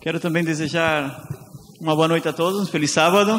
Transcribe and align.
Quero 0.00 0.18
também 0.18 0.42
desejar 0.42 1.28
uma 1.78 1.94
boa 1.94 2.08
noite 2.08 2.26
a 2.26 2.32
todos, 2.32 2.58
um 2.58 2.64
feliz 2.64 2.90
sábado, 2.90 3.38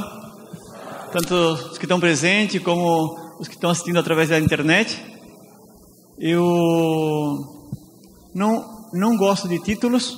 tanto 1.11 1.33
os 1.33 1.79
que 1.79 1.85
estão 1.85 1.99
presentes 1.99 2.61
como 2.61 3.17
os 3.39 3.47
que 3.47 3.55
estão 3.55 3.71
assistindo 3.71 3.97
através 3.97 4.29
da 4.29 4.39
internet. 4.39 5.04
Eu 6.20 7.36
não, 8.36 8.88
não 8.94 9.18
gosto 9.18 9.47
de 9.47 9.58
títulos, 9.58 10.16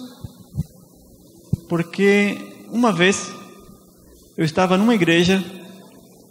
porque 1.69 2.37
uma 2.69 2.91
vez 2.91 3.33
eu 4.35 4.43
estava 4.43 4.77
numa 4.77 4.95
igreja 4.95 5.41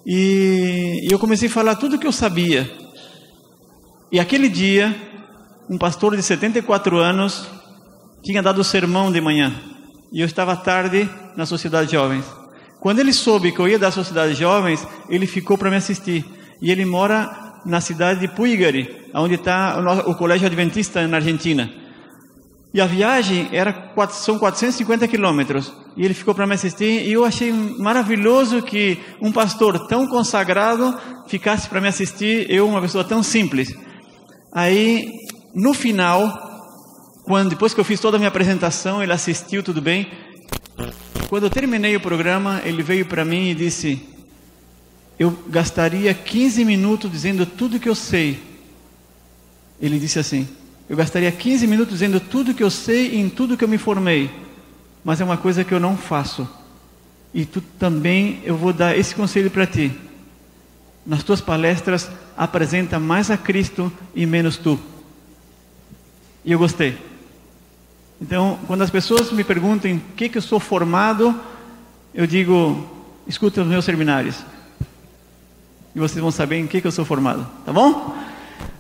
e 0.04 1.08
eu 1.10 1.18
comecei 1.18 1.48
a 1.48 1.52
falar 1.52 1.76
tudo 1.76 1.96
o 1.96 1.98
que 1.98 2.06
eu 2.06 2.12
sabia. 2.12 2.70
E 4.12 4.20
aquele 4.20 4.50
dia, 4.50 4.94
um 5.70 5.78
pastor 5.78 6.14
de 6.14 6.22
74 6.22 6.98
anos 6.98 7.48
tinha 8.22 8.42
dado 8.42 8.60
o 8.60 8.64
sermão 8.64 9.10
de 9.10 9.18
manhã 9.18 9.71
e 10.12 10.20
eu 10.20 10.26
estava 10.26 10.54
tarde 10.54 11.08
na 11.36 11.46
Sociedade 11.46 11.86
de 11.86 11.92
Jovens. 11.92 12.24
Quando 12.78 12.98
ele 12.98 13.12
soube 13.12 13.52
que 13.52 13.60
eu 13.60 13.68
ia 13.68 13.78
da 13.78 13.90
Sociedade 13.90 14.34
de 14.34 14.40
Jovens, 14.40 14.86
ele 15.08 15.26
ficou 15.26 15.56
para 15.56 15.70
me 15.70 15.76
assistir. 15.76 16.24
E 16.60 16.70
ele 16.70 16.84
mora 16.84 17.60
na 17.64 17.80
cidade 17.80 18.20
de 18.20 18.28
Puigari, 18.28 19.08
onde 19.14 19.34
está 19.34 20.02
o 20.06 20.14
Colégio 20.14 20.46
Adventista 20.46 21.06
na 21.06 21.16
Argentina. 21.16 21.70
E 22.74 22.80
a 22.80 22.86
viagem 22.86 23.48
era 23.52 23.92
são 24.10 24.38
450 24.38 25.06
quilômetros. 25.06 25.72
E 25.96 26.04
ele 26.04 26.14
ficou 26.14 26.34
para 26.34 26.46
me 26.46 26.54
assistir. 26.54 27.06
E 27.06 27.12
eu 27.12 27.24
achei 27.24 27.52
maravilhoso 27.52 28.62
que 28.62 28.98
um 29.20 29.30
pastor 29.30 29.86
tão 29.86 30.06
consagrado 30.06 30.94
ficasse 31.26 31.68
para 31.68 31.80
me 31.80 31.88
assistir. 31.88 32.46
Eu, 32.50 32.66
uma 32.66 32.80
pessoa 32.80 33.04
tão 33.04 33.22
simples. 33.22 33.74
Aí, 34.52 35.10
no 35.54 35.74
final, 35.74 36.51
quando 37.22 37.50
depois 37.50 37.72
que 37.72 37.80
eu 37.80 37.84
fiz 37.84 38.00
toda 38.00 38.16
a 38.16 38.18
minha 38.18 38.28
apresentação, 38.28 39.02
ele 39.02 39.12
assistiu 39.12 39.62
tudo 39.62 39.80
bem. 39.80 40.10
Quando 41.28 41.44
eu 41.44 41.50
terminei 41.50 41.94
o 41.94 42.00
programa, 42.00 42.60
ele 42.64 42.82
veio 42.82 43.06
para 43.06 43.24
mim 43.24 43.50
e 43.50 43.54
disse: 43.54 44.02
Eu 45.18 45.30
gastaria 45.48 46.12
15 46.12 46.64
minutos 46.64 47.10
dizendo 47.10 47.46
tudo 47.46 47.78
que 47.78 47.88
eu 47.88 47.94
sei. 47.94 48.42
Ele 49.80 49.98
disse 49.98 50.18
assim: 50.18 50.48
Eu 50.88 50.96
gastaria 50.96 51.30
15 51.30 51.66
minutos 51.66 51.94
dizendo 51.94 52.18
tudo 52.18 52.54
que 52.54 52.62
eu 52.62 52.70
sei 52.70 53.12
e 53.12 53.20
em 53.20 53.28
tudo 53.28 53.56
que 53.56 53.62
eu 53.62 53.68
me 53.68 53.78
formei. 53.78 54.30
Mas 55.04 55.20
é 55.20 55.24
uma 55.24 55.36
coisa 55.36 55.64
que 55.64 55.72
eu 55.72 55.80
não 55.80 55.96
faço. 55.96 56.48
E 57.32 57.46
tu 57.46 57.60
também, 57.78 58.40
eu 58.44 58.56
vou 58.56 58.72
dar 58.72 58.98
esse 58.98 59.14
conselho 59.14 59.50
para 59.50 59.66
ti. 59.66 59.92
Nas 61.06 61.22
tuas 61.22 61.40
palestras, 61.40 62.10
apresenta 62.36 62.98
mais 62.98 63.30
a 63.30 63.36
Cristo 63.36 63.92
e 64.14 64.26
menos 64.26 64.56
tu. 64.56 64.78
E 66.44 66.52
eu 66.52 66.58
gostei. 66.58 67.11
Então, 68.22 68.56
quando 68.68 68.82
as 68.82 68.90
pessoas 68.90 69.32
me 69.32 69.42
perguntam 69.42 69.90
em 69.90 69.98
que, 70.16 70.28
que 70.28 70.38
eu 70.38 70.42
sou 70.42 70.60
formado, 70.60 71.34
eu 72.14 72.24
digo, 72.24 72.88
escuta 73.26 73.62
os 73.62 73.66
meus 73.66 73.84
seminários. 73.84 74.36
E 75.92 75.98
vocês 75.98 76.22
vão 76.22 76.30
saber 76.30 76.58
em 76.58 76.68
que, 76.68 76.80
que 76.80 76.86
eu 76.86 76.92
sou 76.92 77.04
formado. 77.04 77.44
Tá 77.66 77.72
bom? 77.72 78.16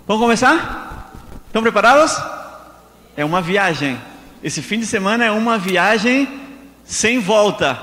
Vamos 0.06 0.22
começar? 0.22 1.12
Estão 1.44 1.60
preparados? 1.60 2.22
É 3.16 3.24
uma 3.24 3.42
viagem. 3.42 3.98
Esse 4.44 4.62
fim 4.62 4.78
de 4.78 4.86
semana 4.86 5.24
é 5.24 5.32
uma 5.32 5.58
viagem 5.58 6.28
sem 6.84 7.18
volta. 7.18 7.76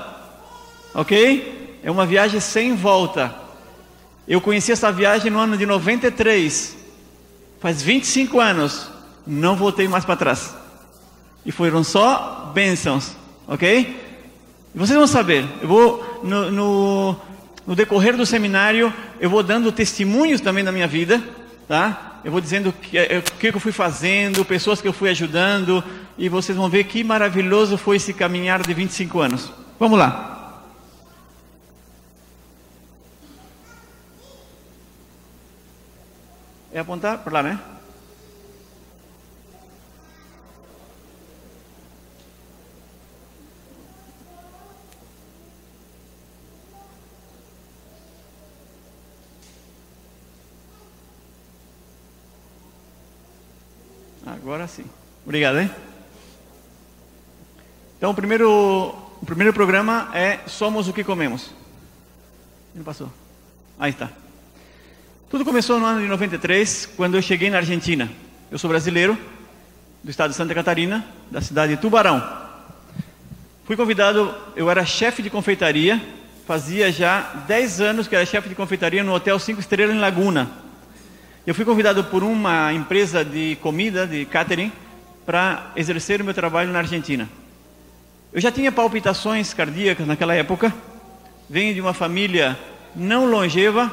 Ok? 0.94 1.78
É 1.84 1.90
uma 1.90 2.06
viagem 2.06 2.40
sem 2.40 2.74
volta. 2.74 3.34
Eu 4.26 4.40
conheci 4.40 4.72
essa 4.72 4.90
viagem 4.90 5.30
no 5.30 5.38
ano 5.38 5.58
de 5.58 5.66
93. 5.66 6.74
Faz 7.60 7.82
25 7.82 8.40
anos. 8.40 8.90
Não 9.26 9.54
voltei 9.56 9.86
mais 9.88 10.06
para 10.06 10.16
trás. 10.16 10.59
E 11.44 11.52
foram 11.52 11.82
só 11.82 12.50
bênçãos, 12.54 13.16
ok? 13.46 14.08
E 14.74 14.78
vocês 14.78 14.96
vão 14.96 15.06
saber, 15.06 15.44
eu 15.60 15.68
vou, 15.68 16.20
no, 16.22 16.50
no, 16.50 17.16
no 17.66 17.74
decorrer 17.74 18.16
do 18.16 18.24
seminário, 18.24 18.92
eu 19.18 19.28
vou 19.28 19.42
dando 19.42 19.72
testemunhos 19.72 20.40
também 20.40 20.62
da 20.62 20.70
minha 20.70 20.86
vida, 20.86 21.22
tá? 21.66 22.20
Eu 22.22 22.30
vou 22.30 22.40
dizendo 22.40 22.68
o 22.68 22.72
que, 22.72 22.98
é, 22.98 23.20
que 23.20 23.48
eu 23.48 23.60
fui 23.60 23.72
fazendo, 23.72 24.44
pessoas 24.44 24.80
que 24.80 24.86
eu 24.86 24.92
fui 24.92 25.08
ajudando, 25.08 25.82
e 26.18 26.28
vocês 26.28 26.56
vão 26.56 26.68
ver 26.68 26.84
que 26.84 27.02
maravilhoso 27.02 27.78
foi 27.78 27.96
esse 27.96 28.12
caminhar 28.12 28.62
de 28.62 28.74
25 28.74 29.20
anos. 29.20 29.50
Vamos 29.78 29.98
lá. 29.98 30.62
É 36.72 36.78
apontar 36.78 37.18
para 37.18 37.32
lá, 37.32 37.42
né? 37.42 37.58
Agora 54.42 54.66
sim. 54.66 54.84
Obrigado, 55.24 55.58
hein? 55.58 55.70
Então, 57.98 58.10
o 58.10 58.14
primeiro, 58.14 58.94
o 59.20 59.26
primeiro 59.26 59.52
programa 59.52 60.10
é 60.14 60.40
Somos 60.46 60.88
o 60.88 60.92
que 60.92 61.04
Comemos. 61.04 61.50
Não 62.74 62.82
passou? 62.82 63.12
Aí 63.78 63.90
está. 63.90 64.08
Tudo 65.28 65.44
começou 65.44 65.78
no 65.78 65.84
ano 65.84 66.00
de 66.00 66.06
93, 66.06 66.86
quando 66.96 67.16
eu 67.16 67.22
cheguei 67.22 67.50
na 67.50 67.58
Argentina. 67.58 68.10
Eu 68.50 68.58
sou 68.58 68.70
brasileiro, 68.70 69.18
do 70.02 70.10
estado 70.10 70.30
de 70.30 70.36
Santa 70.36 70.54
Catarina, 70.54 71.06
da 71.30 71.42
cidade 71.42 71.76
de 71.76 71.80
Tubarão. 71.80 72.48
Fui 73.66 73.76
convidado, 73.76 74.34
eu 74.56 74.70
era 74.70 74.84
chefe 74.86 75.22
de 75.22 75.28
confeitaria, 75.28 76.00
fazia 76.46 76.90
já 76.90 77.44
10 77.46 77.80
anos 77.80 78.08
que 78.08 78.16
era 78.16 78.24
chefe 78.24 78.48
de 78.48 78.54
confeitaria 78.54 79.04
no 79.04 79.12
Hotel 79.12 79.38
5 79.38 79.60
Estrelas 79.60 79.94
em 79.94 80.00
Laguna, 80.00 80.50
eu 81.46 81.54
fui 81.54 81.64
convidado 81.64 82.04
por 82.04 82.22
uma 82.22 82.72
empresa 82.72 83.24
de 83.24 83.56
comida, 83.62 84.06
de 84.06 84.24
catering, 84.26 84.70
para 85.24 85.72
exercer 85.74 86.20
o 86.20 86.24
meu 86.24 86.34
trabalho 86.34 86.70
na 86.70 86.80
Argentina. 86.80 87.28
Eu 88.32 88.40
já 88.40 88.52
tinha 88.52 88.70
palpitações 88.70 89.54
cardíacas 89.54 90.06
naquela 90.06 90.34
época, 90.34 90.72
venho 91.48 91.74
de 91.74 91.80
uma 91.80 91.94
família 91.94 92.58
não 92.94 93.26
longeva 93.26 93.90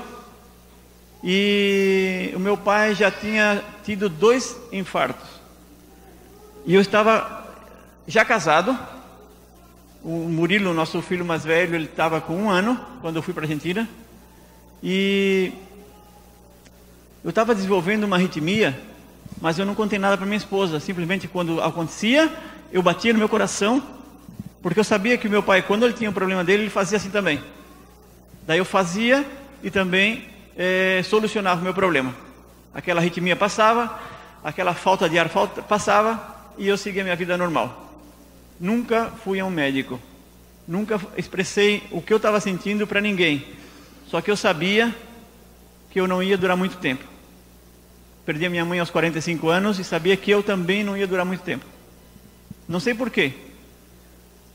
e 1.23 2.31
o 2.35 2.39
meu 2.39 2.57
pai 2.57 2.93
já 2.93 3.09
tinha 3.09 3.63
tido 3.83 4.09
dois 4.09 4.57
infartos. 4.71 5.27
E 6.65 6.73
eu 6.73 6.81
estava 6.81 7.45
já 8.07 8.23
casado. 8.23 8.77
O 10.03 10.29
Murilo, 10.29 10.73
nosso 10.73 11.01
filho 11.01 11.25
mais 11.25 11.43
velho, 11.43 11.75
ele 11.75 11.85
estava 11.85 12.21
com 12.21 12.35
um 12.35 12.49
ano 12.49 12.79
quando 13.01 13.15
eu 13.15 13.21
fui 13.21 13.33
para 13.33 13.43
a 13.43 13.45
Argentina. 13.45 13.87
E 14.83 15.51
eu 17.23 17.29
estava 17.29 17.53
desenvolvendo 17.53 18.03
uma 18.03 18.15
arritmia, 18.15 18.79
mas 19.41 19.59
eu 19.59 19.65
não 19.65 19.75
contei 19.75 19.99
nada 19.99 20.17
para 20.17 20.25
minha 20.25 20.37
esposa. 20.37 20.79
Simplesmente 20.79 21.27
quando 21.27 21.61
acontecia, 21.61 22.31
eu 22.71 22.81
batia 22.81 23.13
no 23.13 23.19
meu 23.19 23.29
coração, 23.29 23.81
porque 24.61 24.79
eu 24.79 24.83
sabia 24.83 25.17
que 25.17 25.27
o 25.27 25.31
meu 25.31 25.43
pai, 25.43 25.61
quando 25.61 25.85
ele 25.85 25.93
tinha 25.93 26.09
um 26.09 26.13
problema 26.13 26.43
dele, 26.43 26.63
ele 26.63 26.69
fazia 26.69 26.97
assim 26.97 27.09
também. 27.09 27.41
Daí 28.45 28.57
eu 28.57 28.65
fazia 28.65 29.25
e 29.61 29.69
também 29.69 30.25
é, 30.55 31.01
solucionava 31.03 31.59
o 31.59 31.63
meu 31.63 31.73
problema. 31.73 32.15
Aquela 32.73 32.99
arritmia 33.01 33.35
passava, 33.35 33.99
aquela 34.43 34.73
falta 34.73 35.09
de 35.09 35.17
ar 35.17 35.29
falta, 35.29 35.61
passava 35.61 36.35
e 36.57 36.67
eu 36.67 36.77
seguia 36.77 37.03
minha 37.03 37.15
vida 37.15 37.37
normal. 37.37 37.93
Nunca 38.59 39.11
fui 39.23 39.39
a 39.39 39.45
um 39.45 39.49
médico. 39.49 39.99
Nunca 40.67 40.99
expressei 41.15 41.83
o 41.91 42.01
que 42.01 42.11
eu 42.11 42.17
estava 42.17 42.39
sentindo 42.39 42.85
para 42.85 42.99
ninguém. 42.99 43.45
Só 44.07 44.21
que 44.21 44.31
eu 44.31 44.35
sabia 44.35 44.93
que 45.97 46.01
eu 46.01 46.07
não 46.07 46.21
ia 46.21 46.37
durar 46.37 46.55
muito 46.55 46.77
tempo. 46.77 47.03
Perdi 48.23 48.45
a 48.45 48.51
minha 48.51 48.63
mãe 48.63 48.79
aos 48.79 48.91
45 48.91 49.49
anos 49.49 49.79
e 49.79 49.83
sabia 49.83 50.15
que 50.15 50.29
eu 50.29 50.43
também 50.43 50.83
não 50.83 50.95
ia 50.95 51.07
durar 51.07 51.25
muito 51.25 51.41
tempo. 51.41 51.65
Não 52.69 52.79
sei 52.79 52.93
porquê. 52.93 53.33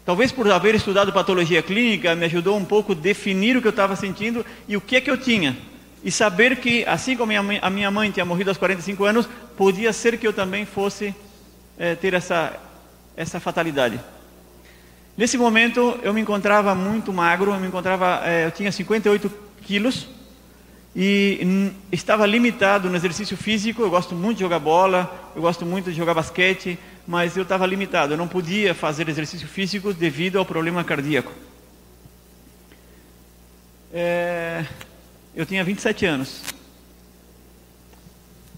Talvez 0.07 0.31
por 0.31 0.49
haver 0.49 0.77
estudado 0.77 1.13
patologia 1.13 1.61
clínica, 1.61 2.15
me 2.15 2.27
ajudou 2.27 2.57
um 2.57 2.65
pouco 2.65 2.93
a 2.93 2.95
definir 2.95 3.57
o 3.57 3.61
que 3.61 3.67
eu 3.67 3.73
estava 3.73 3.97
sentindo 3.97 4.47
e 4.69 4.77
o 4.77 4.81
que 4.81 4.95
é 4.95 5.01
que 5.01 5.11
eu 5.11 5.19
tinha. 5.19 5.59
E 6.05 6.13
saber 6.13 6.59
que, 6.59 6.85
assim 6.85 7.17
como 7.17 7.33
a 7.61 7.71
minha 7.71 7.91
mãe, 7.91 8.13
tinha 8.13 8.25
morrido 8.25 8.51
aos 8.51 8.59
45 8.59 9.05
anos, 9.05 9.29
podia 9.57 9.93
ser 9.93 10.19
que 10.19 10.29
eu 10.29 10.33
também 10.33 10.65
fosse 10.65 11.13
é, 11.77 11.97
ter 11.97 12.15
essa, 12.15 12.57
essa 13.17 13.41
fatalidade. 13.41 13.99
Nesse 15.17 15.37
momento, 15.37 15.99
eu 16.05 16.15
me 16.15 16.21
encontrava 16.21 16.73
muito 16.73 17.13
magro, 17.13 17.51
eu 17.51 17.59
me 17.59 17.67
encontrava, 17.67 18.23
é, 18.25 18.47
eu 18.47 18.53
tinha 18.53 18.71
58 18.71 19.29
quilos, 19.63 20.07
e 20.95 21.73
estava 21.91 22.27
limitado 22.27 22.91
no 22.91 22.97
exercício 22.97 23.37
físico. 23.37 23.83
Eu 23.83 23.91
gosto 23.91 24.15
muito 24.15 24.37
de 24.39 24.43
jogar 24.43 24.59
bola, 24.59 25.33
eu 25.35 25.41
gosto 25.41 25.65
muito 25.65 25.91
de 25.91 25.97
jogar 25.97 26.15
basquete, 26.15 26.79
mas 27.07 27.37
eu 27.37 27.43
estava 27.43 27.67
limitado. 27.67 28.13
Eu 28.13 28.19
não 28.19 28.29
podia 28.29 28.75
fazer 28.75 29.09
exercício 29.09 29.49
físico 29.49 29.93
devido 29.93 30.39
ao 30.39 30.45
problema 30.45 30.85
cardíaco. 30.85 31.33
É, 33.93 34.65
eu 35.35 35.47
tinha 35.47 35.65
27 35.65 36.07
anos. 36.07 36.43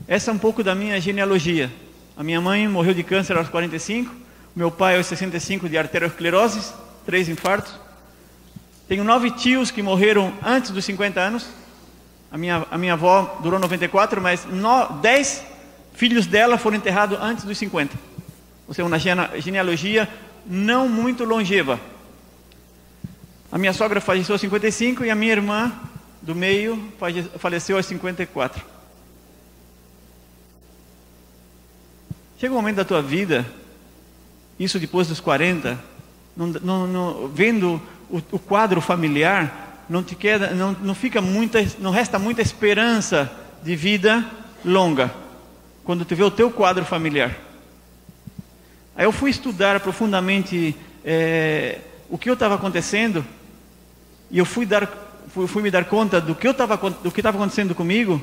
Essa 0.06 0.30
é 0.30 0.34
um 0.34 0.38
pouco 0.38 0.62
da 0.62 0.74
minha 0.74 1.00
genealogia. 1.00 1.70
A 2.16 2.22
minha 2.22 2.40
mãe 2.40 2.68
morreu 2.68 2.94
de 2.94 3.02
câncer 3.02 3.36
aos 3.36 3.48
45, 3.48 4.14
Meu 4.54 4.70
pai 4.70 4.96
aos 4.96 5.06
65 5.06 5.68
de 5.68 5.76
arteriosclerose, 5.76 6.72
três 7.04 7.28
infartos. 7.28 7.74
Tenho 8.86 9.02
nove 9.02 9.32
tios 9.32 9.70
que 9.70 9.82
morreram 9.82 10.32
antes 10.44 10.70
dos 10.70 10.84
50 10.84 11.20
anos. 11.20 11.48
A 12.34 12.36
minha, 12.36 12.66
a 12.68 12.76
minha 12.76 12.94
avó 12.94 13.38
durou 13.44 13.60
94, 13.60 14.20
mas 14.20 14.44
no, 14.44 14.88
dez 15.00 15.44
filhos 15.92 16.26
dela 16.26 16.58
foram 16.58 16.76
enterrados 16.76 17.16
antes 17.20 17.44
dos 17.44 17.56
50. 17.56 17.96
Ou 18.66 18.74
seja, 18.74 18.84
uma 18.84 18.98
genealogia 18.98 20.08
não 20.44 20.88
muito 20.88 21.22
longeva. 21.22 21.78
A 23.52 23.56
minha 23.56 23.72
sogra 23.72 24.00
faleceu 24.00 24.34
aos 24.34 24.40
55 24.40 25.04
e 25.04 25.10
a 25.10 25.14
minha 25.14 25.30
irmã 25.30 25.72
do 26.20 26.34
meio 26.34 26.92
faleceu 27.38 27.76
aos 27.76 27.86
54. 27.86 28.64
Chega 32.36 32.52
um 32.52 32.56
momento 32.56 32.76
da 32.78 32.84
tua 32.84 33.00
vida, 33.00 33.46
isso 34.58 34.80
depois 34.80 35.06
dos 35.06 35.20
40, 35.20 35.78
não, 36.36 36.48
não, 36.48 36.86
não, 36.88 37.28
vendo 37.28 37.80
o, 38.10 38.20
o, 38.32 38.40
quadro 38.40 38.80
familiar, 38.80 39.73
não 39.88 40.02
te 40.02 40.14
queda, 40.14 40.50
não, 40.50 40.72
não 40.80 40.94
fica 40.94 41.20
muita, 41.20 41.64
não 41.78 41.90
resta 41.90 42.18
muita 42.18 42.42
esperança 42.42 43.30
de 43.62 43.76
vida 43.76 44.24
longa 44.64 45.10
quando 45.84 46.04
tu 46.04 46.16
vê 46.16 46.22
o 46.22 46.30
teu 46.30 46.50
quadro 46.50 46.84
familiar. 46.84 47.36
Aí 48.96 49.04
eu 49.04 49.12
fui 49.12 49.30
estudar 49.30 49.80
profundamente 49.80 50.74
é, 51.04 51.78
o 52.08 52.16
que 52.16 52.30
estava 52.30 52.54
acontecendo 52.54 53.24
e 54.30 54.38
eu 54.38 54.44
fui, 54.44 54.64
dar, 54.64 54.88
fui, 55.28 55.46
fui 55.46 55.62
me 55.62 55.70
dar 55.70 55.84
conta 55.84 56.20
do 56.20 56.34
que 56.34 56.48
estava 56.48 56.74
acontecendo 56.74 57.74
comigo 57.74 58.22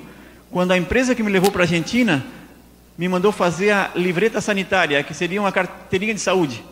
quando 0.50 0.72
a 0.72 0.78
empresa 0.78 1.16
que 1.16 1.24
me 1.24 1.32
levou 1.32 1.52
para 1.52 1.62
a 1.62 1.66
Argentina 1.66 2.26
me 2.98 3.08
mandou 3.08 3.32
fazer 3.32 3.72
a 3.72 3.92
livreta 3.96 4.42
sanitária, 4.42 5.02
que 5.04 5.14
seria 5.14 5.42
uma 5.42 5.52
carteirinha 5.52 6.14
de 6.14 6.20
saúde. 6.20 6.64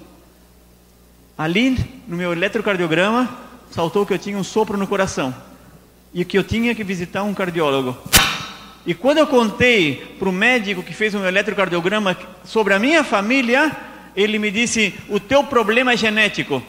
Ali, 1.37 2.01
no 2.07 2.17
meu 2.17 2.33
eletrocardiograma, 2.33 3.29
saltou 3.71 4.05
que 4.05 4.13
eu 4.13 4.19
tinha 4.19 4.37
um 4.37 4.43
sopro 4.43 4.77
no 4.77 4.87
coração 4.87 5.33
e 6.13 6.25
que 6.25 6.37
eu 6.37 6.43
tinha 6.43 6.73
que 6.73 6.83
visitar 6.83 7.23
um 7.23 7.33
cardiólogo. 7.33 7.97
E 8.85 8.93
quando 8.93 9.19
eu 9.19 9.27
contei 9.27 10.15
para 10.17 10.29
o 10.29 10.31
médico 10.31 10.81
que 10.81 10.93
fez 10.93 11.13
um 11.13 11.25
eletrocardiograma 11.25 12.17
sobre 12.43 12.73
a 12.73 12.79
minha 12.79 13.03
família, 13.03 13.75
ele 14.15 14.39
me 14.39 14.49
disse: 14.49 14.93
O 15.09 15.19
teu 15.19 15.43
problema 15.43 15.93
é 15.93 15.97
genético. 15.97 16.63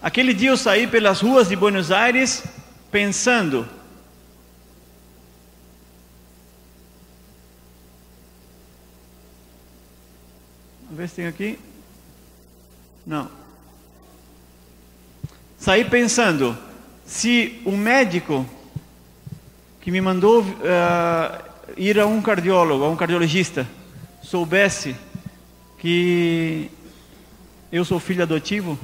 Aquele 0.00 0.32
dia 0.32 0.50
eu 0.50 0.56
saí 0.56 0.86
pelas 0.86 1.20
ruas 1.20 1.48
de 1.48 1.56
Buenos 1.56 1.90
Aires 1.90 2.44
pensando: 2.92 3.66
Vamos 10.84 10.98
ver 10.98 11.08
se 11.08 11.16
tem 11.16 11.26
aqui. 11.26 11.58
Não. 13.04 13.45
Saí 15.58 15.84
pensando: 15.84 16.56
se 17.04 17.60
o 17.64 17.72
médico 17.72 18.46
que 19.80 19.90
me 19.90 20.00
mandou 20.00 20.42
uh, 20.42 21.44
ir 21.76 21.98
a 21.98 22.06
um 22.06 22.20
cardiólogo, 22.20 22.84
a 22.84 22.88
um 22.88 22.96
cardiologista, 22.96 23.66
soubesse 24.22 24.96
que 25.78 26.70
eu 27.70 27.84
sou 27.84 28.00
filho 28.00 28.22
adotivo, 28.22 28.78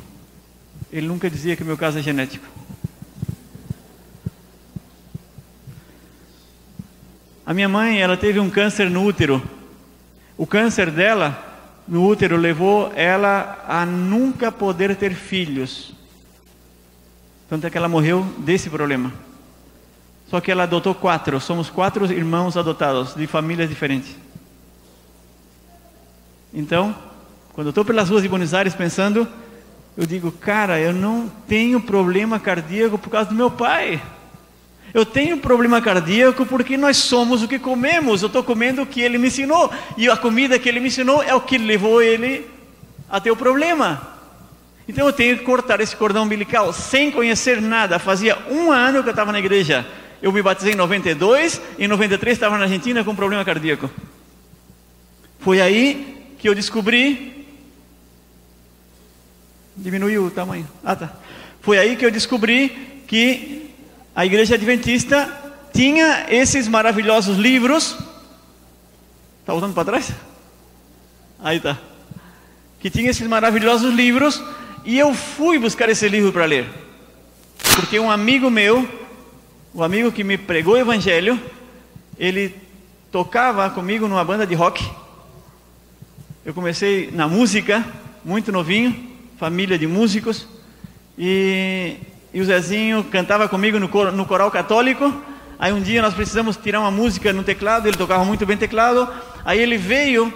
ele 0.92 1.06
nunca 1.06 1.28
dizia 1.28 1.56
que 1.56 1.64
meu 1.64 1.76
caso 1.76 1.98
é 1.98 2.02
genético. 2.02 2.46
A 7.44 7.52
minha 7.52 7.68
mãe, 7.68 8.00
ela 8.00 8.16
teve 8.16 8.38
um 8.38 8.48
câncer 8.48 8.88
no 8.88 9.04
útero. 9.04 9.42
O 10.36 10.46
câncer 10.46 10.90
dela 10.90 11.82
no 11.88 12.06
útero 12.06 12.36
levou 12.36 12.92
ela 12.94 13.64
a 13.66 13.84
nunca 13.84 14.52
poder 14.52 14.94
ter 14.94 15.14
filhos. 15.14 15.92
Tanto 17.52 17.66
é 17.66 17.70
que 17.70 17.76
ela 17.76 17.86
morreu 17.86 18.26
desse 18.38 18.70
problema. 18.70 19.12
Só 20.30 20.40
que 20.40 20.50
ela 20.50 20.62
adotou 20.62 20.94
quatro. 20.94 21.38
Somos 21.38 21.68
quatro 21.68 22.10
irmãos 22.10 22.56
adotados 22.56 23.14
de 23.14 23.26
famílias 23.26 23.68
diferentes. 23.68 24.16
Então, 26.54 26.96
quando 27.52 27.66
eu 27.66 27.70
estou 27.72 27.84
pelas 27.84 28.08
ruas 28.08 28.22
de 28.22 28.28
Buenos 28.30 28.54
Aires 28.54 28.74
pensando, 28.74 29.28
eu 29.98 30.06
digo, 30.06 30.32
cara, 30.32 30.80
eu 30.80 30.94
não 30.94 31.30
tenho 31.46 31.78
problema 31.78 32.40
cardíaco 32.40 32.96
por 32.96 33.10
causa 33.10 33.28
do 33.28 33.36
meu 33.36 33.50
pai. 33.50 34.02
Eu 34.94 35.04
tenho 35.04 35.36
problema 35.36 35.82
cardíaco 35.82 36.46
porque 36.46 36.78
nós 36.78 36.96
somos 36.96 37.42
o 37.42 37.48
que 37.48 37.58
comemos. 37.58 38.22
Eu 38.22 38.28
estou 38.28 38.42
comendo 38.42 38.80
o 38.80 38.86
que 38.86 39.02
ele 39.02 39.18
me 39.18 39.26
ensinou. 39.28 39.70
E 39.98 40.08
a 40.08 40.16
comida 40.16 40.58
que 40.58 40.70
ele 40.70 40.80
me 40.80 40.88
ensinou 40.88 41.22
é 41.22 41.34
o 41.34 41.40
que 41.42 41.58
levou 41.58 42.00
ele 42.00 42.48
a 43.10 43.20
ter 43.20 43.30
o 43.30 43.36
problema. 43.36 44.11
Então 44.92 45.06
eu 45.06 45.12
tenho 45.14 45.38
que 45.38 45.44
cortar 45.44 45.80
esse 45.80 45.96
cordão 45.96 46.24
umbilical 46.24 46.70
sem 46.70 47.10
conhecer 47.10 47.62
nada. 47.62 47.98
Fazia 47.98 48.36
um 48.50 48.70
ano 48.70 49.02
que 49.02 49.08
eu 49.08 49.12
estava 49.12 49.32
na 49.32 49.38
igreja. 49.38 49.86
Eu 50.20 50.30
me 50.30 50.42
batizei 50.42 50.74
em 50.74 50.76
92, 50.76 51.62
em 51.78 51.88
93 51.88 52.36
estava 52.36 52.58
na 52.58 52.64
Argentina 52.64 53.02
com 53.02 53.16
problema 53.16 53.42
cardíaco. 53.42 53.90
Foi 55.40 55.62
aí 55.62 56.34
que 56.38 56.46
eu 56.46 56.54
descobri. 56.54 57.46
Diminuiu 59.74 60.26
o 60.26 60.30
tamanho. 60.30 60.68
Ah, 60.84 60.94
tá. 60.94 61.10
Foi 61.62 61.78
aí 61.78 61.96
que 61.96 62.04
eu 62.04 62.10
descobri 62.10 63.02
que 63.08 63.70
a 64.14 64.26
igreja 64.26 64.56
adventista 64.56 65.26
tinha 65.72 66.26
esses 66.28 66.68
maravilhosos 66.68 67.38
livros. 67.38 67.96
Está 69.40 69.54
voltando 69.54 69.72
para 69.72 69.86
trás? 69.86 70.12
Aí 71.42 71.58
tá. 71.60 71.78
Que 72.78 72.90
tinha 72.90 73.10
esses 73.10 73.26
maravilhosos 73.26 73.90
livros 73.94 74.42
e 74.84 74.98
eu 74.98 75.14
fui 75.14 75.58
buscar 75.58 75.88
esse 75.88 76.08
livro 76.08 76.32
para 76.32 76.44
ler. 76.44 76.66
Porque 77.76 77.98
um 77.98 78.10
amigo 78.10 78.50
meu, 78.50 78.88
o 79.72 79.82
amigo 79.82 80.12
que 80.12 80.24
me 80.24 80.36
pregou 80.36 80.74
o 80.74 80.78
evangelho, 80.78 81.40
ele 82.18 82.54
tocava 83.10 83.68
comigo 83.70 84.08
numa 84.08 84.24
banda 84.24 84.46
de 84.46 84.54
rock 84.54 84.84
eu 86.44 86.52
comecei 86.52 87.08
na 87.12 87.28
música, 87.28 87.84
muito 88.24 88.50
novinho, 88.50 88.92
família 89.38 89.78
de 89.78 89.86
músicos, 89.86 90.48
e, 91.16 91.94
e 92.34 92.40
o 92.40 92.44
Zezinho 92.44 93.04
cantava 93.04 93.48
comigo 93.48 93.78
no, 93.78 93.88
cor, 93.88 94.10
no 94.10 94.26
coral 94.26 94.50
católico. 94.50 95.14
Aí 95.56 95.72
um 95.72 95.80
dia 95.80 96.02
nós 96.02 96.14
precisamos 96.14 96.56
tirar 96.56 96.80
uma 96.80 96.90
música 96.90 97.32
no 97.32 97.44
teclado, 97.44 97.86
ele 97.86 97.96
tocava 97.96 98.24
muito 98.24 98.44
bem 98.44 98.56
teclado. 98.56 99.08
Aí 99.44 99.60
ele 99.60 99.78
veio 99.78 100.34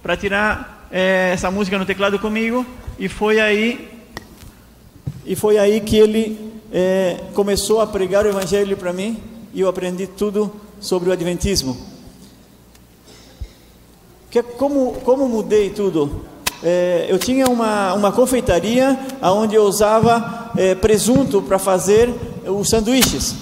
para 0.00 0.16
tirar 0.16 0.86
é, 0.92 1.30
essa 1.32 1.50
música 1.50 1.76
no 1.76 1.84
teclado 1.84 2.20
comigo, 2.20 2.64
e 2.98 3.08
foi 3.08 3.38
aí, 3.38 3.88
e 5.24 5.36
foi 5.36 5.56
aí 5.56 5.80
que 5.80 5.96
ele 5.96 6.52
é, 6.72 7.18
começou 7.34 7.80
a 7.80 7.86
pregar 7.86 8.26
o 8.26 8.28
evangelho 8.28 8.76
para 8.76 8.92
mim, 8.92 9.22
e 9.54 9.60
eu 9.60 9.68
aprendi 9.68 10.06
tudo 10.06 10.52
sobre 10.80 11.08
o 11.08 11.12
adventismo. 11.12 11.76
Que, 14.30 14.42
como, 14.42 14.92
como 15.04 15.28
mudei 15.28 15.70
tudo? 15.70 16.24
É, 16.62 17.06
eu 17.08 17.18
tinha 17.18 17.46
uma, 17.46 17.94
uma 17.94 18.10
confeitaria 18.10 18.98
onde 19.22 19.54
eu 19.54 19.62
usava 19.62 20.50
é, 20.56 20.74
presunto 20.74 21.40
para 21.40 21.58
fazer 21.58 22.12
os 22.46 22.68
sanduíches. 22.68 23.34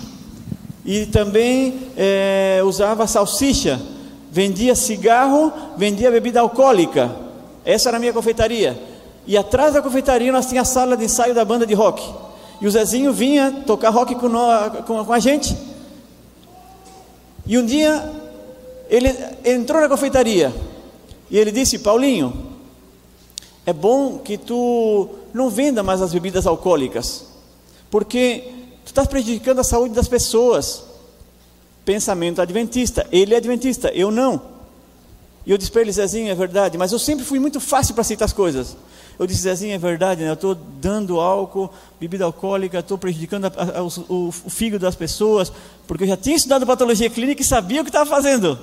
E 0.85 1.07
também 1.07 1.91
é, 1.97 2.61
usava 2.65 3.07
salsicha. 3.07 3.81
Vendia 4.31 4.75
cigarro, 4.75 5.53
vendia 5.77 6.11
bebida 6.11 6.41
alcoólica. 6.41 7.11
Essa 7.65 7.89
era 7.89 7.97
a 7.97 8.01
minha 8.01 8.13
confeitaria. 8.13 8.79
E 9.27 9.37
atrás 9.37 9.75
da 9.75 9.83
confeitaria 9.83 10.31
nós 10.31 10.47
tínhamos 10.47 10.71
a 10.71 10.73
sala 10.73 10.97
de 10.97 11.05
ensaio 11.05 11.35
da 11.35 11.45
banda 11.45 11.67
de 11.67 11.75
rock. 11.75 12.03
E 12.61 12.67
o 12.67 12.71
Zezinho 12.71 13.13
vinha 13.13 13.63
tocar 13.67 13.91
rock 13.91 14.15
com, 14.15 14.29
nós, 14.29 14.85
com 14.87 15.13
a 15.13 15.19
gente. 15.19 15.57
E 17.47 17.59
um 17.59 17.67
dia 17.67 18.13
ele 18.89 19.13
entrou 19.45 19.81
na 19.81 19.89
confeitaria 19.89 20.55
e 21.31 21.39
ele 21.39 21.51
disse: 21.51 21.79
Paulinho, 21.81 22.57
é 23.65 23.73
bom 23.73 24.19
que 24.19 24.39
tu 24.39 25.09
não 25.35 25.51
venda 25.51 25.83
mais 25.83 26.01
as 26.01 26.13
bebidas 26.13 26.47
alcoólicas, 26.47 27.27
porque 27.91 28.45
tu 28.85 28.89
estás 28.89 29.09
prejudicando 29.09 29.59
a 29.59 29.65
saúde 29.65 29.95
das 29.95 30.09
pessoas. 30.09 30.85
Pensamento 31.85 32.43
adventista. 32.43 33.07
Ele 33.13 33.33
é 33.33 33.37
adventista, 33.37 33.89
eu 33.91 34.11
não. 34.11 34.43
E 35.47 35.53
eu 35.53 35.59
disse 35.59 35.71
para 35.71 35.83
ele, 35.83 35.93
Zezinho, 35.93 36.29
é 36.29 36.35
verdade, 36.35 36.77
mas 36.77 36.91
eu 36.91 36.99
sempre 36.99 37.25
fui 37.25 37.39
muito 37.39 37.61
fácil 37.61 37.95
para 37.95 38.01
aceitar 38.01 38.25
as 38.25 38.33
coisas. 38.33 38.77
Eu 39.19 39.27
disse, 39.27 39.43
Zezinho, 39.43 39.75
é 39.75 39.79
verdade, 39.79 40.23
né? 40.23 40.29
eu 40.29 40.35
estou 40.35 40.55
dando 40.55 41.19
álcool, 41.21 41.71
bebida 41.99 42.25
alcoólica, 42.25 42.81
estou 42.81 42.99
prejudicando 42.99 43.47
a, 43.47 43.79
a, 43.79 43.83
o, 43.83 44.29
o, 44.29 44.33
fígado 44.51 44.85
das 44.85 44.95
pessoas, 44.95 45.51
porque 45.87 46.05
eu 46.05 46.09
já 46.09 46.17
tinha 46.17 46.37
estudado 46.37 46.67
patologia 46.67 47.09
clínica 47.09 47.41
e 47.41 47.45
sabia 47.45 47.81
o 47.81 47.85
que 47.85 47.89
estava 47.89 48.09
fazendo. 48.09 48.59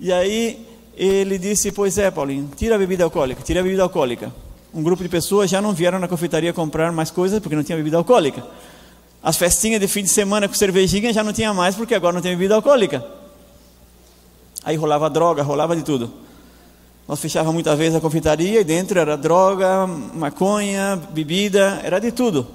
E 0.00 0.10
aí 0.10 0.66
ele 0.96 1.38
disse: 1.38 1.70
Pois 1.70 1.98
é, 1.98 2.10
Paulinho, 2.10 2.50
tira 2.56 2.76
a 2.76 2.78
bebida 2.78 3.04
alcoólica, 3.04 3.42
tira 3.42 3.60
a 3.60 3.62
bebida 3.62 3.82
alcoólica. 3.82 4.32
Um 4.72 4.82
grupo 4.82 5.02
de 5.02 5.08
pessoas 5.08 5.50
já 5.50 5.60
não 5.60 5.72
vieram 5.72 5.98
na 5.98 6.08
confeitaria 6.08 6.52
comprar 6.52 6.90
mais 6.90 7.10
coisas 7.10 7.38
porque 7.38 7.54
não 7.54 7.62
tinha 7.62 7.76
bebida 7.76 7.96
alcoólica. 7.96 8.44
As 9.22 9.36
festinhas 9.36 9.80
de 9.80 9.86
fim 9.86 10.02
de 10.02 10.08
semana 10.08 10.48
com 10.48 10.54
cervejinha 10.54 11.12
já 11.12 11.22
não 11.22 11.32
tinha 11.32 11.52
mais 11.54 11.74
porque 11.74 11.94
agora 11.94 12.14
não 12.14 12.20
tem 12.22 12.32
bebida 12.32 12.54
alcoólica. 12.54 13.04
Aí 14.64 14.76
rolava 14.76 15.10
droga, 15.10 15.42
rolava 15.42 15.76
de 15.76 15.82
tudo. 15.82 16.23
Nós 17.06 17.20
fechávamos 17.20 17.54
muitas 17.54 17.78
vezes 17.78 17.94
a 17.94 18.00
confeitaria 18.00 18.60
e 18.60 18.64
dentro 18.64 18.98
era 18.98 19.16
droga, 19.16 19.86
maconha, 19.86 20.96
bebida, 21.10 21.80
era 21.84 21.98
de 21.98 22.10
tudo. 22.10 22.46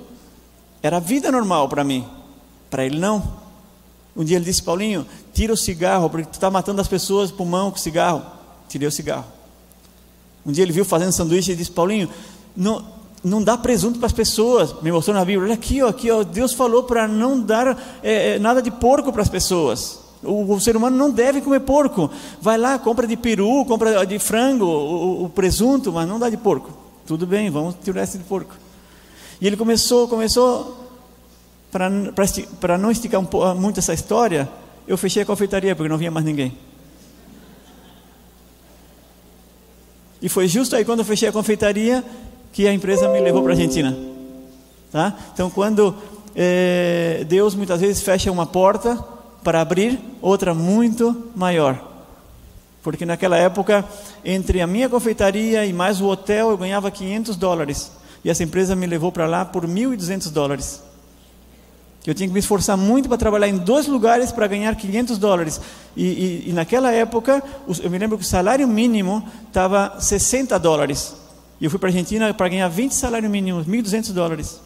Era 0.82 1.00
vida 1.00 1.32
normal 1.32 1.70
para 1.70 1.84
mim. 1.84 2.06
Para 2.70 2.86
ele 2.86 2.98
não. 2.98 3.40
Um 4.16 4.24
dia 4.24 4.38
ele 4.38 4.46
disse, 4.46 4.64
Paulinho, 4.64 5.06
tira 5.34 5.54
o 5.54 5.58
cigarro, 5.58 6.10
porque 6.10 6.28
tu 6.28 6.34
está 6.34 6.50
matando 6.50 6.82
as 6.82 6.88
pessoas 6.88 7.32
pulmão 7.32 7.70
com 7.70 7.78
cigarro. 7.78 8.24
Tirei 8.68 8.88
o 8.88 8.92
cigarro. 8.92 9.26
Um 10.46 10.52
dia 10.52 10.64
ele 10.64 10.72
viu 10.72 10.84
fazendo 10.84 11.12
sanduíche 11.12 11.52
e 11.52 11.56
disse, 11.56 11.72
Paulinho, 11.72 12.10
não, 12.58 12.84
não 13.24 13.44
dá 13.44 13.56
presunto 13.56 14.00
para 14.00 14.08
as 14.08 14.14
pessoas. 14.14 14.82
Me 14.82 14.92
mostrou 14.92 15.16
na 15.16 15.24
Bíblia, 15.24 15.46
olha 15.46 15.54
aqui, 15.54 15.84
ó, 15.84 15.90
aqui 15.90 16.10
ó, 16.10 16.24
Deus 16.24 16.54
falou 16.54 16.84
para 16.84 17.08
não 17.08 17.40
dar 17.40 17.78
é, 18.02 18.40
nada 18.40 18.64
de 18.64 18.72
porco 18.72 19.14
para 19.14 19.22
as 19.22 19.30
pessoas. 19.30 19.99
O, 20.24 20.54
o, 20.54 20.60
ser 20.60 20.76
humano 20.76 20.98
não 20.98 21.10
deve 21.10 21.42
comer 21.42 21.62
porco. 21.62 22.12
Vai 22.42 22.58
lá, 22.58 22.78
compra 22.78 23.08
de 23.08 23.16
peru, 23.16 23.64
compra 23.66 24.06
de 24.06 24.20
frango, 24.20 24.66
o, 24.66 25.26
o 25.26 25.30
presunto, 25.30 25.92
mas 25.92 26.08
não 26.08 26.20
dá 26.20 26.30
de 26.30 26.38
porco. 26.38 26.72
Tudo 27.06 27.26
bem, 27.26 27.50
vamos 27.50 27.76
tirar 27.84 28.04
esse 28.04 28.18
de 28.18 28.24
porco. 28.24 28.54
E 29.40 29.48
ele 29.48 29.56
começou, 29.56 30.08
começou, 30.08 30.90
para 31.72 32.78
não 32.78 32.92
esticar 32.92 33.22
um, 33.22 33.56
muito 33.56 33.80
essa 33.80 33.94
história, 33.94 34.50
eu 34.88 34.98
fechei 34.98 35.24
a 35.24 35.26
confeitaria 35.26 35.76
porque 35.76 35.90
não 35.90 35.98
vinha 35.98 36.12
mais 36.12 36.26
ninguém. 36.26 36.56
E 40.22 40.28
foi 40.28 40.48
justo 40.48 40.76
aí 40.76 40.84
quando 40.84 41.00
eu 41.00 41.06
fechei 41.06 41.30
a 41.30 41.32
confeitaria 41.32 42.04
que 42.52 42.68
a 42.68 42.74
empresa 42.74 43.08
me 43.08 43.22
levou 43.22 43.42
para 43.42 43.54
a 43.54 43.56
Argentina. 43.56 43.98
Tá? 44.92 45.16
Então, 45.34 45.50
quando 45.50 45.96
é, 46.36 47.24
Deus 47.28 47.56
muitas 47.56 47.80
vezes 47.80 48.02
fecha 48.02 48.32
uma 48.32 48.46
porta, 48.46 48.98
para 49.44 49.62
abrir 49.62 50.00
outra 50.22 50.54
muito 50.54 51.32
maior. 51.36 51.88
Porque 52.82 53.06
naquela 53.06 53.38
época, 53.38 53.86
entre 54.24 54.62
a 54.62 54.68
minha 54.68 54.90
confeitaria 54.90 55.66
e 55.66 55.74
mais 55.74 56.00
o 56.02 56.08
hotel, 56.08 56.50
eu 56.50 56.58
ganhava 56.58 56.90
500 56.90 57.36
dólares. 57.36 57.92
E 58.24 58.30
essa 58.30 58.44
empresa 58.44 58.76
me 58.76 58.88
levou 58.88 59.12
para 59.12 59.28
lá 59.28 59.46
por 59.46 59.66
1.200 59.66 60.32
dólares. 60.32 60.82
Eu 62.06 62.14
tinha 62.14 62.28
que 62.28 62.34
me 62.34 62.40
esforçar 62.40 62.78
muito 62.78 63.10
para 63.10 63.18
trabalhar 63.18 63.48
em 63.48 63.58
dois 63.58 63.86
lugares 63.86 64.32
para 64.32 64.48
ganhar 64.48 64.74
500 64.76 65.18
dólares. 65.18 65.60
E, 65.96 66.06
e, 66.06 66.50
e 66.50 66.54
naquela 66.54 66.92
época, 66.92 67.44
eu 67.84 67.90
me 67.90 67.98
lembro 67.98 68.18
que 68.18 68.24
o 68.24 68.28
salário 68.28 68.68
mínimo 68.68 69.28
estava 69.48 70.00
60 70.00 70.58
dólares. 70.58 71.16
E 71.60 71.66
eu 71.66 71.70
fui 71.70 71.78
para 71.78 71.90
a 71.90 71.92
Argentina 71.92 72.34
para 72.34 72.48
ganhar 72.48 72.70
20 72.70 72.94
salários 72.94 73.30
mínimos, 73.30 73.68
1.200 73.68 74.14
dólares. 74.14 74.62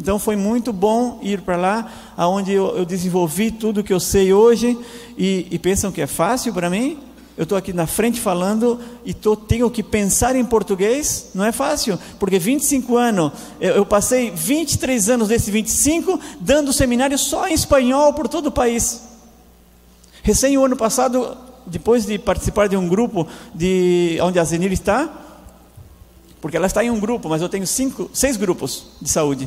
Então 0.00 0.18
foi 0.18 0.34
muito 0.34 0.72
bom 0.72 1.18
ir 1.20 1.42
para 1.42 1.58
lá, 1.58 1.92
aonde 2.16 2.50
eu, 2.52 2.74
eu, 2.74 2.86
desenvolvi 2.86 3.50
tudo 3.50 3.84
que 3.84 3.92
eu 3.92 4.00
sei 4.00 4.32
hoje. 4.32 4.78
E, 5.16 5.46
e 5.50 5.58
pensam 5.58 5.92
que 5.92 6.00
é 6.00 6.06
fácil 6.06 6.54
para 6.54 6.70
mim? 6.70 6.98
Eu 7.36 7.42
estou 7.42 7.58
aqui 7.58 7.70
na 7.74 7.86
frente 7.86 8.18
falando 8.18 8.80
e 9.04 9.12
tô, 9.12 9.36
tenho 9.36 9.70
que 9.70 9.82
pensar 9.82 10.34
em 10.34 10.44
português. 10.44 11.32
Não 11.34 11.44
é 11.44 11.52
fácil, 11.52 11.98
porque 12.18 12.38
25 12.38 12.96
anos, 12.96 13.32
eu, 13.60 13.74
eu 13.74 13.84
passei 13.84 14.30
23 14.30 15.10
anos 15.10 15.28
desses 15.28 15.50
25 15.50 16.18
dando 16.40 16.72
seminário 16.72 17.18
só 17.18 17.46
em 17.46 17.52
espanhol 17.52 18.14
por 18.14 18.26
todo 18.26 18.46
o 18.46 18.50
país. 18.50 19.02
Recém 20.22 20.56
o 20.56 20.64
ano 20.64 20.76
passado, 20.76 21.36
depois 21.66 22.06
de 22.06 22.18
participar 22.18 22.68
de 22.68 22.76
um 22.76 22.88
grupo 22.88 23.28
de 23.54 24.18
onde 24.22 24.38
a 24.38 24.44
Zenir 24.44 24.72
está, 24.72 25.10
porque 26.40 26.56
ela 26.56 26.66
está 26.66 26.82
em 26.82 26.90
um 26.90 26.98
grupo, 26.98 27.28
mas 27.28 27.42
eu 27.42 27.50
tenho 27.50 27.66
cinco, 27.66 28.08
seis 28.14 28.38
grupos 28.38 28.86
de 28.98 29.10
saúde. 29.10 29.46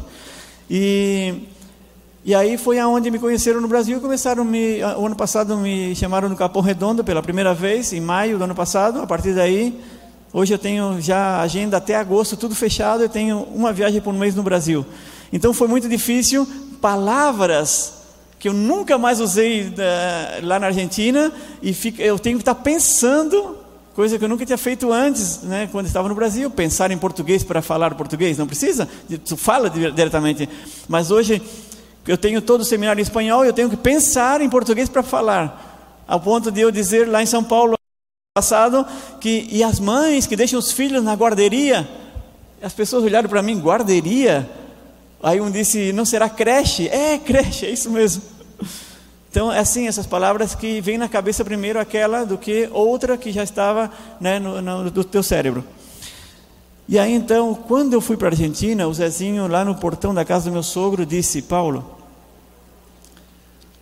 E, 0.75 1.35
e 2.25 2.33
aí 2.33 2.57
foi 2.57 2.79
aonde 2.79 3.11
me 3.11 3.19
conheceram 3.19 3.61
no 3.61 3.67
Brasil 3.67 4.01
começaram 4.01 4.43
me, 4.43 4.81
o 4.97 5.05
ano 5.05 5.15
passado 5.15 5.55
me 5.55 5.95
chamaram 5.95 6.27
no 6.27 6.35
Capão 6.35 6.63
Redondo 6.63 7.03
pela 7.03 7.21
primeira 7.21 7.53
vez, 7.53 7.93
em 7.93 8.01
maio 8.01 8.39
do 8.39 8.43
ano 8.43 8.55
passado. 8.55 8.99
A 8.99 9.05
partir 9.05 9.35
daí, 9.35 9.79
hoje 10.33 10.51
eu 10.51 10.57
tenho 10.57 10.99
já 10.99 11.41
agenda 11.41 11.77
até 11.77 11.95
agosto, 11.95 12.35
tudo 12.35 12.55
fechado, 12.55 13.03
eu 13.03 13.09
tenho 13.09 13.43
uma 13.53 13.71
viagem 13.71 14.01
por 14.01 14.15
mês 14.15 14.33
no 14.33 14.41
Brasil. 14.41 14.83
Então 15.31 15.53
foi 15.53 15.67
muito 15.67 15.87
difícil, 15.87 16.47
palavras 16.81 17.93
que 18.39 18.49
eu 18.49 18.53
nunca 18.53 18.97
mais 18.97 19.19
usei 19.19 19.67
uh, 19.67 19.73
lá 20.41 20.59
na 20.59 20.67
Argentina, 20.67 21.31
e 21.61 21.71
fico, 21.71 22.01
eu 22.01 22.17
tenho 22.17 22.37
que 22.37 22.41
estar 22.41 22.55
pensando 22.55 23.59
coisa 23.93 24.17
que 24.17 24.25
eu 24.25 24.29
nunca 24.29 24.45
tinha 24.45 24.57
feito 24.57 24.91
antes, 24.91 25.41
né, 25.43 25.69
quando 25.71 25.85
estava 25.85 26.09
no 26.09 26.15
Brasil, 26.15 26.49
pensar 26.49 26.91
em 26.91 26.97
português 26.97 27.43
para 27.43 27.61
falar 27.61 27.93
português, 27.93 28.37
não 28.37 28.47
precisa, 28.47 28.89
tu 29.25 29.37
fala 29.37 29.69
diretamente, 29.69 30.49
mas 30.87 31.11
hoje 31.11 31.41
eu 32.07 32.17
tenho 32.17 32.41
todo 32.41 32.61
o 32.61 32.65
seminário 32.65 32.99
em 32.99 33.03
espanhol, 33.03 33.45
eu 33.45 33.53
tenho 33.53 33.69
que 33.69 33.77
pensar 33.77 34.41
em 34.41 34.49
português 34.49 34.89
para 34.89 35.03
falar, 35.03 36.03
ao 36.07 36.19
ponto 36.19 36.51
de 36.51 36.61
eu 36.61 36.71
dizer 36.71 37.07
lá 37.07 37.21
em 37.21 37.25
São 37.25 37.43
Paulo 37.43 37.75
passado 38.35 38.83
que 39.21 39.47
e 39.51 39.63
as 39.63 39.79
mães 39.79 40.25
que 40.25 40.35
deixam 40.35 40.57
os 40.57 40.71
filhos 40.71 41.03
na 41.03 41.13
guarderia, 41.13 41.87
as 42.63 42.73
pessoas 42.73 43.03
olharam 43.03 43.29
para 43.29 43.43
mim, 43.43 43.59
guarderia, 43.59 44.49
aí 45.21 45.39
um 45.39 45.51
disse, 45.51 45.93
não 45.93 46.03
será 46.03 46.27
creche? 46.27 46.87
É 46.87 47.17
creche, 47.19 47.67
é 47.67 47.69
isso 47.69 47.91
mesmo. 47.91 48.23
Então, 49.33 49.51
é 49.51 49.57
assim, 49.57 49.87
essas 49.87 50.05
palavras 50.05 50.53
que 50.53 50.79
vêm 50.79 50.95
na 50.95 51.09
cabeça 51.09 51.43
primeiro 51.43 51.79
aquela 51.79 52.23
do 52.23 52.37
que 52.37 52.69
outra 52.71 53.17
que 53.17 53.31
já 53.31 53.41
estava 53.41 53.89
né, 54.21 54.37
no, 54.37 54.61
no, 54.61 55.03
teu 55.03 55.23
cérebro. 55.23 55.63
E 56.87 56.99
aí 56.99 57.11
então, 57.11 57.55
quando 57.55 57.93
eu 57.93 57.99
fui 57.99 58.15
para 58.15 58.27
a 58.27 58.29
Argentina, 58.29 58.87
o 58.87 58.93
Zezinho 58.93 59.47
lá 59.47 59.65
no 59.65 59.73
portão 59.73 60.13
da 60.13 60.23
casa 60.23 60.51
do 60.51 60.53
meu 60.53 60.61
sogro 60.61 61.03
disse: 61.03 61.41
Paulo, 61.41 61.97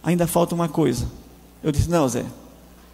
ainda 0.01 0.25
falta 0.25 0.55
uma 0.55 0.69
coisa. 0.69 1.05
Eu 1.61 1.73
disse: 1.73 1.89
Não, 1.89 2.07
Zé, 2.07 2.23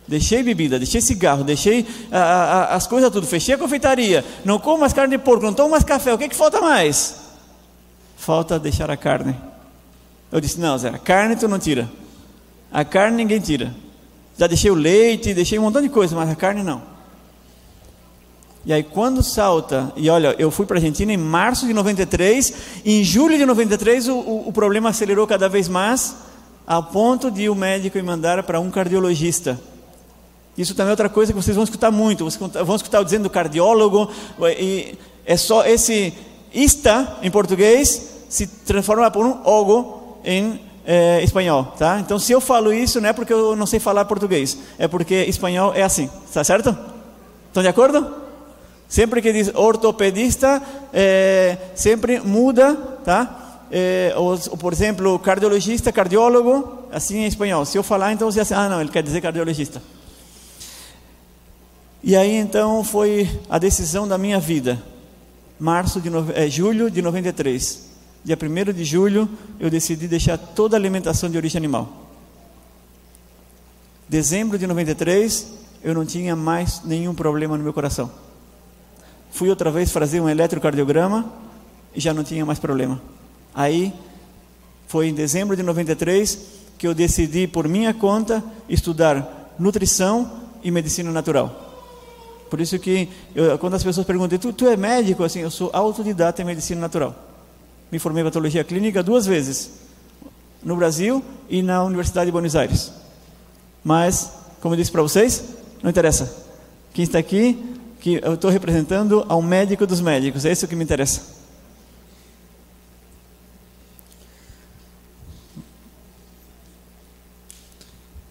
deixei 0.07 0.41
bebida, 0.41 0.79
deixei 0.79 0.99
cigarro, 0.99 1.43
deixei 1.43 1.85
a, 2.11 2.19
a, 2.19 2.75
as 2.75 2.87
coisas 2.87 3.11
tudo, 3.11 3.27
fechei 3.27 3.53
a 3.53 3.57
confeitaria, 3.59 4.25
não 4.43 4.57
como 4.57 4.79
mais 4.79 4.93
carne 4.93 5.15
de 5.15 5.23
porco, 5.23 5.45
não 5.45 5.53
tomo 5.53 5.69
mais 5.69 5.83
café, 5.83 6.11
o 6.11 6.17
que, 6.17 6.27
que 6.27 6.35
falta 6.35 6.59
mais? 6.59 7.19
Falta 8.17 8.57
deixar 8.57 8.89
a 8.89 8.97
carne. 8.97 9.35
Eu 10.31 10.41
disse: 10.41 10.59
Não, 10.59 10.75
Zé, 10.75 10.89
a 10.89 10.97
carne 10.97 11.35
tu 11.35 11.47
não 11.47 11.59
tira. 11.59 11.87
A 12.71 12.83
carne 12.83 13.17
ninguém 13.17 13.39
tira. 13.39 13.73
Já 14.37 14.47
deixei 14.47 14.69
o 14.69 14.75
leite, 14.75 15.33
deixei 15.33 15.57
um 15.57 15.63
montão 15.63 15.81
de 15.81 15.89
coisa, 15.89 16.15
mas 16.15 16.29
a 16.29 16.35
carne 16.35 16.63
não. 16.63 16.81
E 18.65 18.73
aí 18.73 18.83
quando 18.83 19.23
salta, 19.23 19.93
e 19.95 20.09
olha, 20.09 20.35
eu 20.37 20.51
fui 20.51 20.65
para 20.65 20.75
a 20.75 20.79
Argentina 20.79 21.13
em 21.13 21.17
março 21.17 21.65
de 21.65 21.73
93, 21.73 22.53
em 22.85 23.03
julho 23.03 23.37
de 23.37 23.45
93 23.45 24.09
o, 24.09 24.15
o, 24.15 24.49
o 24.49 24.51
problema 24.51 24.89
acelerou 24.89 25.25
cada 25.25 25.47
vez 25.47 25.69
mais, 25.69 26.15
ao 26.65 26.83
ponto 26.83 27.31
de 27.31 27.49
o 27.49 27.55
médico 27.55 27.97
me 27.97 28.03
mandar 28.03 28.43
para 28.43 28.59
um 28.59 28.69
cardiologista. 28.69 29.57
Isso 30.57 30.75
também 30.75 30.89
é 30.89 30.91
outra 30.91 31.07
coisa 31.07 31.31
que 31.31 31.41
vocês 31.41 31.55
vão 31.55 31.63
escutar 31.63 31.91
muito, 31.91 32.25
vocês 32.25 32.65
vão 32.65 32.75
escutar 32.75 33.01
dizendo 33.03 33.29
cardiólogo, 33.29 34.11
e 34.59 34.97
é 35.25 35.37
só 35.37 35.65
esse 35.65 36.13
ista 36.53 37.17
em 37.21 37.31
português 37.31 38.17
se 38.27 38.47
transforma 38.47 39.09
por 39.09 39.25
um 39.25 39.39
ogo 39.45 40.19
em 40.25 40.59
é, 40.87 41.21
espanhol, 41.21 41.65
tá? 41.77 41.99
Então, 41.99 42.17
se 42.17 42.31
eu 42.31 42.39
falo 42.39 42.71
isso, 42.71 43.01
não 43.01 43.09
é 43.09 43.13
porque 43.13 43.33
eu 43.33 43.57
não 43.57 43.65
sei 43.65 43.77
falar 43.77 44.05
português, 44.05 44.57
é 44.79 44.87
porque 44.87 45.25
espanhol 45.25 45.73
é 45.75 45.83
assim, 45.83 46.09
tá 46.33 46.41
certo? 46.45 46.75
Estão 47.47 47.61
de 47.61 47.67
acordo? 47.67 48.09
Sempre 48.87 49.21
que 49.21 49.33
diz 49.33 49.53
ortopedista, 49.53 50.63
é, 50.93 51.57
sempre 51.75 52.21
muda, 52.21 52.73
tá? 53.03 53.65
É, 53.69 54.13
ou, 54.15 54.37
por 54.57 54.71
exemplo, 54.71 55.19
cardiologista, 55.19 55.91
cardiólogo, 55.91 56.85
assim 56.89 57.17
em 57.17 57.25
espanhol. 57.25 57.65
Se 57.65 57.77
eu 57.77 57.83
falar, 57.83 58.13
então 58.13 58.31
você 58.31 58.39
assim, 58.39 58.53
ah, 58.53 58.69
não, 58.69 58.79
ele 58.79 58.89
quer 58.89 59.03
dizer 59.03 59.19
cardiologista. 59.19 59.81
E 62.01 62.15
aí 62.15 62.37
então 62.37 62.81
foi 62.81 63.29
a 63.49 63.59
decisão 63.59 64.07
da 64.07 64.17
minha 64.17 64.39
vida, 64.39 64.81
março 65.59 65.99
de 65.99 66.09
é, 66.33 66.49
julho 66.49 66.89
de 66.89 67.01
93 67.01 67.86
dia 68.27 68.37
1 68.37 68.73
de 68.73 68.83
julho, 68.83 69.29
eu 69.57 69.69
decidi 69.69 70.05
deixar 70.05 70.37
toda 70.37 70.75
a 70.75 70.77
alimentação 70.77 71.29
de 71.29 71.37
origem 71.37 71.57
animal. 71.57 72.09
Dezembro 74.09 74.59
de 74.59 74.67
93, 74.67 75.47
eu 75.81 75.93
não 75.93 76.05
tinha 76.05 76.35
mais 76.35 76.83
nenhum 76.83 77.15
problema 77.15 77.57
no 77.57 77.63
meu 77.63 77.71
coração. 77.71 78.11
Fui 79.31 79.49
outra 79.49 79.71
vez 79.71 79.93
fazer 79.93 80.19
um 80.19 80.27
eletrocardiograma 80.27 81.31
e 81.95 82.01
já 82.01 82.13
não 82.13 82.21
tinha 82.21 82.45
mais 82.45 82.59
problema. 82.59 83.01
Aí, 83.55 83.93
foi 84.87 85.07
em 85.07 85.13
dezembro 85.13 85.55
de 85.55 85.63
93 85.63 86.47
que 86.77 86.85
eu 86.85 86.93
decidi, 86.93 87.47
por 87.47 87.65
minha 87.65 87.93
conta, 87.93 88.43
estudar 88.67 89.55
nutrição 89.57 90.29
e 90.61 90.69
medicina 90.69 91.13
natural. 91.13 91.63
Por 92.49 92.59
isso 92.59 92.77
que, 92.77 93.07
eu, 93.33 93.57
quando 93.57 93.75
as 93.75 93.83
pessoas 93.85 94.05
perguntam, 94.05 94.37
tu, 94.37 94.51
tu 94.51 94.67
é 94.67 94.75
médico? 94.75 95.23
Assim, 95.23 95.39
eu 95.39 95.49
sou 95.49 95.69
autodidata 95.71 96.41
em 96.41 96.45
medicina 96.45 96.81
natural. 96.81 97.26
Me 97.91 97.99
formei 97.99 98.21
em 98.21 98.25
patologia 98.25 98.63
clínica 98.63 99.01
duas 99.01 99.25
vezes, 99.25 99.71
no 100.61 100.75
Brasil 100.75 101.23
e 101.49 101.61
na 101.61 101.83
Universidade 101.83 102.25
de 102.25 102.31
Buenos 102.31 102.55
Aires. 102.55 102.91
Mas, 103.83 104.31
como 104.61 104.73
eu 104.73 104.77
disse 104.77 104.91
para 104.91 105.01
vocês, 105.01 105.43
não 105.81 105.89
interessa. 105.89 106.45
Quem 106.93 107.03
está 107.03 107.19
aqui, 107.19 107.77
que 107.99 108.19
eu 108.21 108.33
estou 108.33 108.51
representando 108.51 109.25
ao 109.29 109.41
médico 109.41 109.87
dos 109.87 110.01
médicos, 110.01 110.45
é 110.45 110.51
isso 110.51 110.67
que 110.67 110.75
me 110.75 110.83
interessa. 110.83 111.37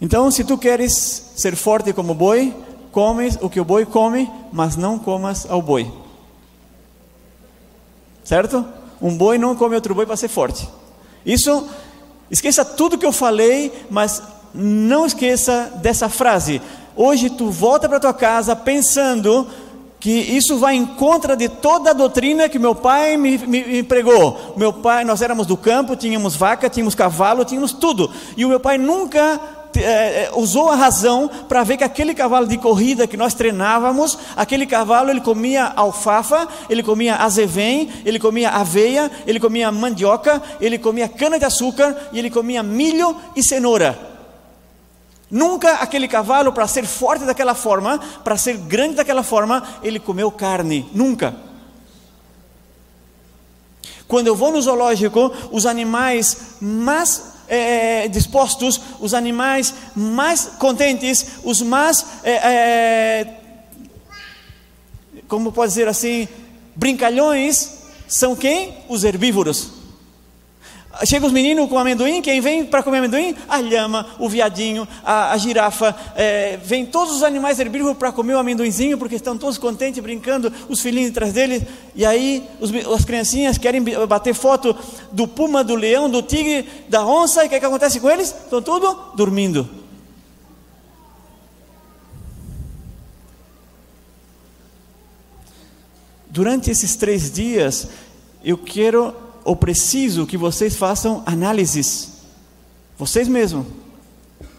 Então, 0.00 0.30
se 0.30 0.44
tu 0.44 0.58
queres 0.58 0.92
ser 1.36 1.56
forte 1.56 1.92
como 1.92 2.14
boi, 2.14 2.54
comes 2.92 3.38
o 3.40 3.48
que 3.48 3.60
o 3.60 3.64
boi 3.64 3.86
come, 3.86 4.30
mas 4.52 4.76
não 4.76 4.98
comas 4.98 5.46
ao 5.48 5.62
boi. 5.62 5.90
Certo? 8.22 8.64
Um 9.00 9.16
boi 9.16 9.38
não 9.38 9.54
come 9.54 9.74
outro 9.74 9.94
boi 9.94 10.06
para 10.06 10.16
ser 10.16 10.28
forte. 10.28 10.68
Isso, 11.24 11.68
esqueça 12.30 12.64
tudo 12.64 12.98
que 12.98 13.06
eu 13.06 13.12
falei, 13.12 13.72
mas 13.90 14.22
não 14.54 15.06
esqueça 15.06 15.72
dessa 15.82 16.08
frase. 16.08 16.60
Hoje 16.94 17.28
tu 17.28 17.50
volta 17.50 17.88
para 17.88 18.00
tua 18.00 18.14
casa 18.14 18.56
pensando 18.56 19.46
que 19.98 20.10
isso 20.10 20.58
vai 20.58 20.74
em 20.74 20.86
contra 20.86 21.36
de 21.36 21.48
toda 21.48 21.90
a 21.90 21.92
doutrina 21.92 22.48
que 22.48 22.58
meu 22.58 22.74
pai 22.74 23.16
me, 23.16 23.38
me, 23.38 23.64
me, 23.64 23.82
pregou. 23.82 24.54
Meu 24.56 24.72
pai, 24.72 25.04
nós 25.04 25.20
éramos 25.20 25.46
do 25.46 25.56
campo, 25.56 25.96
tínhamos 25.96 26.36
vaca, 26.36 26.70
tínhamos 26.70 26.94
cavalo, 26.94 27.44
tínhamos 27.44 27.72
tudo. 27.72 28.10
E 28.36 28.44
o 28.44 28.48
meu 28.48 28.60
pai 28.60 28.78
nunca 28.78 29.40
é, 29.76 30.30
usou 30.34 30.70
a 30.70 30.76
razão 30.76 31.28
para 31.48 31.64
ver 31.64 31.76
que 31.76 31.84
aquele 31.84 32.14
cavalo 32.14 32.46
de 32.46 32.58
corrida 32.58 33.06
que 33.06 33.16
nós 33.16 33.34
treinávamos, 33.34 34.18
aquele 34.36 34.66
cavalo 34.66 35.10
ele 35.10 35.20
comia 35.20 35.72
alfafa, 35.76 36.48
ele 36.68 36.82
comia 36.82 37.16
azevém, 37.16 37.90
ele 38.04 38.18
comia 38.18 38.50
aveia, 38.50 39.10
ele 39.26 39.40
comia 39.40 39.70
mandioca, 39.72 40.42
ele 40.60 40.78
comia 40.78 41.08
cana 41.08 41.38
de 41.38 41.44
açúcar 41.44 42.08
e 42.12 42.18
ele 42.18 42.30
comia 42.30 42.62
milho 42.62 43.16
e 43.34 43.42
cenoura. 43.42 44.16
Nunca 45.30 45.74
aquele 45.74 46.06
cavalo, 46.06 46.52
para 46.52 46.68
ser 46.68 46.86
forte 46.86 47.24
daquela 47.24 47.54
forma, 47.54 47.98
para 48.22 48.36
ser 48.36 48.56
grande 48.56 48.94
daquela 48.96 49.22
forma, 49.22 49.62
ele 49.82 49.98
comeu 49.98 50.30
carne. 50.30 50.88
Nunca. 50.94 51.34
Quando 54.06 54.28
eu 54.28 54.36
vou 54.36 54.52
no 54.52 54.62
zoológico, 54.62 55.32
os 55.50 55.66
animais 55.66 56.56
mais 56.60 57.35
é, 57.48 58.08
dispostos, 58.08 58.80
os 59.00 59.14
animais 59.14 59.74
mais 59.94 60.46
contentes, 60.58 61.26
os 61.44 61.62
mais, 61.62 62.04
é, 62.24 63.26
como 65.28 65.52
pode 65.52 65.70
dizer 65.70 65.88
assim, 65.88 66.28
brincalhões, 66.74 67.70
são 68.08 68.36
quem? 68.36 68.78
Os 68.88 69.04
herbívoros. 69.04 69.85
Chega 71.04 71.26
os 71.26 71.32
meninos 71.32 71.68
com 71.68 71.78
amendoim, 71.78 72.22
quem 72.22 72.40
vem 72.40 72.64
para 72.64 72.82
comer 72.82 72.98
amendoim? 72.98 73.34
A 73.48 73.58
lhama, 73.58 74.06
o 74.18 74.28
viadinho, 74.28 74.88
a, 75.04 75.32
a 75.32 75.36
girafa, 75.36 75.94
é, 76.14 76.58
vem 76.62 76.86
todos 76.86 77.16
os 77.16 77.22
animais 77.22 77.58
herbívoros 77.58 77.98
para 77.98 78.12
comer 78.12 78.34
o 78.34 78.38
amendoinzinho, 78.38 78.96
porque 78.96 79.16
estão 79.16 79.36
todos 79.36 79.58
contentes, 79.58 80.02
brincando, 80.02 80.50
os 80.68 80.80
filhinhos 80.80 81.10
atrás 81.10 81.34
deles, 81.34 81.62
e 81.94 82.06
aí 82.06 82.48
os, 82.60 82.72
as 82.94 83.04
criancinhas 83.04 83.58
querem 83.58 83.82
bater 84.08 84.34
foto 84.34 84.74
do 85.12 85.28
puma, 85.28 85.62
do 85.62 85.74
leão, 85.74 86.08
do 86.08 86.22
tigre, 86.22 86.66
da 86.88 87.04
onça, 87.04 87.42
e 87.42 87.46
o 87.46 87.48
que, 87.50 87.56
é 87.56 87.60
que 87.60 87.66
acontece 87.66 88.00
com 88.00 88.08
eles? 88.08 88.28
Estão 88.28 88.62
tudo 88.62 89.12
dormindo. 89.14 89.68
Durante 96.30 96.70
esses 96.70 96.96
três 96.96 97.30
dias, 97.30 97.88
eu 98.44 98.56
quero 98.56 99.25
ou 99.46 99.54
preciso 99.54 100.26
que 100.26 100.36
vocês 100.36 100.74
façam 100.74 101.22
análises, 101.24 102.14
vocês 102.98 103.28
mesmos. 103.28 103.64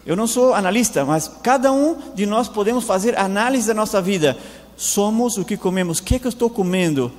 Eu 0.06 0.16
não 0.16 0.26
sou 0.26 0.54
analista, 0.54 1.04
mas 1.04 1.30
cada 1.44 1.74
um 1.74 1.98
de 2.16 2.26
nós 2.26 2.48
podemos 2.48 2.86
fazer 2.86 3.20
análise 3.20 3.68
da 3.68 3.74
nossa 3.74 4.02
vida. 4.02 4.38
Somos 4.78 5.38
o 5.38 5.44
que 5.44 5.58
comemos. 5.58 6.00
O 6.00 6.04
que, 6.04 6.16
é 6.16 6.20
que 6.20 6.26
eu 6.26 6.30
estou 6.30 6.50
comendo? 6.50 7.12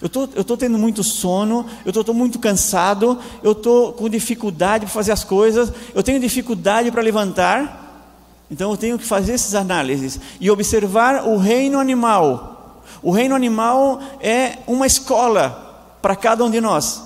Eu 0.00 0.08
tô, 0.08 0.24
estou 0.36 0.56
tendo 0.56 0.78
muito 0.78 1.02
sono, 1.02 1.66
eu 1.84 1.90
estou 1.90 2.14
muito 2.14 2.38
cansado, 2.38 3.18
eu 3.42 3.50
estou 3.50 3.92
com 3.92 4.08
dificuldade 4.08 4.84
para 4.84 4.94
fazer 4.94 5.10
as 5.10 5.24
coisas, 5.24 5.72
eu 5.92 6.04
tenho 6.04 6.20
dificuldade 6.20 6.92
para 6.92 7.02
levantar. 7.02 8.06
Então 8.48 8.70
eu 8.70 8.76
tenho 8.76 8.96
que 8.96 9.04
fazer 9.04 9.32
essas 9.32 9.56
análises 9.56 10.20
e 10.40 10.48
observar 10.52 11.26
o 11.26 11.36
reino 11.36 11.80
animal. 11.80 12.84
O 13.02 13.10
reino 13.10 13.34
animal 13.34 14.00
é 14.20 14.58
uma 14.68 14.86
escola 14.86 15.65
para 16.00 16.16
cada 16.16 16.44
um 16.44 16.50
de 16.50 16.60
nós. 16.60 17.02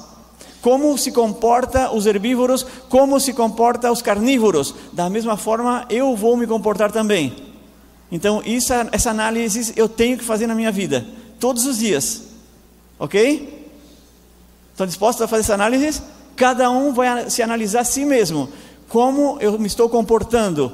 Como 0.60 0.96
se 0.98 1.10
comporta 1.10 1.90
os 1.90 2.04
herbívoros, 2.06 2.66
como 2.88 3.18
se 3.18 3.32
comporta 3.32 3.90
os 3.90 4.02
carnívoros. 4.02 4.74
Da 4.92 5.08
mesma 5.08 5.36
forma, 5.36 5.86
eu 5.88 6.14
vou 6.14 6.36
me 6.36 6.46
comportar 6.46 6.92
também. 6.92 7.34
Então, 8.12 8.42
isso, 8.44 8.72
essa 8.92 9.10
análise 9.10 9.72
eu 9.76 9.88
tenho 9.88 10.18
que 10.18 10.24
fazer 10.24 10.46
na 10.46 10.54
minha 10.54 10.72
vida, 10.72 11.06
todos 11.38 11.64
os 11.64 11.78
dias. 11.78 12.24
Ok? 12.98 13.68
Estão 14.72 14.86
dispostos 14.86 15.22
a 15.22 15.28
fazer 15.28 15.42
essa 15.42 15.54
análise? 15.54 16.02
Cada 16.36 16.70
um 16.70 16.92
vai 16.92 17.30
se 17.30 17.42
analisar 17.42 17.80
a 17.80 17.84
si 17.84 18.04
mesmo. 18.04 18.48
Como 18.88 19.38
eu 19.40 19.58
me 19.58 19.66
estou 19.66 19.88
comportando 19.88 20.72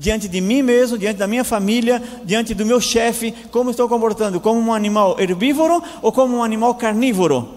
diante 0.00 0.26
de 0.26 0.40
mim 0.40 0.62
mesmo, 0.62 0.96
diante 0.96 1.18
da 1.18 1.26
minha 1.26 1.44
família, 1.44 2.02
diante 2.24 2.54
do 2.54 2.64
meu 2.64 2.80
chefe, 2.80 3.32
como 3.52 3.70
estou 3.70 3.86
comportando? 3.86 4.40
Como 4.40 4.58
um 4.58 4.72
animal 4.72 5.20
herbívoro 5.20 5.82
ou 6.00 6.10
como 6.10 6.38
um 6.38 6.42
animal 6.42 6.74
carnívoro? 6.74 7.56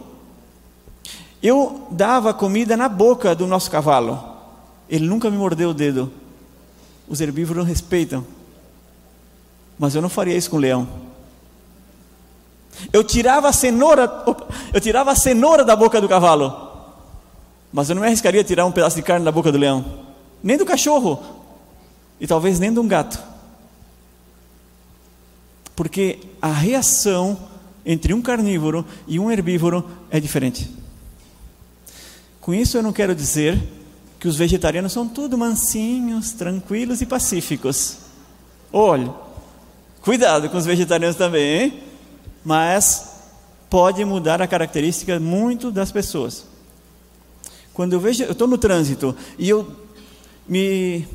Eu 1.41 1.87
dava 1.89 2.33
comida 2.33 2.75
na 2.75 2.89
boca 2.89 3.33
do 3.33 3.47
nosso 3.47 3.71
cavalo. 3.71 4.21
Ele 4.89 5.05
nunca 5.05 5.31
me 5.31 5.37
mordeu 5.37 5.69
o 5.69 5.73
dedo. 5.73 6.11
Os 7.07 7.21
herbívoros 7.21 7.65
respeitam. 7.65 8.25
Mas 9.79 9.95
eu 9.95 10.01
não 10.01 10.09
faria 10.09 10.35
isso 10.35 10.49
com 10.49 10.57
o 10.57 10.59
leão. 10.59 10.85
Eu 12.91 13.05
tirava 13.05 13.47
a 13.47 13.53
cenoura, 13.53 14.11
eu 14.73 14.81
tirava 14.81 15.11
a 15.11 15.15
cenoura 15.15 15.63
da 15.63 15.77
boca 15.77 16.01
do 16.01 16.09
cavalo. 16.09 16.53
Mas 17.71 17.87
eu 17.87 17.95
não 17.95 18.01
me 18.01 18.07
arriscaria 18.09 18.41
a 18.41 18.43
tirar 18.43 18.65
um 18.65 18.71
pedaço 18.71 18.97
de 18.97 19.01
carne 19.01 19.23
da 19.23 19.31
boca 19.31 19.49
do 19.49 19.57
leão, 19.57 19.85
nem 20.43 20.57
do 20.57 20.65
cachorro 20.65 21.42
e 22.23 22.27
talvez 22.27 22.57
nem 22.57 22.71
de 22.71 22.79
um 22.79 22.87
gato. 22.87 23.21
Porque 25.75 26.19
a 26.41 26.47
reação 26.47 27.37
entre 27.85 28.13
um 28.13 28.21
carnívoro 28.21 28.85
e 29.05 29.19
um 29.19 29.29
herbívoro 29.29 29.85
é 30.09 30.21
diferente. 30.21 30.71
Com 32.39 32.53
isso 32.53 32.77
eu 32.77 32.81
não 32.81 32.93
quero 32.93 33.13
dizer 33.13 33.61
que 34.21 34.29
os 34.29 34.37
vegetarianos 34.37 34.93
são 34.93 35.05
tudo 35.05 35.37
mansinhos, 35.37 36.31
tranquilos 36.31 37.01
e 37.01 37.05
pacíficos. 37.05 37.97
Olha, 38.71 39.13
cuidado 40.01 40.49
com 40.49 40.55
os 40.55 40.65
vegetarianos 40.65 41.17
também, 41.17 41.61
hein? 41.61 41.83
mas 42.41 43.17
pode 43.69 44.05
mudar 44.05 44.41
a 44.41 44.47
característica 44.47 45.19
muito 45.19 45.69
das 45.69 45.91
pessoas. 45.91 46.45
Quando 47.73 47.91
eu 47.91 47.99
vejo, 47.99 48.23
eu 48.23 48.31
estou 48.31 48.47
no 48.47 48.57
trânsito 48.57 49.13
e 49.37 49.49
eu 49.49 49.69
me 50.47 51.05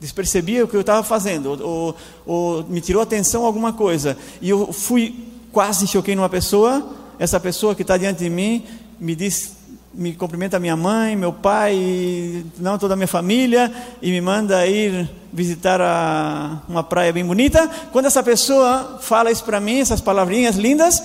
despercebia 0.00 0.64
o 0.64 0.68
que 0.68 0.74
eu 0.74 0.80
estava 0.80 1.02
fazendo, 1.02 1.60
ou, 1.62 1.96
ou, 2.26 2.64
me 2.64 2.80
tirou 2.80 3.02
atenção 3.02 3.44
alguma 3.44 3.72
coisa, 3.72 4.16
e 4.40 4.48
eu 4.48 4.72
fui, 4.72 5.14
quase 5.52 5.86
choquei 5.86 6.16
numa 6.16 6.28
pessoa, 6.28 6.96
essa 7.18 7.38
pessoa 7.38 7.74
que 7.74 7.82
está 7.82 7.98
diante 7.98 8.20
de 8.20 8.30
mim 8.30 8.64
me 8.98 9.14
diz, 9.14 9.52
me 9.92 10.14
cumprimenta 10.14 10.58
minha 10.58 10.76
mãe, 10.76 11.16
meu 11.16 11.32
pai, 11.32 12.44
não 12.58 12.78
toda 12.78 12.94
a 12.94 12.96
minha 12.96 13.06
família, 13.06 13.70
e 14.00 14.10
me 14.10 14.20
manda 14.20 14.66
ir 14.66 15.08
visitar 15.32 15.80
a, 15.80 16.62
uma 16.68 16.82
praia 16.82 17.12
bem 17.12 17.24
bonita. 17.24 17.68
Quando 17.92 18.06
essa 18.06 18.22
pessoa 18.22 18.98
fala 19.02 19.30
isso 19.30 19.44
para 19.44 19.60
mim, 19.60 19.80
essas 19.80 20.00
palavrinhas 20.00 20.56
lindas, 20.56 21.02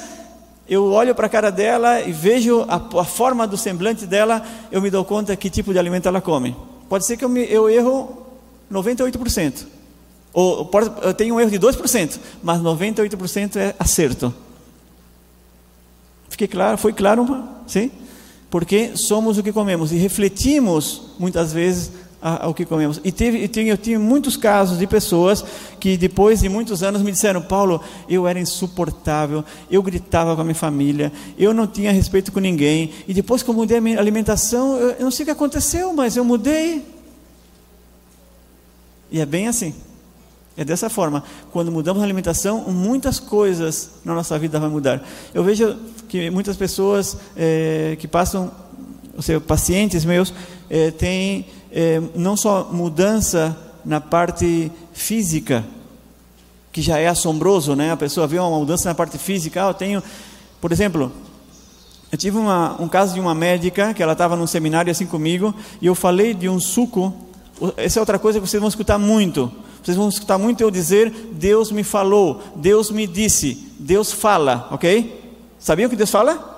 eu 0.68 0.92
olho 0.92 1.14
para 1.14 1.28
a 1.28 1.30
cara 1.30 1.52
dela 1.52 2.02
e 2.02 2.12
vejo 2.12 2.66
a, 2.68 2.76
a, 2.76 3.04
forma 3.04 3.48
do 3.48 3.58
semblante 3.58 4.06
dela, 4.06 4.44
eu 4.72 4.82
me 4.82 4.90
dou 4.90 5.04
conta 5.04 5.36
que 5.36 5.50
tipo 5.50 5.74
de 5.74 5.80
alimento 5.80 6.08
ela 6.08 6.22
come. 6.22 6.56
Pode 6.90 7.06
ser 7.06 7.18
que 7.18 7.26
eu, 7.26 7.30
me, 7.30 7.44
eu 7.52 7.70
erro 7.70 8.25
98%. 8.72 9.66
Ou 10.34 10.70
tenho 11.18 11.36
um 11.36 11.40
erro 11.40 11.52
de 11.52 11.60
2%, 11.60 12.20
mas 12.44 12.60
98% 12.62 13.56
é 13.56 13.76
acerto. 13.80 14.34
Fiquei 16.30 16.48
claro? 16.48 16.78
Foi 16.78 16.92
claro? 16.92 17.48
Sim? 17.66 17.90
Porque 18.50 18.96
somos 18.96 19.38
o 19.38 19.44
que 19.44 19.54
comemos 19.54 19.92
e 19.92 19.96
refletimos 19.96 21.14
muitas 21.18 21.54
vezes 21.54 21.92
ao 22.22 22.54
que 22.54 22.66
comemos. 22.66 23.00
E 23.04 23.12
teve, 23.12 23.50
eu 23.70 23.78
tive 23.78 23.98
muitos 24.00 24.36
casos 24.36 24.80
de 24.80 24.88
pessoas 24.88 25.46
que 25.80 25.96
depois 25.96 26.42
de 26.42 26.50
muitos 26.50 26.82
anos 26.82 27.02
me 27.02 27.12
disseram: 27.12 27.42
Paulo, 27.42 27.80
eu 28.10 28.28
era 28.28 28.40
insuportável, 28.40 29.46
eu 29.70 29.84
gritava 29.84 30.36
com 30.36 30.42
a 30.42 30.44
minha 30.44 30.56
família, 30.56 31.12
eu 31.38 31.54
não 31.54 31.68
tinha 31.68 31.92
respeito 31.92 32.32
com 32.32 32.40
ninguém. 32.40 32.92
E 33.08 33.14
depois 33.14 33.44
que 33.44 33.50
eu 33.50 33.54
mudei 33.54 33.78
a 33.78 33.82
minha 33.82 34.00
alimentação, 34.00 34.76
eu, 34.78 34.90
eu 34.92 35.04
não 35.04 35.12
sei 35.12 35.24
o 35.24 35.28
que 35.28 35.32
aconteceu, 35.32 35.94
mas 35.94 36.18
eu 36.18 36.26
mudei. 36.26 36.95
E 39.16 39.22
é 39.22 39.26
bem 39.26 39.48
assim. 39.48 39.74
É 40.58 40.66
dessa 40.66 40.90
forma. 40.90 41.24
Quando 41.54 41.72
mudamos 41.72 42.02
a 42.02 42.06
alimentação, 42.06 42.70
muitas 42.70 43.18
coisas 43.18 43.92
na 44.04 44.14
nossa 44.14 44.38
vida 44.38 44.60
vão 44.60 44.70
mudar. 44.70 45.02
Eu 45.34 45.42
vejo 45.42 45.74
que 46.10 46.30
muitas 46.30 46.58
pessoas 46.58 47.16
é, 47.34 47.96
que 47.98 48.10
passam, 48.10 48.52
ou 49.16 49.22
seja, 49.22 49.40
pacientes 49.40 50.04
meus, 50.04 50.34
é, 50.70 50.92
têm 50.92 51.46
é, 51.72 52.02
não 52.14 52.36
só 52.36 52.68
mudança 52.70 53.58
na 53.86 54.02
parte 54.02 54.70
física, 54.92 55.64
que 56.74 56.82
já 56.82 57.00
é 57.00 57.08
assombroso, 57.08 57.74
né? 57.74 57.94
A 57.94 57.98
pessoa 57.98 58.28
vê 58.28 58.38
uma 58.38 58.60
mudança 58.60 58.90
na 58.90 58.96
parte 58.96 59.18
física. 59.18 59.64
Ah, 59.64 59.70
eu 59.70 59.74
tenho, 59.74 60.04
por 60.60 60.74
exemplo, 60.74 61.10
eu 62.12 62.18
tive 62.18 62.38
uma, 62.38 62.76
um 62.82 62.90
caso 62.90 63.14
de 63.14 63.22
uma 63.22 63.34
médica 63.34 63.94
que 63.94 64.04
ela 64.04 64.12
estava 64.12 64.36
num 64.36 64.46
seminário 64.46 64.92
assim 64.92 65.06
comigo 65.06 65.56
e 65.82 65.86
eu 65.86 65.96
falei 65.96 66.34
de 66.34 66.50
um 66.50 66.60
suco 66.60 67.25
essa 67.78 68.00
é 68.00 68.02
outra 68.02 68.20
coisa 68.20 68.40
que 68.40 68.48
vocês 68.48 68.60
vão 68.60 68.70
escutar 68.70 68.98
muito. 68.98 69.52
Vocês 69.84 69.96
vão 69.96 70.10
escutar 70.10 70.38
muito 70.38 70.62
eu 70.62 70.72
dizer: 70.72 71.12
Deus 71.32 71.72
me 71.72 71.84
falou, 71.84 72.42
Deus 72.56 72.90
me 72.90 73.06
disse, 73.06 73.72
Deus 73.80 74.12
fala, 74.12 74.68
ok? 74.72 75.24
Sabiam 75.60 75.90
que 75.90 75.96
Deus 75.96 76.10
fala? 76.10 76.54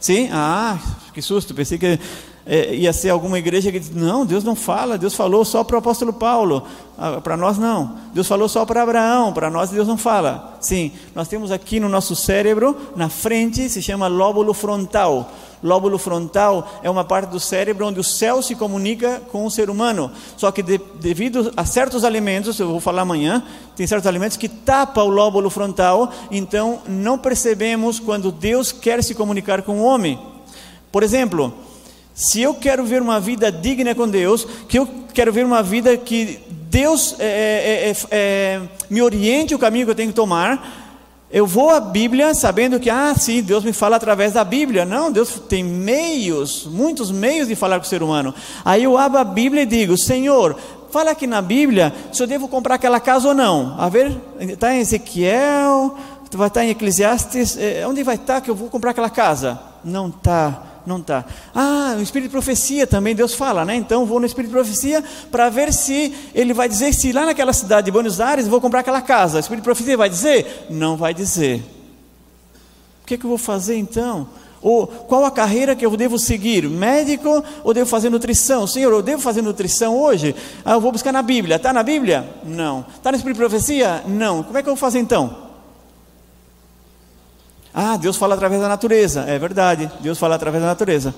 Sim? 0.00 0.28
Ah, 0.32 0.78
que 1.12 1.22
susto, 1.22 1.54
pensei 1.54 1.78
que 1.78 1.98
é, 2.44 2.74
ia 2.74 2.92
ser 2.92 3.10
alguma 3.10 3.38
igreja 3.38 3.70
que 3.70 3.78
diz: 3.78 3.94
não, 3.94 4.26
Deus 4.26 4.42
não 4.42 4.56
fala, 4.56 4.98
Deus 4.98 5.14
falou 5.14 5.44
só 5.44 5.62
para 5.62 5.76
o 5.76 5.78
apóstolo 5.78 6.12
Paulo, 6.12 6.64
ah, 6.98 7.20
para 7.20 7.36
nós 7.36 7.56
não. 7.56 7.96
Deus 8.12 8.26
falou 8.26 8.48
só 8.48 8.64
para 8.64 8.82
Abraão, 8.82 9.32
para 9.32 9.48
nós 9.48 9.70
Deus 9.70 9.86
não 9.86 9.96
fala. 9.96 10.56
Sim, 10.60 10.92
nós 11.14 11.28
temos 11.28 11.52
aqui 11.52 11.78
no 11.78 11.88
nosso 11.88 12.16
cérebro, 12.16 12.76
na 12.96 13.08
frente, 13.08 13.68
se 13.68 13.80
chama 13.80 14.08
lóbulo 14.08 14.52
frontal. 14.52 15.30
Lóbulo 15.62 15.96
frontal 15.96 16.80
é 16.82 16.90
uma 16.90 17.04
parte 17.04 17.30
do 17.30 17.38
cérebro 17.38 17.86
onde 17.86 18.00
o 18.00 18.04
céu 18.04 18.42
se 18.42 18.54
comunica 18.54 19.22
com 19.30 19.46
o 19.46 19.50
ser 19.50 19.70
humano. 19.70 20.10
Só 20.36 20.50
que 20.50 20.62
de, 20.62 20.80
devido 21.00 21.52
a 21.56 21.64
certos 21.64 22.04
alimentos, 22.04 22.58
eu 22.58 22.68
vou 22.68 22.80
falar 22.80 23.02
amanhã, 23.02 23.42
tem 23.76 23.86
certos 23.86 24.06
alimentos 24.06 24.36
que 24.36 24.48
tapam 24.48 25.06
o 25.06 25.10
lóbulo 25.10 25.48
frontal, 25.50 26.12
então 26.30 26.80
não 26.88 27.16
percebemos 27.16 28.00
quando 28.00 28.32
Deus 28.32 28.72
quer 28.72 29.02
se 29.04 29.14
comunicar 29.14 29.62
com 29.62 29.80
o 29.80 29.84
homem. 29.84 30.18
Por 30.90 31.02
exemplo, 31.02 31.54
se 32.12 32.42
eu 32.42 32.54
quero 32.54 32.84
ver 32.84 33.00
uma 33.00 33.20
vida 33.20 33.50
digna 33.50 33.94
com 33.94 34.08
Deus, 34.08 34.46
que 34.68 34.78
eu 34.78 34.88
quero 35.14 35.32
ver 35.32 35.46
uma 35.46 35.62
vida 35.62 35.96
que 35.96 36.40
Deus 36.72 37.16
é, 37.18 37.90
é, 37.90 37.96
é, 38.10 38.60
me 38.88 39.02
oriente 39.02 39.54
o 39.54 39.58
caminho 39.58 39.84
que 39.86 39.90
eu 39.90 39.94
tenho 39.94 40.08
que 40.08 40.14
tomar, 40.14 40.81
eu 41.32 41.46
vou 41.46 41.70
à 41.70 41.80
Bíblia 41.80 42.34
sabendo 42.34 42.78
que, 42.78 42.90
ah, 42.90 43.14
sim, 43.16 43.42
Deus 43.42 43.64
me 43.64 43.72
fala 43.72 43.96
através 43.96 44.34
da 44.34 44.44
Bíblia. 44.44 44.84
Não, 44.84 45.10
Deus 45.10 45.40
tem 45.48 45.64
meios, 45.64 46.66
muitos 46.70 47.10
meios 47.10 47.48
de 47.48 47.54
falar 47.54 47.78
com 47.78 47.86
o 47.86 47.88
ser 47.88 48.02
humano. 48.02 48.34
Aí 48.62 48.84
eu 48.84 48.98
abro 48.98 49.18
a 49.18 49.24
Bíblia 49.24 49.62
e 49.62 49.66
digo, 49.66 49.96
Senhor, 49.96 50.54
fala 50.90 51.12
aqui 51.12 51.26
na 51.26 51.40
Bíblia 51.40 51.92
se 52.12 52.22
eu 52.22 52.26
devo 52.26 52.48
comprar 52.48 52.74
aquela 52.74 53.00
casa 53.00 53.28
ou 53.28 53.34
não. 53.34 53.74
A 53.78 53.88
ver, 53.88 54.14
está 54.40 54.74
em 54.74 54.80
Ezequiel, 54.80 55.96
vai 56.34 56.48
estar 56.48 56.64
em 56.64 56.70
Eclesiastes, 56.70 57.56
é, 57.56 57.86
onde 57.86 58.02
vai 58.02 58.16
estar 58.16 58.42
que 58.42 58.50
eu 58.50 58.54
vou 58.54 58.68
comprar 58.68 58.90
aquela 58.90 59.10
casa? 59.10 59.58
Não 59.82 60.08
está 60.08 60.71
não 60.86 60.98
está. 60.98 61.24
Ah, 61.54 61.94
o 61.98 62.02
espírito 62.02 62.28
de 62.28 62.32
profecia 62.32 62.86
também 62.86 63.14
Deus 63.14 63.34
fala, 63.34 63.64
né? 63.64 63.74
Então 63.76 64.04
vou 64.06 64.20
no 64.20 64.26
espírito 64.26 64.50
de 64.50 64.56
profecia 64.56 65.02
para 65.30 65.48
ver 65.48 65.72
se 65.72 66.14
ele 66.34 66.52
vai 66.52 66.68
dizer 66.68 66.92
se 66.92 67.12
lá 67.12 67.26
naquela 67.26 67.52
cidade 67.52 67.86
de 67.86 67.90
Buenos 67.90 68.20
Aires 68.20 68.48
vou 68.48 68.60
comprar 68.60 68.80
aquela 68.80 69.00
casa. 69.00 69.38
O 69.38 69.40
espírito 69.40 69.62
de 69.62 69.66
profecia 69.66 69.96
vai 69.96 70.08
dizer? 70.08 70.66
Não 70.70 70.96
vai 70.96 71.14
dizer. 71.14 71.62
O 73.02 73.06
que, 73.06 73.14
é 73.14 73.16
que 73.18 73.24
eu 73.24 73.28
vou 73.28 73.38
fazer 73.38 73.76
então? 73.76 74.28
Ou 74.62 74.86
qual 74.86 75.24
a 75.24 75.30
carreira 75.30 75.74
que 75.74 75.84
eu 75.84 75.96
devo 75.96 76.18
seguir? 76.18 76.68
Médico 76.68 77.44
ou 77.64 77.74
devo 77.74 77.90
fazer 77.90 78.10
nutrição? 78.10 78.64
Senhor, 78.66 78.92
eu 78.92 79.02
devo 79.02 79.20
fazer 79.20 79.42
nutrição 79.42 79.98
hoje? 79.98 80.36
Ah, 80.64 80.74
eu 80.74 80.80
vou 80.80 80.92
buscar 80.92 81.12
na 81.12 81.20
Bíblia. 81.20 81.56
Está 81.56 81.72
na 81.72 81.82
Bíblia? 81.82 82.28
Não. 82.44 82.86
Está 82.94 83.10
no 83.10 83.16
Espírito 83.16 83.38
de 83.38 83.40
Profecia? 83.40 84.04
Não. 84.06 84.44
Como 84.44 84.56
é 84.56 84.62
que 84.62 84.68
eu 84.68 84.74
vou 84.74 84.80
fazer 84.80 85.00
então? 85.00 85.51
Ah, 87.74 87.96
Deus 87.96 88.16
fala 88.16 88.34
através 88.34 88.60
da 88.60 88.68
natureza. 88.68 89.22
É 89.22 89.38
verdade, 89.38 89.90
Deus 90.00 90.18
fala 90.18 90.34
através 90.34 90.62
da 90.62 90.68
natureza. 90.68 91.14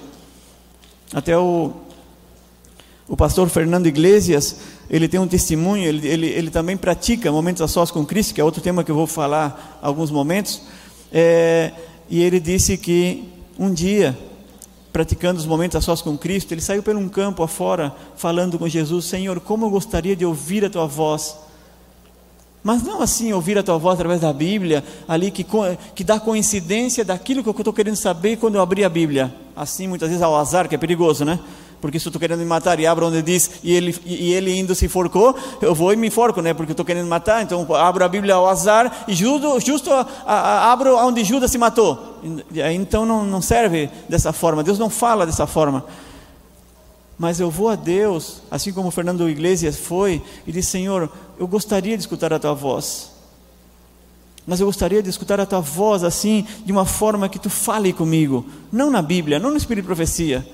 Até 1.12 1.36
o, 1.36 1.72
o 3.08 3.16
pastor 3.16 3.48
Fernando 3.48 3.86
Iglesias, 3.86 4.56
ele 4.88 5.08
tem 5.08 5.18
um 5.18 5.26
testemunho, 5.26 5.84
ele, 5.84 6.06
ele, 6.06 6.26
ele 6.26 6.50
também 6.50 6.76
pratica 6.76 7.30
momentos 7.32 7.60
a 7.62 7.68
sós 7.68 7.90
com 7.90 8.04
Cristo, 8.04 8.34
que 8.34 8.40
é 8.40 8.44
outro 8.44 8.62
tema 8.62 8.84
que 8.84 8.90
eu 8.90 8.94
vou 8.94 9.06
falar 9.06 9.78
alguns 9.82 10.10
momentos. 10.10 10.62
É, 11.12 11.72
e 12.08 12.22
ele 12.22 12.38
disse 12.38 12.76
que 12.76 13.28
um 13.58 13.72
dia, 13.72 14.16
praticando 14.92 15.40
os 15.40 15.46
momentos 15.46 15.76
a 15.76 15.80
sós 15.80 16.00
com 16.02 16.16
Cristo, 16.16 16.52
ele 16.52 16.60
saiu 16.60 16.82
por 16.82 16.94
um 16.94 17.08
campo 17.08 17.42
afora, 17.42 17.94
falando 18.16 18.58
com 18.58 18.68
Jesus: 18.68 19.06
Senhor, 19.06 19.40
como 19.40 19.66
eu 19.66 19.70
gostaria 19.70 20.14
de 20.14 20.24
ouvir 20.24 20.64
a 20.64 20.70
tua 20.70 20.86
voz 20.86 21.36
mas 22.64 22.82
não 22.82 23.02
assim 23.02 23.30
ouvir 23.34 23.58
a 23.58 23.62
tua 23.62 23.76
voz 23.76 23.94
através 23.94 24.22
da 24.22 24.32
Bíblia, 24.32 24.82
ali 25.06 25.30
que, 25.30 25.46
que 25.94 26.02
dá 26.02 26.18
coincidência 26.18 27.04
daquilo 27.04 27.42
que 27.42 27.48
eu 27.48 27.54
estou 27.56 27.74
querendo 27.74 27.96
saber 27.96 28.38
quando 28.38 28.54
eu 28.54 28.62
abrir 28.62 28.84
a 28.84 28.88
Bíblia. 28.88 29.32
Assim, 29.54 29.86
muitas 29.86 30.08
vezes 30.08 30.22
ao 30.22 30.34
azar, 30.34 30.66
que 30.66 30.74
é 30.74 30.78
perigoso, 30.78 31.26
né? 31.26 31.38
Porque 31.78 32.00
se 32.00 32.06
eu 32.06 32.08
estou 32.08 32.18
querendo 32.18 32.38
me 32.38 32.46
matar 32.46 32.80
e 32.80 32.86
abro 32.86 33.06
onde 33.06 33.20
diz 33.20 33.60
e 33.62 33.70
ele, 33.70 33.94
e 34.06 34.32
ele 34.32 34.56
indo 34.56 34.74
se 34.74 34.86
enforcou, 34.86 35.36
eu 35.60 35.74
vou 35.74 35.92
e 35.92 35.96
me 35.96 36.06
enforco, 36.06 36.40
né? 36.40 36.54
Porque 36.54 36.70
eu 36.70 36.72
estou 36.72 36.86
querendo 36.86 37.06
matar, 37.06 37.42
então 37.42 37.66
abro 37.74 38.02
a 38.02 38.08
Bíblia 38.08 38.36
ao 38.36 38.48
azar 38.48 39.04
e 39.06 39.12
justo, 39.12 39.60
justo 39.60 39.92
a, 39.92 40.06
a, 40.24 40.72
abro 40.72 40.96
onde 40.96 41.22
Judas 41.22 41.50
se 41.50 41.58
matou. 41.58 42.18
Então 42.72 43.04
não, 43.04 43.22
não 43.22 43.42
serve 43.42 43.90
dessa 44.08 44.32
forma, 44.32 44.62
Deus 44.64 44.78
não 44.78 44.88
fala 44.88 45.26
dessa 45.26 45.46
forma. 45.46 45.84
Mas 47.18 47.38
eu 47.38 47.50
vou 47.50 47.68
a 47.68 47.76
Deus, 47.76 48.42
assim 48.50 48.72
como 48.72 48.90
Fernando 48.90 49.28
Iglesias 49.28 49.76
foi, 49.76 50.22
e 50.46 50.52
disse: 50.52 50.72
Senhor, 50.72 51.10
eu 51.38 51.46
gostaria 51.46 51.96
de 51.96 52.02
escutar 52.02 52.32
a 52.32 52.38
tua 52.38 52.54
voz. 52.54 53.12
Mas 54.46 54.60
eu 54.60 54.66
gostaria 54.66 55.02
de 55.02 55.08
escutar 55.08 55.40
a 55.40 55.46
tua 55.46 55.60
voz 55.60 56.04
assim, 56.04 56.46
de 56.64 56.72
uma 56.72 56.84
forma 56.84 57.28
que 57.28 57.38
tu 57.38 57.48
fale 57.48 57.92
comigo, 57.92 58.44
não 58.70 58.90
na 58.90 59.00
Bíblia, 59.00 59.38
não 59.38 59.50
no 59.50 59.56
Espírito 59.56 59.84
de 59.84 59.86
Profecia. 59.86 60.46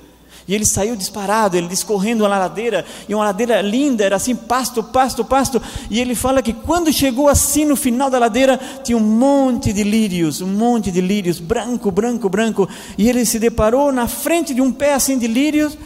E 0.47 0.55
ele 0.55 0.65
saiu 0.67 0.97
disparado, 0.97 1.57
ele 1.57 1.69
discorrendo 1.69 2.25
uma 2.25 2.39
ladeira, 2.39 2.85
e 3.09 3.15
uma 3.15 3.25
ladeira 3.25 3.61
linda, 3.61 4.05
era 4.05 4.17
assim, 4.17 4.35
pasto, 4.35 4.83
pasto, 4.83 5.25
pasto. 5.25 5.61
E 5.91 6.01
ele 6.01 6.15
fala 6.15 6.43
que 6.43 6.53
quando 6.53 6.93
chegou 6.93 7.29
assim 7.29 7.65
no 7.65 7.77
final 7.77 8.11
da 8.11 8.19
ladeira, 8.19 8.59
tinha 8.83 8.97
um 8.97 9.01
monte 9.01 9.73
de 9.73 9.83
lírios, 9.83 10.41
um 10.41 10.49
monte 10.49 10.91
de 10.91 11.01
lírios, 11.01 11.39
branco, 11.39 11.91
branco, 11.91 12.29
branco. 12.29 12.69
E 12.97 13.09
ele 13.09 13.25
se 13.25 13.39
deparou 13.39 13.93
na 13.93 14.07
frente 14.09 14.55
de 14.55 14.61
um 14.61 14.73
pé 14.73 14.95
assim 14.95 15.19
de 15.19 15.27
lírios, 15.27 15.77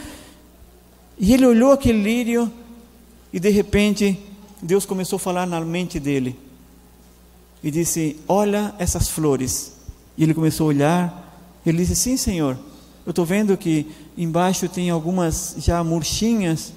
e 1.18 1.32
ele 1.32 1.46
olhou 1.46 1.72
aquele 1.72 2.02
lírio, 2.02 2.50
e 3.32 3.38
de 3.38 3.50
repente 3.50 4.18
Deus 4.60 4.86
começou 4.86 5.16
a 5.16 5.20
falar 5.20 5.46
na 5.46 5.60
mente 5.60 6.00
dele. 6.00 6.38
E 7.62 7.70
disse: 7.70 8.16
Olha 8.28 8.74
essas 8.78 9.08
flores. 9.08 9.74
E 10.16 10.22
ele 10.22 10.34
começou 10.34 10.66
a 10.66 10.68
olhar. 10.68 11.60
Ele 11.64 11.78
disse: 11.78 11.96
Sim, 11.96 12.16
Senhor. 12.16 12.58
Eu 13.06 13.10
estou 13.10 13.24
vendo 13.24 13.56
que 13.56 13.86
embaixo 14.16 14.68
tem 14.68 14.90
algumas 14.90 15.56
já 15.58 15.82
murchinhas. 15.84 16.72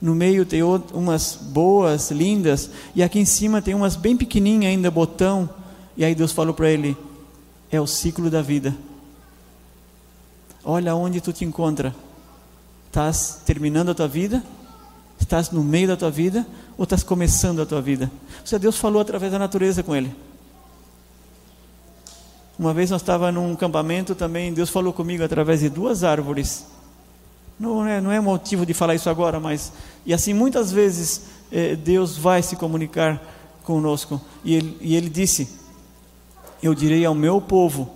No 0.00 0.14
meio 0.14 0.44
tem 0.44 0.62
umas 0.62 1.36
boas, 1.40 2.10
lindas. 2.10 2.70
E 2.94 3.02
aqui 3.02 3.18
em 3.18 3.24
cima 3.24 3.60
tem 3.60 3.74
umas 3.74 3.96
bem 3.96 4.16
pequenininhas 4.16 4.72
ainda, 4.72 4.90
botão. 4.90 5.48
E 5.96 6.04
aí 6.04 6.14
Deus 6.14 6.32
falou 6.32 6.54
para 6.54 6.70
ele: 6.70 6.96
É 7.70 7.80
o 7.80 7.86
ciclo 7.86 8.30
da 8.30 8.42
vida. 8.42 8.76
Olha 10.64 10.94
onde 10.94 11.20
tu 11.20 11.32
te 11.32 11.44
encontra. 11.44 11.94
Estás 12.88 13.42
terminando 13.44 13.90
a 13.90 13.94
tua 13.94 14.08
vida? 14.08 14.42
Estás 15.20 15.50
no 15.50 15.62
meio 15.62 15.88
da 15.88 15.96
tua 15.96 16.10
vida 16.10 16.46
ou 16.76 16.84
estás 16.84 17.02
começando 17.02 17.60
a 17.60 17.66
tua 17.66 17.82
vida? 17.82 18.10
Ou 18.40 18.46
seja, 18.46 18.58
Deus 18.58 18.76
falou 18.76 19.00
através 19.00 19.30
da 19.30 19.38
natureza 19.38 19.82
com 19.82 19.94
ele. 19.94 20.14
Uma 22.58 22.74
vez 22.74 22.90
nós 22.90 23.02
estávamos 23.02 23.40
num 23.40 23.52
acampamento 23.52 24.14
também, 24.14 24.52
Deus 24.52 24.70
falou 24.70 24.92
comigo 24.92 25.22
através 25.22 25.60
de 25.60 25.68
duas 25.68 26.02
árvores. 26.02 26.66
Não 27.58 27.86
é, 27.86 28.00
não 28.00 28.10
é 28.10 28.20
motivo 28.20 28.64
de 28.64 28.72
falar 28.72 28.94
isso 28.94 29.10
agora, 29.10 29.38
mas. 29.38 29.72
E 30.06 30.14
assim, 30.14 30.32
muitas 30.32 30.72
vezes, 30.72 31.22
eh, 31.52 31.76
Deus 31.76 32.16
vai 32.16 32.42
se 32.42 32.56
comunicar 32.56 33.22
conosco. 33.64 34.20
E 34.44 34.54
ele, 34.54 34.76
e 34.80 34.96
ele 34.96 35.10
disse: 35.10 35.48
Eu 36.62 36.74
direi 36.74 37.04
ao 37.04 37.14
meu 37.14 37.40
povo, 37.40 37.90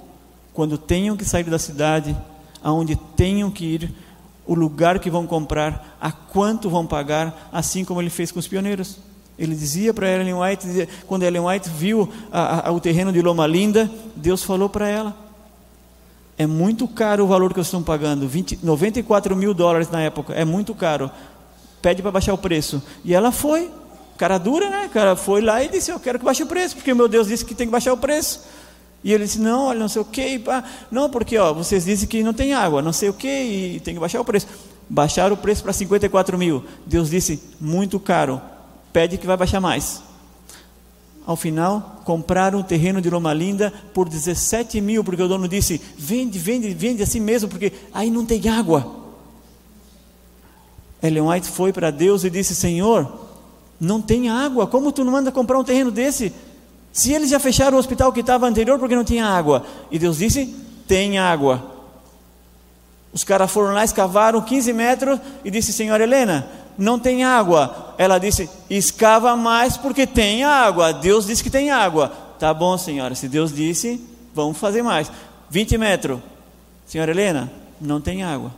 quando 0.53 0.77
tenham 0.77 1.17
que 1.17 1.25
sair 1.25 1.45
da 1.45 1.59
cidade, 1.59 2.17
aonde 2.63 2.95
tenham 3.17 3.51
que 3.51 3.65
ir, 3.65 3.95
o 4.47 4.55
lugar 4.55 4.99
que 4.99 5.11
vão 5.11 5.27
comprar, 5.27 5.97
a 6.01 6.11
quanto 6.11 6.69
vão 6.69 6.87
pagar, 6.87 7.51
assim 7.53 7.85
como 7.85 8.01
ele 8.01 8.11
fez 8.11 8.33
com 8.33 8.39
os 8.39 8.49
pioneiros. 8.49 8.99
Ele 9.39 9.55
dizia 9.55 9.95
para 9.95 10.09
Ellen 10.09 10.35
White, 10.35 10.89
quando 11.07 11.23
Ellen 11.23 11.43
White 11.43 11.69
viu 11.69 12.09
a, 12.31 12.69
a, 12.69 12.73
o 12.73 12.81
terreno 12.81 13.13
de 13.13 13.23
Loma 13.23 13.47
Linda, 13.47 13.91
Deus 14.15 14.43
falou 14.43 14.69
para 14.69 14.89
ela: 14.89 15.17
é 16.37 16.47
muito 16.47 16.89
caro 16.89 17.25
o 17.25 17.27
valor 17.27 17.51
que 17.51 17.57
vocês 17.57 17.69
estão 17.69 17.83
pagando, 17.83 18.27
20, 18.27 18.61
94 18.63 19.35
mil 19.37 19.55
dólares 19.55 19.91
na 19.91 20.01
época, 20.01 20.33
é 20.33 20.45
muito 20.45 20.75
caro. 20.75 21.11
Pede 21.81 22.03
para 22.03 22.11
baixar 22.11 22.33
o 22.33 22.39
preço. 22.39 22.83
E 23.05 23.13
ela 23.15 23.33
foi, 23.33 23.71
cara 24.17 24.39
dura, 24.39 24.71
né? 24.71 24.89
Cara 24.93 25.17
foi 25.17 25.41
lá 25.41 25.63
e 25.63 25.69
disse: 25.69 25.91
Eu 25.91 25.99
quero 25.99 26.19
que 26.19 26.25
baixe 26.25 26.43
o 26.43 26.47
preço, 26.47 26.77
porque 26.77 26.95
meu 26.95 27.09
Deus 27.09 27.27
disse 27.27 27.45
que 27.45 27.55
tem 27.55 27.67
que 27.67 27.73
baixar 27.73 27.93
o 27.93 27.97
preço. 27.97 28.41
E 29.05 29.13
ele 29.13 29.25
disse: 29.25 29.41
Não, 29.41 29.67
olha, 29.67 29.81
não 29.81 29.89
sei 29.89 30.03
o 30.03 30.05
que. 30.05 30.43
Não, 30.91 31.11
porque 31.11 31.37
ó, 31.39 31.53
vocês 31.53 31.85
dizem 31.85 32.09
que 32.09 32.23
não 32.23 32.33
tem 32.33 32.53
água, 32.53 32.81
não 32.81 32.93
sei 32.93 33.09
o 33.09 33.13
que, 33.13 33.29
e 33.29 33.81
tem 33.81 33.95
que 33.95 34.01
baixar 34.01 34.21
o 34.21 34.25
preço. 34.25 34.47
Baixaram 34.89 35.35
o 35.35 35.37
preço 35.37 35.63
para 35.63 35.73
54 35.73 36.39
mil. 36.39 36.65
Deus 36.87 37.11
disse: 37.11 37.43
Muito 37.61 37.99
caro. 37.99 38.41
Pede 38.93 39.17
que 39.17 39.27
vai 39.27 39.37
baixar 39.37 39.61
mais. 39.61 40.03
Ao 41.25 41.37
final, 41.37 42.03
compraram 42.05 42.59
um 42.59 42.63
terreno 42.63 43.01
de 43.01 43.09
Loma 43.09 43.33
Linda 43.33 43.73
por 43.95 44.09
17 44.09 44.81
mil, 44.81 45.03
porque 45.03 45.23
o 45.23 45.29
dono 45.29 45.49
disse: 45.49 45.81
Vende, 45.97 46.39
vende, 46.39 46.73
vende 46.75 47.03
assim 47.03 47.21
mesmo, 47.21 47.49
porque 47.49 47.73
aí 47.93 48.11
não 48.11 48.27
tem 48.27 48.49
água. 48.49 49.03
Ellen 51.03 51.23
White 51.23 51.49
foi 51.49 51.73
para 51.73 51.91
Deus 51.91 52.23
e 52.25 52.31
disse: 52.31 52.55
Senhor, 52.55 53.11
não 53.81 54.01
tem 54.01 54.29
água, 54.29 54.67
como 54.67 54.93
tu 54.93 55.05
não 55.05 55.13
manda 55.13 55.33
comprar 55.33 55.59
um 55.59 55.65
terreno 55.65 55.91
desse? 55.91 56.33
Se 56.93 57.13
eles 57.13 57.31
já 57.31 57.41
fecharam 57.41 57.77
o 57.77 57.81
hospital 57.81 58.13
que 58.13 58.21
estava 58.21 58.47
anterior 58.47 58.79
porque 58.79 58.95
não 58.95 59.05
tinha 59.05 59.27
água, 59.27 59.65
e 59.91 59.99
Deus 59.99 60.19
disse: 60.19 60.55
tem 60.87 61.19
água. 61.19 61.71
Os 63.13 63.25
caras 63.25 63.51
foram 63.51 63.73
lá, 63.73 63.85
escavaram 63.85 64.43
15 64.43 64.73
metros 64.73 65.19
e 65.45 65.51
disse: 65.51 65.73
Senhora 65.73 66.03
Helena, 66.03 66.47
não 66.77 66.99
tem 66.99 67.25
água. 67.25 67.95
Ela 67.97 68.19
disse: 68.19 68.49
escava 68.69 69.35
mais 69.37 69.77
porque 69.77 70.07
tem 70.07 70.45
água. 70.45 70.93
Deus 70.93 71.27
disse 71.27 71.43
que 71.43 71.51
tem 71.51 71.71
água. 71.71 72.13
Tá 72.39 72.53
bom, 72.53 72.77
senhora, 72.77 73.15
se 73.15 73.29
Deus 73.29 73.55
disse, 73.55 74.05
vamos 74.35 74.59
fazer 74.59 74.83
mais. 74.83 75.11
20 75.49 75.79
metros. 75.79 76.21
Senhora 76.87 77.11
Helena, 77.11 77.51
não 77.81 78.01
tem 78.01 78.23
água. 78.23 78.53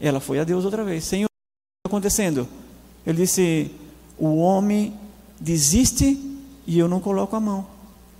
Ela 0.00 0.18
foi 0.18 0.40
a 0.40 0.44
Deus 0.44 0.64
outra 0.64 0.82
vez. 0.82 1.04
Senhor, 1.04 1.26
o 1.26 1.28
que 1.28 1.88
está 1.88 1.88
acontecendo? 1.88 2.48
Ele 3.06 3.18
disse: 3.18 3.70
o 4.18 4.36
homem 4.38 4.98
desiste 5.42 6.18
e 6.66 6.78
eu 6.78 6.88
não 6.88 7.00
coloco 7.00 7.34
a 7.34 7.40
mão. 7.40 7.66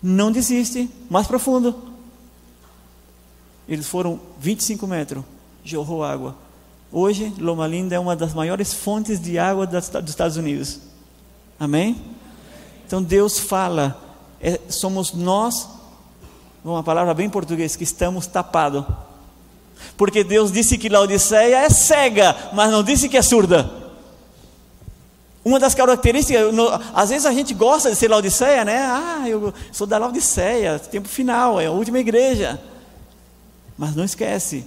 Não 0.03 0.33
desiste, 0.33 0.91
mais 1.09 1.27
profundo. 1.27 1.75
Eles 3.69 3.87
foram 3.87 4.19
25 4.41 4.87
metros, 4.87 5.25
jorrou 5.65 6.03
água. 6.03 6.37
Hoje, 6.91 7.33
Loma 7.39 7.67
Linda 7.67 7.95
é 7.95 7.99
uma 7.99 8.17
das 8.17 8.35
maiores 8.35 8.75
fontes 8.75 9.21
de 9.21 9.39
água 9.39 9.67
dos 9.67 9.91
Estados 10.11 10.37
Unidos. 10.37 10.81
Amém? 11.59 12.03
Então 12.85 13.01
Deus 13.01 13.39
fala, 13.39 13.97
é, 14.41 14.61
somos 14.69 15.15
nós, 15.15 15.69
uma 16.65 16.83
palavra 16.83 17.15
bem 17.15 17.31
português, 17.31 17.77
que 17.77 17.85
estamos 17.85 18.27
tapados. 18.27 18.85
Porque 19.97 20.25
Deus 20.25 20.51
disse 20.51 20.77
que 20.77 20.89
Laodiceia 20.89 21.59
é 21.59 21.71
cega, 21.71 22.37
mas 22.53 22.71
não 22.71 22.83
disse 22.83 23.09
que 23.09 23.17
é 23.17 23.23
surda. 23.23 23.82
Uma 25.45 25.59
das 25.59 25.75
características, 25.75 26.55
no, 26.55 26.69
às 26.95 27.11
vezes 27.11 27.27
a 27.27 27.33
gente 27.33 27.53
gosta 27.53 27.91
de 27.91 27.97
ser 27.97 28.09
Laodiceia, 28.09 28.65
né? 28.65 28.79
Ah, 28.79 29.25
eu 29.27 29.53
sou 29.73 29.87
da 29.87 29.99
Laodiceia, 29.99 30.79
tempo 30.79 31.09
final, 31.09 31.61
é 31.61 31.67
a 31.67 31.73
última 31.73 31.99
igreja. 31.99 32.61
Mas 33.77 33.97
não 33.97 34.05
esquece, 34.05 34.65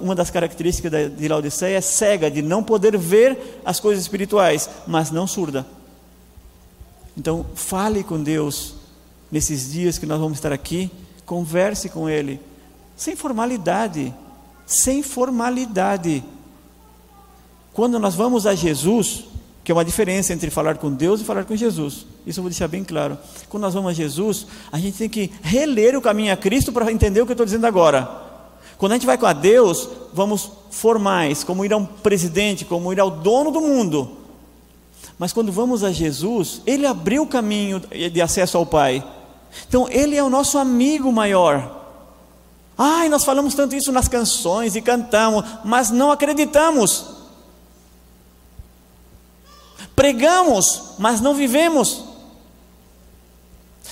uma 0.00 0.14
das 0.14 0.30
características 0.30 1.12
de 1.12 1.28
Laodiceia 1.28 1.76
é 1.76 1.80
cega, 1.80 2.30
de 2.30 2.40
não 2.40 2.62
poder 2.62 2.96
ver 2.96 3.60
as 3.64 3.80
coisas 3.80 4.04
espirituais, 4.04 4.70
mas 4.86 5.10
não 5.10 5.26
surda. 5.26 5.66
Então, 7.16 7.44
fale 7.54 8.04
com 8.04 8.22
Deus 8.22 8.74
nesses 9.30 9.72
dias 9.72 9.98
que 9.98 10.06
nós 10.06 10.20
vamos 10.20 10.38
estar 10.38 10.52
aqui, 10.52 10.90
converse 11.24 11.88
com 11.88 12.08
Ele, 12.08 12.40
sem 12.96 13.16
formalidade, 13.16 14.14
sem 14.64 15.02
formalidade. 15.02 16.22
Quando 17.72 17.98
nós 17.98 18.14
vamos 18.14 18.46
a 18.46 18.54
Jesus, 18.54 19.24
que 19.66 19.72
é 19.72 19.74
uma 19.74 19.84
diferença 19.84 20.32
entre 20.32 20.48
falar 20.48 20.76
com 20.76 20.92
Deus 20.92 21.20
e 21.20 21.24
falar 21.24 21.44
com 21.44 21.56
Jesus. 21.56 22.06
Isso 22.24 22.38
eu 22.38 22.42
vou 22.44 22.50
deixar 22.50 22.68
bem 22.68 22.84
claro. 22.84 23.18
Quando 23.48 23.64
nós 23.64 23.74
vamos 23.74 23.90
a 23.90 23.92
Jesus, 23.92 24.46
a 24.70 24.78
gente 24.78 24.96
tem 24.96 25.08
que 25.08 25.28
reler 25.42 25.98
o 25.98 26.00
caminho 26.00 26.32
a 26.32 26.36
Cristo 26.36 26.70
para 26.70 26.88
entender 26.92 27.20
o 27.20 27.26
que 27.26 27.32
eu 27.32 27.34
estou 27.34 27.44
dizendo 27.44 27.66
agora. 27.66 28.08
Quando 28.78 28.92
a 28.92 28.94
gente 28.94 29.06
vai 29.06 29.18
com 29.18 29.26
a 29.26 29.32
Deus, 29.32 29.88
vamos 30.14 30.52
formais, 30.70 31.42
como 31.42 31.64
ir 31.64 31.72
a 31.72 31.78
um 31.78 31.84
presidente, 31.84 32.64
como 32.64 32.92
ir 32.92 33.00
ao 33.00 33.10
dono 33.10 33.50
do 33.50 33.60
mundo. 33.60 34.18
Mas 35.18 35.32
quando 35.32 35.50
vamos 35.50 35.82
a 35.82 35.90
Jesus, 35.90 36.62
Ele 36.64 36.86
abriu 36.86 37.24
o 37.24 37.26
caminho 37.26 37.80
de 37.80 38.22
acesso 38.22 38.56
ao 38.56 38.66
Pai. 38.66 39.04
Então, 39.66 39.88
Ele 39.90 40.14
é 40.14 40.22
o 40.22 40.30
nosso 40.30 40.58
amigo 40.58 41.10
maior. 41.10 41.88
Ai, 42.78 43.08
nós 43.08 43.24
falamos 43.24 43.52
tanto 43.52 43.74
isso 43.74 43.90
nas 43.90 44.06
canções 44.06 44.76
e 44.76 44.80
cantamos, 44.80 45.44
mas 45.64 45.90
não 45.90 46.12
acreditamos. 46.12 47.15
Pregamos, 49.96 50.92
mas 50.98 51.22
não 51.22 51.34
vivemos. 51.34 52.04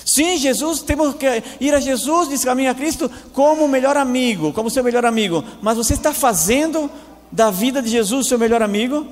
Sim, 0.04 0.36
Jesus, 0.36 0.82
temos 0.82 1.14
que 1.14 1.42
ir 1.58 1.74
a 1.74 1.80
Jesus, 1.80 2.28
diz 2.28 2.44
caminho 2.44 2.70
a 2.70 2.74
Cristo, 2.74 3.10
como 3.32 3.66
melhor 3.66 3.96
amigo, 3.96 4.52
como 4.52 4.68
seu 4.68 4.84
melhor 4.84 5.06
amigo. 5.06 5.42
Mas 5.62 5.78
você 5.78 5.94
está 5.94 6.12
fazendo 6.12 6.90
da 7.32 7.50
vida 7.50 7.80
de 7.80 7.88
Jesus 7.88 8.26
seu 8.26 8.38
melhor 8.38 8.62
amigo? 8.62 9.06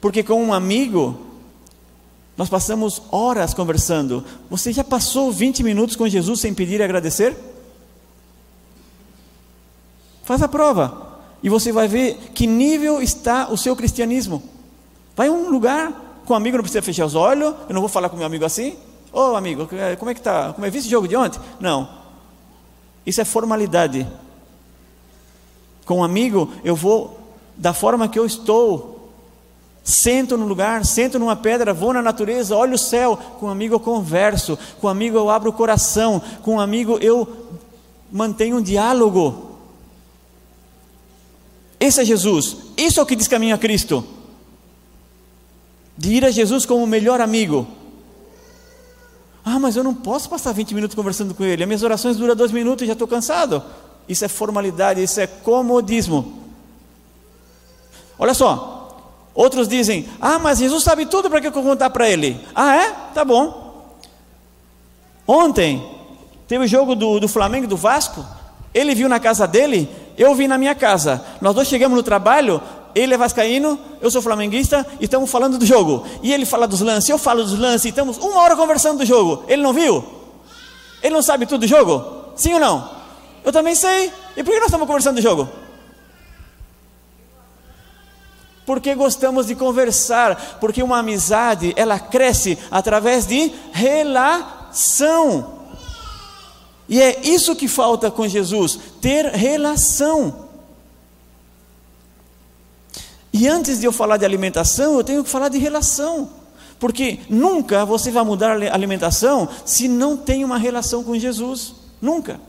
Porque 0.00 0.22
com 0.22 0.42
um 0.42 0.52
amigo, 0.52 1.20
nós 2.38 2.48
passamos 2.48 3.02
horas 3.12 3.52
conversando. 3.52 4.24
Você 4.48 4.72
já 4.72 4.82
passou 4.82 5.30
20 5.30 5.62
minutos 5.62 5.94
com 5.94 6.08
Jesus 6.08 6.40
sem 6.40 6.54
pedir 6.54 6.80
e 6.80 6.82
agradecer? 6.82 7.36
Faz 10.24 10.42
a 10.42 10.48
prova. 10.48 11.20
E 11.42 11.50
você 11.50 11.70
vai 11.70 11.86
ver 11.86 12.16
que 12.34 12.46
nível 12.46 13.02
está 13.02 13.48
o 13.50 13.58
seu 13.58 13.76
cristianismo. 13.76 14.42
Vai 15.18 15.26
a 15.26 15.32
um 15.32 15.50
lugar 15.50 16.22
com 16.24 16.32
um 16.32 16.36
amigo, 16.36 16.58
não 16.58 16.62
precisa 16.62 16.80
fechar 16.80 17.04
os 17.04 17.16
olhos. 17.16 17.52
Eu 17.68 17.74
não 17.74 17.80
vou 17.80 17.88
falar 17.88 18.08
com 18.08 18.16
meu 18.16 18.24
amigo 18.24 18.44
assim. 18.44 18.76
Ô 19.12 19.32
oh, 19.32 19.36
amigo, 19.36 19.68
como 19.98 20.12
é 20.12 20.14
que 20.14 20.22
tá? 20.22 20.52
Como 20.52 20.64
é 20.64 20.70
visto 20.70 20.86
o 20.86 20.90
jogo 20.90 21.08
de 21.08 21.16
ontem? 21.16 21.40
Não. 21.58 21.88
Isso 23.04 23.20
é 23.20 23.24
formalidade. 23.24 24.06
Com 25.84 25.96
um 25.96 26.04
amigo, 26.04 26.52
eu 26.62 26.76
vou 26.76 27.18
da 27.56 27.74
forma 27.74 28.08
que 28.08 28.16
eu 28.16 28.24
estou. 28.24 29.10
Sento 29.82 30.38
no 30.38 30.46
lugar, 30.46 30.84
sento 30.84 31.18
numa 31.18 31.34
pedra, 31.34 31.74
vou 31.74 31.92
na 31.92 32.00
natureza, 32.00 32.54
olho 32.54 32.74
o 32.74 32.78
céu. 32.78 33.18
Com 33.40 33.46
um 33.46 33.50
amigo 33.50 33.74
eu 33.74 33.80
converso, 33.80 34.56
com 34.80 34.86
um 34.86 34.90
amigo 34.90 35.16
eu 35.16 35.28
abro 35.28 35.50
o 35.50 35.52
coração, 35.52 36.22
com 36.42 36.54
um 36.54 36.60
amigo 36.60 36.96
eu 37.00 37.26
mantenho 38.12 38.58
um 38.58 38.62
diálogo. 38.62 39.56
Esse 41.80 42.02
é 42.02 42.04
Jesus. 42.04 42.56
Isso 42.76 43.00
é 43.00 43.02
o 43.02 43.06
que 43.06 43.16
diz 43.16 43.26
caminho 43.26 43.56
a 43.56 43.58
Cristo. 43.58 44.16
De 45.98 46.14
ir 46.14 46.24
a 46.24 46.30
Jesus 46.30 46.64
como 46.64 46.82
o 46.82 46.86
melhor 46.86 47.20
amigo. 47.20 47.66
Ah, 49.44 49.58
mas 49.58 49.76
eu 49.76 49.84
não 49.84 49.94
posso 49.94 50.30
passar 50.30 50.52
20 50.52 50.74
minutos 50.74 50.94
conversando 50.94 51.34
com 51.34 51.44
ele. 51.44 51.62
As 51.62 51.68
minhas 51.68 51.82
orações 51.82 52.16
duram 52.16 52.34
dois 52.34 52.52
minutos 52.52 52.84
e 52.84 52.86
já 52.86 52.92
estou 52.94 53.08
cansado. 53.08 53.62
Isso 54.08 54.24
é 54.24 54.28
formalidade, 54.28 55.02
isso 55.02 55.20
é 55.20 55.26
comodismo. 55.26 56.38
Olha 58.18 58.34
só. 58.34 58.78
Outros 59.34 59.68
dizem: 59.68 60.08
Ah, 60.20 60.38
mas 60.38 60.58
Jesus 60.58 60.82
sabe 60.82 61.06
tudo 61.06 61.28
para 61.30 61.40
que 61.40 61.46
eu 61.46 61.52
contar 61.52 61.90
para 61.90 62.08
ele? 62.08 62.40
Ah, 62.54 62.74
é? 62.74 62.90
Tá 63.14 63.24
bom. 63.24 63.94
Ontem 65.26 65.86
teve 66.46 66.64
o 66.64 66.68
jogo 66.68 66.94
do, 66.94 67.20
do 67.20 67.28
Flamengo 67.28 67.66
do 67.66 67.76
Vasco. 67.76 68.24
Ele 68.72 68.94
viu 68.94 69.08
na 69.08 69.18
casa 69.20 69.46
dele, 69.46 69.88
eu 70.16 70.34
vi 70.34 70.48
na 70.48 70.58
minha 70.58 70.74
casa. 70.74 71.24
Nós 71.40 71.54
dois 71.54 71.68
chegamos 71.68 71.96
no 71.96 72.02
trabalho, 72.02 72.60
ele 72.94 73.14
é 73.14 73.18
vascaíno, 73.18 73.78
eu 74.00 74.10
sou 74.10 74.22
flamenguista 74.22 74.86
e 75.00 75.04
estamos 75.04 75.30
falando 75.30 75.58
do 75.58 75.66
jogo. 75.66 76.04
E 76.22 76.32
ele 76.32 76.44
fala 76.44 76.66
dos 76.66 76.80
lances, 76.80 77.08
eu 77.08 77.18
falo 77.18 77.42
dos 77.42 77.58
lances, 77.58 77.86
e 77.86 77.88
estamos 77.88 78.16
uma 78.18 78.40
hora 78.40 78.56
conversando 78.56 78.98
do 78.98 79.06
jogo. 79.06 79.44
Ele 79.48 79.62
não 79.62 79.72
viu? 79.72 80.04
Ele 81.02 81.14
não 81.14 81.22
sabe 81.22 81.46
tudo 81.46 81.60
do 81.60 81.66
jogo? 81.66 82.32
Sim 82.34 82.54
ou 82.54 82.60
não? 82.60 82.90
Eu 83.44 83.52
também 83.52 83.74
sei. 83.74 84.12
E 84.36 84.42
por 84.42 84.52
que 84.52 84.58
nós 84.58 84.68
estamos 84.68 84.86
conversando 84.86 85.16
do 85.16 85.22
jogo? 85.22 85.48
Porque 88.66 88.94
gostamos 88.94 89.46
de 89.46 89.54
conversar, 89.54 90.58
porque 90.60 90.82
uma 90.82 90.98
amizade, 90.98 91.72
ela 91.76 91.98
cresce 91.98 92.58
através 92.70 93.26
de 93.26 93.50
relação. 93.72 95.54
E 96.88 97.00
é 97.00 97.20
isso 97.22 97.56
que 97.56 97.68
falta 97.68 98.10
com 98.10 98.26
Jesus, 98.28 98.78
ter 99.00 99.26
relação. 99.26 100.47
E 103.32 103.46
antes 103.46 103.80
de 103.80 103.86
eu 103.86 103.92
falar 103.92 104.16
de 104.16 104.24
alimentação, 104.24 104.96
eu 104.96 105.04
tenho 105.04 105.22
que 105.22 105.30
falar 105.30 105.48
de 105.48 105.58
relação. 105.58 106.30
Porque 106.78 107.20
nunca 107.28 107.84
você 107.84 108.10
vai 108.10 108.24
mudar 108.24 108.52
a 108.52 108.74
alimentação 108.74 109.48
se 109.64 109.88
não 109.88 110.16
tem 110.16 110.44
uma 110.44 110.58
relação 110.58 111.02
com 111.02 111.18
Jesus. 111.18 111.74
Nunca. 112.00 112.40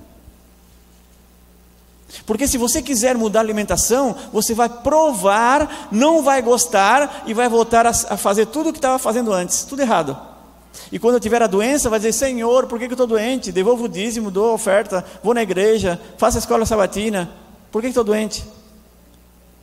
Porque 2.25 2.47
se 2.47 2.57
você 2.57 2.81
quiser 2.81 3.15
mudar 3.15 3.39
a 3.39 3.43
alimentação, 3.43 4.15
você 4.31 4.53
vai 4.53 4.69
provar, 4.69 5.89
não 5.91 6.23
vai 6.23 6.41
gostar 6.41 7.23
e 7.25 7.33
vai 7.33 7.47
voltar 7.49 7.85
a, 7.85 7.93
fazer 7.93 8.47
tudo 8.47 8.69
o 8.69 8.71
que 8.71 8.79
estava 8.79 8.97
fazendo 8.97 9.31
antes, 9.31 9.63
tudo 9.63 9.81
errado. 9.81 10.17
E 10.91 10.97
quando 10.97 11.15
eu 11.15 11.19
tiver 11.19 11.41
a 11.41 11.47
doença, 11.47 11.89
vai 11.89 11.99
dizer: 11.99 12.13
Senhor, 12.13 12.67
por 12.67 12.79
que, 12.79 12.85
eu 12.85 12.91
estou 12.91 13.07
doente? 13.07 13.51
Devolvo 13.51 13.85
o 13.85 13.89
dízimo, 13.89 14.31
dou 14.31 14.51
a 14.51 14.53
oferta, 14.53 15.05
vou 15.23 15.33
na 15.33 15.43
igreja, 15.43 15.99
faço 16.17 16.37
a 16.37 16.39
escola 16.39 16.65
sabatina. 16.65 17.29
Por 17.71 17.81
que 17.81 17.87
estou 17.87 18.03
doente? 18.03 18.43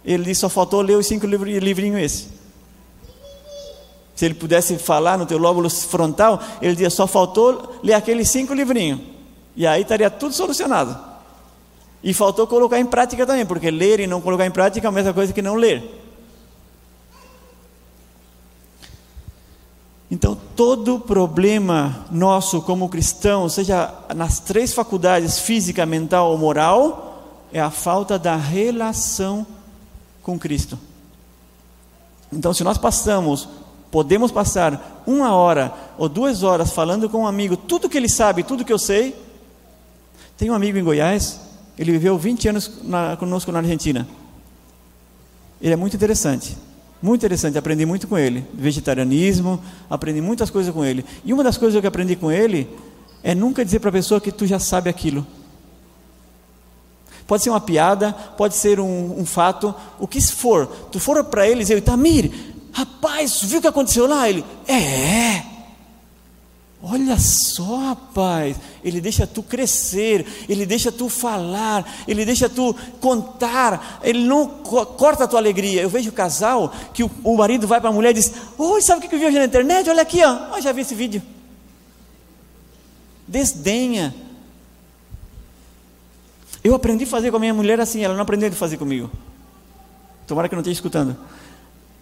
Ele 0.07 0.33
só 0.37 0.49
faltou 0.49 0.81
ler 0.81 0.97
os 0.97 1.07
cinco 1.07 1.27
livrinhos 1.27 2.01
esse. 2.01 2.29
Se 4.15 4.25
ele 4.25 4.35
pudesse 4.35 4.79
falar 4.79 5.19
no 5.19 5.27
teu 5.27 5.37
lóbulo 5.37 5.69
frontal, 5.69 6.41
ele 6.63 6.73
dizia, 6.73 6.89
só 6.89 7.07
faltou 7.09 7.79
ler 7.83 7.95
aqueles 7.95 8.31
cinco 8.31 8.55
livrinhos. 8.55 9.01
E 9.57 9.67
aí 9.67 9.83
estaria 9.83 10.09
tudo 10.09 10.33
solucionado. 10.33 10.97
E 12.03 12.15
faltou 12.15 12.47
colocar 12.47 12.79
em 12.79 12.87
prática 12.87 13.27
também, 13.27 13.45
porque 13.45 13.69
ler 13.69 13.99
e 13.99 14.07
não 14.07 14.21
colocar 14.21 14.47
em 14.47 14.51
prática 14.51 14.87
é 14.87 14.89
a 14.89 14.93
mesma 14.93 15.13
coisa 15.13 15.33
que 15.33 15.43
não 15.43 15.57
ler. 15.57 15.83
Então, 20.09 20.39
todo 20.55 21.01
problema 21.01 22.07
nosso 22.13 22.63
como 22.63 22.89
cristão, 22.89 23.49
seja 23.49 23.93
nas 24.15 24.39
três 24.39 24.73
faculdades, 24.73 25.41
física, 25.41 25.85
mental 25.85 26.31
ou 26.31 26.39
moral, 26.39 27.43
é 27.53 27.61
a 27.61 27.73
falta 27.73 28.17
da 28.17 28.37
relação 28.37 29.45
com 30.27 30.37
Cristo. 30.37 30.77
Então, 32.33 32.53
se 32.53 32.65
nós 32.65 32.77
passamos, 32.77 33.49
podemos 33.93 34.33
passar 34.33 35.05
uma 35.07 35.33
hora 35.33 35.73
ou 35.97 36.09
duas 36.09 36.43
horas 36.43 36.73
falando 36.73 37.09
com 37.09 37.19
um 37.19 37.27
amigo 37.29 37.57
tudo 37.57 37.89
que 37.89 37.97
ele 37.97 38.09
sabe, 38.09 38.43
tudo 38.43 38.65
que 38.65 38.73
eu 38.73 38.79
sei. 38.79 39.15
Tem 40.37 40.51
um 40.51 40.55
amigo 40.55 40.77
em 40.77 40.83
Goiás, 40.83 41.39
ele 41.79 41.93
viveu 41.93 42.19
20 42.19 42.49
anos 42.49 42.73
na, 42.83 43.17
conosco 43.17 43.53
na 43.53 43.61
Argentina. 43.61 44.05
Ele 45.63 45.73
é 45.73 45.77
muito 45.77 45.95
interessante. 45.95 46.59
Muito 47.01 47.21
interessante, 47.21 47.57
aprendi 47.57 47.87
muito 47.87 48.09
com 48.09 48.19
ele. 48.19 48.45
Vegetarianismo, 48.53 49.63
aprendi 49.89 50.21
muitas 50.21 50.51
coisas 50.51 50.75
com 50.75 50.85
ele. 50.85 51.05
E 51.25 51.33
uma 51.33 51.45
das 51.45 51.57
coisas 51.57 51.79
que 51.81 51.87
eu 51.87 51.89
aprendi 51.89 52.17
com 52.17 52.33
ele 52.33 52.69
é 53.23 53.33
nunca 53.33 53.65
dizer 53.65 53.79
para 53.79 53.91
a 53.91 53.93
pessoa 53.93 54.21
que 54.21 54.33
tu 54.33 54.45
já 54.45 54.59
sabe 54.59 54.91
aquilo. 54.91 55.25
Pode 57.27 57.43
ser 57.43 57.51
uma 57.51 57.61
piada, 57.61 58.13
pode 58.13 58.55
ser 58.55 58.79
um, 58.79 59.21
um 59.21 59.27
fato, 59.27 59.75
o 59.99 60.07
que 60.07 60.21
for. 60.21 60.67
Tu 60.93 61.01
for 61.01 61.23
para 61.25 61.47
ele 61.47 61.61
e 61.61 61.65
dizer, 61.65 61.83
Tamir, 61.83 62.31
rapaz, 62.73 63.43
viu 63.43 63.59
o 63.59 63.63
que 63.63 63.69
aconteceu 63.69 64.07
lá? 64.07 64.29
Ele, 64.29 64.45
é. 64.69 65.57
Olha 66.83 67.19
só, 67.19 67.89
rapaz, 67.89 68.57
ele 68.85 69.01
deixa 69.01 69.27
tu 69.27 69.43
crescer, 69.43 70.25
ele 70.49 70.65
deixa 70.65 70.93
tu 70.93 71.09
falar, 71.09 71.85
ele 72.07 72.25
deixa 72.25 72.49
tu 72.49 72.77
contar, 73.01 74.01
ele 74.05 74.25
não 74.25 74.47
corta 74.47 75.25
a 75.25 75.27
tua 75.27 75.41
alegria. 75.41 75.83
Eu 75.83 75.89
vejo 75.89 76.13
casal 76.13 76.73
que 76.95 77.03
o, 77.03 77.11
o 77.25 77.37
marido 77.37 77.67
vai 77.67 77.81
para 77.81 77.91
a 77.91 77.93
mulher 77.93 78.11
e 78.11 78.15
diz: 78.15 78.33
Oi, 78.57 78.81
sabe 78.83 79.05
o 79.05 79.09
que 79.09 79.15
eu 79.15 79.19
vi 79.19 79.27
hoje 79.27 79.39
na 79.39 79.47
internet? 79.47 79.91
Olha 79.91 80.03
aqui, 80.03 80.23
ó, 80.23 80.55
oh, 80.55 80.61
já 80.61 80.71
vi 80.71 80.83
esse 80.83 80.95
vídeo. 80.95 81.21
Desdenha. 83.27 84.15
Eu 86.67 86.75
aprendi 86.75 87.05
a 87.05 87.07
fazer 87.07 87.31
com 87.31 87.37
a 87.37 87.39
minha 87.39 87.55
mulher 87.55 87.79
assim, 87.79 88.03
ela 88.03 88.13
não 88.13 88.23
aprendeu 88.23 88.49
a 88.49 88.53
fazer 88.53 88.77
comigo. 88.77 89.09
Tomara 90.27 90.49
que 90.49 90.55
não 90.57 90.63
esteja 90.63 90.79
escutando. 90.79 91.17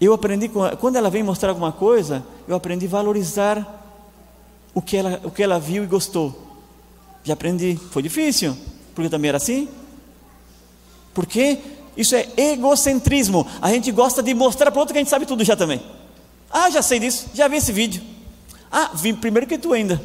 Eu 0.00 0.14
aprendi, 0.14 0.50
quando 0.80 0.96
ela 0.96 1.10
vem 1.10 1.22
mostrar 1.22 1.50
alguma 1.50 1.70
coisa, 1.70 2.24
eu 2.48 2.56
aprendi 2.56 2.86
a 2.86 2.88
valorizar 2.88 3.84
o 4.72 4.80
que 4.80 4.96
ela, 4.96 5.20
o 5.22 5.30
que 5.30 5.42
ela 5.42 5.60
viu 5.60 5.84
e 5.84 5.86
gostou. 5.86 6.56
Já 7.22 7.34
aprendi. 7.34 7.78
Foi 7.90 8.02
difícil, 8.02 8.56
porque 8.94 9.10
também 9.10 9.28
era 9.28 9.36
assim. 9.36 9.68
Porque 11.12 11.58
isso 11.94 12.16
é 12.16 12.26
egocentrismo. 12.34 13.46
A 13.60 13.68
gente 13.68 13.92
gosta 13.92 14.22
de 14.22 14.32
mostrar 14.32 14.70
para 14.70 14.80
outro 14.80 14.94
que 14.94 14.98
a 14.98 15.02
gente 15.02 15.10
sabe 15.10 15.26
tudo 15.26 15.44
já 15.44 15.54
também. 15.54 15.82
Ah, 16.50 16.70
já 16.70 16.80
sei 16.80 16.98
disso, 16.98 17.26
já 17.34 17.48
vi 17.48 17.58
esse 17.58 17.70
vídeo. 17.70 18.02
Ah, 18.72 18.92
vi 18.94 19.12
primeiro 19.12 19.46
que 19.46 19.58
tu 19.58 19.74
ainda. 19.74 20.00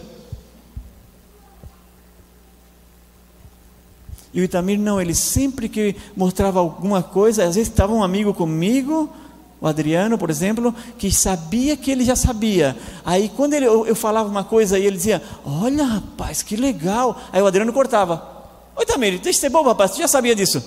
E 4.34 4.42
o 4.42 4.44
Itamir 4.44 4.78
não, 4.78 5.02
ele 5.02 5.16
sempre 5.16 5.68
que 5.68 5.96
mostrava 6.16 6.60
alguma 6.60 7.02
coisa, 7.02 7.44
às 7.44 7.56
vezes 7.56 7.70
estava 7.70 7.94
um 7.94 8.04
amigo 8.04 8.34
comigo, 8.34 9.10
o 9.62 9.68
Adriano, 9.68 10.18
por 10.18 10.30
exemplo, 10.30 10.74
que 10.98 11.12
sabia 11.12 11.76
que 11.76 11.92
ele 11.92 12.06
já 12.06 12.16
sabia. 12.16 12.78
Aí 13.04 13.30
quando 13.36 13.54
ele, 13.54 13.66
eu, 13.66 13.86
eu, 13.86 13.96
falava 13.96 14.30
uma 14.30 14.44
coisa 14.44 14.80
e 14.80 14.86
ele 14.86 14.96
dizia: 14.96 15.22
Olha, 15.44 15.84
rapaz, 15.84 16.42
que 16.42 16.56
legal. 16.56 17.20
Aí 17.32 17.42
o 17.42 17.48
Adriano 17.48 17.74
cortava: 17.74 18.24
Oi, 18.76 18.86
Tamir, 18.86 19.20
deixa 19.20 19.32
de 19.32 19.38
ser 19.38 19.50
bobo, 19.50 19.70
rapaz, 19.70 19.92
tu 19.92 19.98
já 19.98 20.08
sabia 20.08 20.36
disso. 20.36 20.64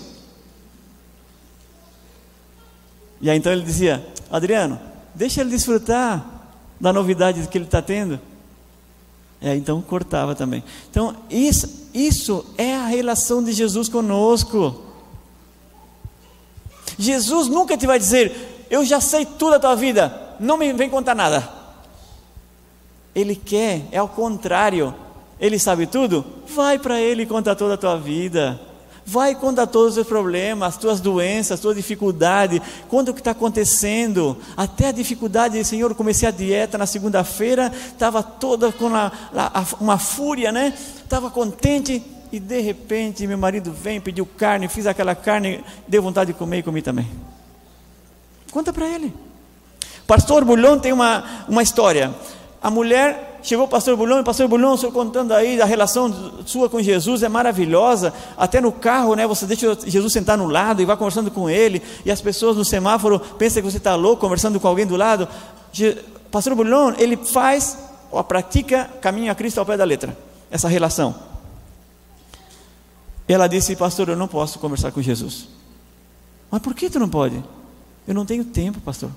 E 3.20 3.30
aí 3.30 3.38
então 3.38 3.52
ele 3.52 3.62
dizia: 3.62 4.06
Adriano, 4.30 4.78
deixa 5.14 5.40
ele 5.40 5.50
desfrutar 5.50 6.50
da 6.78 6.92
novidade 6.92 7.46
que 7.46 7.56
ele 7.56 7.64
está 7.64 7.80
tendo. 7.80 8.20
Aí 9.42 9.58
então 9.58 9.82
cortava 9.82 10.34
também. 10.34 10.62
Então, 10.90 11.16
isso, 11.28 11.88
isso 11.92 12.46
é 12.56 12.76
a 12.76 12.86
relação 12.86 13.42
de 13.42 13.52
Jesus 13.52 13.88
conosco. 13.88 14.80
Jesus 16.96 17.48
nunca 17.48 17.76
te 17.76 17.86
vai 17.86 17.98
dizer, 17.98 18.66
eu 18.70 18.84
já 18.84 19.00
sei 19.00 19.26
tudo 19.26 19.52
da 19.52 19.58
tua 19.58 19.74
vida, 19.74 20.36
não 20.38 20.56
me 20.56 20.72
vem 20.72 20.88
contar 20.88 21.14
nada. 21.14 21.48
Ele 23.14 23.34
quer, 23.34 23.82
é 23.90 23.98
ao 23.98 24.08
contrário. 24.08 24.94
Ele 25.38 25.58
sabe 25.58 25.86
tudo? 25.86 26.24
Vai 26.54 26.78
para 26.78 27.00
ele 27.00 27.24
e 27.24 27.26
conta 27.26 27.54
toda 27.54 27.74
a 27.74 27.78
tua 27.78 27.98
vida. 27.98 28.60
Vai 29.04 29.34
contar 29.34 29.66
todos 29.66 29.96
os 29.96 30.06
problemas, 30.06 30.68
as 30.68 30.76
tuas 30.76 31.00
doenças, 31.00 31.52
as 31.52 31.60
tuas 31.60 31.76
dificuldades, 31.76 32.60
conta 32.88 33.10
o 33.10 33.14
que 33.14 33.20
está 33.20 33.32
acontecendo. 33.32 34.36
Até 34.56 34.88
a 34.88 34.92
dificuldade, 34.92 35.62
Senhor, 35.64 35.94
comecei 35.94 36.28
a 36.28 36.30
dieta 36.30 36.78
na 36.78 36.86
segunda-feira, 36.86 37.72
estava 37.88 38.22
toda 38.22 38.70
com 38.70 38.90
uma 39.80 39.98
fúria, 39.98 40.52
né? 40.52 40.72
Estava 41.02 41.30
contente 41.30 42.02
e 42.30 42.40
de 42.40 42.60
repente 42.60 43.26
meu 43.26 43.36
marido 43.36 43.72
vem, 43.72 44.00
pediu 44.00 44.24
carne, 44.24 44.66
fiz 44.68 44.86
aquela 44.86 45.14
carne, 45.14 45.62
deu 45.86 46.02
vontade 46.02 46.32
de 46.32 46.38
comer 46.38 46.58
e 46.58 46.62
comi 46.62 46.80
também. 46.80 47.08
Conta 48.50 48.72
para 48.72 48.88
ele. 48.88 49.12
Pastor 50.06 50.44
Bulhão 50.44 50.78
tem 50.78 50.92
uma, 50.92 51.44
uma 51.48 51.62
história. 51.62 52.14
A 52.62 52.70
mulher 52.70 53.31
chegou 53.42 53.66
o 53.66 53.68
pastor 53.68 53.96
Bulhão, 53.96 54.20
e 54.20 54.24
pastor 54.24 54.48
Bulhão, 54.48 54.74
o 54.74 54.78
senhor 54.78 54.92
contando 54.92 55.32
aí 55.32 55.56
da 55.56 55.64
relação 55.64 56.44
sua 56.46 56.68
com 56.68 56.80
Jesus 56.80 57.22
é 57.22 57.28
maravilhosa. 57.28 58.12
Até 58.36 58.60
no 58.60 58.72
carro, 58.72 59.14
né? 59.14 59.26
Você 59.26 59.46
deixa 59.46 59.76
Jesus 59.86 60.12
sentar 60.12 60.38
no 60.38 60.46
lado 60.46 60.80
e 60.80 60.84
vai 60.84 60.96
conversando 60.96 61.30
com 61.30 61.50
ele. 61.50 61.82
E 62.04 62.10
as 62.10 62.20
pessoas 62.20 62.56
no 62.56 62.64
semáforo 62.64 63.20
pensam 63.20 63.62
que 63.62 63.70
você 63.70 63.78
está 63.78 63.94
louco 63.94 64.20
conversando 64.20 64.58
com 64.58 64.68
alguém 64.68 64.86
do 64.86 64.96
lado. 64.96 65.28
Pastor 66.30 66.54
Bulhão, 66.54 66.94
ele 66.98 67.16
faz, 67.16 67.76
ou 68.10 68.22
pratica, 68.24 68.90
caminho 69.00 69.30
a 69.30 69.34
Cristo 69.34 69.58
ao 69.58 69.66
pé 69.66 69.76
da 69.76 69.84
letra. 69.84 70.16
Essa 70.50 70.68
relação. 70.68 71.14
Ela 73.28 73.46
disse, 73.46 73.74
pastor, 73.76 74.08
eu 74.08 74.16
não 74.16 74.28
posso 74.28 74.58
conversar 74.58 74.92
com 74.92 75.00
Jesus. 75.00 75.48
Mas 76.50 76.60
por 76.60 76.74
que 76.74 76.90
tu 76.90 76.98
não 76.98 77.08
pode? 77.08 77.42
Eu 78.06 78.14
não 78.14 78.26
tenho 78.26 78.44
tempo, 78.44 78.80
pastor. 78.80 79.10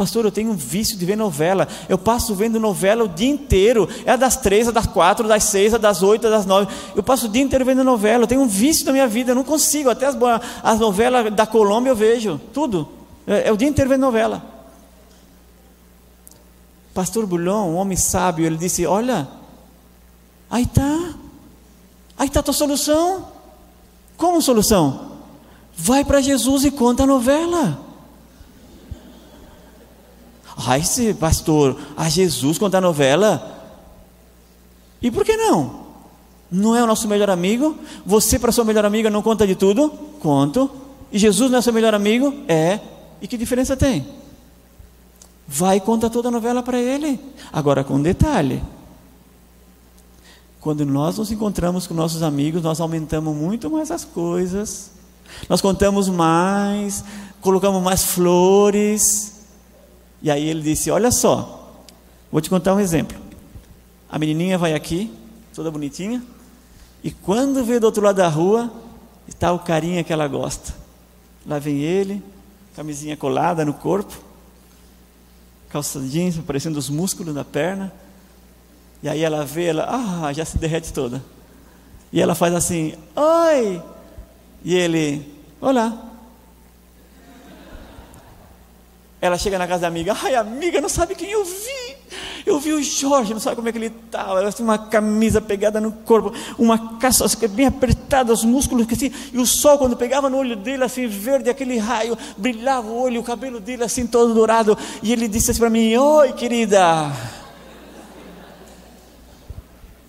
Pastor, 0.00 0.24
eu 0.24 0.32
tenho 0.32 0.52
um 0.52 0.56
vício 0.56 0.96
de 0.96 1.04
ver 1.04 1.14
novela. 1.14 1.68
Eu 1.86 1.98
passo 1.98 2.34
vendo 2.34 2.58
novela 2.58 3.04
o 3.04 3.08
dia 3.08 3.28
inteiro. 3.28 3.86
É 4.06 4.16
das 4.16 4.34
três, 4.34 4.66
é 4.66 4.72
das 4.72 4.86
quatro, 4.86 5.28
das 5.28 5.44
seis, 5.44 5.74
é 5.74 5.78
das 5.78 6.02
oito, 6.02 6.26
é 6.26 6.30
das 6.30 6.46
nove. 6.46 6.72
Eu 6.96 7.02
passo 7.02 7.26
o 7.26 7.28
dia 7.28 7.42
inteiro 7.42 7.66
vendo 7.66 7.84
novela. 7.84 8.24
Eu 8.24 8.26
tenho 8.26 8.40
um 8.40 8.48
vício 8.48 8.86
na 8.86 8.92
minha 8.92 9.06
vida. 9.06 9.32
Eu 9.32 9.34
não 9.34 9.44
consigo. 9.44 9.90
Até 9.90 10.06
as, 10.06 10.16
as 10.62 10.78
novelas 10.80 11.30
da 11.34 11.44
Colômbia 11.44 11.90
eu 11.90 11.94
vejo. 11.94 12.40
Tudo. 12.50 12.88
É, 13.26 13.48
é 13.48 13.52
o 13.52 13.58
dia 13.58 13.68
inteiro 13.68 13.90
vendo 13.90 14.00
novela. 14.00 14.42
Pastor 16.94 17.26
Bulhão, 17.26 17.72
um 17.72 17.76
homem 17.76 17.98
sábio, 17.98 18.46
ele 18.46 18.56
disse: 18.56 18.86
Olha, 18.86 19.28
aí 20.50 20.62
está. 20.62 21.14
Aí 22.16 22.26
está 22.26 22.40
a 22.40 22.42
tua 22.42 22.54
solução. 22.54 23.28
Como 24.16 24.40
solução? 24.40 25.18
Vai 25.76 26.06
para 26.06 26.22
Jesus 26.22 26.64
e 26.64 26.70
conta 26.70 27.02
a 27.02 27.06
novela. 27.06 27.89
Ai, 30.66 30.82
se 30.82 31.14
pastor, 31.14 31.76
a 31.96 32.08
Jesus 32.08 32.58
conta 32.58 32.78
a 32.78 32.80
novela. 32.80 33.58
E 35.00 35.10
por 35.10 35.24
que 35.24 35.36
não? 35.36 35.88
Não 36.50 36.76
é 36.76 36.82
o 36.82 36.86
nosso 36.86 37.08
melhor 37.08 37.30
amigo? 37.30 37.76
Você 38.04 38.38
para 38.38 38.52
sua 38.52 38.64
melhor 38.64 38.84
amiga 38.84 39.08
não 39.08 39.22
conta 39.22 39.46
de 39.46 39.54
tudo? 39.54 39.90
Conto. 40.20 40.70
E 41.12 41.18
Jesus 41.18 41.50
não 41.50 41.58
é 41.58 41.62
seu 41.62 41.72
melhor 41.72 41.94
amigo? 41.94 42.32
É. 42.48 42.80
E 43.20 43.26
que 43.26 43.36
diferença 43.36 43.76
tem? 43.76 44.06
Vai 45.46 45.78
e 45.78 45.80
conta 45.80 46.10
toda 46.10 46.28
a 46.28 46.30
novela 46.30 46.62
para 46.62 46.78
ele. 46.78 47.20
Agora 47.52 47.82
com 47.82 47.94
um 47.94 48.02
detalhe. 48.02 48.62
Quando 50.60 50.84
nós 50.84 51.18
nos 51.18 51.32
encontramos 51.32 51.86
com 51.86 51.94
nossos 51.94 52.22
amigos, 52.22 52.62
nós 52.62 52.80
aumentamos 52.80 53.34
muito 53.34 53.70
mais 53.70 53.90
as 53.90 54.04
coisas 54.04 54.90
nós 55.48 55.60
contamos 55.60 56.08
mais, 56.08 57.04
colocamos 57.40 57.82
mais 57.82 58.04
flores. 58.04 59.39
E 60.22 60.30
aí 60.30 60.48
ele 60.48 60.62
disse: 60.62 60.90
Olha 60.90 61.10
só, 61.10 61.74
vou 62.30 62.40
te 62.40 62.50
contar 62.50 62.74
um 62.74 62.80
exemplo. 62.80 63.18
A 64.08 64.18
menininha 64.18 64.58
vai 64.58 64.74
aqui, 64.74 65.12
toda 65.54 65.70
bonitinha, 65.70 66.22
e 67.02 67.10
quando 67.10 67.64
vê 67.64 67.80
do 67.80 67.84
outro 67.84 68.02
lado 68.02 68.16
da 68.16 68.28
rua, 68.28 68.70
está 69.26 69.52
o 69.52 69.58
carinha 69.58 70.04
que 70.04 70.12
ela 70.12 70.28
gosta. 70.28 70.74
Lá 71.46 71.58
vem 71.58 71.78
ele, 71.78 72.22
camisinha 72.76 73.16
colada 73.16 73.64
no 73.64 73.72
corpo, 73.72 74.18
calça 75.70 76.00
aparecendo 76.38 76.76
os 76.76 76.90
músculos 76.90 77.34
da 77.34 77.44
perna. 77.44 77.92
E 79.02 79.08
aí 79.08 79.22
ela 79.22 79.46
vê, 79.46 79.66
ela, 79.66 79.86
ah, 79.88 80.32
já 80.32 80.44
se 80.44 80.58
derrete 80.58 80.92
toda. 80.92 81.24
E 82.12 82.20
ela 82.20 82.34
faz 82.34 82.54
assim: 82.54 82.94
Oi! 83.16 83.82
E 84.62 84.74
ele, 84.74 85.34
olá. 85.60 86.09
Ela 89.20 89.36
chega 89.36 89.58
na 89.58 89.66
casa 89.66 89.82
da 89.82 89.88
amiga, 89.88 90.16
ai 90.22 90.34
amiga, 90.34 90.80
não 90.80 90.88
sabe 90.88 91.14
quem 91.14 91.30
eu 91.30 91.44
vi. 91.44 91.96
Eu 92.46 92.58
vi 92.58 92.72
o 92.72 92.82
Jorge, 92.82 93.34
não 93.34 93.40
sabe 93.40 93.56
como 93.56 93.68
é 93.68 93.72
que 93.72 93.76
ele 93.76 93.92
estava. 94.06 94.40
Ela 94.40 94.50
tinha 94.50 94.64
uma 94.64 94.78
camisa 94.78 95.40
pegada 95.40 95.78
no 95.80 95.92
corpo, 95.92 96.32
uma 96.58 96.98
calça 96.98 97.26
bem 97.48 97.66
apertada, 97.66 98.32
os 98.32 98.44
músculos 98.44 98.86
assim, 98.90 99.12
e 99.32 99.38
o 99.38 99.46
sol 99.46 99.78
quando 99.78 99.96
pegava 99.96 100.30
no 100.30 100.38
olho 100.38 100.56
dele 100.56 100.84
assim 100.84 101.06
verde, 101.06 101.50
aquele 101.50 101.76
raio, 101.78 102.16
brilhava 102.36 102.88
o 102.88 102.98
olho, 103.02 103.20
o 103.20 103.24
cabelo 103.24 103.60
dele 103.60 103.84
assim 103.84 104.06
todo 104.06 104.32
dourado, 104.32 104.76
e 105.02 105.12
ele 105.12 105.28
disse 105.28 105.50
assim 105.50 105.60
para 105.60 105.70
mim: 105.70 105.94
"Oi, 105.96 106.32
querida". 106.32 107.12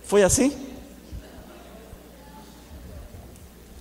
Foi 0.05 0.23
assim? 0.23 0.70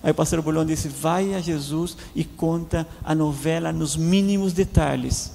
Aí 0.03 0.11
o 0.11 0.15
pastor 0.15 0.41
Bulhão 0.41 0.65
disse: 0.65 0.87
vai 0.87 1.33
a 1.33 1.39
Jesus 1.39 1.95
e 2.15 2.23
conta 2.23 2.87
a 3.03 3.13
novela 3.13 3.71
nos 3.71 3.95
mínimos 3.95 4.53
detalhes. 4.53 5.31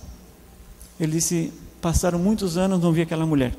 Ele 0.98 1.12
disse: 1.12 1.52
passaram 1.80 2.18
muitos 2.18 2.56
anos, 2.56 2.80
não 2.80 2.92
vi 2.92 3.02
aquela 3.02 3.26
mulher. 3.26 3.54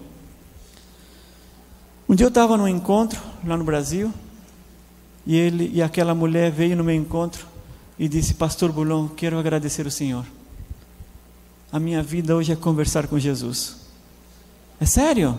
Um 2.09 2.15
dia 2.15 2.25
eu 2.25 2.29
estava 2.29 2.57
num 2.57 2.67
encontro 2.67 3.21
lá 3.45 3.57
no 3.57 3.63
Brasil, 3.63 4.13
e 5.25 5.35
ele 5.35 5.71
e 5.73 5.81
aquela 5.81 6.15
mulher 6.15 6.51
veio 6.51 6.75
no 6.75 6.83
meu 6.83 6.95
encontro 6.95 7.45
e 7.97 8.07
disse: 8.07 8.33
Pastor 8.33 8.71
Bulon, 8.71 9.07
quero 9.07 9.39
agradecer 9.39 9.85
o 9.85 9.91
Senhor. 9.91 10.25
A 11.71 11.79
minha 11.79 12.01
vida 12.01 12.35
hoje 12.35 12.51
é 12.51 12.55
conversar 12.55 13.07
com 13.07 13.19
Jesus. 13.19 13.77
É 14.79 14.85
sério? 14.85 15.37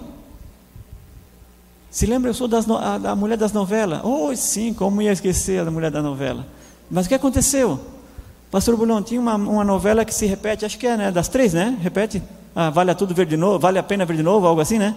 Se 1.91 2.07
lembra, 2.07 2.31
eu 2.31 2.35
sou 2.35 2.47
das, 2.47 2.69
a, 2.69 2.99
da 2.99 3.17
mulher 3.17 3.37
das 3.37 3.53
novelas. 3.53 4.01
Oh, 4.05 4.35
sim, 4.37 4.75
como 4.75 5.01
ia 5.01 5.13
esquecer 5.13 5.67
a 5.67 5.71
mulher 5.71 5.91
da 5.91 6.03
novela? 6.03 6.47
Mas 6.91 7.07
o 7.07 7.09
que 7.09 7.15
aconteceu? 7.15 7.81
Pastor 8.51 8.77
Bulon, 8.77 9.03
tinha 9.03 9.21
uma, 9.21 9.35
uma 9.35 9.65
novela 9.65 10.05
que 10.05 10.15
se 10.15 10.27
repete, 10.27 10.65
acho 10.65 10.79
que 10.79 10.87
é 10.87 10.97
né, 10.97 11.11
das 11.11 11.29
três, 11.29 11.53
né? 11.53 11.79
Repete? 11.81 12.23
Ah, 12.55 12.71
vale 12.71 12.91
a 12.91 12.95
tudo 12.95 13.15
ver 13.15 13.27
de 13.27 13.37
novo, 13.37 13.59
vale 13.59 13.79
a 13.79 13.83
pena 13.83 14.05
ver 14.05 14.17
de 14.17 14.23
novo, 14.23 14.47
algo 14.47 14.61
assim, 14.61 14.79
né? 14.79 14.97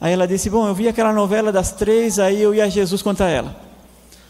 Aí 0.00 0.12
ela 0.12 0.26
disse: 0.26 0.50
Bom, 0.50 0.66
eu 0.66 0.74
vi 0.74 0.88
aquela 0.88 1.12
novela 1.12 1.52
das 1.52 1.72
três, 1.72 2.18
aí 2.18 2.40
eu 2.40 2.54
ia 2.54 2.68
Jesus 2.68 3.00
contar 3.02 3.28
ela. 3.28 3.54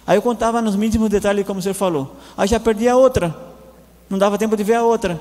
Aí 0.07 0.17
eu 0.17 0.23
contava 0.23 0.61
nos 0.61 0.77
mínimos 0.77 1.09
detalhes, 1.09 1.47
como 1.47 1.61
o 1.61 1.63
senhor 1.63 1.75
falou. 1.75 2.17
Aí 2.37 2.47
já 2.47 2.61
perdi 2.61 2.89
a 2.89 2.97
outra, 2.97 3.35
não 4.11 4.19
dava 4.19 4.37
tempo 4.37 4.57
de 4.57 4.65
ver 4.65 4.75
a 4.75 4.83
outra. 4.83 5.19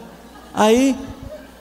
Aí, 0.53 0.97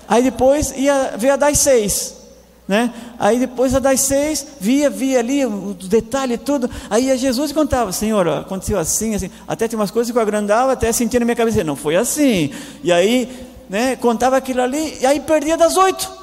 aí 0.08 0.22
depois 0.22 0.72
ia 0.76 1.14
ver 1.16 1.30
a 1.30 1.36
das 1.36 1.58
seis. 1.58 2.21
Né? 2.66 2.92
Aí 3.18 3.38
depois 3.38 3.72
das 3.72 4.00
seis, 4.00 4.46
via, 4.60 4.88
via 4.88 5.18
ali 5.18 5.44
os 5.44 5.88
detalhes 5.88 6.38
tudo. 6.44 6.70
Aí 6.88 7.10
a 7.10 7.16
Jesus 7.16 7.52
contava, 7.52 7.92
Senhor, 7.92 8.26
aconteceu 8.28 8.78
assim, 8.78 9.14
assim. 9.14 9.30
Até 9.46 9.66
tinha 9.66 9.78
umas 9.78 9.90
coisas 9.90 10.12
que 10.12 10.16
eu 10.16 10.22
agrandava, 10.22 10.72
até 10.72 10.92
sentia 10.92 11.20
na 11.20 11.26
minha 11.26 11.36
cabeça, 11.36 11.64
não 11.64 11.76
foi 11.76 11.96
assim. 11.96 12.50
E 12.82 12.92
aí, 12.92 13.28
né, 13.68 13.96
contava 13.96 14.36
aquilo 14.36 14.62
ali, 14.62 14.98
e 15.00 15.06
aí 15.06 15.20
perdia 15.20 15.56
das 15.56 15.76
oito. 15.76 16.21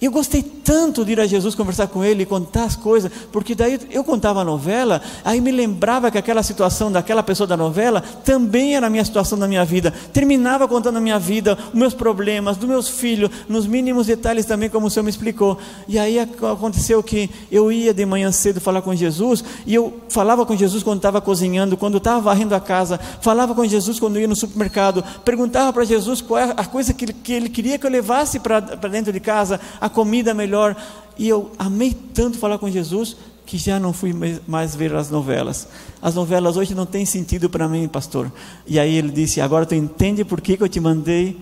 E 0.00 0.04
eu 0.04 0.12
gostei 0.12 0.42
tanto 0.42 1.04
de 1.04 1.12
ir 1.12 1.20
a 1.20 1.26
Jesus 1.26 1.56
conversar 1.56 1.88
com 1.88 2.04
ele 2.04 2.22
e 2.22 2.26
contar 2.26 2.64
as 2.64 2.76
coisas, 2.76 3.10
porque 3.32 3.52
daí 3.52 3.80
eu 3.90 4.04
contava 4.04 4.42
a 4.42 4.44
novela, 4.44 5.02
aí 5.24 5.40
me 5.40 5.50
lembrava 5.50 6.08
que 6.08 6.18
aquela 6.18 6.42
situação 6.42 6.92
daquela 6.92 7.20
pessoa 7.20 7.48
da 7.48 7.56
novela 7.56 8.00
também 8.24 8.76
era 8.76 8.86
a 8.86 8.90
minha 8.90 9.04
situação 9.04 9.36
da 9.36 9.48
minha 9.48 9.64
vida. 9.64 9.92
Terminava 10.12 10.68
contando 10.68 10.98
a 10.98 11.00
minha 11.00 11.18
vida, 11.18 11.58
os 11.68 11.74
meus 11.74 11.94
problemas, 11.94 12.56
dos 12.56 12.68
meus 12.68 12.88
filhos, 12.88 13.28
nos 13.48 13.66
mínimos 13.66 14.06
detalhes 14.06 14.44
também, 14.44 14.70
como 14.70 14.86
o 14.86 14.90
Senhor 14.90 15.02
me 15.02 15.10
explicou. 15.10 15.58
E 15.88 15.98
aí 15.98 16.18
aconteceu 16.20 17.02
que 17.02 17.28
eu 17.50 17.72
ia 17.72 17.92
de 17.92 18.06
manhã 18.06 18.30
cedo 18.30 18.60
falar 18.60 18.82
com 18.82 18.94
Jesus, 18.94 19.42
e 19.66 19.74
eu 19.74 20.00
falava 20.08 20.46
com 20.46 20.56
Jesus 20.56 20.84
quando 20.84 20.98
estava 20.98 21.20
cozinhando, 21.20 21.76
quando 21.76 21.98
estava 21.98 22.20
varrendo 22.20 22.54
a 22.54 22.60
casa, 22.60 23.00
falava 23.20 23.52
com 23.52 23.66
Jesus 23.66 23.98
quando 23.98 24.20
ia 24.20 24.28
no 24.28 24.36
supermercado, 24.36 25.02
perguntava 25.24 25.72
para 25.72 25.84
Jesus 25.84 26.20
qual 26.20 26.38
é 26.38 26.54
a 26.56 26.64
coisa 26.64 26.94
que 26.94 27.08
que 27.12 27.32
ele 27.32 27.48
queria 27.48 27.78
que 27.78 27.86
eu 27.86 27.90
levasse 27.90 28.38
para 28.38 28.60
dentro 28.60 29.12
de 29.12 29.20
casa, 29.20 29.60
a 29.80 29.87
a 29.88 29.90
comida 29.90 30.32
melhor. 30.32 30.76
E 31.18 31.28
eu 31.28 31.50
amei 31.58 31.92
tanto 31.92 32.38
falar 32.38 32.58
com 32.58 32.70
Jesus 32.70 33.16
que 33.44 33.56
já 33.56 33.80
não 33.80 33.92
fui 33.92 34.14
mais 34.46 34.76
ver 34.76 34.94
as 34.94 35.10
novelas. 35.10 35.66
As 36.00 36.14
novelas 36.14 36.56
hoje 36.56 36.74
não 36.74 36.86
têm 36.86 37.06
sentido 37.06 37.48
para 37.48 37.66
mim, 37.66 37.88
pastor. 37.88 38.30
E 38.66 38.78
aí 38.78 38.94
ele 38.94 39.10
disse: 39.10 39.40
Agora 39.40 39.66
tu 39.66 39.74
entende 39.74 40.24
por 40.24 40.40
que, 40.40 40.56
que 40.56 40.62
eu 40.62 40.68
te 40.68 40.78
mandei 40.78 41.40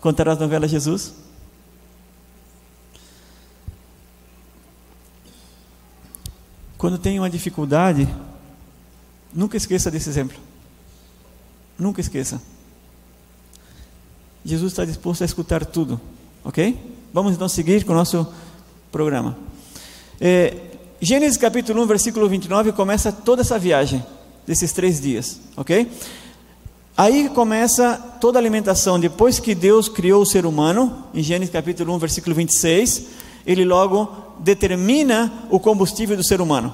contar 0.00 0.28
as 0.28 0.38
novelas, 0.38 0.70
Jesus? 0.70 1.12
Quando 6.78 6.96
tem 6.96 7.18
uma 7.18 7.28
dificuldade, 7.28 8.08
nunca 9.34 9.56
esqueça 9.56 9.90
desse 9.90 10.08
exemplo. 10.08 10.38
Nunca 11.78 12.00
esqueça. 12.00 12.40
Jesus 14.44 14.72
está 14.72 14.84
disposto 14.84 15.22
a 15.22 15.24
escutar 15.24 15.66
tudo, 15.66 16.00
ok? 16.44 16.78
Vamos 17.12 17.34
então 17.34 17.48
seguir 17.48 17.84
com 17.84 17.92
o 17.92 17.96
nosso 17.96 18.24
programa. 18.92 19.36
É, 20.20 20.54
Gênesis 21.00 21.36
capítulo 21.36 21.82
1, 21.82 21.86
versículo 21.86 22.28
29 22.28 22.70
começa 22.70 23.10
toda 23.10 23.42
essa 23.42 23.58
viagem 23.58 24.04
desses 24.46 24.72
três 24.72 25.00
dias, 25.00 25.40
ok? 25.56 25.90
Aí 26.96 27.28
começa 27.30 27.96
toda 28.20 28.38
a 28.38 28.40
alimentação. 28.40 29.00
Depois 29.00 29.40
que 29.40 29.56
Deus 29.56 29.88
criou 29.88 30.22
o 30.22 30.26
ser 30.26 30.46
humano, 30.46 31.04
em 31.12 31.20
Gênesis 31.20 31.52
capítulo 31.52 31.92
1, 31.94 31.98
versículo 31.98 32.36
26, 32.36 33.06
ele 33.44 33.64
logo 33.64 34.08
determina 34.38 35.32
o 35.50 35.58
combustível 35.58 36.16
do 36.16 36.22
ser 36.22 36.40
humano. 36.40 36.72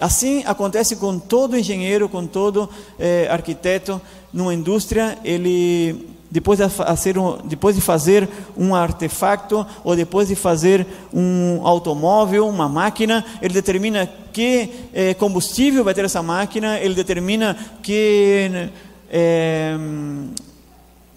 Assim 0.00 0.42
acontece 0.46 0.96
com 0.96 1.18
todo 1.18 1.56
engenheiro, 1.56 2.08
com 2.08 2.26
todo 2.26 2.68
é, 2.98 3.28
arquiteto, 3.30 4.00
numa 4.32 4.52
indústria, 4.52 5.18
ele 5.24 6.14
depois 6.30 6.58
de, 6.58 6.68
fazer 6.68 7.16
um, 7.16 7.38
depois 7.44 7.76
de 7.76 7.80
fazer 7.80 8.28
um 8.56 8.74
artefato 8.74 9.66
ou 9.84 9.94
depois 9.94 10.28
de 10.28 10.34
fazer 10.34 10.86
um 11.12 11.66
automóvel, 11.66 12.48
uma 12.48 12.68
máquina, 12.68 13.24
ele 13.40 13.54
determina 13.54 14.06
que 14.32 14.70
eh, 14.92 15.14
combustível 15.14 15.84
vai 15.84 15.94
ter 15.94 16.04
essa 16.04 16.22
máquina, 16.22 16.78
ele 16.78 16.94
determina 16.94 17.56
que 17.82 18.68
eh, 19.10 19.76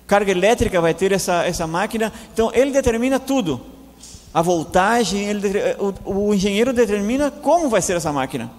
carga 0.08 0.32
elétrica 0.32 0.80
vai 0.80 0.94
ter 0.94 1.12
essa, 1.12 1.44
essa 1.44 1.68
máquina. 1.68 2.14
Então, 2.34 2.52
ele 2.54 2.72
determina 2.72 3.20
tudo. 3.20 3.60
A 4.34 4.42
voltagem, 4.42 5.26
ele, 5.26 5.50
o, 6.06 6.30
o 6.30 6.34
engenheiro 6.34 6.72
determina 6.72 7.32
como 7.32 7.68
vai 7.68 7.82
ser 7.82 7.98
essa 7.98 8.14
máquina. 8.14 8.59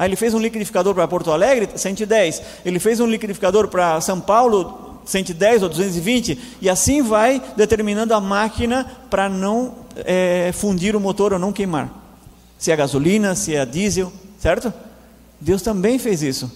Aí 0.00 0.08
ele 0.08 0.16
fez 0.16 0.32
um 0.32 0.38
liquidificador 0.38 0.94
para 0.94 1.06
Porto 1.06 1.30
Alegre, 1.30 1.68
110. 1.76 2.42
Ele 2.64 2.78
fez 2.78 3.00
um 3.00 3.06
liquidificador 3.06 3.68
para 3.68 4.00
São 4.00 4.18
Paulo, 4.18 4.98
110 5.04 5.62
ou 5.62 5.68
220, 5.68 6.38
e 6.58 6.70
assim 6.70 7.02
vai 7.02 7.42
determinando 7.54 8.14
a 8.14 8.20
máquina 8.20 8.90
para 9.10 9.28
não 9.28 9.74
é, 9.96 10.52
fundir 10.54 10.96
o 10.96 11.00
motor 11.00 11.34
ou 11.34 11.38
não 11.38 11.52
queimar. 11.52 11.92
Se 12.58 12.72
é 12.72 12.76
gasolina, 12.76 13.34
se 13.34 13.54
é 13.54 13.66
diesel, 13.66 14.10
certo? 14.38 14.72
Deus 15.38 15.60
também 15.60 15.98
fez 15.98 16.22
isso. 16.22 16.50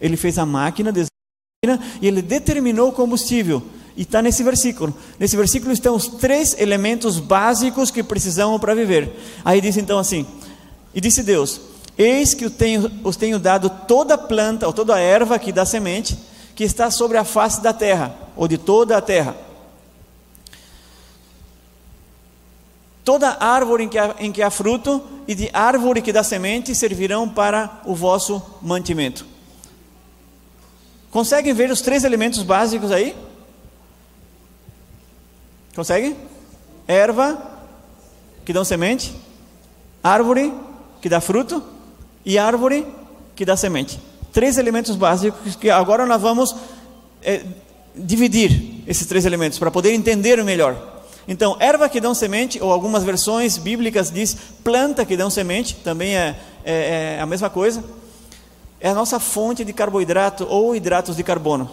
Ele 0.00 0.16
fez 0.16 0.38
a 0.38 0.46
máquina, 0.46 0.90
e 2.00 2.08
ele 2.08 2.22
determinou 2.22 2.88
o 2.88 2.92
combustível. 2.92 3.62
E 3.94 4.02
está 4.02 4.22
nesse 4.22 4.42
versículo. 4.42 4.94
Nesse 5.18 5.36
versículo 5.36 5.70
estão 5.70 5.94
os 5.94 6.08
três 6.08 6.58
elementos 6.58 7.18
básicos 7.18 7.90
que 7.90 8.02
precisamos 8.02 8.58
para 8.58 8.74
viver. 8.74 9.12
Aí 9.44 9.60
diz 9.60 9.76
então 9.76 9.98
assim: 9.98 10.24
E 10.94 11.00
disse 11.02 11.22
Deus: 11.22 11.69
Eis 12.00 12.32
que 12.32 12.46
os 12.46 12.52
tenho, 12.54 12.90
os 13.04 13.14
tenho 13.14 13.38
dado 13.38 13.68
toda 13.68 14.16
planta, 14.16 14.66
ou 14.66 14.72
toda 14.72 14.98
erva 14.98 15.38
que 15.38 15.52
dá 15.52 15.66
semente, 15.66 16.18
que 16.56 16.64
está 16.64 16.90
sobre 16.90 17.18
a 17.18 17.24
face 17.24 17.60
da 17.60 17.74
terra, 17.74 18.16
ou 18.34 18.48
de 18.48 18.56
toda 18.56 18.96
a 18.96 19.02
terra. 19.02 19.36
Toda 23.04 23.36
árvore 23.38 23.84
em 23.84 23.88
que, 23.90 23.98
há, 23.98 24.14
em 24.18 24.32
que 24.32 24.40
há 24.40 24.50
fruto 24.50 25.02
e 25.28 25.34
de 25.34 25.50
árvore 25.52 26.00
que 26.00 26.10
dá 26.10 26.22
semente 26.22 26.74
servirão 26.74 27.28
para 27.28 27.82
o 27.84 27.94
vosso 27.94 28.42
mantimento. 28.62 29.26
Conseguem 31.10 31.52
ver 31.52 31.70
os 31.70 31.82
três 31.82 32.02
elementos 32.02 32.42
básicos 32.42 32.90
aí? 32.90 33.14
Conseguem? 35.76 36.16
Erva 36.88 37.60
que 38.42 38.54
dão 38.54 38.64
semente, 38.64 39.14
árvore 40.02 40.50
que 41.02 41.08
dá 41.10 41.20
fruto 41.20 41.62
e 42.24 42.38
árvore 42.38 42.86
que 43.34 43.44
dá 43.44 43.56
semente 43.56 43.98
três 44.32 44.58
elementos 44.58 44.96
básicos 44.96 45.56
que 45.56 45.70
agora 45.70 46.06
nós 46.06 46.20
vamos 46.20 46.54
é, 47.22 47.42
dividir 47.94 48.82
esses 48.86 49.06
três 49.06 49.24
elementos 49.24 49.58
para 49.58 49.70
poder 49.70 49.92
entender 49.92 50.42
melhor. 50.44 51.00
Então, 51.28 51.56
erva 51.60 51.88
que 51.88 52.00
dão 52.00 52.14
semente, 52.14 52.60
ou 52.60 52.72
algumas 52.72 53.04
versões 53.04 53.58
bíblicas 53.58 54.10
diz 54.10 54.36
planta 54.64 55.04
que 55.04 55.16
dão 55.16 55.30
semente, 55.30 55.76
também 55.76 56.16
é, 56.16 56.36
é, 56.64 57.16
é 57.16 57.20
a 57.20 57.26
mesma 57.26 57.50
coisa. 57.50 57.84
É 58.80 58.88
a 58.88 58.94
nossa 58.94 59.20
fonte 59.20 59.64
de 59.64 59.72
carboidrato 59.72 60.46
ou 60.48 60.74
hidratos 60.74 61.14
de 61.14 61.22
carbono. 61.22 61.70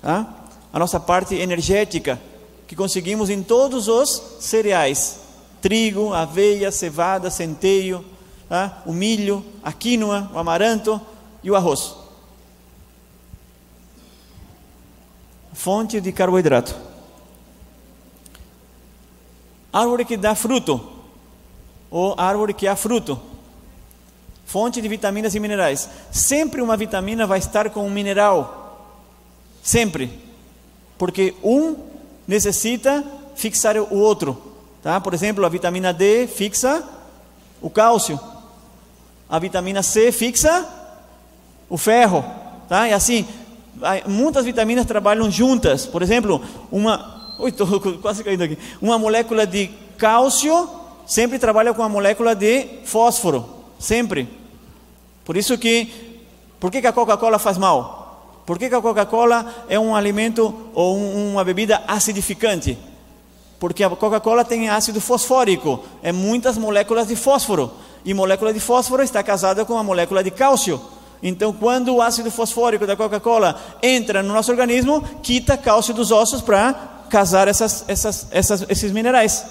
Tá? 0.00 0.26
A 0.72 0.78
nossa 0.78 1.00
parte 1.00 1.34
energética 1.34 2.20
que 2.66 2.76
conseguimos 2.76 3.28
em 3.28 3.42
todos 3.42 3.88
os 3.88 4.22
cereais: 4.38 5.18
trigo, 5.60 6.14
aveia, 6.14 6.70
cevada, 6.70 7.30
centeio, 7.30 8.04
tá? 8.54 8.82
o 8.86 8.92
milho, 8.92 9.44
a 9.64 9.72
quinoa, 9.72 10.30
o 10.32 10.38
amaranto, 10.38 11.00
e 11.42 11.50
o 11.50 11.56
arroz. 11.56 11.96
Fonte 15.52 16.00
de 16.00 16.12
carboidrato. 16.12 16.72
Árvore 19.72 20.04
que 20.04 20.16
dá 20.16 20.36
fruto, 20.36 20.80
ou 21.90 22.14
árvore 22.16 22.54
que 22.54 22.68
há 22.68 22.76
fruto. 22.76 23.20
Fonte 24.46 24.80
de 24.80 24.86
vitaminas 24.86 25.34
e 25.34 25.40
minerais. 25.40 25.88
Sempre 26.12 26.62
uma 26.62 26.76
vitamina 26.76 27.26
vai 27.26 27.40
estar 27.40 27.70
com 27.70 27.84
um 27.84 27.90
mineral. 27.90 29.02
Sempre. 29.64 30.16
Porque 30.96 31.34
um 31.42 31.74
necessita 32.24 33.04
fixar 33.34 33.76
o 33.76 33.98
outro. 33.98 34.40
Tá? 34.80 35.00
Por 35.00 35.12
exemplo, 35.12 35.44
a 35.44 35.48
vitamina 35.48 35.92
D 35.92 36.28
fixa 36.28 36.88
o 37.60 37.68
cálcio. 37.68 38.20
A 39.28 39.38
vitamina 39.38 39.82
C 39.82 40.12
fixa 40.12 40.66
o 41.68 41.76
ferro, 41.76 42.24
tá? 42.68 42.88
E 42.88 42.92
assim, 42.92 43.26
muitas 44.06 44.44
vitaminas 44.44 44.86
trabalham 44.86 45.30
juntas. 45.30 45.86
Por 45.86 46.02
exemplo, 46.02 46.40
uma, 46.70 47.34
estou 47.46 47.80
quase 48.00 48.22
caindo 48.22 48.42
aqui. 48.42 48.58
Uma 48.80 48.98
molécula 48.98 49.46
de 49.46 49.70
cálcio 49.96 50.68
sempre 51.06 51.38
trabalha 51.38 51.74
com 51.74 51.82
a 51.82 51.88
molécula 51.88 52.34
de 52.34 52.66
fósforo, 52.84 53.48
sempre. 53.78 54.28
Por 55.24 55.36
isso 55.36 55.56
que, 55.58 56.20
por 56.60 56.70
que, 56.70 56.80
que 56.80 56.86
a 56.86 56.92
Coca-Cola 56.92 57.38
faz 57.38 57.58
mal? 57.58 58.42
Por 58.46 58.58
que, 58.58 58.68
que 58.68 58.74
a 58.74 58.80
Coca-Cola 58.80 59.64
é 59.68 59.78
um 59.78 59.96
alimento 59.96 60.54
ou 60.74 60.96
um, 60.96 61.32
uma 61.32 61.44
bebida 61.44 61.82
acidificante? 61.88 62.76
Porque 63.58 63.82
a 63.82 63.88
Coca-Cola 63.88 64.44
tem 64.44 64.68
ácido 64.68 65.00
fosfórico, 65.00 65.82
é 66.02 66.12
muitas 66.12 66.58
moléculas 66.58 67.08
de 67.08 67.16
fósforo. 67.16 67.72
E 68.04 68.12
molécula 68.12 68.52
de 68.52 68.60
fósforo 68.60 69.02
está 69.02 69.22
casada 69.22 69.64
com 69.64 69.78
a 69.78 69.82
molécula 69.82 70.22
de 70.22 70.30
cálcio. 70.30 70.80
Então, 71.22 71.52
quando 71.52 71.94
o 71.94 72.02
ácido 72.02 72.30
fosfórico 72.30 72.86
da 72.86 72.94
Coca-Cola 72.94 73.58
entra 73.82 74.22
no 74.22 74.34
nosso 74.34 74.50
organismo, 74.50 75.02
quita 75.22 75.56
cálcio 75.56 75.94
dos 75.94 76.10
ossos 76.10 76.42
para 76.42 76.74
casar 77.08 77.48
essas, 77.48 77.84
essas, 77.88 78.26
essas, 78.30 78.66
esses 78.68 78.92
minerais. 78.92 79.44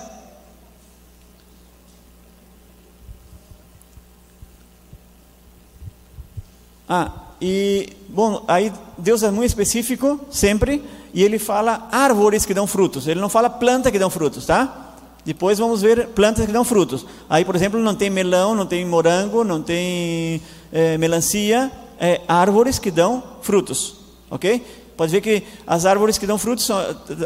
Ah, 6.87 7.11
e, 7.41 7.89
bom, 8.07 8.43
aí 8.47 8.71
Deus 8.97 9.23
é 9.23 9.31
muito 9.31 9.49
específico, 9.49 10.19
sempre, 10.29 10.83
e 11.11 11.23
ele 11.23 11.39
fala 11.39 11.87
árvores 11.91 12.45
que 12.45 12.53
dão 12.53 12.67
frutos, 12.67 13.07
ele 13.07 13.19
não 13.19 13.29
fala 13.29 13.49
planta 13.49 13.91
que 13.91 13.97
dão 13.97 14.09
frutos, 14.09 14.45
tá? 14.45 14.92
Depois 15.25 15.57
vamos 15.57 15.81
ver 15.81 16.07
plantas 16.09 16.45
que 16.45 16.51
dão 16.51 16.63
frutos. 16.65 17.05
Aí, 17.29 17.45
por 17.45 17.55
exemplo, 17.55 17.79
não 17.79 17.95
tem 17.95 18.09
melão, 18.09 18.53
não 18.53 18.65
tem 18.65 18.85
morango, 18.85 19.43
não 19.43 19.61
tem 19.61 20.41
é, 20.71 20.97
melancia, 20.97 21.71
é, 21.99 22.21
árvores 22.27 22.77
que 22.77 22.91
dão 22.91 23.23
frutos, 23.41 23.95
ok? 24.29 24.63
Pode 24.97 25.11
ver 25.11 25.21
que 25.21 25.43
as 25.65 25.85
árvores 25.85 26.17
que 26.17 26.27
dão 26.27 26.37
frutos 26.37 26.65
são 26.65 26.77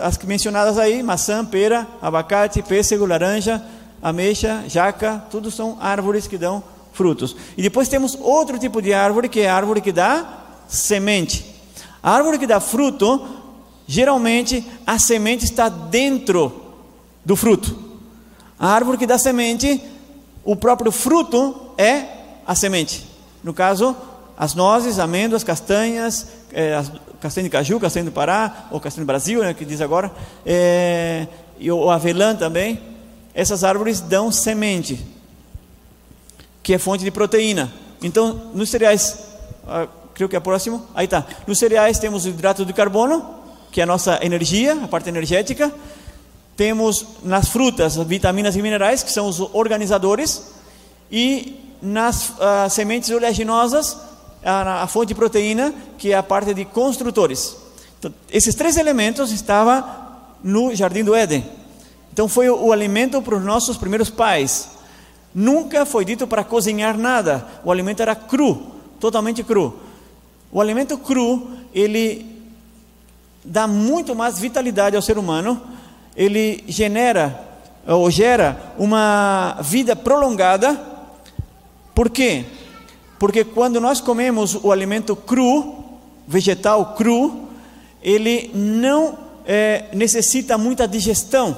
as 0.01 0.17
mencionadas 0.19 0.77
aí: 0.77 1.01
maçã, 1.03 1.43
pera, 1.43 1.87
abacate, 2.01 2.61
pêssego, 2.61 3.05
laranja, 3.05 3.61
ameixa, 4.01 4.63
jaca, 4.67 5.23
tudo 5.29 5.49
são 5.49 5.77
árvores 5.81 6.27
que 6.27 6.37
dão 6.37 6.63
frutos. 6.93 7.35
E 7.57 7.61
depois 7.61 7.89
temos 7.89 8.17
outro 8.21 8.57
tipo 8.57 8.81
de 8.81 8.93
árvore 8.93 9.27
que 9.29 9.41
é 9.41 9.49
a 9.49 9.55
árvore 9.55 9.81
que 9.81 9.91
dá 9.91 10.45
semente. 10.67 11.45
A 12.01 12.11
árvore 12.11 12.37
que 12.37 12.47
dá 12.47 12.59
fruto, 12.59 13.27
geralmente 13.85 14.65
a 14.85 14.97
semente 14.97 15.43
está 15.43 15.67
dentro 15.67 16.61
do 17.25 17.35
fruto. 17.35 17.86
A 18.59 18.67
árvore 18.67 18.97
que 18.97 19.05
dá 19.05 19.17
semente, 19.17 19.81
o 20.43 20.55
próprio 20.55 20.91
fruto 20.91 21.73
é 21.77 22.05
a 22.45 22.55
semente. 22.55 23.05
No 23.43 23.53
caso, 23.53 23.95
as 24.37 24.55
nozes, 24.55 24.99
amêndoas, 24.99 25.43
castanhas, 25.43 26.27
é, 26.51 26.75
as, 26.75 26.91
castanha 27.19 27.45
de 27.45 27.49
caju, 27.49 27.79
castanha 27.79 28.05
do 28.05 28.11
Pará, 28.11 28.67
ou 28.71 28.79
castanha 28.79 29.03
do 29.03 29.07
Brasil, 29.07 29.41
né, 29.41 29.53
que 29.53 29.65
diz 29.65 29.81
agora, 29.81 30.11
é, 30.45 31.27
e 31.59 31.71
o 31.71 31.89
avelã 31.89 32.35
também. 32.35 32.79
Essas 33.33 33.63
árvores 33.63 33.99
dão 33.99 34.31
semente, 34.31 34.99
que 36.63 36.73
é 36.73 36.77
fonte 36.77 37.03
de 37.03 37.11
proteína. 37.11 37.71
Então, 38.01 38.51
nos 38.53 38.69
cereais, 38.69 39.19
ah, 39.67 39.87
creio 40.13 40.29
que 40.29 40.35
é 40.35 40.39
próximo, 40.39 40.85
aí 40.95 41.05
está. 41.05 41.25
Nos 41.45 41.59
cereais 41.59 41.99
temos 41.99 42.25
o 42.25 42.29
hidrato 42.29 42.65
de 42.65 42.73
carbono, 42.73 43.35
que 43.71 43.79
é 43.79 43.83
a 43.83 43.87
nossa 43.87 44.19
energia, 44.23 44.73
a 44.83 44.87
parte 44.87 45.09
energética. 45.09 45.71
Temos 46.57 47.05
nas 47.23 47.49
frutas 47.49 47.95
vitaminas 47.97 48.55
e 48.55 48.61
minerais, 48.63 49.03
que 49.03 49.11
são 49.11 49.27
os 49.27 49.39
organizadores, 49.39 50.43
e 51.11 51.75
nas 51.81 52.29
uh, 52.29 52.69
sementes 52.69 53.11
oleaginosas, 53.11 53.95
a, 54.43 54.81
a, 54.81 54.87
fonte 54.87 55.09
de 55.09 55.15
proteína, 55.15 55.73
que 55.99 56.11
é 56.11 56.17
a 56.17 56.23
parte 56.23 56.55
de 56.55 56.65
construtores. 56.65 57.55
Então, 57.99 58.11
esses 58.31 58.55
três 58.55 58.75
elementos 58.75 59.31
estavam 59.31 59.85
no 60.43 60.73
jardim 60.73 61.03
do 61.03 61.13
Éden. 61.13 61.45
Então 62.11 62.27
foi 62.27 62.49
o, 62.49 62.65
o 62.65 62.71
alimento 62.71 63.21
para 63.21 63.35
os 63.35 63.43
nossos 63.43 63.77
primeiros 63.77 64.09
pais. 64.09 64.69
Nunca 65.35 65.85
foi 65.85 66.03
dito 66.03 66.25
para 66.25 66.43
cozinhar 66.43 66.97
nada. 66.97 67.45
O 67.63 67.71
alimento 67.71 68.01
era 68.01 68.15
cru, 68.15 68.71
totalmente 68.99 69.43
cru. 69.43 69.79
O 70.51 70.59
alimento 70.59 70.97
cru, 70.97 71.51
ele 71.71 72.25
dá 73.43 73.67
muito 73.67 74.15
mais 74.15 74.39
vitalidade 74.39 74.95
ao 74.95 75.01
ser 75.03 75.19
humano 75.19 75.76
ele 76.17 76.63
genera 76.67 77.45
ou 77.87 78.09
gera 78.09 78.73
uma 78.77 79.57
vida 79.61 79.95
prolongada. 79.95 80.77
Por 81.93 82.09
quê? 82.09 82.43
Porque 83.19 83.43
quando 83.43 83.79
nós 83.79 84.01
comemos 84.01 84.55
o 84.55 84.71
alimento 84.71 85.15
cru, 85.15 85.85
vegetal 86.27 86.95
cru, 86.95 87.47
ele 88.01 88.51
não 88.53 89.17
é, 89.45 89.85
necessita 89.93 90.57
muita 90.57 90.87
digestão, 90.87 91.55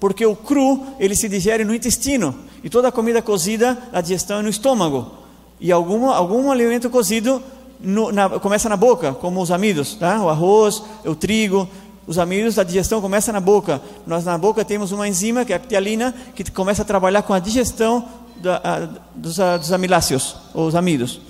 porque 0.00 0.24
o 0.26 0.34
cru 0.34 0.84
ele 0.98 1.14
se 1.14 1.28
digere 1.28 1.64
no 1.64 1.74
intestino 1.74 2.34
e 2.64 2.68
toda 2.68 2.88
a 2.88 2.92
comida 2.92 3.22
cozida 3.22 3.78
a 3.92 4.00
digestão 4.00 4.40
é 4.40 4.42
no 4.42 4.48
estômago 4.48 5.12
e 5.60 5.70
algum 5.72 6.10
algum 6.10 6.50
alimento 6.50 6.90
cozido 6.90 7.42
no, 7.80 8.10
na, 8.10 8.28
começa 8.28 8.68
na 8.68 8.76
boca, 8.76 9.12
como 9.12 9.40
os 9.40 9.50
amidos, 9.50 9.94
tá? 9.94 10.22
O 10.22 10.28
arroz, 10.28 10.82
o 11.04 11.14
trigo, 11.14 11.68
os 12.06 12.18
amidos 12.18 12.54
da 12.54 12.62
digestão 12.62 13.00
começam 13.00 13.32
na 13.32 13.40
boca. 13.40 13.80
Nós 14.06 14.24
na 14.24 14.38
boca 14.38 14.64
temos 14.64 14.92
uma 14.92 15.08
enzima, 15.08 15.44
que 15.44 15.52
é 15.52 15.56
a 15.56 15.60
ptialina, 15.60 16.14
que 16.34 16.48
começa 16.50 16.82
a 16.82 16.84
trabalhar 16.84 17.22
com 17.22 17.32
a 17.32 17.38
digestão 17.38 18.08
da, 18.36 18.60
a, 18.62 18.88
dos, 19.14 19.40
a, 19.40 19.56
dos 19.56 19.72
amiláceos, 19.72 20.36
ou 20.54 20.68
os 20.68 20.74
amidos. 20.74 21.20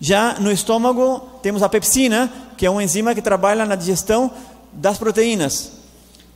Já 0.00 0.38
no 0.40 0.50
estômago 0.50 1.20
temos 1.42 1.62
a 1.62 1.68
pepsina, 1.68 2.32
que 2.56 2.64
é 2.64 2.70
uma 2.70 2.82
enzima 2.82 3.14
que 3.14 3.20
trabalha 3.20 3.66
na 3.66 3.74
digestão 3.74 4.30
das 4.72 4.98
proteínas. 4.98 5.72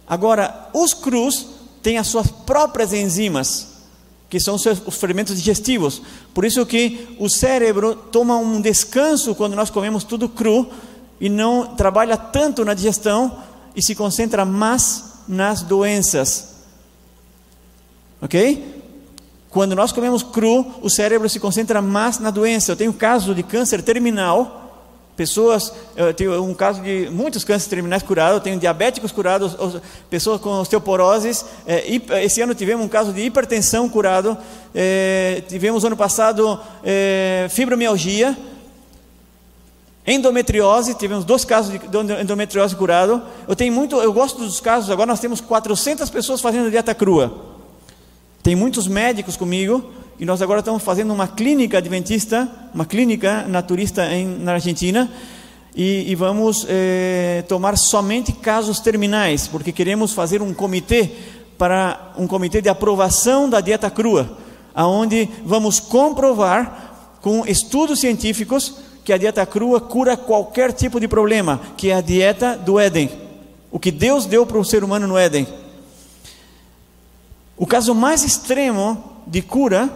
Agora, 0.07 0.68
os 0.74 0.93
crus 0.93 1.47
têm 1.83 1.97
as 1.97 2.07
suas 2.07 2.26
próprias 2.31 2.93
enzimas, 2.93 3.68
que 4.28 4.39
são 4.39 4.57
os, 4.57 4.62
seus, 4.62 4.83
os 4.87 4.97
fermentos 4.97 5.37
digestivos. 5.37 6.03
Por 6.35 6.45
isso 6.45 6.64
que 6.66 7.16
o 7.18 7.28
cérebro 7.28 7.95
toma 7.95 8.37
um 8.37 8.61
descanso 8.61 9.35
quando 9.35 9.57
nós 9.57 9.70
comemos 9.70 10.05
tudo 10.05 10.28
cru 10.28 10.68
e 11.20 11.28
não 11.28 11.74
trabalha 11.76 12.16
tanto 12.16 12.64
na 12.64 12.74
digestão 12.74 13.39
e 13.75 13.83
se 13.83 13.95
concentra 13.95 14.45
mais 14.45 15.05
nas 15.29 15.62
doenças. 15.62 16.57
Ok? 18.21 18.83
Quando 19.49 19.75
nós 19.75 19.91
comemos 19.91 20.23
cru, 20.23 20.66
o 20.81 20.89
cérebro 20.89 21.29
se 21.29 21.41
concentra 21.41 21.83
mais 21.83 22.18
na 22.18 22.31
doença. 22.31 22.73
Eu 22.73 22.77
tenho 22.77 22.91
um 22.91 22.95
caso 22.95 23.35
de 23.35 23.43
câncer 23.43 23.83
terminal. 23.83 24.59
Pessoas, 25.16 25.73
eu 25.97 26.14
tenho 26.14 26.43
um 26.43 26.55
caso 26.55 26.81
de 26.81 27.11
muitos 27.11 27.45
cânceres 27.45 27.68
terminais 27.68 28.03
curados, 28.03 28.37
eu 28.37 28.41
tenho 28.41 28.59
diabéticos 28.59 29.12
curados, 29.12 29.55
pessoas 30.09 30.41
com 30.41 30.51
osteoporoses. 30.61 31.45
É, 31.66 31.85
esse 32.25 32.41
ano 32.41 32.55
tivemos 32.55 32.85
um 32.85 32.89
caso 32.89 33.12
de 33.12 33.23
hipertensão 33.23 33.89
curado. 33.89 34.39
É, 34.75 35.43
tivemos 35.49 35.85
ano 35.85 35.97
passado 35.97 36.59
é, 36.83 37.49
fibromialgia 37.51 38.37
Endometriose, 40.11 40.95
tivemos 40.95 41.25
dois 41.25 41.45
casos 41.45 41.79
de 41.79 42.21
endometriose 42.21 42.75
curado. 42.75 43.23
Eu 43.47 43.55
tenho 43.55 43.73
muito, 43.73 43.95
eu 43.97 44.13
gosto 44.13 44.41
dos 44.41 44.61
casos. 44.61 44.91
Agora 44.91 45.07
nós 45.07 45.21
temos 45.21 45.41
400 45.41 46.11
pessoas 46.11 46.41
fazendo 46.41 46.69
dieta 46.69 46.93
crua. 46.93 47.33
Tem 48.43 48.57
muitos 48.57 48.89
médicos 48.89 49.37
comigo 49.37 49.85
e 50.19 50.25
nós 50.25 50.43
agora 50.43 50.59
estamos 50.59 50.83
fazendo 50.83 51.15
uma 51.15 51.29
clínica 51.29 51.79
adventista, 51.79 52.51
uma 52.75 52.85
clínica 52.85 53.45
naturista 53.47 54.05
em, 54.13 54.27
na 54.27 54.55
Argentina. 54.55 55.09
E, 55.77 56.11
e 56.11 56.15
vamos 56.17 56.67
eh, 56.69 57.45
tomar 57.47 57.79
somente 57.79 58.33
casos 58.33 58.81
terminais, 58.81 59.47
porque 59.47 59.71
queremos 59.71 60.13
fazer 60.13 60.43
um 60.43 60.53
comitê 60.53 61.09
para 61.57 62.13
um 62.19 62.27
comitê 62.27 62.61
de 62.61 62.69
aprovação 62.69 63.49
da 63.49 63.61
dieta 63.61 63.89
crua, 63.89 64.37
aonde 64.75 65.29
vamos 65.45 65.79
comprovar 65.79 67.19
com 67.21 67.47
estudos 67.47 68.01
científicos 68.01 68.89
que 69.11 69.15
a 69.15 69.19
dieta 69.19 69.45
crua 69.45 69.81
cura 69.81 70.17
qualquer 70.17 70.73
tipo 70.73 71.01
de 71.01 71.09
problema, 71.09 71.61
que 71.77 71.91
é 71.91 71.95
a 71.95 72.01
dieta 72.01 72.57
do 72.57 72.79
Éden. 72.79 73.11
O 73.69 73.77
que 73.77 73.91
Deus 73.91 74.25
deu 74.25 74.47
para 74.47 74.57
o 74.57 74.65
ser 74.65 74.85
humano 74.85 75.05
no 75.05 75.19
Éden. 75.19 75.49
O 77.57 77.67
caso 77.67 77.93
mais 77.93 78.23
extremo 78.23 79.03
de 79.27 79.43
cura 79.43 79.91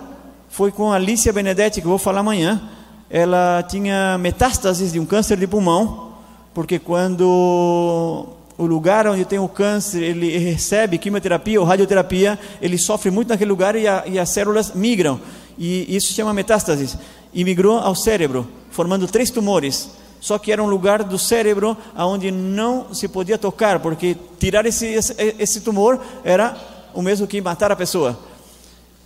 foi 0.48 0.72
com 0.72 0.92
Alicia 0.92 1.32
Benedetti, 1.32 1.80
que 1.80 1.86
eu 1.86 1.90
vou 1.90 1.98
falar 1.98 2.20
amanhã. 2.20 2.60
Ela 3.08 3.62
tinha 3.62 4.18
metástases 4.18 4.92
de 4.92 4.98
um 4.98 5.06
câncer 5.06 5.36
de 5.36 5.46
pulmão, 5.46 6.14
porque 6.52 6.80
quando 6.80 8.26
o 8.58 8.66
lugar 8.66 9.06
onde 9.06 9.24
tem 9.24 9.38
o 9.38 9.46
câncer, 9.46 10.02
ele 10.02 10.36
recebe 10.38 10.98
quimioterapia 10.98 11.60
ou 11.60 11.64
radioterapia, 11.64 12.36
ele 12.60 12.76
sofre 12.76 13.12
muito 13.12 13.28
naquele 13.28 13.50
lugar 13.50 13.76
e, 13.76 13.86
a, 13.86 14.02
e 14.08 14.18
as 14.18 14.30
células 14.30 14.74
migram. 14.74 15.20
E 15.56 15.94
isso 15.94 16.08
se 16.08 16.14
chama 16.14 16.34
metástases. 16.34 16.98
E 17.32 17.44
migrou 17.44 17.78
ao 17.78 17.94
cérebro 17.94 18.48
formando 18.74 19.06
três 19.06 19.30
tumores. 19.30 19.88
Só 20.20 20.38
que 20.38 20.50
era 20.50 20.62
um 20.62 20.66
lugar 20.66 21.04
do 21.04 21.18
cérebro 21.18 21.76
onde 21.96 22.30
não 22.30 22.92
se 22.92 23.06
podia 23.06 23.38
tocar, 23.38 23.78
porque 23.78 24.16
tirar 24.38 24.66
esse, 24.66 24.86
esse, 24.86 25.14
esse 25.38 25.60
tumor 25.60 26.00
era 26.24 26.56
o 26.92 27.00
mesmo 27.02 27.26
que 27.26 27.40
matar 27.40 27.70
a 27.70 27.76
pessoa. 27.76 28.18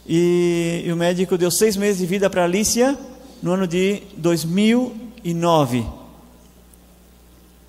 E, 0.07 0.85
e 0.87 0.93
o 0.93 0.97
médico 0.97 1.37
deu 1.37 1.51
seis 1.51 1.77
meses 1.77 1.99
de 1.99 2.07
vida 2.07 2.31
para 2.31 2.45
Alicia 2.45 2.97
no 3.43 3.53
ano 3.53 3.67
de 3.67 4.03
2009. 4.17 5.87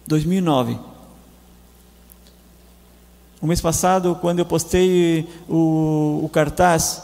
2009. 0.07 0.79
O 3.41 3.47
mês 3.47 3.59
passado, 3.59 4.17
quando 4.21 4.39
eu 4.39 4.45
postei 4.45 5.27
o, 5.49 6.21
o 6.23 6.29
cartaz 6.31 7.03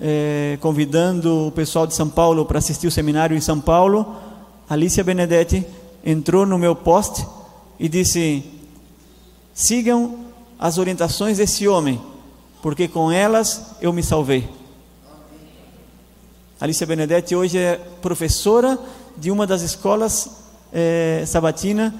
é, 0.00 0.58
convidando 0.60 1.48
o 1.48 1.52
pessoal 1.52 1.86
de 1.86 1.94
São 1.94 2.08
Paulo 2.08 2.44
para 2.44 2.58
assistir 2.58 2.86
o 2.86 2.90
seminário 2.90 3.36
em 3.36 3.40
São 3.40 3.60
Paulo, 3.60 4.27
Alicia 4.68 5.02
Benedetti 5.02 5.66
entrou 6.04 6.44
no 6.44 6.58
meu 6.58 6.76
poste 6.76 7.26
e 7.80 7.88
disse: 7.88 8.44
sigam 9.54 10.26
as 10.58 10.76
orientações 10.76 11.38
desse 11.38 11.66
homem, 11.66 12.00
porque 12.60 12.86
com 12.86 13.10
elas 13.10 13.76
eu 13.80 13.92
me 13.92 14.02
salvei. 14.02 14.48
Alicia 16.60 16.86
Benedetti 16.86 17.34
hoje 17.34 17.56
é 17.56 17.76
professora 18.02 18.78
de 19.16 19.30
uma 19.30 19.46
das 19.46 19.62
escolas 19.62 20.28
é, 20.72 21.24
sabatina 21.26 21.94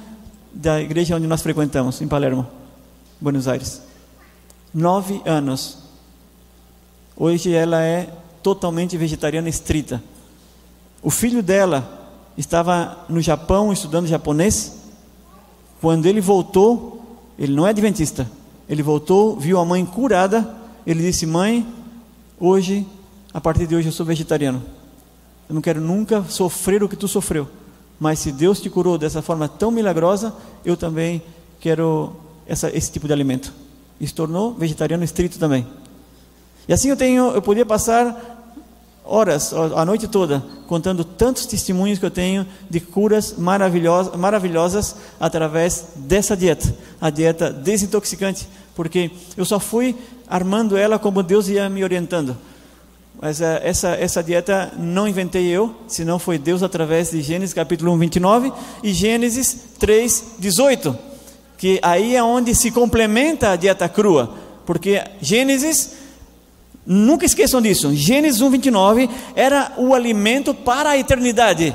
da 0.53 0.81
igreja 0.81 1.17
onde 1.17 1.27
nós 1.27 1.41
frequentamos, 1.41 2.03
em 2.03 2.09
Palermo, 2.09 2.47
Buenos 3.21 3.49
Aires. 3.49 3.81
Nove 4.75 5.23
anos. 5.25 5.79
Hoje 7.17 7.55
ela 7.55 7.83
é 7.83 8.13
totalmente 8.43 8.97
vegetariana 8.97 9.49
estrita. 9.49 10.03
O 11.03 11.11
filho 11.11 11.43
dela 11.43 11.98
estava 12.39 13.05
no 13.09 13.21
Japão 13.21 13.73
estudando 13.73 14.07
japonês. 14.07 14.77
Quando 15.81 16.07
ele 16.07 16.21
voltou, 16.21 17.03
ele 17.39 17.53
não 17.55 17.67
é 17.67 17.71
adventista. 17.71 18.31
Ele 18.69 18.83
voltou, 18.83 19.37
viu 19.37 19.59
a 19.59 19.65
mãe 19.65 19.85
curada. 19.85 20.57
Ele 20.87 21.03
disse: 21.03 21.27
Mãe, 21.27 21.67
hoje, 22.39 22.87
a 23.35 23.41
partir 23.41 23.67
de 23.67 23.75
hoje 23.75 23.89
eu 23.89 23.93
sou 23.93 24.07
vegetariano. 24.07 24.63
Eu 25.49 25.55
não 25.55 25.63
quero 25.63 25.81
nunca 25.81 26.23
sofrer 26.25 26.83
o 26.83 26.89
que 26.89 26.97
tu 26.97 27.09
sofreu. 27.09 27.49
Mas 27.99 28.21
se 28.21 28.31
Deus 28.31 28.61
te 28.61 28.71
curou 28.71 28.97
dessa 28.97 29.21
forma 29.21 29.49
tão 29.49 29.71
milagrosa, 29.71 30.33
eu 30.65 30.77
também 30.77 31.21
quero 31.59 32.15
essa, 32.47 32.75
esse 32.77 32.93
tipo 32.93 33.07
de 33.07 33.13
alimento. 33.13 33.53
E 34.01 34.07
se 34.07 34.15
tornou 34.15 34.55
vegetariano 34.55 35.03
estrito 35.03 35.39
também. 35.39 35.67
E 36.69 36.73
assim 36.73 36.91
eu 36.91 36.97
tenho, 36.97 37.33
eu 37.33 37.43
podia 37.43 37.67
passar 37.67 38.38
horas, 39.09 39.53
a 39.53 39.85
noite 39.85 40.07
toda, 40.07 40.45
contando 40.67 41.03
tantos 41.03 41.47
testemunhos 41.47 41.99
que 41.99 42.05
eu 42.05 42.11
tenho 42.11 42.47
de 42.69 42.79
curas 42.79 43.35
maravilhosas, 43.39 44.15
maravilhosas 44.15 44.97
através 45.19 45.87
dessa 45.97 46.37
dieta, 46.37 46.73
a 47.01 47.09
dieta 47.09 47.51
desintoxicante, 47.51 48.47
porque 48.77 49.11
eu 49.37 49.47
só 49.47 49.59
fui 49.59 49.97
armando 50.29 50.77
ela 50.77 50.99
como 50.99 51.23
Deus 51.23 51.49
ia 51.49 51.69
me 51.71 51.83
orientando. 51.83 52.37
Mas 53.21 53.41
uh, 53.41 53.45
essa, 53.63 53.89
essa 53.91 54.23
dieta 54.23 54.73
não 54.79 55.09
inventei 55.09 55.47
eu, 55.47 55.75
senão 55.89 56.19
foi 56.19 56.39
Deus 56.39 56.63
através 56.63 57.11
de 57.11 57.21
Gênesis 57.21 57.55
capítulo 57.55 57.91
1, 57.93 57.99
29 57.99 58.53
e 58.83 58.93
Gênesis 58.93 59.57
3, 59.79 60.25
18, 60.39 60.97
que 61.57 61.81
aí 61.83 62.15
é 62.15 62.23
onde 62.23 62.55
se 62.55 62.71
complementa 62.71 63.51
a 63.51 63.57
dieta 63.57 63.89
crua, 63.89 64.35
porque 64.65 65.03
Gênesis 65.21 66.08
Nunca 66.91 67.27
esqueçam 67.27 67.61
disso. 67.61 67.95
Gênesis 67.95 68.41
1, 68.41 68.49
29 68.49 69.11
era 69.37 69.73
o 69.77 69.95
alimento 69.95 70.55
para 70.55 70.89
a 70.89 70.97
eternidade. 70.97 71.75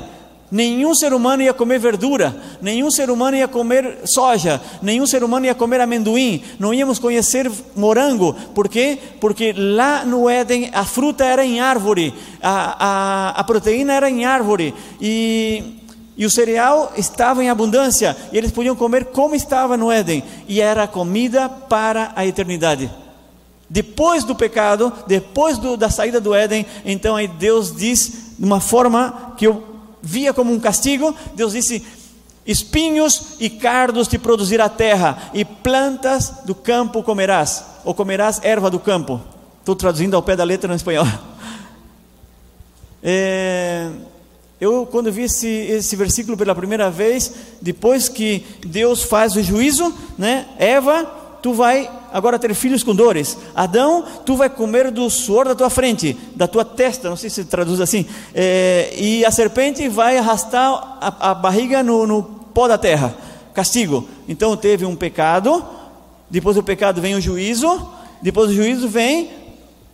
Nenhum 0.51 0.95
ser 0.95 1.14
humano 1.14 1.43
ia 1.43 1.53
comer 1.53 1.80
verdura, 1.80 2.36
nenhum 2.59 2.89
ser 2.89 3.11
humano 3.11 3.38
ia 3.38 3.47
comer 3.47 3.99
soja, 4.05 4.59
nenhum 4.82 5.05
ser 5.05 5.24
humano 5.24 5.45
ia 5.45 5.55
comer 5.55 5.82
amendoim, 5.82 6.43
não 6.59 6.74
íamos 6.74 6.99
conhecer 6.99 7.51
morango, 7.76 8.36
por 8.53 8.70
quê? 8.70 8.99
Porque 9.20 9.51
lá 9.51 10.05
no 10.05 10.30
Éden 10.30 10.70
a 10.72 10.86
fruta 10.86 11.26
era 11.26 11.43
em 11.43 11.59
árvore, 11.59 12.14
a, 12.39 12.76
a, 12.80 13.30
a 13.39 13.43
proteína 13.43 13.93
era 13.93 14.07
em 14.11 14.26
árvore, 14.26 14.76
e, 15.01 15.80
e 16.16 16.24
o 16.24 16.30
cereal 16.30 16.93
estava 16.95 17.43
em 17.43 17.49
abundância, 17.49 18.16
e 18.32 18.38
eles 18.38 18.51
podiam 18.51 18.76
comer 18.76 19.05
como 19.05 19.34
estava 19.34 19.76
no 19.76 19.91
Éden, 19.91 20.24
e 20.47 20.61
era 20.61 20.86
comida 20.86 21.49
para 21.49 22.11
a 22.16 22.28
eternidade. 22.28 23.03
Depois 23.74 24.24
do 24.24 24.36
pecado, 24.36 24.93
depois 25.07 25.57
do, 25.57 25.76
da 25.76 25.89
saída 25.89 26.21
do 26.21 26.32
Éden, 26.32 26.63
então 26.86 27.15
aí 27.15 27.28
Deus 27.28 27.76
diz, 27.76 28.36
de 28.38 28.45
uma 28.45 28.59
forma 28.59 29.34
que 29.36 29.47
eu 29.47 29.63
via 29.99 30.32
como 30.32 30.53
um 30.53 30.59
castigo, 30.59 31.15
Deus 31.34 31.53
disse: 31.53 31.84
espinhos 32.45 33.30
e 33.39 33.49
cardos 33.49 34.07
te 34.07 34.19
produzirá 34.19 34.65
a 34.65 34.69
terra, 34.69 35.32
e 35.34 35.43
plantas 35.43 36.34
do 36.45 36.53
campo 36.53 37.01
comerás, 37.01 37.65
ou 37.84 37.95
comerás 37.95 38.39
erva 38.43 38.69
do 38.69 38.80
campo. 38.80 39.19
Estou 39.61 39.76
traduzindo 39.76 40.15
ao 40.15 40.21
pé 40.21 40.36
da 40.36 40.43
letra 40.43 40.67
no 40.67 40.76
espanhol. 40.76 41.07
É, 43.05 43.89
eu, 44.61 44.88
quando 44.89 45.11
vi 45.11 45.24
esse, 45.24 45.45
esse 45.45 45.93
versículo 45.93 46.38
pela 46.38 46.55
primeira 46.55 46.89
vez, 46.89 47.34
depois 47.61 48.07
que 48.07 48.45
Deus 48.65 49.03
faz 49.03 49.36
o 49.36 49.43
juízo, 49.43 49.93
né? 50.17 50.47
Eva, 50.57 51.22
tu 51.44 51.54
vai 51.54 51.91
agora 52.14 52.39
ter 52.39 52.56
filhos 52.56 52.84
com 52.84 52.96
dores. 52.96 53.38
Adão, 53.54 54.06
tu 54.26 54.38
vai 54.38 54.50
comer 54.50 54.89
do 54.89 55.10
suor 55.10 55.46
da 55.46 55.54
tua 55.54 55.70
frente, 55.70 56.18
da 56.36 56.48
tua 56.48 56.64
testa, 56.64 57.10
não 57.10 57.18
sei 57.18 57.30
se 57.30 57.44
traduz 57.44 57.82
assim. 57.82 58.06
É, 58.34 58.94
e 58.98 59.26
a 59.26 59.30
serpente 59.30 59.89
vai 59.89 60.18
arrastar 60.18 60.98
a, 61.02 61.32
a 61.32 61.34
barriga 61.34 61.84
no, 61.84 62.08
no 62.08 62.24
pó 62.24 62.66
da 62.70 62.78
terra. 62.78 63.14
Castigo. 63.54 64.08
Então 64.28 64.56
teve 64.56 64.86
um 64.86 64.96
pecado, 64.96 65.64
depois 66.30 66.56
do 66.56 66.64
pecado 66.64 67.02
vem 67.02 67.14
o 67.14 67.22
juízo, 67.22 67.89
depois 68.22 68.48
do 68.48 68.56
juízo 68.56 68.88
vem 68.88 69.30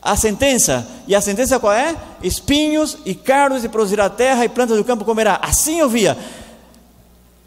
a 0.04 0.16
sentença. 0.16 0.88
E 1.08 1.16
a 1.16 1.20
sentença 1.20 1.60
qual 1.60 1.74
é? 1.74 1.95
Espinhos 2.22 3.00
e 3.06 3.16
cardos 3.16 3.64
e 3.64 3.70
produzirá 3.70 4.06
a 4.06 4.10
terra 4.10 4.45
e 4.45 4.50
plantas 4.50 4.78
do 4.78 4.84
campo 4.84 5.04
comerá. 5.04 5.39
Assim 5.41 5.80
eu 5.80 5.89
via. 5.89 6.16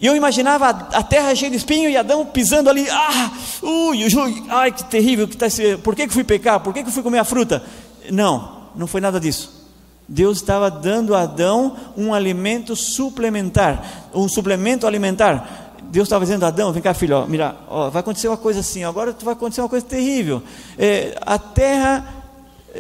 E 0.03 0.07
eu 0.07 0.17
imaginava 0.17 0.69
a 0.69 1.03
terra 1.05 1.33
cheia 1.33 1.49
de 1.49 1.57
espinho 1.57 1.89
e 1.89 1.97
Adão 1.97 2.27
pisando 2.27 2.69
ali, 2.69 2.85
ah, 2.91 3.31
ui, 3.63 4.05
ui, 4.05 4.45
ai 4.49 4.73
que 4.73 4.83
terrível, 4.83 5.29
que 5.29 5.37
tá 5.37 5.47
esse, 5.47 5.77
por 5.77 5.95
que, 5.95 6.09
que 6.09 6.13
fui 6.13 6.25
pecar? 6.25 6.59
Por 6.59 6.75
que, 6.75 6.83
que 6.83 6.91
fui 6.91 7.05
comer 7.05 7.21
a 7.21 7.25
fruta? 7.25 7.63
Não, 8.11 8.63
não 8.75 8.89
foi 8.89 9.01
nada 9.01 9.21
disso. 9.21 9.63
Deus 10.09 10.39
estava 10.39 10.69
dando 10.69 11.15
a 11.15 11.23
Adão 11.23 11.77
um 11.97 12.13
alimento 12.13 12.75
suplementar, 12.75 14.09
um 14.13 14.29
suplemento 14.29 14.89
alimentar. 14.89 15.77
Deus 15.85 16.07
estava 16.07 16.25
dizendo 16.25 16.45
a 16.47 16.49
Adão, 16.49 16.73
vem 16.73 16.83
cá 16.83 16.95
filho, 16.95 17.19
ó, 17.19 17.27
mira, 17.27 17.55
ó, 17.69 17.89
vai 17.89 18.01
acontecer 18.01 18.27
uma 18.27 18.37
coisa 18.37 18.59
assim, 18.59 18.83
agora 18.83 19.15
vai 19.23 19.35
acontecer 19.35 19.61
uma 19.61 19.69
coisa 19.69 19.87
terrível. 19.87 20.43
É, 20.77 21.17
a 21.21 21.39
terra 21.39 22.25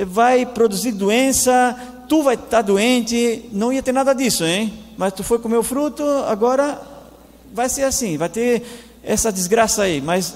vai 0.06 0.44
produzir 0.44 0.90
doença, 0.90 1.76
tu 2.08 2.24
vai 2.24 2.34
estar 2.34 2.62
doente, 2.62 3.48
não 3.52 3.72
ia 3.72 3.80
ter 3.80 3.92
nada 3.92 4.12
disso, 4.12 4.44
hein? 4.44 4.74
Mas 4.96 5.12
tu 5.12 5.22
foi 5.22 5.38
comer 5.38 5.58
o 5.58 5.62
fruto, 5.62 6.02
agora 6.26 6.90
vai 7.52 7.68
ser 7.68 7.84
assim, 7.84 8.16
vai 8.16 8.28
ter 8.28 8.62
essa 9.02 9.32
desgraça 9.32 9.82
aí, 9.82 10.00
mas 10.00 10.34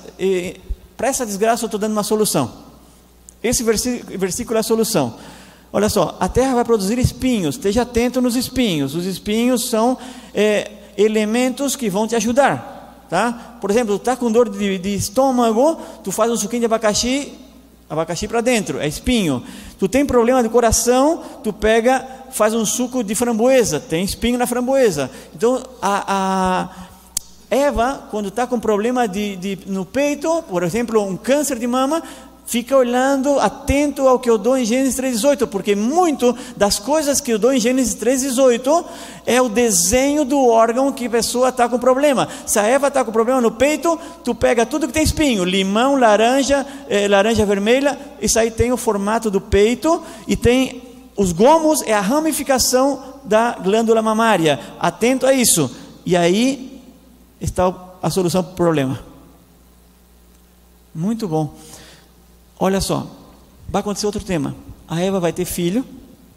para 0.97 1.09
essa 1.09 1.25
desgraça 1.25 1.65
eu 1.65 1.67
estou 1.67 1.81
dando 1.81 1.93
uma 1.93 2.03
solução. 2.03 2.53
Esse 3.43 3.63
versículo 3.63 4.57
é 4.57 4.61
a 4.61 4.63
solução. 4.63 5.15
Olha 5.73 5.89
só, 5.89 6.17
a 6.19 6.29
terra 6.29 6.55
vai 6.55 6.65
produzir 6.65 6.99
espinhos, 6.99 7.57
esteja 7.57 7.83
atento 7.83 8.21
nos 8.21 8.35
espinhos. 8.35 8.95
Os 8.95 9.05
espinhos 9.05 9.69
são 9.69 9.99
é, 10.35 10.71
elementos 10.97 11.77
que 11.77 11.91
vão 11.91 12.07
te 12.07 12.17
ajudar. 12.17 13.05
Tá? 13.09 13.59
Por 13.61 13.71
exemplo, 13.71 13.97
tu 13.99 14.01
está 14.01 14.17
com 14.17 14.33
dor 14.33 14.49
de, 14.49 14.79
de, 14.79 14.95
estômago, 14.95 15.79
tu 16.03 16.11
faz 16.11 16.31
um 16.31 16.37
suquinho 16.37 16.61
de 16.61 16.67
abacaxi, 16.67 17.35
abacaxi 17.89 18.27
para 18.27 18.41
dentro, 18.41 18.81
é 18.81 18.89
espinho. 18.89 19.45
Tu 19.79 19.87
tem 19.87 20.05
problema 20.05 20.43
de 20.43 20.49
coração, 20.49 21.23
tu 21.45 21.53
pega, 21.53 22.05
faz 22.33 22.53
um 22.53 22.65
suco 22.65 23.05
de 23.05 23.15
framboesa, 23.15 23.79
tem 23.79 24.05
espinho 24.05 24.39
na 24.39 24.47
framboesa. 24.47 25.09
Então, 25.35 25.63
a, 25.81 26.05
a 26.09 26.86
Eva, 27.51 28.09
quando 28.11 28.29
está 28.29 28.47
com 28.47 28.59
problema 28.59 29.07
de, 29.07 29.37
de, 29.37 29.59
no 29.67 29.85
peito, 29.85 30.43
por 30.49 30.63
exemplo, 30.63 31.03
um 31.03 31.17
câncer 31.17 31.59
de 31.59 31.67
mama, 31.67 32.03
fica 32.47 32.77
olhando, 32.77 33.41
atento 33.41 34.07
ao 34.07 34.21
que 34.21 34.31
eu 34.31 34.39
dou 34.39 34.57
em 34.57 34.65
Gênesis 34.65 34.99
3,18, 34.99 35.47
porque 35.49 35.75
muito 35.75 36.35
das 36.57 36.79
coisas 36.79 37.21
que 37.21 37.33
eu 37.33 37.39
dou 37.39 37.53
em 37.53 37.59
Gênesis 37.59 37.97
3,18 37.97 38.85
é 39.27 39.43
o 39.43 39.49
desenho 39.49 40.25
do 40.25 40.47
órgão 40.47 40.93
que 40.93 41.07
a 41.07 41.11
pessoa 41.11 41.49
está 41.49 41.69
com 41.69 41.79
problema. 41.79 42.29
Se 42.47 42.59
a 42.59 42.63
Eva 42.63 42.87
está 42.87 43.05
com 43.05 43.11
problema 43.11 43.41
no 43.41 43.51
peito, 43.51 43.99
tu 44.23 44.35
pega 44.35 44.65
tudo 44.65 44.87
que 44.87 44.93
tem 44.93 45.03
espinho, 45.03 45.45
limão, 45.45 45.97
laranja, 45.97 46.65
eh, 46.89 47.09
laranja 47.09 47.45
vermelha, 47.45 47.99
isso 48.23 48.39
aí 48.39 48.51
tem 48.51 48.73
o 48.73 48.77
formato 48.77 49.29
do 49.29 49.41
peito 49.41 50.03
e 50.27 50.37
tem 50.37 50.83
os 51.17 51.33
gomos, 51.33 51.83
é 51.83 51.95
a 51.95 52.01
ramificação 52.01 53.03
da 53.25 53.53
glândula 53.53 54.01
mamária. 54.01 54.61
Atento 54.79 55.27
a 55.27 55.33
isso. 55.33 55.75
E 56.05 56.17
aí 56.17 56.76
está 57.41 57.73
a 58.03 58.11
solução 58.11 58.43
para 58.43 58.53
o 58.53 58.57
problema. 58.57 59.01
Muito 60.95 61.29
bom. 61.29 61.55
Olha 62.59 62.81
só, 62.81 63.07
vai 63.69 63.81
acontecer 63.81 64.07
outro 64.07 64.25
tema. 64.25 64.55
A 64.89 65.01
Eva 65.01 65.21
vai 65.21 65.33
ter 65.33 65.45
filho, 65.45 65.85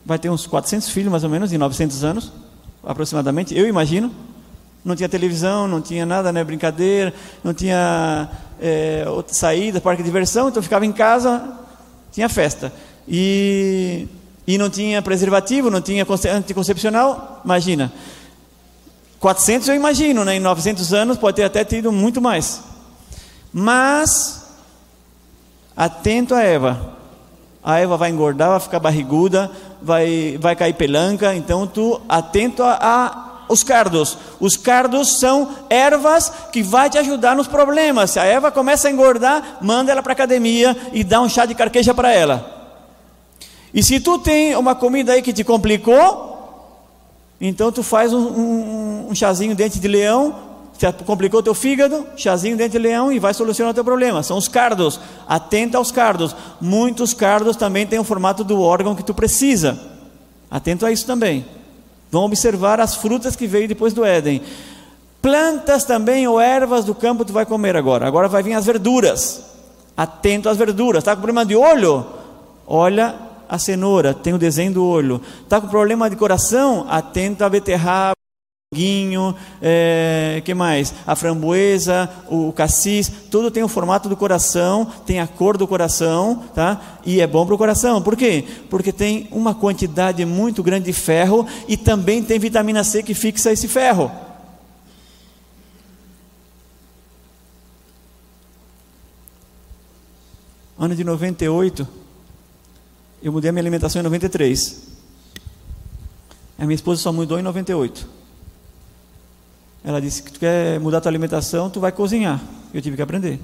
vai 0.06 0.20
ter 0.20 0.30
uns 0.30 0.46
400 0.46 0.90
filhos 0.90 1.12
mais 1.12 1.24
ou 1.24 1.30
menos, 1.30 1.54
em 1.54 1.58
900 1.58 2.04
anos, 2.04 2.32
aproximadamente, 2.84 3.58
eu 3.58 3.68
imagino. 3.68 4.12
Não 4.84 4.96
tinha 4.96 5.10
televisão, 5.10 5.68
não 5.68 5.82
tinha 5.82 6.06
nada, 6.06 6.32
né, 6.32 6.44
brincadeira, 6.44 7.14
não 7.44 7.54
tinha 7.54 8.30
é, 8.62 9.06
saída, 9.28 9.80
parque 9.80 10.02
de 10.02 10.08
diversão, 10.08 10.50
então 10.50 10.64
ficava 10.64 10.86
em 10.86 10.92
casa, 10.92 11.58
tinha 12.12 12.28
festa. 12.28 12.74
E, 13.08 14.08
e 14.48 14.58
não 14.58 14.70
tinha 14.70 15.02
preservativo, 15.02 15.70
não 15.70 15.82
tinha 15.82 16.06
anticoncepcional, 16.34 17.42
imagina. 17.44 17.92
400 19.20 19.68
eu 19.68 19.76
imagino, 19.76 20.24
né? 20.24 20.36
em 20.36 20.40
900 20.40 20.94
anos 20.94 21.18
pode 21.18 21.36
ter 21.36 21.44
até 21.44 21.66
tido 21.66 21.92
muito 21.92 22.22
mais. 22.22 22.62
Mas, 23.52 24.46
atento 25.76 26.34
a 26.34 26.42
Eva. 26.42 26.98
A 27.62 27.80
Eva 27.80 27.98
vai 27.98 28.10
engordar, 28.10 28.52
vai 28.52 28.60
ficar 28.60 28.80
barriguda, 28.80 29.52
vai, 29.82 30.38
vai 30.40 30.56
cair 30.56 30.74
pelanca. 30.74 31.36
Então, 31.36 31.68
tu 31.68 32.00
atento 32.08 32.64
a, 32.64 32.78
a 32.82 33.30
os 33.50 33.64
cardos. 33.64 34.18
Os 34.40 34.56
cardos 34.56 35.20
são 35.20 35.50
ervas 35.70 36.32
que 36.54 36.62
vai 36.62 36.90
te 36.90 36.98
ajudar 37.00 37.36
nos 37.36 37.48
problemas. 37.48 38.12
Se 38.12 38.20
a 38.20 38.24
erva 38.24 38.52
começa 38.52 38.88
a 38.88 38.92
engordar, 38.92 39.58
manda 39.60 39.92
ela 39.92 40.04
para 40.04 40.12
a 40.12 40.14
academia 40.14 40.78
e 40.94 41.04
dá 41.04 41.20
um 41.20 41.28
chá 41.28 41.46
de 41.46 41.56
carqueja 41.56 41.94
para 41.94 42.14
ela. 42.14 42.58
E 43.74 43.84
se 43.84 44.00
tu 44.00 44.20
tem 44.20 44.56
uma 44.56 44.76
comida 44.76 45.14
aí 45.14 45.22
que 45.22 45.34
te 45.34 45.44
complicou, 45.44 46.29
então 47.40 47.72
tu 47.72 47.82
faz 47.82 48.14
um, 48.14 48.20
um, 48.20 49.08
um 49.10 49.16
chazinho 49.16 49.56
dente 49.56 49.80
de 49.80 49.88
leão, 49.88 50.36
complicou 51.06 51.42
teu 51.42 51.54
fígado, 51.54 52.06
chazinho 52.16 52.58
dente 52.58 52.72
de 52.72 52.80
leão 52.80 53.12
e 53.12 53.20
vai 53.20 53.34
solucionar 53.34 53.72
o 53.72 53.74
teu 53.74 53.84
problema. 53.84 54.24
São 54.24 54.38
os 54.38 54.48
cardos. 54.48 55.00
Atenta 55.28 55.78
aos 55.78 55.92
cardos. 55.92 56.36
Muitos 56.60 57.14
cardos 57.14 57.56
também 57.56 57.86
têm 57.86 58.00
o 58.00 58.04
formato 58.04 58.44
do 58.44 58.62
órgão 58.62 58.96
que 58.96 59.04
tu 59.04 59.14
precisa. 59.14 59.80
Atento 60.52 60.86
a 60.86 60.92
isso 60.92 61.06
também. 61.06 61.46
Vão 62.12 62.24
observar 62.24 62.80
as 62.80 62.96
frutas 62.96 63.36
que 63.36 63.48
veio 63.48 63.68
depois 63.68 63.94
do 63.94 64.04
Éden. 64.04 64.42
Plantas 65.22 65.84
também 65.84 66.28
ou 66.28 66.40
ervas 66.40 66.86
do 66.86 66.96
campo 66.96 67.26
tu 67.26 67.34
vai 67.34 67.46
comer 67.46 67.76
agora. 67.76 68.08
Agora 68.08 68.28
vai 68.28 68.42
vir 68.42 68.54
as 68.54 68.66
verduras. 68.66 69.44
Atento 69.96 70.50
às 70.50 70.58
verduras. 70.58 71.02
Está 71.02 71.16
com 71.16 71.22
problema 71.22 71.46
de 71.46 71.56
olho? 71.56 72.06
Olha 72.66 73.29
a 73.50 73.58
cenoura, 73.58 74.14
tem 74.14 74.34
o 74.34 74.38
desenho 74.38 74.74
do 74.74 74.86
olho. 74.86 75.20
Está 75.42 75.60
com 75.60 75.68
problema 75.68 76.10
de 76.10 76.16
coração? 76.16 76.86
Atento 76.88 77.44
à 77.44 77.50
beterraba 77.50 78.14
guinho, 78.72 79.36
é, 79.60 80.44
que 80.46 80.54
mais? 80.54 80.94
A 81.08 81.16
framboesa, 81.16 82.08
o 82.30 82.54
cassis, 82.54 83.12
tudo 83.32 83.50
tem 83.50 83.64
o 83.64 83.68
formato 83.68 84.08
do 84.08 84.16
coração, 84.16 84.86
tem 85.08 85.20
a 85.20 85.26
cor 85.26 85.58
do 85.58 85.68
coração, 85.68 86.44
tá? 86.54 87.00
E 87.04 87.20
é 87.20 87.26
bom 87.26 87.48
para 87.48 87.56
o 87.56 87.58
coração. 87.58 88.00
Por 88.00 88.16
quê? 88.16 88.46
Porque 88.70 88.94
tem 88.94 89.28
uma 89.32 89.56
quantidade 89.56 90.24
muito 90.24 90.62
grande 90.62 90.86
de 90.86 90.94
ferro 90.94 91.48
e 91.68 91.76
também 91.76 92.22
tem 92.22 92.38
vitamina 92.38 92.84
C 92.84 93.02
que 93.02 93.16
fixa 93.16 93.52
esse 93.52 93.68
ferro. 93.68 94.12
Ano 100.78 100.96
de 100.96 101.04
98, 101.04 101.88
eu 103.22 103.32
mudei 103.32 103.50
a 103.50 103.52
minha 103.52 103.62
alimentação 103.62 104.00
em 104.00 104.04
93. 104.04 104.82
A 106.58 106.66
minha 106.66 106.76
esposa 106.76 107.02
só 107.02 107.12
mudou 107.12 107.40
em 107.40 107.42
98. 107.42 108.08
Ela 109.84 110.02
disse 110.02 110.22
que 110.22 110.32
tu 110.32 110.40
quer 110.40 110.80
mudar 110.80 111.02
tua 111.02 111.10
alimentação, 111.10 111.70
tu 111.70 111.80
vai 111.80 111.92
cozinhar. 111.92 112.42
Eu 112.74 112.82
tive 112.82 112.96
que 112.96 113.02
aprender. 113.02 113.40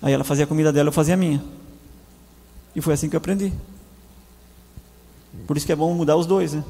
Aí 0.00 0.12
ela 0.12 0.24
fazia 0.24 0.44
a 0.44 0.48
comida 0.48 0.72
dela, 0.72 0.88
eu 0.88 0.92
fazia 0.92 1.14
a 1.14 1.16
minha. 1.16 1.42
E 2.74 2.80
foi 2.80 2.94
assim 2.94 3.08
que 3.08 3.14
eu 3.14 3.18
aprendi. 3.18 3.52
Por 5.46 5.56
isso 5.56 5.64
que 5.64 5.72
é 5.72 5.76
bom 5.76 5.94
mudar 5.94 6.16
os 6.16 6.26
dois, 6.26 6.54
né? 6.54 6.64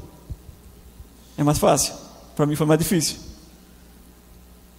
É 1.37 1.43
mais 1.43 1.57
fácil. 1.57 1.95
Para 2.35 2.45
mim 2.45 2.55
foi 2.55 2.67
mais 2.67 2.79
difícil. 2.79 3.17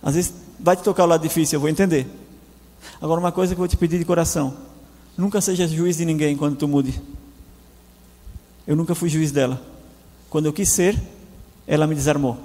Às 0.02 0.14
vezes 0.14 0.34
vai 0.60 0.76
te 0.76 0.82
tocar 0.82 1.04
o 1.04 1.06
lado 1.06 1.22
difícil, 1.22 1.56
eu 1.56 1.60
vou 1.60 1.68
entender. 1.68 2.06
Agora 3.00 3.18
uma 3.18 3.32
coisa 3.32 3.54
que 3.54 3.58
eu 3.58 3.62
vou 3.62 3.68
te 3.68 3.76
pedir 3.76 3.98
de 3.98 4.04
coração: 4.04 4.56
nunca 5.16 5.40
seja 5.40 5.66
juiz 5.66 5.96
de 5.96 6.04
ninguém 6.04 6.36
quando 6.36 6.56
tu 6.56 6.68
mude. 6.68 7.00
Eu 8.66 8.76
nunca 8.76 8.94
fui 8.94 9.08
juiz 9.08 9.30
dela. 9.30 9.60
Quando 10.30 10.46
eu 10.46 10.52
quis 10.52 10.68
ser, 10.68 11.00
ela 11.66 11.86
me 11.86 11.94
desarmou. 11.94 12.38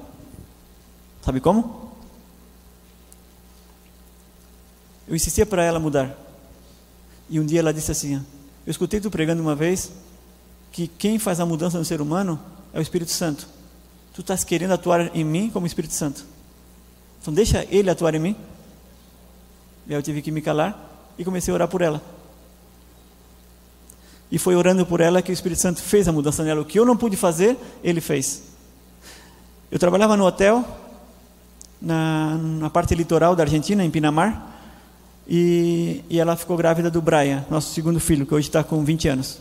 Sabe 1.22 1.40
como? 1.40 1.92
Eu 5.08 5.16
insistia 5.16 5.46
para 5.46 5.64
ela 5.64 5.80
mudar. 5.80 6.16
E 7.30 7.40
um 7.40 7.46
dia 7.46 7.60
ela 7.60 7.74
disse 7.74 7.92
assim: 7.92 8.16
Eu 8.16 8.72
escutei 8.72 9.00
tu 9.00 9.10
pregando 9.10 9.42
uma 9.42 9.56
vez 9.56 9.92
que 10.72 10.88
quem 10.88 11.18
faz 11.18 11.40
a 11.40 11.46
mudança 11.46 11.78
no 11.78 11.86
ser 11.86 12.02
humano 12.02 12.40
é 12.74 12.80
o 12.80 12.82
Espírito 12.82 13.12
Santo. 13.12 13.48
Tu 14.14 14.22
estás 14.22 14.44
querendo 14.44 14.72
atuar 14.72 15.16
em 15.16 15.24
mim 15.24 15.50
como 15.50 15.66
Espírito 15.66 15.94
Santo. 15.94 16.26
Então 17.22 17.34
deixa 17.34 17.66
ele 17.70 17.90
atuar 17.90 18.14
em 18.16 18.20
mim. 18.20 18.36
E 19.88 19.94
aí 19.94 19.98
eu 19.98 20.04
tive 20.04 20.22
que 20.22 20.32
me 20.32 20.42
calar 20.42 21.14
e 21.18 21.26
comecei 21.26 21.52
a 21.52 21.56
orar 21.56 21.68
por 21.68 21.82
ela. 21.82 22.19
E 24.32 24.38
foi 24.38 24.56
orando 24.56 24.86
por 24.86 25.02
ela 25.02 25.22
que 25.22 25.32
o 25.32 25.34
Espírito 25.34 25.62
Santo 25.62 25.82
fez 25.82 26.08
a 26.08 26.12
mudança 26.12 26.44
nela. 26.44 26.62
O 26.62 26.66
que 26.66 26.80
eu 26.80 26.86
não 26.86 26.96
pude 26.96 27.18
fazer, 27.18 27.58
ele 27.84 28.00
fez. 28.00 28.44
Eu 29.72 29.80
trabalhava 29.80 30.16
no 30.16 30.26
hotel, 30.26 30.66
na, 31.82 32.38
na 32.38 32.70
parte 32.70 32.94
litoral 32.94 33.36
da 33.36 33.44
Argentina, 33.44 33.84
em 33.84 33.90
Pinamar, 33.90 34.48
e, 35.28 36.04
e 36.10 36.20
ela 36.20 36.36
ficou 36.36 36.58
grávida 36.58 36.90
do 36.90 37.02
Brian, 37.02 37.46
nosso 37.50 37.74
segundo 37.74 38.00
filho, 38.00 38.26
que 38.26 38.34
hoje 38.34 38.48
está 38.48 38.64
com 38.64 38.84
20 38.84 39.08
anos. 39.08 39.40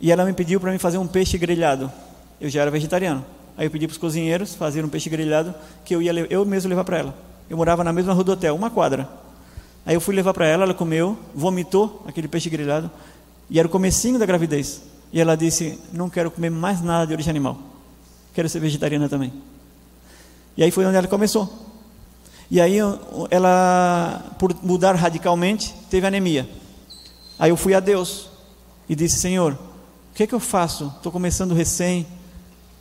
E 0.00 0.10
ela 0.10 0.24
me 0.24 0.32
pediu 0.32 0.60
para 0.60 0.72
mim 0.72 0.78
fazer 0.78 0.98
um 0.98 1.06
peixe 1.06 1.36
grelhado. 1.36 1.90
Eu 2.40 2.48
já 2.48 2.62
era 2.62 2.70
vegetariano. 2.70 3.24
Aí 3.56 3.66
eu 3.66 3.70
pedi 3.70 3.86
para 3.86 3.92
os 3.92 3.98
cozinheiros 3.98 4.54
fazer 4.54 4.84
um 4.84 4.88
peixe 4.88 5.10
grelhado 5.10 5.54
que 5.84 5.94
eu 5.94 6.00
ia 6.00 6.12
eu 6.30 6.44
mesmo 6.46 6.68
levar 6.70 6.84
para 6.84 6.98
ela. 6.98 7.14
Eu 7.48 7.56
morava 7.56 7.84
na 7.84 7.92
mesma 7.92 8.12
rua 8.12 8.24
do 8.24 8.32
hotel, 8.32 8.54
uma 8.54 8.70
quadra. 8.70 9.08
Aí 9.84 9.94
eu 9.94 10.00
fui 10.00 10.14
levar 10.14 10.32
para 10.32 10.46
ela, 10.46 10.64
ela 10.64 10.74
comeu, 10.74 11.18
vomitou 11.34 12.02
aquele 12.06 12.28
peixe 12.28 12.48
grelhado 12.48 12.90
e 13.50 13.58
era 13.58 13.68
o 13.68 13.70
comecinho 13.70 14.18
da 14.18 14.24
gravidez. 14.24 14.80
E 15.12 15.20
ela 15.20 15.36
disse: 15.36 15.78
"Não 15.92 16.08
quero 16.08 16.30
comer 16.30 16.50
mais 16.50 16.80
nada 16.80 17.06
de 17.06 17.12
origem 17.12 17.30
animal" 17.30 17.70
quero 18.34 18.48
ser 18.48 18.60
vegetariana 18.60 19.08
também. 19.08 19.32
E 20.56 20.62
aí 20.62 20.70
foi 20.70 20.84
onde 20.86 20.96
ela 20.96 21.06
começou. 21.06 21.68
E 22.50 22.60
aí 22.60 22.78
ela, 23.30 24.34
por 24.38 24.54
mudar 24.62 24.94
radicalmente, 24.94 25.74
teve 25.88 26.06
anemia. 26.06 26.48
Aí 27.38 27.50
eu 27.50 27.56
fui 27.56 27.74
a 27.74 27.80
Deus 27.80 28.28
e 28.88 28.94
disse: 28.94 29.18
Senhor, 29.18 29.52
o 29.52 30.14
que 30.14 30.24
é 30.24 30.26
que 30.26 30.34
eu 30.34 30.40
faço? 30.40 30.92
Estou 30.96 31.12
começando 31.12 31.54
recém, 31.54 32.06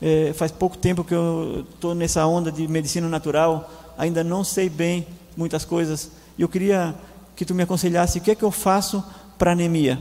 é, 0.01 0.33
faz 0.33 0.51
pouco 0.51 0.77
tempo 0.77 1.03
que 1.03 1.13
eu 1.13 1.65
estou 1.73 1.93
nessa 1.93 2.25
onda 2.25 2.51
de 2.51 2.67
medicina 2.67 3.07
natural, 3.07 3.69
ainda 3.97 4.23
não 4.23 4.43
sei 4.43 4.69
bem 4.69 5.05
muitas 5.37 5.63
coisas. 5.63 6.11
E 6.37 6.41
eu 6.41 6.49
queria 6.49 6.95
que 7.35 7.45
tu 7.45 7.53
me 7.53 7.63
aconselhasse 7.63 8.17
o 8.17 8.21
que 8.21 8.31
é 8.31 8.35
que 8.35 8.43
eu 8.43 8.51
faço 8.51 9.03
para 9.37 9.51
anemia. 9.51 9.99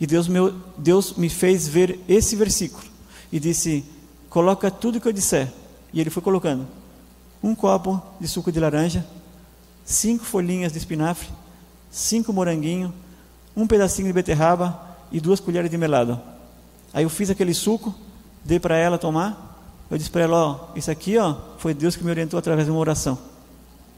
E 0.00 0.06
Deus, 0.06 0.28
meu, 0.28 0.54
Deus 0.76 1.14
me 1.14 1.28
fez 1.28 1.66
ver 1.66 1.98
esse 2.08 2.36
versículo 2.36 2.84
e 3.32 3.40
disse: 3.40 3.84
coloca 4.28 4.70
tudo 4.70 5.00
que 5.00 5.08
eu 5.08 5.12
disser. 5.12 5.52
E 5.92 6.00
ele 6.00 6.10
foi 6.10 6.22
colocando 6.22 6.66
um 7.42 7.54
copo 7.54 8.02
de 8.20 8.28
suco 8.28 8.50
de 8.50 8.60
laranja, 8.60 9.06
cinco 9.84 10.24
folhinhas 10.24 10.72
de 10.72 10.78
espinafre, 10.78 11.28
cinco 11.90 12.32
moranguinho, 12.32 12.92
um 13.56 13.66
pedacinho 13.66 14.08
de 14.08 14.12
beterraba 14.12 14.78
e 15.10 15.20
duas 15.20 15.40
colheres 15.40 15.70
de 15.70 15.78
melado. 15.78 16.20
Aí 16.92 17.04
eu 17.04 17.10
fiz 17.10 17.30
aquele 17.30 17.54
suco, 17.54 17.94
dei 18.44 18.60
para 18.60 18.76
ela 18.76 18.98
tomar. 18.98 19.44
Eu 19.90 19.96
disse 19.96 20.10
para 20.10 20.22
ela: 20.22 20.36
Ó, 20.36 20.68
isso 20.76 20.90
aqui 20.90 21.16
ó, 21.16 21.36
foi 21.58 21.72
Deus 21.72 21.96
que 21.96 22.04
me 22.04 22.10
orientou 22.10 22.38
através 22.38 22.66
de 22.66 22.70
uma 22.70 22.80
oração. 22.80 23.18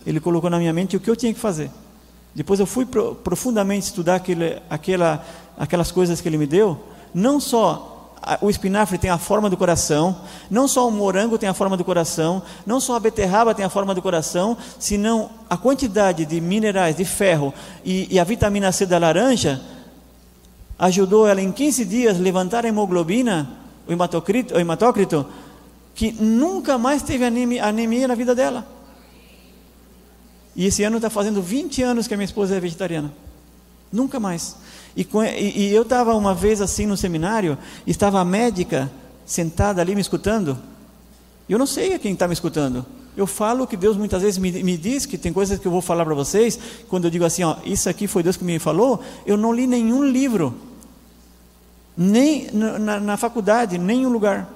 Ele 0.06 0.20
colocou 0.20 0.48
na 0.48 0.58
minha 0.58 0.72
mente 0.72 0.96
o 0.96 1.00
que 1.00 1.10
eu 1.10 1.16
tinha 1.16 1.34
que 1.34 1.40
fazer. 1.40 1.70
Depois 2.34 2.60
eu 2.60 2.66
fui 2.66 2.86
pro, 2.86 3.14
profundamente 3.16 3.86
estudar 3.86 4.16
aquele, 4.16 4.60
aquela, 4.68 5.24
aquelas 5.56 5.90
coisas 5.90 6.20
que 6.20 6.28
ele 6.28 6.38
me 6.38 6.46
deu, 6.46 6.78
não 7.14 7.40
só 7.40 7.94
o 8.40 8.50
espinafre 8.50 8.98
tem 8.98 9.10
a 9.10 9.18
forma 9.18 9.48
do 9.48 9.56
coração, 9.56 10.16
não 10.50 10.68
só 10.68 10.86
o 10.86 10.90
morango 10.90 11.38
tem 11.38 11.48
a 11.48 11.54
forma 11.54 11.76
do 11.76 11.84
coração, 11.84 12.42
não 12.66 12.80
só 12.80 12.96
a 12.96 13.00
beterraba 13.00 13.54
tem 13.54 13.64
a 13.64 13.70
forma 13.70 13.94
do 13.94 14.02
coração, 14.02 14.56
senão 14.78 15.30
a 15.48 15.56
quantidade 15.56 16.26
de 16.26 16.40
minerais, 16.40 16.96
de 16.96 17.04
ferro 17.04 17.54
e, 17.84 18.08
e 18.10 18.18
a 18.18 18.24
vitamina 18.24 18.72
C 18.72 18.84
da 18.86 18.98
laranja 18.98 19.60
ajudou 20.78 21.26
ela 21.26 21.40
em 21.40 21.50
15 21.50 21.84
dias 21.84 22.18
levantar 22.18 22.64
a 22.64 22.68
hemoglobina, 22.68 23.48
o 23.86 23.92
hematócrito, 23.92 24.54
o 24.54 24.60
hematócrito 24.60 25.26
que 25.94 26.12
nunca 26.12 26.78
mais 26.78 27.02
teve 27.02 27.24
anemia, 27.24 27.64
anemia 27.64 28.06
na 28.06 28.14
vida 28.14 28.34
dela. 28.34 28.77
E 30.58 30.66
esse 30.66 30.82
ano 30.82 30.96
está 30.96 31.08
fazendo 31.08 31.40
20 31.40 31.84
anos 31.84 32.08
que 32.08 32.14
a 32.14 32.16
minha 32.16 32.24
esposa 32.24 32.56
é 32.56 32.58
vegetariana. 32.58 33.12
Nunca 33.92 34.18
mais. 34.18 34.56
E, 34.96 35.06
e, 35.54 35.72
eu 35.72 35.82
estava 35.82 36.16
uma 36.16 36.34
vez 36.34 36.60
assim 36.60 36.84
no 36.84 36.96
seminário, 36.96 37.56
estava 37.86 38.18
a 38.18 38.24
médica 38.24 38.90
sentada 39.24 39.80
ali 39.80 39.94
me 39.94 40.00
escutando. 40.00 40.58
Eu 41.48 41.60
não 41.60 41.66
sei 41.66 41.94
a 41.94 41.98
quem 42.00 42.12
está 42.12 42.26
me 42.26 42.34
escutando. 42.34 42.84
Eu 43.16 43.24
falo 43.24 43.68
que 43.68 43.76
Deus 43.76 43.96
muitas 43.96 44.20
vezes 44.20 44.36
me, 44.36 44.50
me, 44.50 44.76
diz 44.76 45.06
que 45.06 45.16
tem 45.16 45.32
coisas 45.32 45.60
que 45.60 45.66
eu 45.66 45.70
vou 45.70 45.80
falar 45.80 46.04
para 46.04 46.14
vocês. 46.14 46.58
Quando 46.88 47.04
eu 47.04 47.10
digo 47.10 47.24
assim, 47.24 47.44
ó, 47.44 47.58
isso 47.64 47.88
aqui 47.88 48.08
foi 48.08 48.24
Deus 48.24 48.36
que 48.36 48.42
me 48.42 48.58
falou, 48.58 49.00
eu 49.24 49.36
não 49.36 49.52
li 49.52 49.64
nenhum 49.64 50.04
livro, 50.04 50.52
nem 51.96 52.50
na, 52.52 52.98
na 52.98 53.16
faculdade, 53.16 53.78
nenhum 53.78 54.08
lugar. 54.08 54.52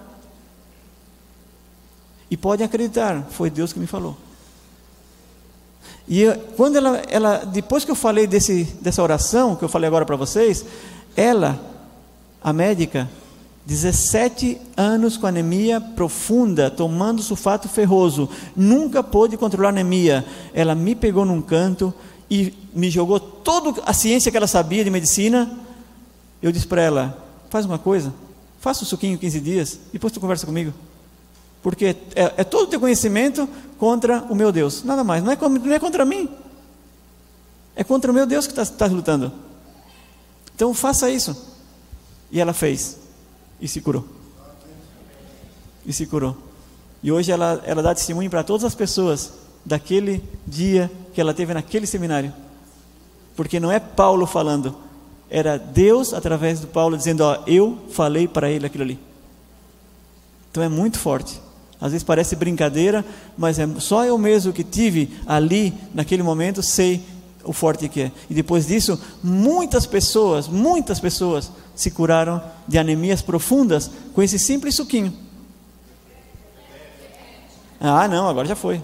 E 2.29 2.37
pode 2.37 2.65
acreditar, 2.65 3.25
foi 3.31 3.49
Deus 3.49 3.73
que 3.73 3.79
me 3.79 3.87
falou. 3.87 4.17
E 6.09 6.23
eu, 6.23 6.37
quando 6.57 6.77
ela, 6.77 7.03
ela, 7.09 7.39
depois 7.45 7.85
que 7.85 7.91
eu 7.91 7.95
falei 7.95 8.27
desse, 8.27 8.65
dessa 8.81 9.03
oração, 9.03 9.57
que 9.57 9.65
eu 9.65 9.69
falei 9.69 9.87
agora 9.87 10.05
para 10.05 10.17
vocês, 10.17 10.65
ela, 11.17 11.61
a 12.43 12.53
médica, 12.53 13.09
17 13.65 14.61
anos 14.77 15.17
com 15.17 15.27
anemia 15.27 15.81
profunda, 15.81 16.71
tomando 16.71 17.23
sulfato 17.23 17.69
ferroso, 17.69 18.29
nunca 18.57 19.03
pôde 19.03 19.37
controlar 19.37 19.69
anemia. 19.69 20.25
Ela 20.53 20.75
me 20.75 20.95
pegou 20.95 21.25
num 21.25 21.41
canto 21.41 21.95
e 22.31 22.53
me 22.75 22.91
jogou 22.91 23.21
toda 23.21 23.83
a 23.87 23.93
ciência 23.93 24.31
que 24.31 24.37
ela 24.37 24.49
sabia 24.49 24.83
de 24.83 24.91
medicina. 24.91 25.51
Eu 26.43 26.51
disse 26.51 26.67
para 26.67 26.83
ela: 26.83 27.17
faz 27.49 27.65
uma 27.65 27.79
coisa, 27.79 28.13
Faça 28.63 28.85
o 28.85 28.87
suquinho 28.87 29.19
15 29.19 29.41
dias, 29.41 29.81
depois 29.93 30.13
tu 30.13 30.21
conversa 30.21 30.47
comigo. 30.47 30.73
Porque 31.63 31.97
é, 32.15 32.35
é 32.39 32.45
todo 32.45 32.65
o 32.65 32.67
teu 32.67 32.81
conhecimento 32.81 33.49
contra 33.79 34.23
o 34.29 34.35
meu 34.35 34.51
Deus. 34.51 34.83
Nada 34.83 35.05
mais. 35.05 35.23
Não 35.23 35.33
é, 35.33 35.37
não 35.37 35.73
é 35.73 35.79
contra 35.79 36.05
mim. 36.05 36.29
É 37.77 37.85
contra 37.85 38.11
o 38.11 38.15
meu 38.15 38.27
Deus 38.27 38.47
que 38.47 38.53
está 38.53 38.67
tá 38.67 38.93
lutando. 38.93 39.33
Então 40.55 40.75
faça 40.75 41.09
isso. 41.09 41.37
E 42.31 42.41
ela 42.41 42.53
fez. 42.53 42.99
E 43.61 43.69
se 43.69 43.81
curou. 43.81 44.05
E 45.87 45.93
se 45.93 46.07
curou. 46.07 46.37
E 47.03 47.11
hoje 47.11 47.33
ela, 47.33 47.63
ela 47.65 47.83
dá 47.83 47.95
testemunho 47.95 48.31
para 48.31 48.45
todas 48.45 48.65
as 48.65 48.75
pessoas 48.75 49.33
daquele 49.65 50.23
dia 50.47 50.91
que 51.15 51.21
ela 51.21 51.33
teve 51.33 51.55
naquele 51.55 51.87
seminário. 51.87 52.33
Porque 53.35 53.59
não 53.59 53.73
é 53.73 53.81
Paulo 53.81 54.27
falando, 54.27 54.77
era 55.31 55.57
Deus 55.57 56.13
através 56.13 56.61
do 56.61 56.67
Paulo 56.67 56.97
dizendo: 56.97 57.23
Ó, 57.23 57.43
eu 57.47 57.79
falei 57.91 58.29
para 58.29 58.51
ele 58.51 58.67
aquilo 58.67 58.85
ali. 58.85 58.99
Então 60.51 60.63
é 60.63 60.69
muito 60.69 60.99
forte. 60.99 61.41
Às 61.83 61.91
vezes 61.91 62.05
parece 62.05 62.37
brincadeira, 62.37 63.05
mas 63.37 63.59
é 63.59 63.66
só 63.80 64.05
eu 64.05 64.16
mesmo 64.16 64.53
que 64.53 64.62
tive 64.62 65.11
ali 65.26 65.74
naquele 65.93 66.22
momento 66.22 66.62
sei 66.62 67.03
o 67.43 67.53
forte 67.53 67.89
que 67.89 68.03
é. 68.03 68.12
E 68.30 68.35
depois 68.35 68.68
disso, 68.68 68.97
muitas 69.20 69.85
pessoas, 69.85 70.47
muitas 70.47 71.01
pessoas 71.01 71.51
se 71.74 71.91
curaram 71.91 72.41
de 72.68 72.78
anemias 72.78 73.20
profundas 73.20 73.91
com 74.14 74.22
esse 74.22 74.39
simples 74.39 74.76
suquinho. 74.76 75.12
Ah, 77.80 78.07
não, 78.07 78.28
agora 78.28 78.47
já 78.47 78.55
foi. 78.55 78.80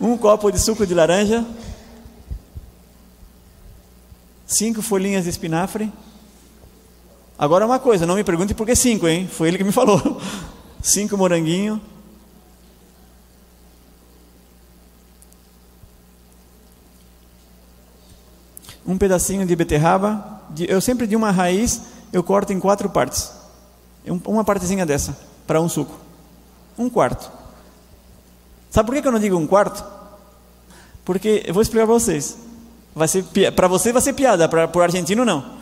Um 0.00 0.16
copo 0.16 0.50
de 0.50 0.58
suco 0.58 0.84
de 0.84 0.92
laranja, 0.92 1.46
cinco 4.44 4.82
folhinhas 4.82 5.22
de 5.22 5.30
espinafre. 5.30 5.92
Agora 7.40 7.64
uma 7.64 7.78
coisa, 7.78 8.04
não 8.04 8.16
me 8.16 8.22
pergunte 8.22 8.52
por 8.52 8.66
que 8.66 8.76
cinco, 8.76 9.08
hein? 9.08 9.26
Foi 9.26 9.48
ele 9.48 9.56
que 9.56 9.64
me 9.64 9.72
falou. 9.72 10.20
Cinco 10.82 11.16
moranguinho. 11.16 11.80
Um 18.86 18.98
pedacinho 18.98 19.46
de 19.46 19.56
beterraba. 19.56 20.42
Eu 20.68 20.82
sempre 20.82 21.06
de 21.06 21.16
uma 21.16 21.30
raiz, 21.30 21.80
eu 22.12 22.22
corto 22.22 22.52
em 22.52 22.60
quatro 22.60 22.90
partes. 22.90 23.32
Uma 24.26 24.44
partezinha 24.44 24.84
dessa, 24.84 25.16
para 25.46 25.62
um 25.62 25.68
suco. 25.68 25.98
Um 26.76 26.90
quarto. 26.90 27.32
Sabe 28.70 28.86
por 28.86 29.00
que 29.00 29.08
eu 29.08 29.12
não 29.12 29.18
digo 29.18 29.38
um 29.38 29.46
quarto? 29.46 29.82
Porque 31.06 31.42
eu 31.46 31.54
vou 31.54 31.62
explicar 31.62 31.86
para 31.86 31.94
vocês. 31.94 32.36
Vai 32.94 33.08
ser 33.08 33.24
para 33.56 33.66
você 33.66 33.94
vai 33.94 34.02
ser 34.02 34.12
piada, 34.12 34.46
para 34.46 34.70
o 34.70 34.82
argentino 34.82 35.24
não. 35.24 35.59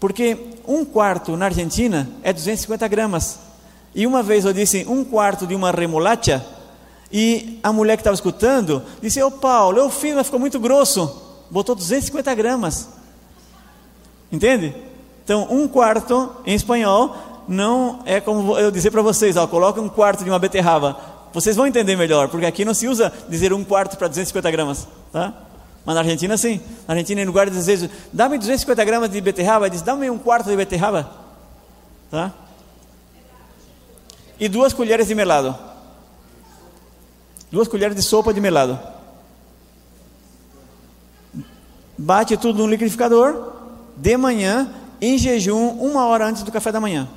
Porque 0.00 0.36
um 0.66 0.84
quarto 0.84 1.36
na 1.36 1.44
Argentina 1.44 2.08
é 2.22 2.32
250 2.32 2.88
gramas. 2.88 3.38
E 3.94 4.06
uma 4.06 4.22
vez 4.22 4.44
eu 4.44 4.52
disse 4.52 4.86
um 4.88 5.04
quarto 5.04 5.46
de 5.46 5.54
uma 5.54 5.70
remolacha 5.70 6.44
e 7.12 7.58
a 7.62 7.72
mulher 7.72 7.96
que 7.96 8.00
estava 8.00 8.14
escutando 8.14 8.82
disse: 9.02 9.22
Ô 9.22 9.26
oh, 9.26 9.30
Paulo, 9.30 9.78
eu 9.78 9.90
fiz, 9.90 10.14
mas 10.14 10.26
ficou 10.26 10.40
muito 10.40 10.58
grosso. 10.58 11.44
Botou 11.50 11.74
250 11.74 12.34
gramas. 12.34 12.88
Entende? 14.30 14.74
Então, 15.24 15.48
um 15.50 15.66
quarto 15.66 16.30
em 16.46 16.54
espanhol 16.54 17.16
não 17.48 18.00
é 18.04 18.20
como 18.20 18.56
eu 18.56 18.70
dizer 18.70 18.92
para 18.92 19.02
vocês, 19.02 19.36
ó, 19.36 19.46
coloca 19.46 19.80
um 19.80 19.88
quarto 19.88 20.22
de 20.22 20.30
uma 20.30 20.38
beterraba. 20.38 20.96
Vocês 21.32 21.56
vão 21.56 21.66
entender 21.66 21.96
melhor, 21.96 22.28
porque 22.28 22.46
aqui 22.46 22.64
não 22.64 22.74
se 22.74 22.86
usa 22.88 23.12
dizer 23.28 23.52
um 23.52 23.64
quarto 23.64 23.96
para 23.96 24.08
250 24.08 24.50
gramas, 24.50 24.88
tá? 25.12 25.34
Mas 25.84 25.94
na 25.94 26.00
Argentina 26.00 26.36
sim. 26.36 26.60
Na 26.86 26.94
Argentina, 26.94 27.20
em 27.20 27.24
lugar 27.24 27.48
de 27.48 27.56
dizer, 27.56 27.90
dá-me 28.12 28.38
250 28.38 28.84
gramas 28.84 29.10
de 29.10 29.20
beterraba, 29.20 29.70
diz, 29.70 29.82
dá-me 29.82 30.10
um 30.10 30.18
quarto 30.18 30.48
de 30.48 30.56
beterraba, 30.56 31.10
tá? 32.10 32.32
E 34.38 34.48
duas 34.48 34.72
colheres 34.72 35.08
de 35.08 35.14
melado. 35.14 35.56
Duas 37.50 37.68
colheres 37.68 37.96
de 37.96 38.02
sopa 38.02 38.32
de 38.32 38.40
melado. 38.40 38.78
Bate 41.98 42.36
tudo 42.36 42.62
no 42.62 42.70
liquidificador, 42.70 43.52
de 43.96 44.16
manhã, 44.16 44.72
em 45.00 45.18
jejum, 45.18 45.68
uma 45.78 46.06
hora 46.06 46.26
antes 46.26 46.42
do 46.42 46.52
café 46.52 46.72
da 46.72 46.80
manhã. 46.80 47.08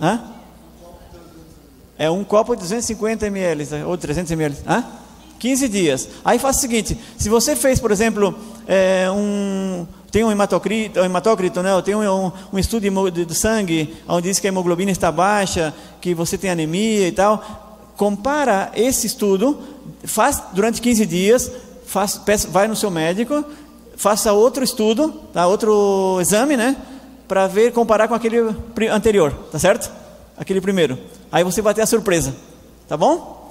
Hã? 0.00 0.41
É 2.02 2.10
um 2.10 2.24
copo 2.24 2.56
de 2.56 2.62
250 2.62 3.28
ml 3.28 3.84
ou 3.86 3.96
300 3.96 4.32
ml. 4.32 4.56
Hã? 4.66 4.84
15 5.38 5.68
dias. 5.68 6.08
Aí 6.24 6.36
faz 6.36 6.56
o 6.56 6.60
seguinte: 6.60 6.98
se 7.16 7.28
você 7.28 7.54
fez, 7.54 7.78
por 7.78 7.92
exemplo, 7.92 8.34
é, 8.66 9.08
um, 9.08 9.86
tem 10.10 10.24
um 10.24 10.32
hematócrito, 10.32 10.98
um 10.98 11.04
hematócrito 11.04 11.62
né? 11.62 11.70
tem 11.80 11.94
um, 11.94 12.32
um 12.52 12.58
estudo 12.58 13.08
de, 13.08 13.24
de 13.24 13.34
sangue 13.36 13.94
onde 14.08 14.28
diz 14.28 14.40
que 14.40 14.48
a 14.48 14.50
hemoglobina 14.50 14.90
está 14.90 15.12
baixa, 15.12 15.72
que 16.00 16.12
você 16.12 16.36
tem 16.36 16.50
anemia 16.50 17.06
e 17.06 17.12
tal, 17.12 17.92
compara 17.96 18.72
esse 18.74 19.06
estudo, 19.06 19.56
faz 20.02 20.42
durante 20.52 20.82
15 20.82 21.06
dias, 21.06 21.52
faz, 21.86 22.20
vai 22.50 22.66
no 22.66 22.74
seu 22.74 22.90
médico, 22.90 23.44
faça 23.96 24.32
outro 24.32 24.64
estudo, 24.64 25.08
tá? 25.32 25.46
outro 25.46 26.18
exame, 26.20 26.56
né? 26.56 26.76
para 27.28 27.46
ver, 27.46 27.72
comparar 27.72 28.08
com 28.08 28.14
aquele 28.14 28.38
anterior, 28.90 29.32
tá 29.52 29.58
certo? 29.58 29.88
Aquele 30.36 30.60
primeiro. 30.60 30.98
Aí 31.32 31.42
você 31.42 31.62
vai 31.62 31.72
ter 31.72 31.80
a 31.80 31.86
surpresa, 31.86 32.34
tá 32.86 32.94
bom? 32.94 33.50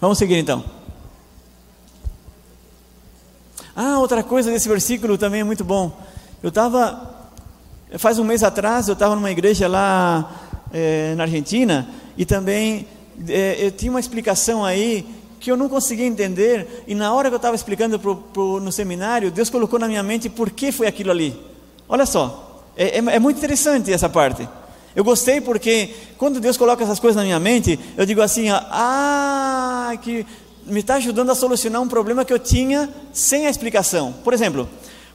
Vamos 0.00 0.18
seguir 0.18 0.36
então. 0.36 0.64
Ah, 3.76 4.00
outra 4.00 4.24
coisa 4.24 4.50
desse 4.50 4.68
versículo 4.68 5.16
também 5.16 5.42
é 5.42 5.44
muito 5.44 5.62
bom. 5.62 5.96
Eu 6.42 6.48
estava, 6.48 7.30
faz 7.98 8.18
um 8.18 8.24
mês 8.24 8.42
atrás, 8.42 8.88
eu 8.88 8.94
estava 8.94 9.14
numa 9.14 9.30
igreja 9.30 9.68
lá 9.68 10.28
é, 10.72 11.14
na 11.14 11.22
Argentina 11.22 11.88
e 12.16 12.24
também 12.24 12.86
é, 13.28 13.66
eu 13.66 13.70
tinha 13.70 13.92
uma 13.92 14.00
explicação 14.00 14.64
aí 14.64 15.06
que 15.38 15.52
eu 15.52 15.56
não 15.56 15.68
conseguia 15.68 16.06
entender 16.06 16.84
e 16.86 16.94
na 16.96 17.14
hora 17.14 17.28
que 17.28 17.34
eu 17.34 17.38
estava 17.38 17.54
explicando 17.54 17.98
pro, 17.98 18.16
pro, 18.16 18.58
no 18.58 18.72
seminário, 18.72 19.30
Deus 19.30 19.48
colocou 19.48 19.78
na 19.78 19.86
minha 19.86 20.02
mente 20.02 20.28
por 20.28 20.50
que 20.50 20.72
foi 20.72 20.88
aquilo 20.88 21.12
ali. 21.12 21.38
Olha 21.88 22.06
só, 22.06 22.64
é, 22.76 22.98
é, 22.98 22.98
é, 22.98 23.18
muito 23.18 23.38
interessante 23.38 23.92
essa 23.92 24.08
parte. 24.08 24.48
Eu 24.94 25.04
gostei 25.04 25.40
porque 25.40 25.90
quando 26.18 26.40
Deus 26.40 26.56
coloca 26.56 26.82
essas 26.82 26.98
coisas 26.98 27.16
na 27.16 27.22
minha 27.22 27.38
mente, 27.38 27.78
eu 27.96 28.04
digo 28.04 28.20
assim: 28.20 28.48
ah, 28.50 29.92
que 30.02 30.26
me 30.66 30.80
está 30.80 30.94
ajudando 30.94 31.30
a 31.30 31.34
solucionar 31.34 31.80
um 31.80 31.88
problema 31.88 32.24
que 32.24 32.32
eu 32.32 32.38
tinha 32.38 32.88
sem 33.12 33.46
a 33.46 33.50
explicação. 33.50 34.14
Por 34.24 34.34
exemplo, 34.34 34.68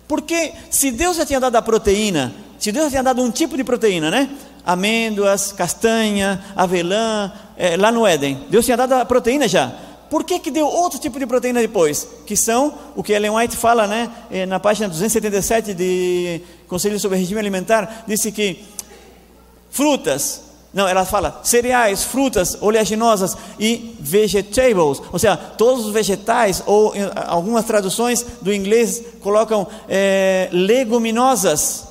porque 0.07 0.53
se 0.69 0.91
Deus 0.91 1.17
já 1.17 1.25
tinha 1.25 1.39
dado 1.39 1.55
a 1.55 1.61
proteína, 1.61 2.33
se 2.59 2.71
Deus 2.71 2.85
já 2.85 2.89
tinha 2.91 3.03
dado 3.03 3.21
um 3.21 3.31
tipo 3.31 3.57
de 3.57 3.63
proteína, 3.63 4.09
né? 4.09 4.29
Amêndoas, 4.65 5.51
castanha, 5.51 6.43
avelã, 6.55 7.31
é, 7.57 7.77
lá 7.77 7.91
no 7.91 8.07
Éden, 8.07 8.45
Deus 8.49 8.65
tinha 8.65 8.77
dado 8.77 8.93
a 8.93 9.05
proteína 9.05 9.47
já. 9.47 9.71
Por 10.09 10.23
que, 10.23 10.39
que 10.39 10.51
deu 10.51 10.67
outro 10.67 10.99
tipo 10.99 11.19
de 11.19 11.25
proteína 11.25 11.59
depois? 11.59 12.07
Que 12.25 12.35
são 12.35 12.73
o 12.95 13.03
que 13.03 13.11
Ellen 13.11 13.31
White 13.31 13.55
fala 13.55 13.87
né, 13.87 14.09
eh, 14.31 14.45
na 14.45 14.59
página 14.59 14.87
277 14.87 15.73
de 15.73 16.41
Conselho 16.67 16.99
sobre 16.99 17.17
Regime 17.17 17.39
Alimentar, 17.39 18.03
disse 18.07 18.31
que 18.31 18.63
frutas, 19.75 20.41
não, 20.73 20.87
ela 20.87 21.03
fala 21.03 21.41
cereais, 21.43 22.01
frutas 22.01 22.57
oleaginosas 22.61 23.35
e 23.59 23.93
vegetables, 23.99 25.01
ou 25.11 25.19
seja, 25.19 25.35
todos 25.35 25.85
os 25.85 25.91
vegetais, 25.91 26.63
ou 26.65 26.93
algumas 27.27 27.65
traduções 27.65 28.25
do 28.41 28.53
inglês 28.53 29.03
colocam 29.19 29.67
é, 29.89 30.47
leguminosas. 30.53 31.87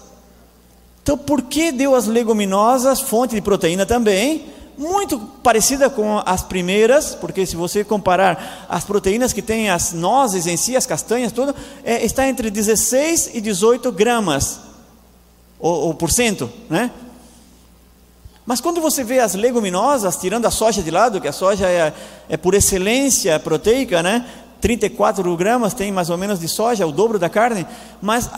Então, 1.03 1.19
por 1.19 1.43
que 1.43 1.71
deu 1.73 1.95
as 1.95 2.07
leguminosas, 2.07 3.03
fonte 3.03 3.35
de 3.35 3.43
proteína 3.43 3.85
também, 3.85 4.47
muito 4.79 5.19
parecida 5.43 5.91
com 5.91 6.23
as 6.25 6.43
primeiras, 6.43 7.15
porque 7.15 7.45
se 7.45 7.57
você 7.57 7.85
comparar 7.85 8.67
as 8.67 8.83
proteínas 8.83 9.35
que 9.35 9.43
tem 9.43 9.69
as 9.69 9.93
nozes 9.93 10.47
em 10.47 10.57
si, 10.57 10.75
as 10.75 10.87
castanhas, 10.87 11.33
tudo, 11.33 11.55
é, 11.85 12.03
está 12.03 12.27
entre 12.27 12.49
16 12.49 13.33
e 13.35 13.43
18 13.43 13.93
gramas, 13.93 14.61
ou, 15.59 15.89
ou 15.89 15.95
por 15.95 16.11
cento, 16.11 16.51
né? 16.71 16.91
Mas 18.47 18.61
quando 18.61 18.81
você 18.81 19.03
vê 19.03 19.21
as 19.21 19.35
leguminosas, 19.35 20.17
tirando 20.17 20.45
a 20.47 20.51
soja 20.51 20.83
de 20.83 20.91
lado, 20.91 21.21
que 21.21 21.29
a 21.29 21.33
soja 21.33 21.67
é, 21.67 21.93
é 22.29 22.37
por 22.37 22.55
excelência 22.55 23.39
proteica, 23.41 24.03
né? 24.03 24.25
34 24.65 25.37
gramas 25.37 25.75
tem 25.75 25.93
mais 25.93 26.09
ou 26.09 26.17
menos 26.17 26.41
de 26.41 26.49
soja, 26.49 26.87
o 26.87 26.93
dobro 26.93 27.19
da 27.19 27.29
carne, 27.29 27.67
mas 28.01 28.31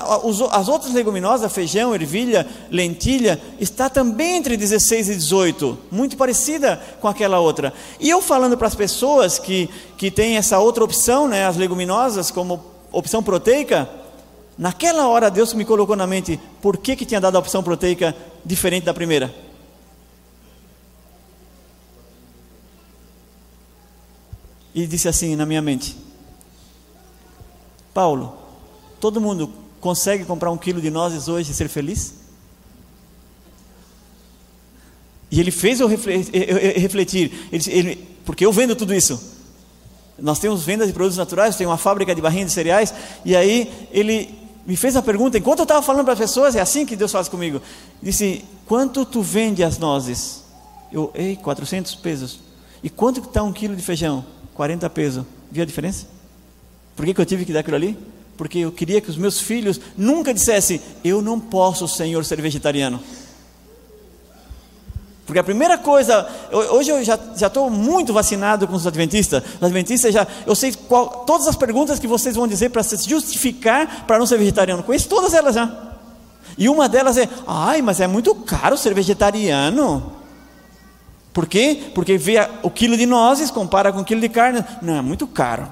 as 0.50 0.68
outras 0.68 0.92
leguminosas, 0.92 1.52
feijão, 1.52 1.94
ervilha, 1.94 2.44
lentilha, 2.68 3.40
está 3.60 3.88
também 3.88 4.36
entre 4.36 4.56
16 4.56 5.08
e 5.08 5.14
18, 5.14 5.78
muito 5.88 6.16
parecida 6.16 6.82
com 7.00 7.06
aquela 7.06 7.38
outra. 7.38 7.72
E 8.00 8.10
eu 8.10 8.20
falando 8.20 8.58
para 8.58 8.66
as 8.66 8.74
pessoas 8.74 9.38
que, 9.38 9.70
que 9.96 10.10
têm 10.10 10.36
essa 10.36 10.58
outra 10.58 10.82
opção, 10.82 11.28
né, 11.28 11.46
as 11.46 11.56
leguminosas 11.56 12.28
como 12.32 12.60
opção 12.90 13.22
proteica, 13.22 13.88
naquela 14.58 15.06
hora 15.06 15.30
Deus 15.30 15.54
me 15.54 15.64
colocou 15.64 15.94
na 15.94 16.08
mente, 16.08 16.40
por 16.60 16.76
que, 16.76 16.96
que 16.96 17.06
tinha 17.06 17.20
dado 17.20 17.36
a 17.36 17.38
opção 17.38 17.62
proteica 17.62 18.16
diferente 18.44 18.82
da 18.82 18.92
primeira? 18.92 19.45
E 24.76 24.86
disse 24.86 25.08
assim 25.08 25.34
na 25.34 25.46
minha 25.46 25.62
mente: 25.62 25.96
Paulo, 27.94 28.36
todo 29.00 29.22
mundo 29.22 29.50
consegue 29.80 30.26
comprar 30.26 30.50
um 30.50 30.58
quilo 30.58 30.82
de 30.82 30.90
nozes 30.90 31.28
hoje 31.28 31.50
e 31.50 31.54
ser 31.54 31.66
feliz? 31.66 32.12
E 35.30 35.40
ele 35.40 35.50
fez 35.50 35.80
eu 35.80 35.88
refletir, 35.88 37.48
ele, 37.50 37.64
ele, 37.70 38.08
porque 38.26 38.44
eu 38.44 38.52
vendo 38.52 38.76
tudo 38.76 38.94
isso. 38.94 39.34
Nós 40.18 40.38
temos 40.38 40.62
vendas 40.62 40.86
de 40.86 40.92
produtos 40.92 41.16
naturais, 41.16 41.56
tem 41.56 41.66
uma 41.66 41.78
fábrica 41.78 42.14
de 42.14 42.20
barrinhas 42.20 42.48
de 42.48 42.52
cereais, 42.52 42.92
e 43.24 43.34
aí 43.34 43.88
ele 43.90 44.38
me 44.66 44.76
fez 44.76 44.94
a 44.94 45.02
pergunta, 45.02 45.38
enquanto 45.38 45.60
eu 45.60 45.64
estava 45.64 45.80
falando 45.80 46.04
para 46.04 46.12
as 46.12 46.18
pessoas, 46.18 46.54
é 46.54 46.60
assim 46.60 46.84
que 46.84 46.96
Deus 46.96 47.12
faz 47.12 47.28
comigo. 47.28 47.62
Disse: 48.02 48.44
Quanto 48.66 49.06
tu 49.06 49.22
vende 49.22 49.64
as 49.64 49.78
nozes? 49.78 50.44
Eu, 50.92 51.10
ei, 51.14 51.34
400 51.34 51.94
pesos. 51.94 52.40
E 52.82 52.90
quanto 52.90 53.20
está 53.20 53.42
um 53.42 53.54
quilo 53.54 53.74
de 53.74 53.82
feijão? 53.82 54.35
40 54.56 54.88
pesos. 54.90 55.24
Viu 55.50 55.62
a 55.62 55.66
diferença? 55.66 56.06
Por 56.96 57.04
que, 57.04 57.12
que 57.12 57.20
eu 57.20 57.26
tive 57.26 57.44
que 57.44 57.52
dar 57.52 57.60
aquilo 57.60 57.76
ali? 57.76 57.96
Porque 58.36 58.58
eu 58.58 58.72
queria 58.72 59.00
que 59.00 59.10
os 59.10 59.16
meus 59.16 59.40
filhos 59.40 59.80
nunca 59.96 60.32
dissessem: 60.32 60.80
Eu 61.04 61.22
não 61.22 61.38
posso, 61.38 61.86
Senhor, 61.86 62.24
ser 62.24 62.40
vegetariano. 62.40 63.00
Porque 65.26 65.40
a 65.40 65.44
primeira 65.44 65.76
coisa, 65.76 66.26
hoje 66.70 66.90
eu 66.90 67.02
já 67.02 67.18
estou 67.34 67.68
muito 67.68 68.12
vacinado 68.12 68.66
com 68.68 68.74
os 68.74 68.86
adventistas. 68.86 69.42
Os 69.56 69.62
adventistas 69.62 70.14
já, 70.14 70.24
eu 70.46 70.54
sei 70.54 70.72
qual, 70.72 71.24
todas 71.26 71.48
as 71.48 71.56
perguntas 71.56 71.98
que 71.98 72.06
vocês 72.06 72.36
vão 72.36 72.46
dizer 72.46 72.70
para 72.70 72.84
se 72.84 72.96
justificar 73.08 74.06
para 74.06 74.18
não 74.20 74.26
ser 74.26 74.38
vegetariano. 74.38 74.84
Conheço 74.84 75.08
todas 75.08 75.34
elas 75.34 75.56
já. 75.56 75.68
E 76.56 76.68
uma 76.68 76.88
delas 76.88 77.18
é, 77.18 77.28
ai, 77.46 77.82
mas 77.82 78.00
é 78.00 78.06
muito 78.06 78.34
caro 78.36 78.78
ser 78.78 78.94
vegetariano. 78.94 80.15
Por 81.36 81.46
quê? 81.46 81.90
Porque 81.94 82.16
vê 82.16 82.36
o 82.62 82.70
quilo 82.70 82.96
de 82.96 83.04
nozes, 83.04 83.50
compara 83.50 83.92
com 83.92 84.00
o 84.00 84.04
quilo 84.06 84.22
de 84.22 84.28
carne. 84.30 84.64
Não, 84.80 84.96
é 84.96 85.02
muito 85.02 85.26
caro. 85.26 85.70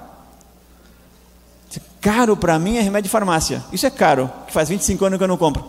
Caro 2.03 2.37
para 2.37 2.59
mim 2.59 2.77
é 2.77 2.83
remédio 2.83 3.05
de 3.05 3.09
farmácia. 3.09 3.65
Isso 3.73 3.87
é 3.87 3.91
caro, 3.91 4.31
que 4.47 4.53
faz 4.53 4.69
25 4.69 5.03
anos 5.07 5.17
que 5.17 5.25
eu 5.25 5.29
não 5.29 5.39
compro. 5.39 5.65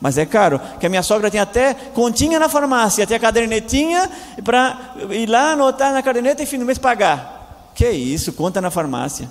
Mas 0.00 0.16
é 0.18 0.24
caro, 0.24 0.60
que 0.78 0.86
a 0.86 0.88
minha 0.88 1.02
sogra 1.02 1.32
tem 1.32 1.40
até 1.40 1.74
continha 1.74 2.38
na 2.38 2.48
farmácia, 2.48 3.02
até 3.02 3.16
a 3.16 3.18
cadernetinha 3.18 4.08
para 4.44 4.94
ir 5.10 5.28
lá 5.28 5.54
anotar 5.54 5.92
na 5.92 6.00
caderneta 6.00 6.44
e 6.44 6.46
fim 6.46 6.60
do 6.60 6.64
mês 6.64 6.78
pagar. 6.78 7.72
Que 7.74 7.90
isso, 7.90 8.32
conta 8.34 8.60
na 8.60 8.70
farmácia. 8.70 9.28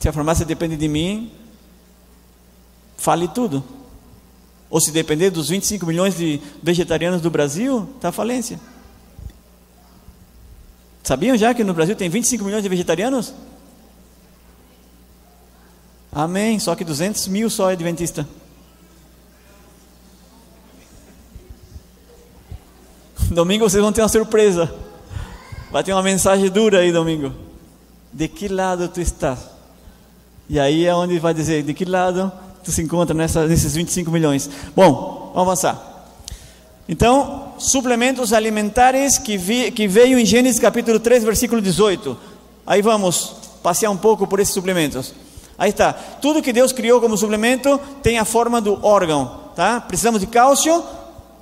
Se 0.00 0.08
a 0.08 0.12
farmácia 0.12 0.44
depende 0.44 0.76
de 0.76 0.88
mim, 0.88 1.30
fale 2.96 3.28
tudo. 3.28 3.77
Ou 4.70 4.80
se 4.80 4.90
depender 4.90 5.30
dos 5.30 5.48
25 5.48 5.86
milhões 5.86 6.16
de 6.16 6.40
vegetarianos 6.62 7.20
do 7.20 7.30
Brasil, 7.30 7.88
está 7.96 8.12
falência. 8.12 8.60
Sabiam 11.02 11.36
já 11.36 11.54
que 11.54 11.64
no 11.64 11.72
Brasil 11.72 11.96
tem 11.96 12.10
25 12.10 12.44
milhões 12.44 12.62
de 12.62 12.68
vegetarianos? 12.68 13.32
Amém. 16.12 16.58
Só 16.58 16.74
que 16.74 16.84
200 16.84 17.28
mil 17.28 17.48
só 17.48 17.70
é 17.70 17.72
adventista. 17.72 18.28
Domingo 23.30 23.68
vocês 23.68 23.82
vão 23.82 23.92
ter 23.92 24.02
uma 24.02 24.08
surpresa. 24.08 24.74
Vai 25.70 25.84
ter 25.84 25.92
uma 25.92 26.02
mensagem 26.02 26.50
dura 26.50 26.80
aí 26.80 26.92
domingo. 26.92 27.32
De 28.12 28.26
que 28.26 28.48
lado 28.48 28.88
tu 28.88 29.00
estás? 29.00 29.38
E 30.48 30.58
aí 30.58 30.86
é 30.86 30.94
onde 30.94 31.18
vai 31.18 31.32
dizer 31.32 31.62
de 31.62 31.74
que 31.74 31.84
lado 31.84 32.32
se 32.72 32.82
encontra 32.82 33.14
nessa, 33.14 33.46
nesses 33.46 33.74
25 33.74 34.10
milhões. 34.10 34.48
Bom, 34.74 35.32
vamos 35.34 35.48
avançar. 35.48 35.88
Então, 36.88 37.52
suplementos 37.58 38.32
alimentares 38.32 39.18
que, 39.18 39.36
vi, 39.36 39.70
que 39.70 39.86
veio 39.86 40.18
em 40.18 40.24
Gênesis 40.24 40.58
capítulo 40.58 40.98
3, 40.98 41.22
versículo 41.22 41.60
18. 41.60 42.16
Aí 42.66 42.80
vamos 42.80 43.36
passear 43.62 43.90
um 43.90 43.96
pouco 43.96 44.26
por 44.26 44.40
esses 44.40 44.54
suplementos. 44.54 45.12
Aí 45.58 45.70
está. 45.70 45.92
Tudo 45.92 46.40
que 46.40 46.52
Deus 46.52 46.72
criou 46.72 47.00
como 47.00 47.16
suplemento 47.16 47.78
tem 48.02 48.18
a 48.18 48.24
forma 48.24 48.60
do 48.60 48.82
órgão, 48.84 49.50
tá? 49.54 49.80
Precisamos 49.80 50.20
de 50.20 50.26
cálcio, 50.26 50.82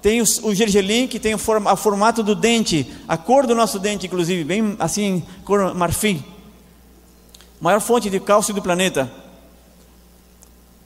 tem 0.03 0.21
o, 0.21 0.55
gergelim 0.55 1.07
que 1.07 1.19
tem 1.19 1.35
o, 1.35 1.39
form, 1.39 1.67
o 1.67 1.77
formato 1.77 2.23
do 2.23 2.35
dente, 2.35 2.91
a 3.07 3.17
cor 3.17 3.47
do 3.47 3.55
nosso 3.55 3.79
dente, 3.79 4.07
inclusive, 4.07 4.43
bem 4.43 4.77
assim, 4.79 5.23
cor 5.45 5.75
marfim. 5.75 6.25
Maior 7.61 7.81
fonte 7.81 8.09
de 8.09 8.19
cálcio 8.19 8.55
do 8.55 8.63
planeta. 8.63 9.11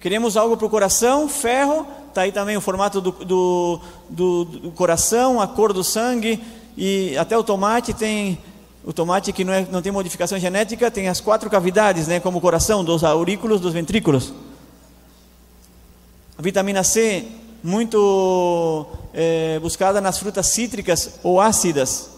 Queremos 0.01 0.35
algo 0.35 0.57
para 0.57 0.67
o 0.67 0.71
coração, 0.71 1.29
ferro, 1.29 1.87
está 2.09 2.23
aí 2.23 2.33
também 2.33 2.57
o 2.57 2.61
formato 2.61 3.03
do, 3.03 3.13
do, 3.13 3.81
do, 4.09 4.45
do 4.47 4.71
coração, 4.71 5.39
a 5.39 5.47
cor 5.47 5.75
do 5.75 5.85
sangue, 5.85 6.43
e 6.75 7.15
até 7.19 7.37
o 7.37 7.45
tomate 7.45 7.93
tem 7.93 8.39
o 8.83 8.95
tomate 8.95 9.31
que 9.31 9.45
não, 9.45 9.53
é, 9.53 9.67
não 9.71 9.83
tem 9.83 9.93
modificação 9.93 10.39
genética 10.39 10.91
tem 10.91 11.07
as 11.07 11.21
quatro 11.21 11.51
cavidades, 11.51 12.09
né, 12.09 12.19
como 12.19 12.39
o 12.39 12.41
coração, 12.41 12.83
dos 12.83 13.05
aurículos, 13.05 13.61
dos 13.61 13.75
ventrículos. 13.75 14.33
A 16.39 16.41
vitamina 16.41 16.83
C, 16.83 17.27
muito 17.63 18.87
é, 19.13 19.59
buscada 19.59 20.01
nas 20.01 20.19
frutas 20.19 20.47
cítricas 20.47 21.17
ou 21.23 21.39
ácidas. 21.39 22.09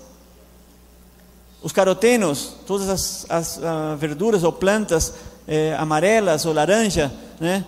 Os 1.61 1.73
carotenos, 1.73 2.55
todas 2.65 2.89
as, 2.89 3.27
as 3.29 3.57
uh, 3.57 3.97
verduras 3.97 4.45
ou 4.45 4.53
plantas 4.53 5.15
é, 5.47 5.75
amarelas 5.79 6.47
ou 6.47 6.53
laranja, 6.53 7.13
né? 7.41 7.65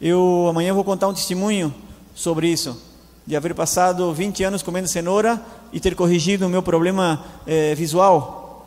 Eu 0.00 0.46
amanhã 0.48 0.74
vou 0.74 0.84
contar 0.84 1.08
um 1.08 1.14
testemunho 1.14 1.74
sobre 2.14 2.48
isso, 2.48 2.80
de 3.26 3.34
haver 3.34 3.54
passado 3.54 4.12
20 4.12 4.44
anos 4.44 4.62
comendo 4.62 4.88
cenoura 4.88 5.40
e 5.72 5.80
ter 5.80 5.94
corrigido 5.94 6.46
o 6.46 6.50
meu 6.50 6.62
problema 6.62 7.24
é, 7.46 7.74
visual. 7.74 8.66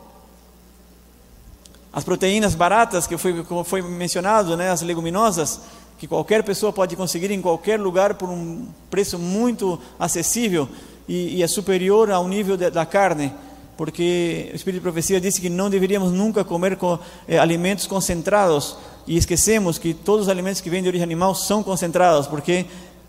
As 1.92 2.04
proteínas 2.04 2.54
baratas, 2.54 3.06
que 3.06 3.16
foi, 3.16 3.44
foi 3.64 3.82
mencionado, 3.82 4.56
né, 4.56 4.70
as 4.70 4.82
leguminosas, 4.82 5.60
que 5.98 6.06
qualquer 6.06 6.42
pessoa 6.42 6.72
pode 6.72 6.96
conseguir 6.96 7.30
em 7.30 7.42
qualquer 7.42 7.78
lugar 7.78 8.14
por 8.14 8.28
um 8.28 8.66
preço 8.88 9.18
muito 9.18 9.78
acessível 9.98 10.68
e, 11.08 11.36
e 11.36 11.42
é 11.42 11.46
superior 11.46 12.10
ao 12.10 12.26
nível 12.26 12.56
de, 12.56 12.70
da 12.70 12.86
carne, 12.86 13.32
porque 13.80 14.50
o 14.52 14.56
Espírito 14.56 14.80
de 14.80 14.82
Profecia 14.82 15.18
disse 15.18 15.40
que 15.40 15.48
não 15.48 15.70
deveríamos 15.70 16.12
nunca 16.12 16.44
comer 16.44 16.76
com, 16.76 16.98
é, 17.26 17.38
alimentos 17.38 17.86
concentrados 17.86 18.76
e 19.06 19.16
esquecemos 19.16 19.78
que 19.78 19.94
todos 19.94 20.26
os 20.26 20.28
alimentos 20.28 20.60
que 20.60 20.68
vêm 20.68 20.82
de 20.82 20.88
origem 20.88 21.02
animal 21.02 21.34
são 21.34 21.62
concentrados, 21.62 22.26
porque 22.26 22.66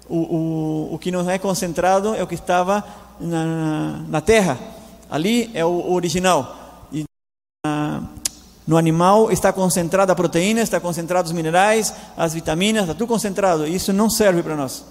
o, 0.08 0.16
o, 0.16 0.94
o 0.96 0.98
que 0.98 1.12
não 1.12 1.30
é 1.30 1.38
concentrado 1.38 2.16
é 2.16 2.24
o 2.24 2.28
que 2.28 2.36
estava 2.36 2.86
na, 3.20 4.02
na 4.08 4.22
terra. 4.22 4.58
Ali 5.10 5.52
é 5.54 5.66
o 5.66 5.92
original. 5.92 6.88
E 6.90 7.04
na, 7.66 8.04
no 8.66 8.78
animal 8.78 9.30
está 9.30 9.52
concentrada 9.52 10.14
a 10.14 10.16
proteína, 10.16 10.62
está 10.62 10.80
concentrado 10.80 11.26
os 11.26 11.34
minerais, 11.34 11.94
as 12.16 12.34
vitaminas, 12.34 12.84
está 12.84 12.94
tudo 12.94 13.10
concentrado. 13.10 13.68
E 13.68 13.76
isso 13.76 13.92
não 13.92 14.10
serve 14.10 14.42
para 14.42 14.56
nós. 14.56 14.86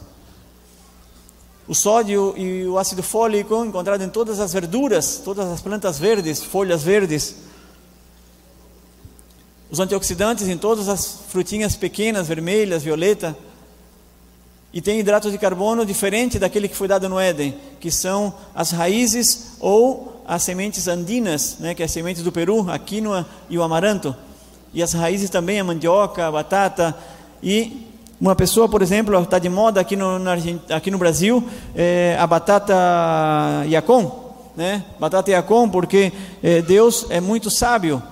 O 1.71 1.75
sódio 1.77 2.35
e 2.37 2.66
o 2.66 2.77
ácido 2.79 3.01
fólico 3.01 3.64
encontrado 3.64 4.03
em 4.03 4.09
todas 4.09 4.41
as 4.41 4.53
verduras, 4.53 5.23
todas 5.25 5.49
as 5.49 5.61
plantas 5.61 6.01
verdes, 6.01 6.43
folhas 6.43 6.83
verdes. 6.83 7.37
Os 9.71 9.79
antioxidantes 9.79 10.49
em 10.49 10.59
todas 10.59 10.89
as 10.89 11.21
frutinhas 11.29 11.77
pequenas, 11.77 12.27
vermelhas, 12.27 12.83
violeta. 12.83 13.39
E 14.73 14.81
tem 14.81 14.99
hidratos 14.99 15.31
de 15.31 15.39
carbono 15.39 15.87
diferente 15.87 16.41
daquele 16.41 16.66
que 16.66 16.75
foi 16.75 16.89
dado 16.89 17.09
no 17.09 17.21
Éden, 17.21 17.57
que 17.79 17.93
são 17.93 18.35
as 18.53 18.73
raízes 18.73 19.53
ou 19.61 20.25
as 20.27 20.43
sementes 20.43 20.89
andinas, 20.89 21.59
né, 21.61 21.73
que 21.73 21.83
é 21.83 21.85
as 21.85 21.93
sementes 21.93 22.25
do 22.25 22.33
Peru, 22.33 22.68
a 22.68 22.81
quinoa 22.81 23.25
e 23.49 23.57
o 23.57 23.62
amaranto. 23.62 24.12
E 24.75 24.83
as 24.83 24.93
raízes 24.93 25.31
também, 25.31 25.61
a 25.61 25.64
mandioca, 25.64 26.27
a 26.27 26.33
batata. 26.33 26.99
E 27.41 27.89
uma 28.21 28.37
pessoa, 28.37 28.68
por 28.68 28.83
exemplo, 28.83 29.18
está 29.23 29.39
de 29.39 29.49
moda 29.49 29.81
aqui 29.81 29.97
no, 29.97 30.18
aqui 30.68 30.91
no 30.91 30.99
Brasil, 30.99 31.43
é, 31.75 32.16
a 32.21 32.27
batata 32.27 32.75
Yacon, 33.66 34.35
né? 34.55 34.85
Batata 34.99 35.31
Yacon, 35.31 35.71
porque 35.71 36.12
é, 36.43 36.61
Deus 36.61 37.07
é 37.09 37.21
muito 37.21 37.51
sábio. 37.51 38.03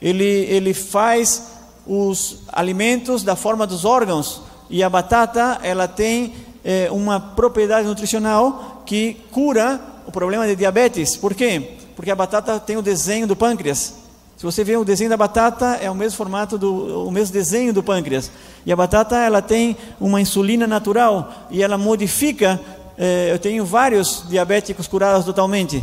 Ele, 0.00 0.24
ele 0.24 0.72
faz 0.72 1.54
os 1.84 2.44
alimentos 2.52 3.24
da 3.24 3.34
forma 3.34 3.66
dos 3.66 3.84
órgãos 3.84 4.42
e 4.70 4.82
a 4.82 4.88
batata, 4.88 5.58
ela 5.62 5.88
tem 5.88 6.34
é, 6.64 6.88
uma 6.92 7.18
propriedade 7.18 7.88
nutricional 7.88 8.82
que 8.84 9.16
cura 9.32 9.80
o 10.06 10.12
problema 10.12 10.46
de 10.46 10.54
diabetes. 10.54 11.16
Por 11.16 11.34
quê? 11.34 11.76
Porque 11.96 12.10
a 12.10 12.16
batata 12.16 12.60
tem 12.60 12.76
o 12.76 12.82
desenho 12.82 13.26
do 13.26 13.34
pâncreas. 13.34 13.94
Se 14.36 14.44
você 14.44 14.62
vê 14.62 14.76
o 14.76 14.84
desenho 14.84 15.10
da 15.10 15.16
batata, 15.16 15.78
é 15.82 15.90
o 15.90 15.94
mesmo 15.96 16.16
formato 16.16 16.56
do 16.56 17.08
o 17.08 17.10
mesmo 17.10 17.32
desenho 17.32 17.72
do 17.72 17.82
pâncreas. 17.82 18.30
E 18.68 18.72
a 18.72 18.76
batata 18.76 19.16
ela 19.16 19.40
tem 19.40 19.78
uma 19.98 20.20
insulina 20.20 20.66
natural 20.66 21.46
e 21.50 21.62
ela 21.62 21.78
modifica. 21.78 22.60
Eh, 22.98 23.30
eu 23.32 23.38
tenho 23.38 23.64
vários 23.64 24.24
diabéticos 24.28 24.86
curados 24.86 25.24
totalmente 25.24 25.82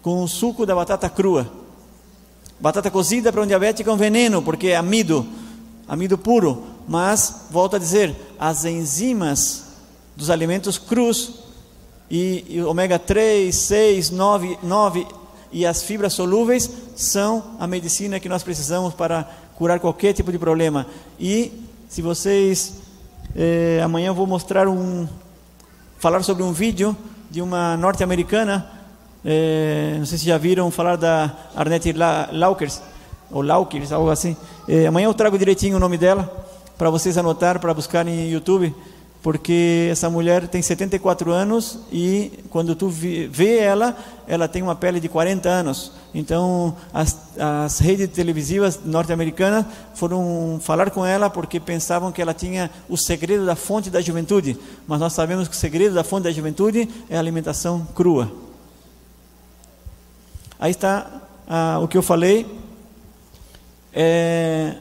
com 0.00 0.22
o 0.22 0.28
suco 0.28 0.64
da 0.64 0.72
batata 0.72 1.10
crua. 1.10 1.50
Batata 2.60 2.88
cozida 2.88 3.32
para 3.32 3.42
um 3.42 3.46
diabético 3.48 3.90
é 3.90 3.92
um 3.92 3.96
veneno 3.96 4.40
porque 4.40 4.68
é 4.68 4.76
amido, 4.76 5.26
amido 5.88 6.16
puro. 6.16 6.62
Mas, 6.86 7.46
volto 7.50 7.74
a 7.74 7.80
dizer, 7.80 8.14
as 8.38 8.64
enzimas 8.64 9.64
dos 10.14 10.30
alimentos 10.30 10.78
crus 10.78 11.32
e, 12.08 12.44
e 12.48 12.62
ômega 12.62 12.96
3, 12.96 13.52
6, 13.52 14.10
9, 14.10 14.56
9 14.62 15.04
e 15.50 15.66
as 15.66 15.82
fibras 15.82 16.12
solúveis 16.12 16.70
são 16.94 17.56
a 17.58 17.66
medicina 17.66 18.20
que 18.20 18.28
nós 18.28 18.44
precisamos 18.44 18.94
para 18.94 19.28
curar 19.56 19.80
qualquer 19.80 20.12
tipo 20.12 20.30
de 20.30 20.38
problema. 20.38 20.86
E 21.18 21.68
se 21.90 22.00
vocês 22.00 22.74
eh, 23.34 23.80
amanhã 23.82 24.06
eu 24.10 24.14
vou 24.14 24.24
mostrar 24.24 24.68
um 24.68 25.08
falar 25.98 26.22
sobre 26.22 26.44
um 26.44 26.52
vídeo 26.52 26.96
de 27.28 27.42
uma 27.42 27.76
norte-americana, 27.76 28.64
eh, 29.24 29.96
não 29.98 30.06
sei 30.06 30.16
se 30.16 30.24
já 30.24 30.38
viram 30.38 30.70
falar 30.70 30.94
da 30.94 31.32
Arnette 31.54 31.92
Laukers 31.92 32.80
ou 33.28 33.42
Laukers, 33.42 33.90
algo 33.90 34.08
assim. 34.08 34.36
Eh, 34.68 34.86
amanhã 34.86 35.06
eu 35.06 35.14
trago 35.14 35.36
direitinho 35.36 35.78
o 35.78 35.80
nome 35.80 35.98
dela 35.98 36.32
para 36.78 36.90
vocês 36.90 37.18
anotar, 37.18 37.58
para 37.58 37.74
buscar 37.74 38.06
em 38.06 38.30
YouTube 38.30 38.72
porque 39.22 39.88
essa 39.90 40.08
mulher 40.08 40.48
tem 40.48 40.62
74 40.62 41.30
anos 41.30 41.78
e 41.92 42.32
quando 42.48 42.74
tu 42.74 42.88
vê 42.88 43.58
ela, 43.58 43.96
ela 44.26 44.48
tem 44.48 44.62
uma 44.62 44.74
pele 44.74 44.98
de 44.98 45.08
40 45.08 45.48
anos. 45.48 45.92
Então, 46.14 46.74
as, 46.92 47.16
as 47.38 47.78
redes 47.78 48.08
televisivas 48.08 48.80
norte-americanas 48.84 49.66
foram 49.94 50.58
falar 50.62 50.90
com 50.90 51.04
ela 51.04 51.28
porque 51.28 51.60
pensavam 51.60 52.10
que 52.10 52.22
ela 52.22 52.32
tinha 52.32 52.70
o 52.88 52.96
segredo 52.96 53.44
da 53.44 53.54
fonte 53.54 53.90
da 53.90 54.00
juventude. 54.00 54.56
Mas 54.86 54.98
nós 54.98 55.12
sabemos 55.12 55.48
que 55.48 55.54
o 55.54 55.58
segredo 55.58 55.94
da 55.94 56.02
fonte 56.02 56.24
da 56.24 56.32
juventude 56.32 56.88
é 57.10 57.16
a 57.16 57.20
alimentação 57.20 57.86
crua. 57.94 58.32
Aí 60.58 60.70
está 60.70 61.06
ah, 61.46 61.78
o 61.82 61.88
que 61.88 61.96
eu 61.96 62.02
falei. 62.02 62.46
É, 63.92 64.76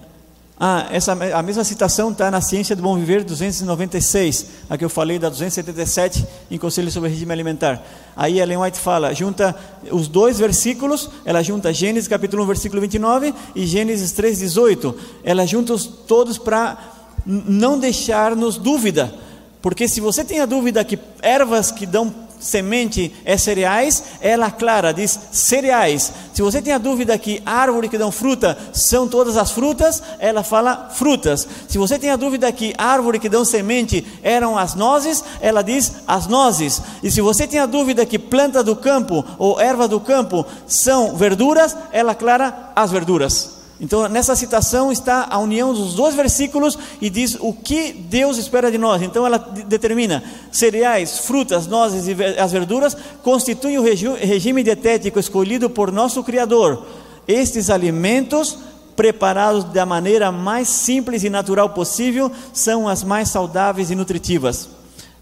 ah, 0.62 0.88
essa, 0.91 1.14
a 1.14 1.41
mesma 1.41 1.64
citação 1.64 2.12
está 2.12 2.30
na 2.30 2.41
Ciência 2.41 2.76
do 2.76 2.82
Bom 2.82 2.97
Viver 2.97 3.24
296, 3.24 4.45
a 4.70 4.78
que 4.78 4.84
eu 4.84 4.89
falei 4.89 5.18
da 5.18 5.30
277 5.30 6.28
em 6.51 6.57
Conselho 6.57 6.91
sobre 6.91 7.10
Regime 7.10 7.32
Alimentar. 7.32 7.82
Aí 8.14 8.41
Ellen 8.41 8.57
White 8.57 8.78
fala, 8.78 9.14
junta 9.14 9.55
os 9.89 10.10
dois 10.10 10.38
versículos, 10.38 11.10
ela 11.24 11.41
junta 11.41 11.72
Gênesis 11.72 12.10
capítulo 12.10 12.43
1, 12.43 12.47
versículo 12.47 12.82
29 12.82 13.34
e 13.55 13.66
Gênesis 13.66 14.12
3, 14.12 14.39
18. 14.39 14.95
Ela 15.24 15.45
junta 15.45 15.74
os 15.74 15.86
todos 15.86 16.38
para 16.38 16.78
não 17.26 17.80
deixar-nos 17.80 18.57
dúvida. 18.57 19.14
Porque 19.62 19.88
se 19.88 20.01
você 20.01 20.26
tem 20.26 20.41
a 20.41 20.45
dúvida 20.45 20.84
que 20.84 20.99
ervas 21.22 21.72
que 21.72 21.86
dão 21.86 22.14
semente 22.40 23.14
é 23.26 23.38
cereais, 23.38 24.04
ela 24.22 24.50
clara, 24.50 24.94
diz 24.94 25.20
cereais. 25.32 26.12
Se 26.34 26.42
você 26.42 26.62
tem 26.62 26.74
a 26.74 26.78
dúvida 26.78 27.18
que 27.18 27.42
árvore 27.46 27.90
que 27.90 27.98
dão 27.98 28.12
fruta 28.12 28.58
são 28.74 29.08
todas 29.08 29.38
as 29.38 29.52
frutas, 29.52 30.02
ela 30.20 30.42
fala 30.42 30.90
frutas. 30.94 31.48
Se 31.68 31.78
você 31.78 32.00
tem 32.00 32.10
a 32.10 32.16
dúvida 32.16 32.52
que 32.52 32.74
árvore 32.78 33.20
que 33.20 33.30
dão 33.30 33.44
semente 33.44 34.06
eram 34.24 34.58
as 34.58 34.74
nozes, 34.74 35.24
ela 35.42 35.62
diz 35.62 35.96
as 36.08 36.28
nozes. 36.28 36.82
E 37.04 37.12
se 37.12 37.22
você 37.22 37.46
tem 37.46 37.60
a 37.60 37.66
dúvida 37.66 38.06
que 38.06 38.18
planta 38.18 38.64
do 38.64 38.76
campo 38.76 39.24
ou 39.38 39.60
erva 39.60 39.88
do 39.88 40.00
campo 40.00 40.46
são 40.66 41.16
verduras, 41.16 41.76
ela 41.92 42.16
clara 42.16 42.72
as 42.76 42.92
verduras. 42.92 43.59
Então, 43.82 44.09
nessa 44.09 44.36
citação 44.36 44.91
está 44.91 45.27
a 45.30 45.38
união 45.38 45.73
dos 45.73 45.93
dois 45.93 46.13
versículos 46.13 46.77
e 46.99 47.09
diz 47.09 47.38
o 47.39 47.53
que 47.53 47.93
Deus 47.93 48.38
espera 48.38 48.69
de 48.69 48.77
nós. 48.77 49.01
Então, 49.01 49.25
ela 49.25 49.38
determina: 49.38 50.21
cereais, 50.51 51.19
frutas, 51.19 51.65
nozes 51.65 52.07
e 52.07 52.23
as 52.38 52.51
verduras 52.51 52.95
constituem 53.23 53.77
o 53.77 53.82
regime 53.82 54.63
dietético 54.63 55.17
escolhido 55.17 55.69
por 55.69 55.91
nosso 55.93 56.23
Criador. 56.23 56.86
Estes 57.25 57.69
alimentos, 57.69 58.57
preparados 58.97 59.63
da 59.63 59.86
maneira 59.86 60.30
mais 60.30 60.67
simples 60.67 61.23
e 61.23 61.30
natural 61.30 61.69
possível, 61.69 62.30
são 62.51 62.86
as 62.86 63.01
mais 63.01 63.30
saudáveis 63.30 63.89
e 63.91 63.95
nutritivas. 63.95 64.67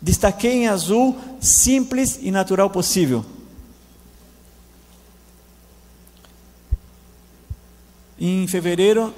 Destaquei 0.01 0.63
em 0.63 0.67
azul 0.67 1.15
simples 1.39 2.17
e 2.23 2.31
natural 2.31 2.71
possível. 2.71 3.23
Em 8.19 8.47
fevereiro, 8.47 9.13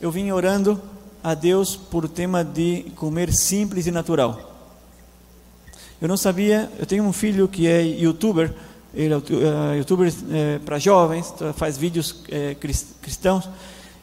eu 0.00 0.08
vim 0.08 0.30
orando 0.30 0.80
a 1.24 1.34
Deus 1.34 1.74
por 1.74 2.04
o 2.04 2.08
tema 2.08 2.44
de 2.44 2.84
comer 2.94 3.32
simples 3.32 3.88
e 3.88 3.90
natural. 3.90 4.70
Eu 6.00 6.06
não 6.06 6.16
sabia, 6.16 6.70
eu 6.78 6.86
tenho 6.86 7.02
um 7.02 7.12
filho 7.12 7.48
que 7.48 7.66
é 7.66 7.82
youtuber, 7.82 8.54
ele 8.94 9.12
é 9.12 9.16
uh, 9.16 9.22
youtuber 9.76 10.12
é, 10.30 10.60
para 10.60 10.78
jovens, 10.78 11.34
faz 11.56 11.76
vídeos 11.76 12.22
é, 12.28 12.54
cristãos, 13.00 13.48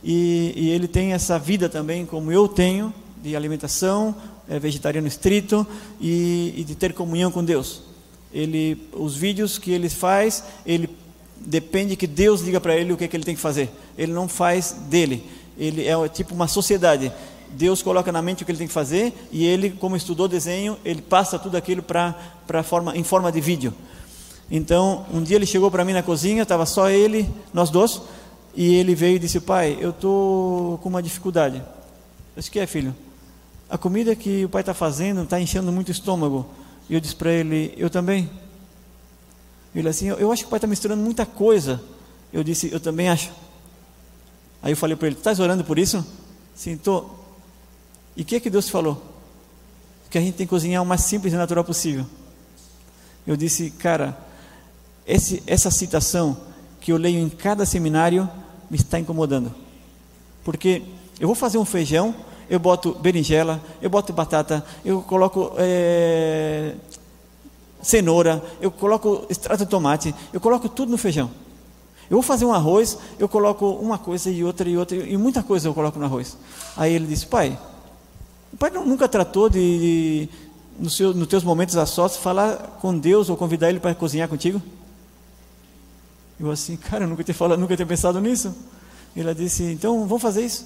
e, 0.03 0.51
e, 0.53 0.69
ele 0.69 0.89
tem 0.89 1.13
essa 1.13 1.39
vida 1.39 1.69
também, 1.69 2.05
como 2.05 2.29
eu 2.29 2.45
tenho, 2.45 2.93
de 3.23 3.37
alimentação, 3.37 4.13
é 4.49 4.59
vegetariano 4.59 5.07
estrito 5.07 5.65
e, 5.99 6.53
e 6.57 6.63
de 6.65 6.75
ter 6.75 6.91
comunhão 6.91 7.31
com 7.31 7.43
Deus. 7.43 7.83
Ele, 8.33 8.85
os 8.91 9.15
vídeos 9.15 9.57
que 9.57 9.71
ele 9.71 9.89
faz, 9.89 10.43
ele 10.65 10.89
depende 11.45 11.95
que 11.95 12.07
Deus 12.07 12.43
diga 12.43 12.59
para 12.59 12.75
ele 12.75 12.93
o 12.93 12.97
que, 12.97 13.03
é 13.03 13.07
que 13.07 13.15
ele 13.15 13.23
tem 13.23 13.35
que 13.35 13.41
fazer. 13.41 13.69
Ele 13.97 14.11
não 14.11 14.27
faz 14.27 14.71
dele. 14.89 15.23
Ele 15.57 15.85
é 15.85 16.07
tipo 16.07 16.33
uma 16.33 16.47
sociedade. 16.47 17.11
Deus 17.51 17.81
coloca 17.81 18.11
na 18.11 18.21
mente 18.21 18.43
o 18.43 18.45
que 18.45 18.51
ele 18.51 18.59
tem 18.59 18.67
que 18.67 18.73
fazer 18.73 19.13
e 19.31 19.45
ele, 19.45 19.71
como 19.71 19.95
estudou 19.95 20.27
desenho, 20.27 20.77
ele 20.85 21.01
passa 21.01 21.39
tudo 21.39 21.57
aquilo 21.57 21.81
para 21.81 22.15
para 22.45 22.63
forma 22.63 22.95
em 22.97 23.03
forma 23.03 23.31
de 23.31 23.41
vídeo. 23.41 23.73
Então, 24.49 25.05
um 25.13 25.21
dia 25.21 25.35
ele 25.35 25.45
chegou 25.45 25.69
para 25.69 25.85
mim 25.85 25.93
na 25.93 26.01
cozinha, 26.01 26.41
estava 26.41 26.65
só 26.65 26.89
ele, 26.89 27.29
nós 27.53 27.69
dois, 27.69 28.01
e 28.55 28.75
ele 28.75 28.95
veio 28.95 29.17
e 29.17 29.19
disse: 29.19 29.39
"Pai, 29.39 29.77
eu 29.79 29.93
tô 29.93 30.79
com 30.81 30.89
uma 30.89 31.01
dificuldade". 31.01 31.57
Eu 31.57 32.37
disse: 32.37 32.49
"Que 32.49 32.59
é, 32.59 32.65
filho? 32.65 32.95
A 33.69 33.77
comida 33.77 34.15
que 34.15 34.45
o 34.45 34.49
pai 34.49 34.61
está 34.61 34.73
fazendo 34.73 35.23
está 35.23 35.39
enchendo 35.39 35.71
muito 35.71 35.89
o 35.89 35.91
estômago". 35.91 36.47
E 36.89 36.95
eu 36.95 36.99
disse 36.99 37.15
para 37.15 37.31
ele: 37.31 37.73
"Eu 37.77 37.89
também". 37.89 38.29
Ele 39.73 39.87
assim, 39.87 40.07
eu 40.07 40.31
acho 40.31 40.43
que 40.43 40.47
o 40.47 40.49
pai 40.49 40.57
está 40.57 40.67
misturando 40.67 41.01
muita 41.01 41.25
coisa. 41.25 41.81
Eu 42.33 42.43
disse, 42.43 42.71
eu 42.71 42.79
também 42.79 43.09
acho. 43.09 43.31
Aí 44.61 44.71
eu 44.71 44.77
falei 44.77 44.95
para 44.95 45.07
ele, 45.07 45.15
estás 45.15 45.39
orando 45.39 45.63
por 45.63 45.79
isso? 45.79 46.05
Sim, 46.55 46.73
estou. 46.73 47.17
E 48.15 48.23
o 48.23 48.25
que 48.25 48.35
é 48.35 48.39
que 48.39 48.49
Deus 48.49 48.69
falou? 48.69 49.01
Que 50.09 50.17
a 50.17 50.21
gente 50.21 50.35
tem 50.35 50.45
que 50.45 50.49
cozinhar 50.49 50.81
o 50.83 50.85
mais 50.85 51.01
simples 51.01 51.33
e 51.33 51.37
natural 51.37 51.63
possível. 51.63 52.05
Eu 53.25 53.37
disse, 53.37 53.69
cara, 53.71 54.17
esse, 55.05 55.43
essa 55.45 55.71
citação 55.71 56.37
que 56.81 56.91
eu 56.91 56.97
leio 56.97 57.19
em 57.19 57.29
cada 57.29 57.65
seminário 57.65 58.29
me 58.69 58.77
está 58.77 58.99
incomodando. 58.99 59.53
Porque 60.43 60.83
eu 61.19 61.27
vou 61.27 61.35
fazer 61.35 61.57
um 61.57 61.65
feijão, 61.65 62.13
eu 62.49 62.59
boto 62.59 62.93
berinjela, 62.95 63.61
eu 63.81 63.89
boto 63.89 64.11
batata, 64.11 64.65
eu 64.83 65.01
coloco 65.01 65.53
é, 65.57 66.75
cenoura, 67.81 68.43
eu 68.61 68.71
coloco 68.71 69.25
extrato 69.29 69.63
de 69.63 69.69
tomate, 69.69 70.13
eu 70.33 70.39
coloco 70.39 70.67
tudo 70.67 70.91
no 70.91 70.97
feijão. 70.97 71.29
Eu 72.09 72.15
vou 72.15 72.23
fazer 72.23 72.45
um 72.45 72.53
arroz, 72.53 72.97
eu 73.19 73.29
coloco 73.29 73.69
uma 73.69 73.97
coisa 73.97 74.31
e 74.31 74.43
outra 74.43 74.67
e 74.67 74.77
outra, 74.77 74.97
e 74.97 75.15
muita 75.15 75.43
coisa 75.43 75.67
eu 75.67 75.73
coloco 75.73 75.99
no 75.99 76.05
arroz. 76.05 76.35
Aí 76.75 76.93
ele 76.93 77.05
disse, 77.05 77.25
pai, 77.27 77.57
o 78.51 78.57
pai 78.57 78.71
nunca 78.71 79.07
tratou 79.07 79.47
de, 79.47 80.27
de 80.79 80.89
seu, 80.89 81.13
nos 81.13 81.27
teus 81.27 81.43
momentos 81.43 81.77
a 81.77 81.85
sós, 81.85 82.17
falar 82.17 82.77
com 82.81 82.97
Deus 82.97 83.29
ou 83.29 83.37
convidar 83.37 83.69
ele 83.69 83.79
para 83.79 83.93
cozinhar 83.93 84.27
contigo? 84.27 84.59
Eu 86.39 86.49
assim, 86.49 86.75
cara, 86.77 87.03
eu 87.03 87.09
nunca 87.09 87.23
tinha, 87.23 87.35
falado, 87.35 87.59
nunca 87.59 87.75
tinha 87.75 87.85
pensado 87.85 88.19
nisso. 88.19 88.55
Ele 89.15 89.33
disse, 89.35 89.63
então 89.63 90.07
vamos 90.07 90.21
fazer 90.21 90.45
isso. 90.45 90.65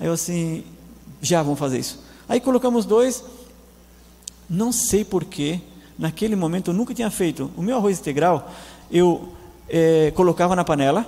Aí 0.00 0.06
eu 0.06 0.14
assim, 0.14 0.64
já 1.22 1.42
vamos 1.42 1.58
fazer 1.58 1.78
isso. 1.78 2.02
Aí 2.28 2.40
colocamos 2.40 2.84
dois, 2.84 3.22
não 4.48 4.72
sei 4.72 5.04
porquê, 5.04 5.60
naquele 6.00 6.34
momento 6.34 6.70
eu 6.70 6.74
nunca 6.74 6.94
tinha 6.94 7.10
feito. 7.10 7.50
O 7.56 7.62
meu 7.62 7.76
arroz 7.76 8.00
integral, 8.00 8.50
eu 8.90 9.28
é, 9.68 10.10
colocava 10.16 10.56
na 10.56 10.64
panela. 10.64 11.06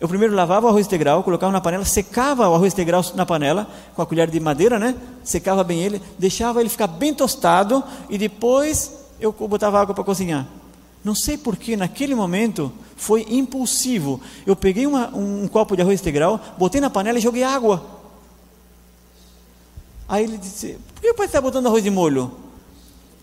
Eu 0.00 0.08
primeiro 0.08 0.34
lavava 0.34 0.66
o 0.66 0.68
arroz 0.68 0.86
integral, 0.86 1.22
colocava 1.22 1.52
na 1.52 1.60
panela, 1.60 1.84
secava 1.84 2.48
o 2.48 2.54
arroz 2.54 2.72
integral 2.72 3.04
na 3.14 3.26
panela 3.26 3.68
com 3.94 4.02
a 4.02 4.06
colher 4.06 4.30
de 4.30 4.40
madeira, 4.40 4.78
né? 4.78 4.96
Secava 5.22 5.62
bem 5.62 5.80
ele, 5.80 6.00
deixava 6.18 6.60
ele 6.60 6.68
ficar 6.68 6.86
bem 6.86 7.12
tostado 7.12 7.84
e 8.08 8.16
depois 8.16 8.92
eu 9.20 9.32
botava 9.32 9.80
água 9.80 9.94
para 9.94 10.02
cozinhar. 10.02 10.46
Não 11.04 11.14
sei 11.14 11.36
porquê, 11.36 11.76
naquele 11.76 12.14
momento 12.14 12.72
foi 12.96 13.26
impulsivo. 13.28 14.20
Eu 14.46 14.54
peguei 14.54 14.86
uma, 14.86 15.08
um, 15.08 15.44
um 15.44 15.48
copo 15.48 15.74
de 15.74 15.82
arroz 15.82 16.00
integral, 16.00 16.40
botei 16.56 16.80
na 16.80 16.90
panela 16.90 17.18
e 17.18 17.22
joguei 17.22 17.42
água. 17.42 17.84
Aí 20.08 20.24
ele 20.24 20.38
disse: 20.38 20.78
Por 20.94 21.02
que 21.02 21.14
pai 21.14 21.26
está 21.26 21.40
botando 21.40 21.66
arroz 21.66 21.82
de 21.82 21.90
molho? 21.90 22.30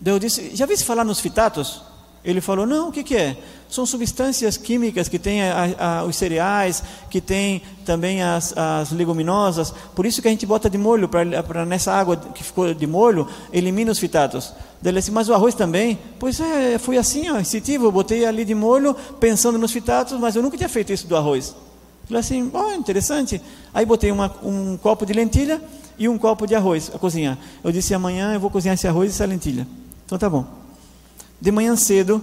Eu 0.04 0.18
disse, 0.18 0.54
já 0.54 0.66
vi 0.66 0.76
se 0.76 0.84
falar 0.84 1.04
nos 1.04 1.20
fitatos? 1.20 1.82
Ele 2.22 2.40
falou, 2.40 2.66
não, 2.66 2.88
o 2.88 2.92
que, 2.92 3.02
que 3.02 3.16
é? 3.16 3.36
São 3.68 3.86
substâncias 3.86 4.56
químicas 4.58 5.08
que 5.08 5.18
tem 5.18 5.42
a, 5.42 5.74
a, 5.78 6.04
os 6.04 6.16
cereais, 6.16 6.82
que 7.08 7.20
tem 7.20 7.62
também 7.84 8.22
as, 8.22 8.52
as, 8.56 8.92
leguminosas, 8.92 9.72
por 9.94 10.04
isso 10.04 10.20
que 10.20 10.28
a 10.28 10.30
gente 10.30 10.44
bota 10.44 10.68
de 10.68 10.76
molho, 10.76 11.08
para 11.08 11.64
nessa 11.64 11.92
água 11.92 12.16
que 12.16 12.44
ficou 12.44 12.74
de 12.74 12.86
molho, 12.86 13.26
elimina 13.50 13.90
os 13.90 13.98
fitatos. 13.98 14.52
Daí 14.82 14.92
ele 14.92 14.98
disse, 14.98 15.10
mas 15.10 15.30
o 15.30 15.34
arroz 15.34 15.54
também? 15.54 15.98
Pois 16.18 16.40
é, 16.40 16.78
foi 16.78 16.98
assim, 16.98 17.30
ó, 17.30 17.38
instintivo, 17.38 17.86
eu 17.86 17.92
botei 17.92 18.26
ali 18.26 18.44
de 18.44 18.54
molho, 18.54 18.94
pensando 19.18 19.58
nos 19.58 19.72
fitatos, 19.72 20.18
mas 20.18 20.36
eu 20.36 20.42
nunca 20.42 20.58
tinha 20.58 20.68
feito 20.68 20.92
isso 20.92 21.06
do 21.06 21.16
arroz. 21.16 21.54
Ele 22.08 22.18
assim, 22.18 22.50
oh, 22.52 22.72
interessante. 22.72 23.40
Aí 23.72 23.86
botei 23.86 24.10
uma, 24.10 24.34
um 24.42 24.76
copo 24.76 25.06
de 25.06 25.12
lentilha 25.12 25.62
e 25.96 26.08
um 26.08 26.18
copo 26.18 26.46
de 26.46 26.54
arroz 26.54 26.90
a 26.92 26.98
cozinhar. 26.98 27.38
Eu 27.62 27.70
disse, 27.70 27.94
amanhã 27.94 28.34
eu 28.34 28.40
vou 28.40 28.50
cozinhar 28.50 28.74
esse 28.74 28.88
arroz 28.88 29.10
e 29.10 29.14
essa 29.14 29.24
lentilha. 29.24 29.66
Então 30.10 30.18
tá 30.18 30.28
bom. 30.28 30.44
De 31.40 31.52
manhã 31.52 31.76
cedo, 31.76 32.20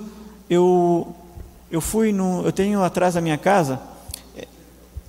eu 0.50 1.08
eu 1.72 1.80
fui 1.80 2.12
no, 2.12 2.44
eu 2.44 2.52
tenho 2.52 2.84
atrás 2.84 3.14
da 3.14 3.22
minha 3.22 3.38
casa 3.38 3.80
é, 4.36 4.46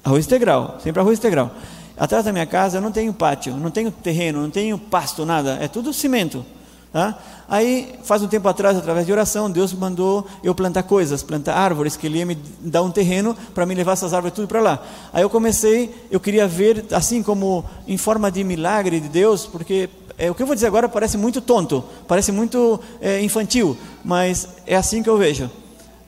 arroz 0.05 0.27
integral, 0.27 0.79
sempre 0.81 1.01
arroz 1.01 1.19
integral. 1.19 1.51
Atrás 1.97 2.25
da 2.25 2.33
minha 2.33 2.47
casa 2.47 2.79
eu 2.79 2.81
não 2.81 2.93
tenho 2.93 3.13
pátio, 3.13 3.57
não 3.57 3.73
tenho 3.73 3.91
terreno, 3.91 4.43
não 4.43 4.51
tenho 4.51 4.79
pasto, 4.79 5.27
nada, 5.27 5.59
é 5.61 5.67
tudo 5.67 5.93
cimento. 5.93 6.47
Tá? 6.93 7.19
Aí, 7.49 7.99
faz 8.05 8.23
um 8.23 8.29
tempo 8.29 8.49
atrás, 8.49 8.77
através 8.79 9.05
de 9.05 9.13
oração, 9.13 9.51
Deus 9.51 9.73
mandou 9.73 10.25
eu 10.45 10.55
plantar 10.55 10.85
coisas, 10.85 11.21
plantar 11.21 11.55
árvores, 11.55 11.97
que 11.97 12.07
Ele 12.07 12.19
ia 12.19 12.27
me 12.27 12.39
dar 12.61 12.83
um 12.83 12.93
terreno 12.93 13.37
para 13.55 13.67
me 13.67 13.75
levar 13.75 13.93
essas 13.93 14.15
árvores 14.15 14.37
tudo 14.37 14.47
para 14.47 14.61
lá. 14.61 14.83
Aí 15.13 15.23
eu 15.23 15.29
comecei, 15.29 15.93
eu 16.13 16.21
queria 16.21 16.47
ver, 16.47 16.85
assim 16.93 17.25
como 17.25 17.65
em 17.89 17.99
forma 17.99 18.31
de 18.31 18.45
milagre 18.45 19.01
de 19.01 19.09
Deus, 19.09 19.47
porque 19.47 19.91
é, 20.19 20.31
o 20.31 20.35
que 20.35 20.43
eu 20.43 20.47
vou 20.47 20.55
dizer 20.55 20.66
agora 20.66 20.89
parece 20.89 21.16
muito 21.16 21.40
tonto, 21.40 21.85
parece 22.07 22.32
muito 22.32 22.81
é, 23.01 23.23
infantil, 23.23 23.77
mas 24.05 24.49
é 24.66 24.77
assim 24.77 25.03
que 25.03 25.09
eu 25.09 25.16
vejo. 25.16 25.51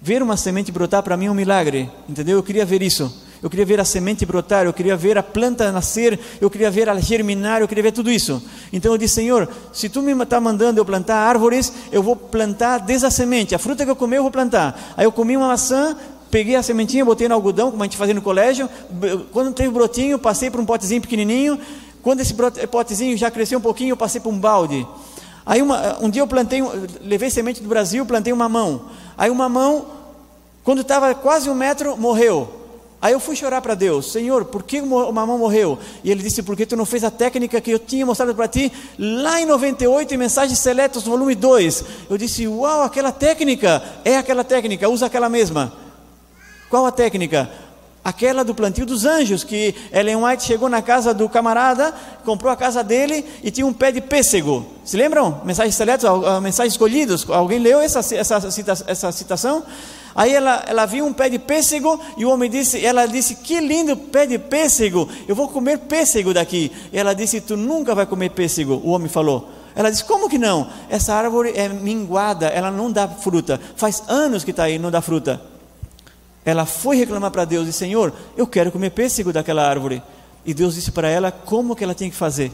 Ver 0.03 0.23
uma 0.23 0.37
semente 0.37 0.73
brotar 0.73 1.03
para 1.03 1.17
mim 1.17 1.27
é 1.27 1.31
um 1.31 1.35
milagre, 1.35 1.91
entendeu? 2.09 2.37
Eu 2.37 2.43
queria 2.43 2.65
ver 2.67 2.83
isso 2.83 3.13
eu 3.43 3.49
queria 3.49 3.65
ver 3.65 3.81
a 3.81 3.85
semente 3.85 4.27
brotar, 4.27 4.67
eu 4.67 4.73
queria 4.73 4.97
ver 4.97 5.17
a 5.17 5.23
planta 5.23 5.73
nascer, 5.73 6.19
eu 6.41 6.51
queria 6.51 6.71
ver 6.71 6.89
ela 6.89 7.01
germinar, 7.01 7.61
eu 7.61 7.69
queria 7.69 7.83
ver 7.83 7.93
tudo 7.93 8.11
isso. 8.11 8.43
Então 8.73 8.93
eu 8.93 8.99
disse, 8.99 9.15
Senhor, 9.15 9.49
se 9.73 9.89
tu 9.89 10.03
me 10.03 10.13
está 10.23 10.41
mandando 10.41 10.79
eu 10.79 10.85
plantar 10.85 11.17
árvores, 11.17 11.73
eu 11.91 12.03
vou 12.03 12.15
plantar 12.15 12.79
desde 12.79 13.07
a 13.07 13.11
semente, 13.11 13.55
a 13.55 13.59
fruta 13.59 13.85
que 13.85 13.91
eu 13.91 13.97
comer 13.97 14.19
eu 14.19 14.23
vou 14.23 14.31
plantar. 14.31 14.95
Aí 14.97 15.07
eu 15.07 15.13
comi 15.13 15.37
uma 15.37 15.49
maçã, 15.49 15.97
peguei 16.31 16.55
a 16.55 16.63
sementinha, 16.63 17.05
botei 17.05 17.29
no 17.29 17.35
algodão, 17.35 17.71
como 17.71 17.83
a 17.83 17.87
gente 17.87 17.97
fazia 17.97 18.15
no 18.15 18.23
colégio, 18.23 18.69
quando 19.33 19.55
teve 19.55 19.71
brotinho, 19.71 20.19
passei 20.19 20.51
para 20.51 20.61
um 20.61 20.67
potezinho 20.67 21.01
pequenininho, 21.01 21.59
quando 22.03 22.21
esse 22.21 22.35
potezinho 22.71 23.17
já 23.17 23.31
cresceu 23.31 23.59
um 23.59 23.63
pouquinho, 23.63 23.93
eu 23.93 23.97
passei 23.97 24.21
para 24.21 24.31
um 24.31 24.39
balde. 24.39 24.87
Aí 25.45 25.63
uma, 25.63 25.99
um 26.01 26.09
dia 26.09 26.23
eu 26.23 26.27
plantei, 26.27 26.63
levei 27.03 27.31
semente 27.31 27.63
do 27.63 27.69
Brasil, 27.69 28.05
plantei 28.07 28.33
uma 28.33 28.49
mão. 28.49 28.87
Aí 29.17 29.31
uma 29.31 29.49
mão, 29.49 29.87
quando 30.63 30.83
estava 30.83 31.15
quase 31.15 31.51
um 31.51 31.55
metro, 31.55 31.97
morreu. 31.97 32.61
Aí 33.03 33.15
eu 33.15 33.21
fui 33.21 33.35
chorar 33.35 33.63
para 33.63 33.75
Deus, 33.75 34.13
Senhor, 34.13 34.45
por 34.45 34.63
que 34.63 34.79
o 34.79 35.13
mamão 35.13 35.39
morreu? 35.39 35.79
E 36.05 36.11
ele 36.11 36.23
disse, 36.23 36.43
porque 36.43 36.67
tu 36.67 36.77
não 36.77 36.85
fez 36.85 37.03
a 37.03 37.11
técnica 37.11 37.59
que 37.59 37.71
eu 37.71 37.79
tinha 37.79 38.05
mostrado 38.05 38.35
para 38.35 38.47
ti 38.47 38.71
lá 38.99 39.41
em 39.41 39.47
98 39.47 40.13
em 40.13 40.19
Mensagens 40.19 40.59
Seletos, 40.59 41.05
volume 41.05 41.35
2. 41.35 41.85
Eu 42.11 42.19
disse, 42.19 42.47
uau, 42.47 42.83
aquela 42.83 43.11
técnica, 43.11 43.83
é 44.05 44.19
aquela 44.19 44.45
técnica, 44.45 44.87
usa 44.87 45.07
aquela 45.07 45.31
mesma. 45.31 45.73
Qual 46.69 46.85
a 46.85 46.93
técnica? 46.93 47.51
Aquela 48.03 48.43
do 48.43 48.55
plantio 48.55 48.87
dos 48.87 49.05
anjos, 49.05 49.45
que 49.45 49.75
Ellen 49.93 50.25
White 50.25 50.45
chegou 50.45 50.71
na 50.71 50.81
casa 50.81 51.13
do 51.13 51.29
camarada, 51.29 51.95
comprou 52.25 52.51
a 52.51 52.57
casa 52.57 52.83
dele 52.83 53.27
e 53.43 53.51
tinha 53.51 53.67
um 53.67 53.75
pé 53.75 53.93
de 53.93 54.01
pêssego. 54.01 54.65
Se 54.83 54.97
lembram? 54.97 55.43
Mensagens 55.45 55.75
seletos, 55.75 56.09
mensagens 56.43 56.73
escolhidos. 56.73 57.29
Alguém 57.29 57.59
leu 57.59 57.79
essa, 57.79 57.99
essa, 58.15 58.41
essa 58.87 59.13
citação? 59.13 59.63
Aí 60.15 60.35
ela, 60.35 60.65
ela 60.67 60.87
viu 60.87 61.05
um 61.05 61.13
pé 61.13 61.29
de 61.29 61.39
pêssego 61.39 62.01
e 62.17 62.25
o 62.25 62.31
homem 62.31 62.51
disse, 62.51 62.85
ela 62.85 63.05
disse, 63.07 63.35
que 63.35 63.61
lindo 63.61 63.95
pé 63.95 64.27
de 64.27 64.39
pêssego, 64.39 65.07
eu 65.29 65.35
vou 65.35 65.49
comer 65.49 65.79
pêssego 65.81 66.33
daqui. 66.33 66.73
E 66.91 66.99
ela 66.99 67.15
disse, 67.15 67.41
tu 67.41 67.55
nunca 67.55 67.95
vai 67.95 68.07
comer 68.07 68.31
pêssego. 68.31 68.81
O 68.83 68.91
homem 68.91 69.09
falou. 69.09 69.51
Ela 69.77 69.91
disse, 69.91 70.05
como 70.05 70.29
que 70.29 70.39
não? 70.39 70.69
Essa 70.89 71.15
árvore 71.15 71.53
é 71.55 71.69
minguada, 71.69 72.47
ela 72.47 72.71
não 72.71 72.91
dá 72.91 73.07
fruta. 73.07 73.61
Faz 73.77 74.03
anos 74.09 74.43
que 74.43 74.53
está 74.53 74.65
aí, 74.65 74.79
não 74.79 74.91
dá 74.91 75.03
fruta. 75.03 75.41
Ela 76.51 76.67
foi 76.67 76.97
reclamar 76.97 77.31
para 77.31 77.45
Deus 77.45 77.69
e 77.69 77.73
Senhor, 77.73 78.13
eu 78.37 78.47
quero 78.47 78.73
comer 78.73 78.91
pêssego 78.91 79.33
daquela 79.33 79.67
árvore. 79.67 80.03
E 80.45 80.53
Deus 80.53 80.75
disse 80.75 80.91
para 80.91 81.09
ela 81.09 81.31
como 81.31 81.77
que 81.77 81.85
ela 81.85 81.95
tinha 81.95 82.11
que 82.11 82.17
fazer. 82.17 82.51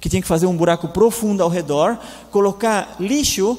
Que 0.00 0.08
tinha 0.08 0.22
que 0.22 0.28
fazer 0.28 0.46
um 0.46 0.56
buraco 0.56 0.88
profundo 0.88 1.42
ao 1.42 1.48
redor, 1.48 1.98
colocar 2.30 2.96
lixo 3.00 3.58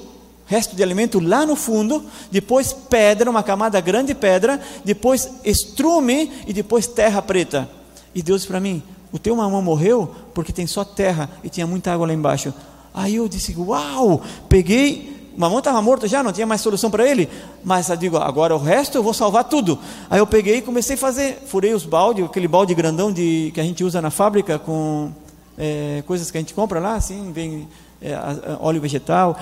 resto 0.50 0.76
de 0.76 0.82
alimento 0.82 1.20
lá 1.20 1.46
no 1.46 1.56
fundo, 1.56 2.04
depois 2.32 2.74
pedra, 2.74 3.30
uma 3.30 3.44
camada 3.44 3.80
grande 3.80 4.08
de 4.08 4.16
pedra, 4.16 4.60
depois 4.84 5.30
estrume 5.46 6.32
e 6.48 6.52
depois 6.52 6.88
terra 6.88 7.22
preta. 7.22 7.70
E 8.16 8.24
Deus 8.24 8.42
disse 8.42 8.48
para 8.48 8.60
mim: 8.60 8.82
O 9.12 9.20
teu 9.20 9.36
mamão 9.36 9.62
morreu 9.62 10.14
porque 10.34 10.52
tem 10.52 10.66
só 10.66 10.84
terra 10.84 11.30
e 11.44 11.50
tinha 11.50 11.68
muita 11.68 11.94
água 11.94 12.08
lá 12.08 12.14
embaixo. 12.14 12.52
Aí 12.92 13.16
eu 13.16 13.28
disse: 13.28 13.56
Uau! 13.56 14.24
Peguei, 14.50 15.19
mamão 15.40 15.60
estava 15.60 15.82
morto 15.82 16.06
já, 16.06 16.22
não 16.22 16.34
tinha 16.34 16.46
mais 16.46 16.60
solução 16.60 16.92
para 16.92 17.10
ele, 17.10 17.30
mas 17.64 17.88
eu 17.88 17.96
digo: 17.96 18.18
Agora 18.18 18.54
o 18.54 18.60
resto 18.60 18.98
eu 18.98 19.04
vou 19.04 19.14
salvar 19.14 19.46
tudo. 19.46 19.80
Aí 20.10 20.20
eu 20.20 20.28
peguei 20.28 20.58
e 20.58 20.62
comecei 20.62 20.96
a 20.96 20.98
fazer, 20.98 21.44
furei 21.48 21.74
os 21.74 21.86
baldes, 21.86 22.26
aquele 22.26 22.48
balde 22.48 22.76
grandão 22.76 23.10
de, 23.10 23.50
que 23.54 23.62
a 23.62 23.64
gente 23.64 23.82
usa 23.82 24.02
na 24.02 24.12
fábrica 24.12 24.60
com 24.60 25.12
é, 25.58 26.04
coisas 26.06 26.30
que 26.30 26.38
a 26.38 26.42
gente 26.42 26.54
compra 26.54 26.82
lá, 26.82 26.96
assim, 26.96 27.32
vem 27.32 27.70
é, 28.02 28.14
óleo 28.60 28.82
vegetal. 28.82 29.40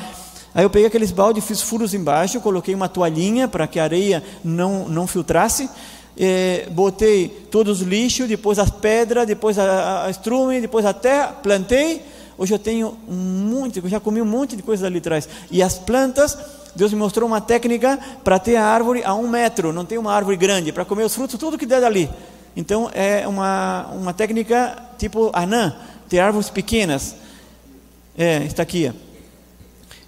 Aí 0.53 0.63
eu 0.63 0.69
peguei 0.69 0.87
aqueles 0.87 1.11
baldes, 1.11 1.43
fiz 1.43 1.63
furos 1.63 1.95
embaixo, 1.95 2.39
coloquei 2.41 2.75
uma 2.75 2.87
toalhinha 2.87 3.47
para 3.47 3.65
que 3.65 3.79
a 3.79 3.83
areia 3.83 4.23
não, 4.43 4.87
não 4.87 5.07
filtrasse, 5.07 5.67
eh, 6.15 6.67
botei 6.71 7.27
todos 7.49 7.81
os 7.81 7.87
lixos, 7.87 8.27
depois 8.27 8.59
as 8.59 8.69
pedras, 8.69 9.25
depois 9.25 9.57
a, 9.57 10.05
a 10.05 10.09
estrume, 10.11 10.61
depois 10.61 10.85
a 10.85 10.93
terra, 10.93 11.27
plantei. 11.41 12.03
Hoje 12.37 12.53
eu 12.53 12.59
tenho 12.59 12.97
um 13.09 13.15
monte, 13.15 13.79
eu 13.83 13.89
já 13.89 13.99
comi 13.99 14.21
um 14.21 14.25
monte 14.25 14.55
de 14.55 14.61
coisas 14.61 14.85
ali 14.85 14.99
atrás. 14.99 15.27
E 15.49 15.63
as 15.63 15.79
plantas, 15.79 16.37
Deus 16.75 16.93
me 16.93 16.99
mostrou 16.99 17.27
uma 17.27 17.41
técnica 17.41 17.97
para 18.23 18.37
ter 18.37 18.55
a 18.57 18.65
árvore 18.65 19.03
a 19.03 19.13
um 19.15 19.27
metro, 19.27 19.73
não 19.73 19.85
tem 19.85 19.97
uma 19.97 20.13
árvore 20.13 20.37
grande, 20.37 20.71
para 20.71 20.85
comer 20.85 21.03
os 21.03 21.15
frutos, 21.15 21.39
tudo 21.39 21.57
que 21.57 21.65
der 21.65 21.81
dali. 21.81 22.09
Então 22.55 22.89
é 22.93 23.27
uma, 23.27 23.87
uma 23.87 24.13
técnica 24.13 24.77
tipo 24.97 25.31
anã, 25.33 25.75
ter 26.07 26.19
árvores 26.19 26.49
pequenas. 26.49 27.15
É, 28.17 28.43
está 28.43 28.63
aqui. 28.63 28.91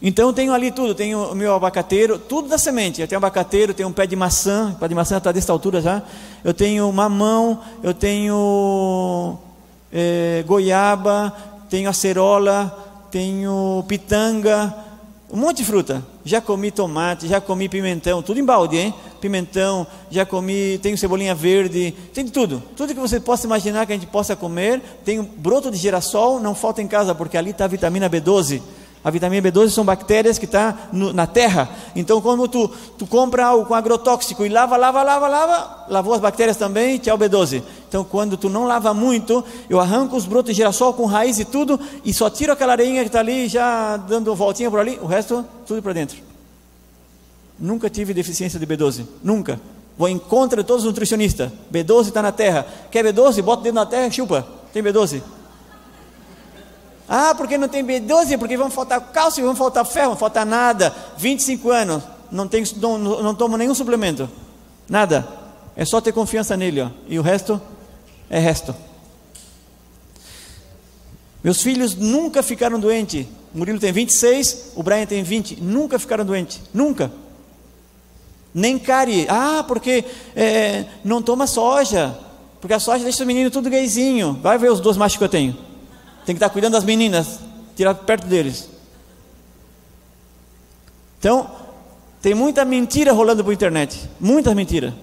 Então 0.01 0.31
tenho 0.31 0.53
ali 0.53 0.71
tudo, 0.71 0.95
tenho 0.95 1.31
o 1.31 1.35
meu 1.35 1.53
abacateiro, 1.53 2.17
tudo 2.17 2.47
da 2.47 2.57
semente. 2.57 3.01
Eu 3.01 3.07
tenho 3.07 3.17
abacateiro, 3.17 3.73
tenho 3.73 3.89
um 3.89 3.91
pé 3.91 4.07
de 4.07 4.15
maçã, 4.15 4.73
o 4.75 4.79
pé 4.79 4.87
de 4.87 4.95
maçã 4.95 5.17
está 5.17 5.31
dessa 5.31 5.51
altura 5.51 5.81
já. 5.81 6.01
Eu 6.43 6.53
tenho 6.53 6.91
mamão, 6.91 7.61
eu 7.83 7.93
tenho 7.93 9.37
é, 9.91 10.43
goiaba, 10.47 11.35
tenho 11.69 11.89
acerola, 11.89 13.07
tenho 13.11 13.83
pitanga, 13.87 14.73
um 15.31 15.37
monte 15.37 15.57
de 15.57 15.65
fruta. 15.65 16.03
Já 16.25 16.41
comi 16.41 16.71
tomate, 16.71 17.27
já 17.27 17.39
comi 17.39 17.69
pimentão, 17.69 18.21
tudo 18.21 18.39
em 18.39 18.45
balde, 18.45 18.77
hein? 18.77 18.93
Pimentão, 19.21 19.85
já 20.09 20.25
comi, 20.25 20.79
tenho 20.81 20.97
cebolinha 20.97 21.35
verde, 21.35 21.93
tem 22.13 22.25
tudo. 22.27 22.63
Tudo 22.75 22.93
que 22.93 22.99
você 22.99 23.19
possa 23.19 23.45
imaginar 23.45 23.85
que 23.85 23.93
a 23.93 23.95
gente 23.95 24.07
possa 24.07 24.35
comer. 24.35 24.81
Tenho 25.05 25.23
broto 25.23 25.69
de 25.69 25.77
girassol, 25.77 26.39
não 26.39 26.55
falta 26.55 26.81
em 26.81 26.87
casa, 26.87 27.13
porque 27.13 27.37
ali 27.37 27.51
está 27.51 27.65
a 27.65 27.67
vitamina 27.67 28.09
B12 28.09 28.61
a 29.01 29.09
vitamina 29.09 29.49
B12 29.49 29.69
são 29.69 29.85
bactérias 29.85 30.37
que 30.37 30.45
estão 30.45 30.73
tá 30.73 30.89
na 30.91 31.25
terra. 31.25 31.69
Então, 31.95 32.19
quando 32.19 32.47
tu, 32.49 32.69
tu 32.97 33.07
compra 33.07 33.45
algo 33.45 33.65
com 33.65 33.73
agrotóxico 33.73 34.45
e 34.45 34.49
lava, 34.49 34.75
lava, 34.75 35.01
lava, 35.01 35.27
lava, 35.27 35.85
lavou 35.87 36.13
as 36.13 36.19
bactérias 36.19 36.57
também, 36.57 36.97
tchau 36.97 37.17
B12. 37.17 37.63
Então, 37.87 38.03
quando 38.03 38.35
tu 38.35 38.49
não 38.49 38.65
lava 38.65 38.93
muito, 38.93 39.43
eu 39.69 39.79
arranco 39.79 40.17
os 40.17 40.25
brotos 40.25 40.49
de 40.51 40.57
girassol 40.57 40.93
com 40.93 41.05
raiz 41.05 41.39
e 41.39 41.45
tudo, 41.45 41.79
e 42.03 42.13
só 42.13 42.29
tiro 42.29 42.51
aquela 42.51 42.73
areinha 42.73 43.01
que 43.01 43.07
está 43.07 43.19
ali, 43.19 43.47
já 43.47 43.95
dando 43.95 44.35
voltinha 44.35 44.69
por 44.69 44.79
ali, 44.79 44.99
o 45.01 45.05
resto, 45.05 45.45
tudo 45.65 45.81
para 45.81 45.93
dentro. 45.93 46.17
Nunca 47.57 47.89
tive 47.89 48.13
deficiência 48.13 48.59
de 48.59 48.67
B12, 48.67 49.05
nunca. 49.23 49.59
Vou 49.97 50.07
em 50.07 50.17
contra 50.17 50.61
de 50.61 50.67
todos 50.67 50.83
os 50.83 50.89
nutricionistas. 50.89 51.51
B12 51.71 52.07
está 52.07 52.21
na 52.21 52.31
terra. 52.31 52.65
Quer 52.89 53.03
B12? 53.05 53.41
Bota 53.41 53.61
o 53.61 53.63
dedo 53.63 53.75
na 53.75 53.85
terra 53.85 54.07
e 54.07 54.11
chupa. 54.11 54.47
Tem 54.71 54.81
B12. 54.81 55.21
Ah, 57.09 57.33
porque 57.35 57.57
não 57.57 57.67
tem 57.67 57.83
B12? 57.83 58.37
Porque 58.37 58.55
vão 58.55 58.69
faltar 58.69 59.01
cálcio, 59.11 59.43
vão 59.43 59.55
faltar 59.55 59.83
ferro, 59.83 60.11
não 60.11 60.15
falta 60.15 60.45
nada. 60.45 60.95
25 61.17 61.71
anos, 61.71 62.03
não, 62.31 62.47
tem, 62.47 62.63
não, 62.77 62.99
não 62.99 63.33
tomo 63.33 63.57
nenhum 63.57 63.73
suplemento. 63.73 64.29
Nada. 64.87 65.27
É 65.75 65.83
só 65.85 65.99
ter 65.99 66.11
confiança 66.11 66.55
nele. 66.55 66.81
Ó. 66.81 66.89
E 67.07 67.17
o 67.17 67.23
resto 67.23 67.59
é 68.29 68.37
resto. 68.37 68.75
Meus 71.43 71.63
filhos 71.63 71.95
nunca 71.95 72.43
ficaram 72.43 72.79
doentes. 72.79 73.25
O 73.55 73.57
Murilo 73.57 73.79
tem 73.79 73.91
26, 73.91 74.73
o 74.75 74.83
Brian 74.83 75.07
tem 75.07 75.23
20. 75.23 75.61
Nunca 75.61 75.97
ficaram 75.97 76.23
doentes. 76.23 76.61
Nunca. 76.71 77.11
Nem 78.53 78.77
cárie. 78.77 79.25
Ah, 79.27 79.63
porque 79.67 80.05
é, 80.35 80.85
não 81.03 81.23
toma 81.23 81.47
soja. 81.47 82.15
Porque 82.61 82.73
a 82.73 82.79
soja 82.79 83.03
deixa 83.03 83.23
o 83.23 83.27
menino 83.27 83.49
tudo 83.49 83.69
gayzinho. 83.69 84.33
Vai 84.43 84.59
ver 84.59 84.71
os 84.71 84.79
dois 84.79 84.97
machos 84.97 85.17
que 85.17 85.23
eu 85.23 85.29
tenho. 85.29 85.68
Tem 86.29 86.35
que 86.35 86.43
estar 86.43 86.53
cuidando 86.53 86.73
das 86.73 86.83
meninas, 86.83 87.39
tirar 87.75 87.95
perto 87.95 88.27
deles. 88.27 88.69
Então, 91.17 91.49
tem 92.21 92.35
muita 92.35 92.63
mentira 92.63 93.11
rolando 93.11 93.43
por 93.43 93.51
internet. 93.51 94.07
Muita 94.19 94.53
mentira. 94.53 94.93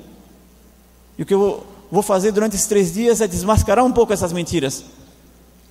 E 1.18 1.24
o 1.24 1.26
que 1.26 1.34
eu 1.34 1.66
vou 1.90 2.00
fazer 2.00 2.30
durante 2.30 2.54
esses 2.54 2.68
três 2.68 2.94
dias 2.94 3.20
é 3.20 3.26
desmascarar 3.26 3.84
um 3.84 3.90
pouco 3.90 4.12
essas 4.12 4.32
mentiras. 4.32 4.84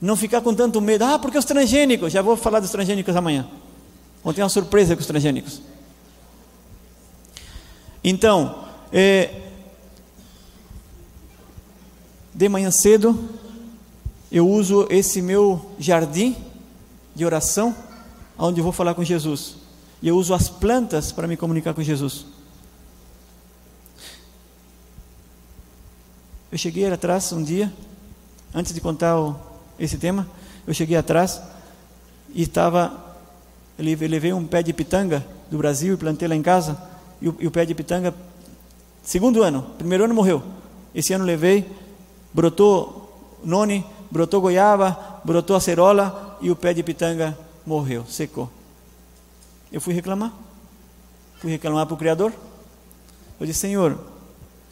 Não 0.02 0.18
ficar 0.18 0.42
com 0.42 0.54
tanto 0.54 0.82
medo. 0.82 1.06
Ah, 1.06 1.18
porque 1.18 1.38
os 1.38 1.46
transgênicos. 1.46 2.12
Já 2.12 2.22
vou 2.22 2.36
falar 2.36 2.60
dos 2.60 2.72
transgênicos 2.72 3.16
amanhã. 3.16 3.48
Ontem 4.26 4.42
uma 4.42 4.50
surpresa 4.50 4.94
com 4.94 5.00
os 5.00 5.08
transgênicos. 5.08 5.62
Então, 8.04 8.66
é, 8.92 9.34
de 12.34 12.50
manhã 12.50 12.70
cedo, 12.72 13.45
eu 14.36 14.46
uso 14.46 14.86
esse 14.90 15.22
meu 15.22 15.72
jardim 15.80 16.36
de 17.16 17.24
oração, 17.24 17.74
onde 18.38 18.60
eu 18.60 18.66
vou 18.66 18.74
falar 18.74 18.94
com 18.94 19.02
Jesus. 19.02 19.56
E 20.02 20.10
eu 20.10 20.18
uso 20.18 20.34
as 20.34 20.50
plantas 20.50 21.14
para 21.14 21.26
me 21.26 21.38
comunicar 21.38 21.74
com 21.74 21.82
Jesus. 21.82 22.26
Eu 26.52 26.58
cheguei 26.58 26.86
atrás 26.92 27.32
um 27.32 27.42
dia, 27.42 27.72
antes 28.54 28.74
de 28.74 28.82
contar 28.82 29.18
o, 29.18 29.38
esse 29.80 29.98
tema, 29.98 30.28
eu 30.68 30.74
cheguei 30.74 30.98
atrás 30.98 31.42
e 32.34 32.42
estava. 32.42 33.16
Levei 33.80 34.34
um 34.34 34.46
pé 34.46 34.62
de 34.62 34.74
pitanga 34.74 35.26
do 35.50 35.58
Brasil 35.58 35.94
e 35.94 35.98
plantei 35.98 36.28
lá 36.28 36.36
em 36.36 36.42
casa. 36.42 36.78
E 37.22 37.30
o, 37.30 37.38
e 37.40 37.48
o 37.48 37.52
pé 37.52 37.66
de 37.66 37.74
pitanga, 37.74 38.14
segundo 39.02 39.44
ano, 39.44 39.62
primeiro 39.78 40.04
ano 40.04 40.14
morreu. 40.14 40.44
Esse 40.94 41.14
ano 41.14 41.24
levei, 41.24 41.66
brotou 42.34 43.40
noni, 43.42 43.86
brotou 44.16 44.40
goiaba, 44.40 45.20
brotou 45.26 45.58
acerola 45.58 46.38
e 46.40 46.50
o 46.50 46.56
pé 46.56 46.74
de 46.74 46.82
pitanga 46.82 47.38
morreu, 47.66 48.06
secou. 48.08 48.50
Eu 49.70 49.82
fui 49.82 49.94
reclamar. 49.94 50.32
Fui 51.42 51.52
reclamar 51.52 51.86
para 51.86 51.96
o 51.96 51.98
Criador. 51.98 52.32
Eu 53.38 53.46
disse, 53.46 53.60
Senhor, 53.60 54.00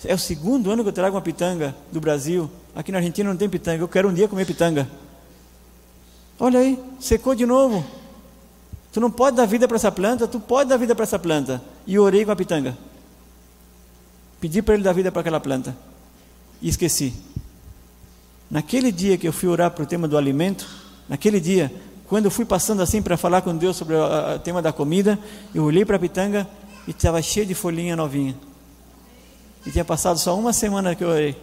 é 0.05 0.13
o 0.13 0.17
segundo 0.17 0.71
ano 0.71 0.81
que 0.81 0.87
eu 0.87 0.93
trago 0.93 1.17
uma 1.17 1.21
pitanga 1.21 1.75
do 1.91 1.99
Brasil. 1.99 2.49
Aqui 2.73 2.89
na 2.89 2.99
Argentina 2.99 3.29
não 3.29 3.35
tem 3.35 3.49
pitanga. 3.49 3.83
Eu 3.83 3.87
quero 3.89 4.07
um 4.07 4.13
dia 4.13 4.29
comer 4.29 4.45
pitanga. 4.45 4.89
Olha 6.39 6.61
aí, 6.61 6.81
secou 6.97 7.35
de 7.35 7.45
novo. 7.45 7.85
Tu 8.93 9.01
não 9.01 9.11
pode 9.11 9.35
dar 9.35 9.45
vida 9.45 9.67
para 9.67 9.75
essa 9.75 9.91
planta, 9.91 10.25
tu 10.25 10.39
pode 10.39 10.69
dar 10.69 10.77
vida 10.77 10.95
para 10.95 11.03
essa 11.03 11.19
planta. 11.19 11.61
E 11.85 11.99
orei 11.99 12.23
com 12.23 12.31
a 12.31 12.35
pitanga. 12.35 12.77
Pedi 14.39 14.61
para 14.61 14.75
ele 14.75 14.83
dar 14.83 14.93
vida 14.93 15.11
para 15.11 15.19
aquela 15.19 15.41
planta. 15.41 15.75
E 16.61 16.69
esqueci. 16.69 17.13
Naquele 18.53 18.91
dia 18.91 19.17
que 19.17 19.27
eu 19.27 19.33
fui 19.33 19.49
orar 19.49 19.71
para 19.71 19.83
o 19.83 19.87
tema 19.87 20.07
do 20.07 20.15
alimento, 20.15 20.69
naquele 21.09 21.39
dia, 21.39 21.73
quando 22.05 22.25
eu 22.25 22.31
fui 22.31 22.45
passando 22.45 22.83
assim 22.83 23.01
para 23.01 23.17
falar 23.17 23.41
com 23.41 23.57
Deus 23.57 23.75
sobre 23.75 23.95
o 23.95 24.37
tema 24.43 24.61
da 24.61 24.71
comida, 24.71 25.17
eu 25.55 25.63
olhei 25.63 25.83
para 25.83 25.95
a 25.95 25.99
pitanga 25.99 26.47
e 26.87 26.91
estava 26.91 27.19
cheio 27.19 27.47
de 27.47 27.55
folhinha 27.55 27.95
novinha. 27.95 28.35
E 29.65 29.71
tinha 29.71 29.83
passado 29.83 30.19
só 30.19 30.37
uma 30.37 30.53
semana 30.53 30.93
que 30.93 31.03
eu 31.03 31.09
orei. 31.09 31.35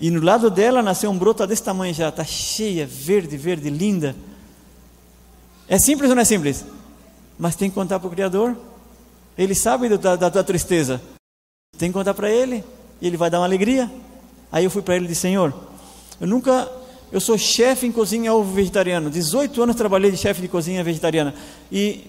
E 0.00 0.10
no 0.10 0.20
lado 0.20 0.50
dela 0.50 0.82
nasceu 0.82 1.12
um 1.12 1.16
broto 1.16 1.46
desse 1.46 1.62
tamanho 1.62 1.94
já, 1.94 2.08
está 2.08 2.24
cheia, 2.24 2.84
verde, 2.84 3.36
verde, 3.36 3.70
linda. 3.70 4.16
É 5.68 5.78
simples 5.78 6.10
ou 6.10 6.16
não 6.16 6.22
é 6.22 6.24
simples? 6.24 6.64
Mas 7.38 7.54
tem 7.54 7.70
que 7.70 7.76
contar 7.76 8.00
para 8.00 8.08
o 8.08 8.10
Criador. 8.10 8.56
Ele 9.36 9.54
sabe 9.54 9.96
da, 9.96 10.16
da 10.16 10.28
tua 10.28 10.42
tristeza. 10.42 11.00
Tem 11.78 11.88
que 11.88 11.94
contar 11.96 12.14
para 12.14 12.28
Ele. 12.28 12.64
E 13.00 13.06
Ele 13.06 13.16
vai 13.16 13.30
dar 13.30 13.38
uma 13.38 13.46
alegria. 13.46 13.88
Aí 14.50 14.64
eu 14.64 14.70
fui 14.70 14.82
para 14.82 14.96
Ele 14.96 15.04
e 15.04 15.08
disse: 15.08 15.20
Senhor, 15.20 15.67
eu 16.20 16.26
nunca. 16.26 16.70
Eu 17.10 17.20
sou 17.20 17.38
chefe 17.38 17.86
em 17.86 17.92
cozinha 17.92 18.34
ovo 18.34 18.52
vegetariano. 18.52 19.10
18 19.10 19.62
anos 19.62 19.76
trabalhei 19.76 20.10
de 20.10 20.16
chefe 20.16 20.42
de 20.42 20.48
cozinha 20.48 20.84
vegetariana. 20.84 21.34
E 21.72 22.04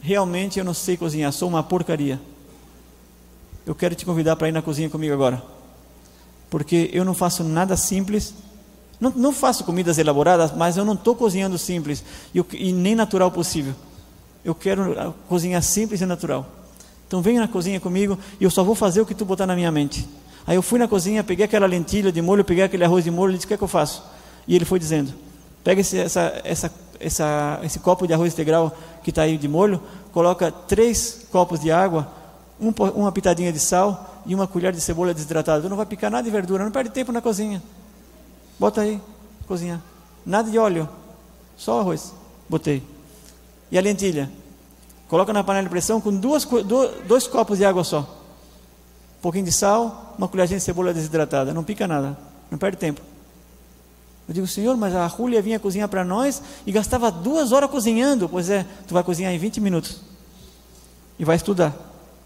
realmente 0.00 0.58
eu 0.58 0.64
não 0.64 0.74
sei 0.74 0.96
cozinhar. 0.96 1.32
Sou 1.32 1.48
uma 1.48 1.62
porcaria. 1.62 2.20
Eu 3.64 3.74
quero 3.74 3.94
te 3.94 4.04
convidar 4.04 4.34
para 4.34 4.48
ir 4.48 4.52
na 4.52 4.60
cozinha 4.60 4.90
comigo 4.90 5.14
agora. 5.14 5.40
Porque 6.48 6.90
eu 6.92 7.04
não 7.04 7.14
faço 7.14 7.44
nada 7.44 7.76
simples 7.76 8.34
não, 9.00 9.10
não 9.16 9.32
faço 9.32 9.64
comidas 9.64 9.96
elaboradas, 9.96 10.52
mas 10.54 10.76
eu 10.76 10.84
não 10.84 10.92
estou 10.92 11.16
cozinhando 11.16 11.56
simples 11.56 12.04
e, 12.34 12.44
e, 12.52 12.72
nem 12.72 12.94
natural 12.94 13.30
possível. 13.30 13.74
Eu 14.44 14.54
quero 14.54 14.98
ah, 15.00 15.14
cozinhar 15.26 15.62
simples 15.62 16.02
e 16.02 16.06
natural. 16.06 16.46
Então 17.08 17.22
venha 17.22 17.40
na 17.40 17.48
cozinha 17.48 17.80
comigo 17.80 18.18
e 18.38 18.44
eu 18.44 18.50
só 18.50 18.62
vou 18.62 18.74
fazer 18.74 19.00
o 19.00 19.06
que 19.06 19.14
tu 19.14 19.24
botar 19.24 19.46
na 19.46 19.56
minha 19.56 19.72
mente. 19.72 20.06
Aí 20.46 20.56
eu 20.56 20.62
fui 20.62 20.78
na 20.78 20.88
cozinha, 20.88 21.22
peguei 21.22 21.44
aquela 21.44 21.66
lentilha 21.66 22.10
de 22.10 22.20
molho, 22.20 22.44
peguei 22.44 22.64
aquele 22.64 22.84
arroz 22.84 23.04
de 23.04 23.10
molho 23.10 23.32
e 23.32 23.34
disse: 23.34 23.46
O 23.46 23.48
que 23.48 23.54
é 23.54 23.56
que 23.56 23.64
eu 23.64 23.68
faço? 23.68 24.02
E 24.46 24.54
ele 24.54 24.64
foi 24.64 24.78
dizendo: 24.78 25.12
Pega 25.62 25.80
esse, 25.80 25.98
essa, 25.98 26.40
essa, 26.42 26.72
essa, 26.98 27.60
esse 27.62 27.78
copo 27.78 28.06
de 28.06 28.14
arroz 28.14 28.32
integral 28.32 28.76
que 29.02 29.10
está 29.10 29.22
aí 29.22 29.36
de 29.36 29.48
molho, 29.48 29.80
coloca 30.12 30.50
três 30.50 31.26
copos 31.30 31.60
de 31.60 31.70
água, 31.70 32.08
um, 32.60 32.72
uma 32.94 33.12
pitadinha 33.12 33.52
de 33.52 33.58
sal 33.58 34.22
e 34.26 34.34
uma 34.34 34.46
colher 34.46 34.72
de 34.72 34.80
cebola 34.80 35.12
desidratada. 35.12 35.62
Tu 35.62 35.68
não 35.68 35.76
vai 35.76 35.86
picar 35.86 36.10
nada 36.10 36.24
de 36.24 36.30
verdura, 36.30 36.64
não 36.64 36.70
perde 36.70 36.90
tempo 36.90 37.12
na 37.12 37.20
cozinha. 37.20 37.62
Bota 38.58 38.80
aí, 38.82 39.00
cozinhar. 39.46 39.80
Nada 40.24 40.50
de 40.50 40.58
óleo, 40.58 40.88
só 41.56 41.80
arroz. 41.80 42.12
Botei. 42.48 42.82
E 43.70 43.78
a 43.78 43.80
lentilha? 43.80 44.30
Coloca 45.08 45.32
na 45.32 45.42
panela 45.42 45.64
de 45.64 45.70
pressão 45.70 46.00
com 46.00 46.14
duas, 46.14 46.46
dois 47.06 47.26
copos 47.26 47.58
de 47.58 47.64
água 47.64 47.84
só. 47.84 48.19
Um 49.20 49.22
pouquinho 49.22 49.44
de 49.44 49.52
sal, 49.52 50.14
uma 50.16 50.26
colherzinha 50.26 50.56
de 50.58 50.64
cebola 50.64 50.94
desidratada. 50.94 51.52
Não 51.52 51.62
pica 51.62 51.86
nada, 51.86 52.16
não 52.50 52.56
perde 52.56 52.78
tempo. 52.78 53.02
Eu 54.26 54.32
digo, 54.32 54.46
Senhor, 54.46 54.76
mas 54.76 54.94
a 54.94 55.06
Júlia 55.08 55.42
vinha 55.42 55.60
cozinhar 55.60 55.88
para 55.88 56.02
nós 56.02 56.40
e 56.64 56.72
gastava 56.72 57.10
duas 57.10 57.52
horas 57.52 57.70
cozinhando. 57.70 58.28
Pois 58.28 58.48
é, 58.48 58.64
tu 58.88 58.94
vai 58.94 59.02
cozinhar 59.02 59.30
em 59.30 59.38
20 59.38 59.60
minutos. 59.60 60.00
E 61.18 61.24
vai 61.24 61.36
estudar. 61.36 61.76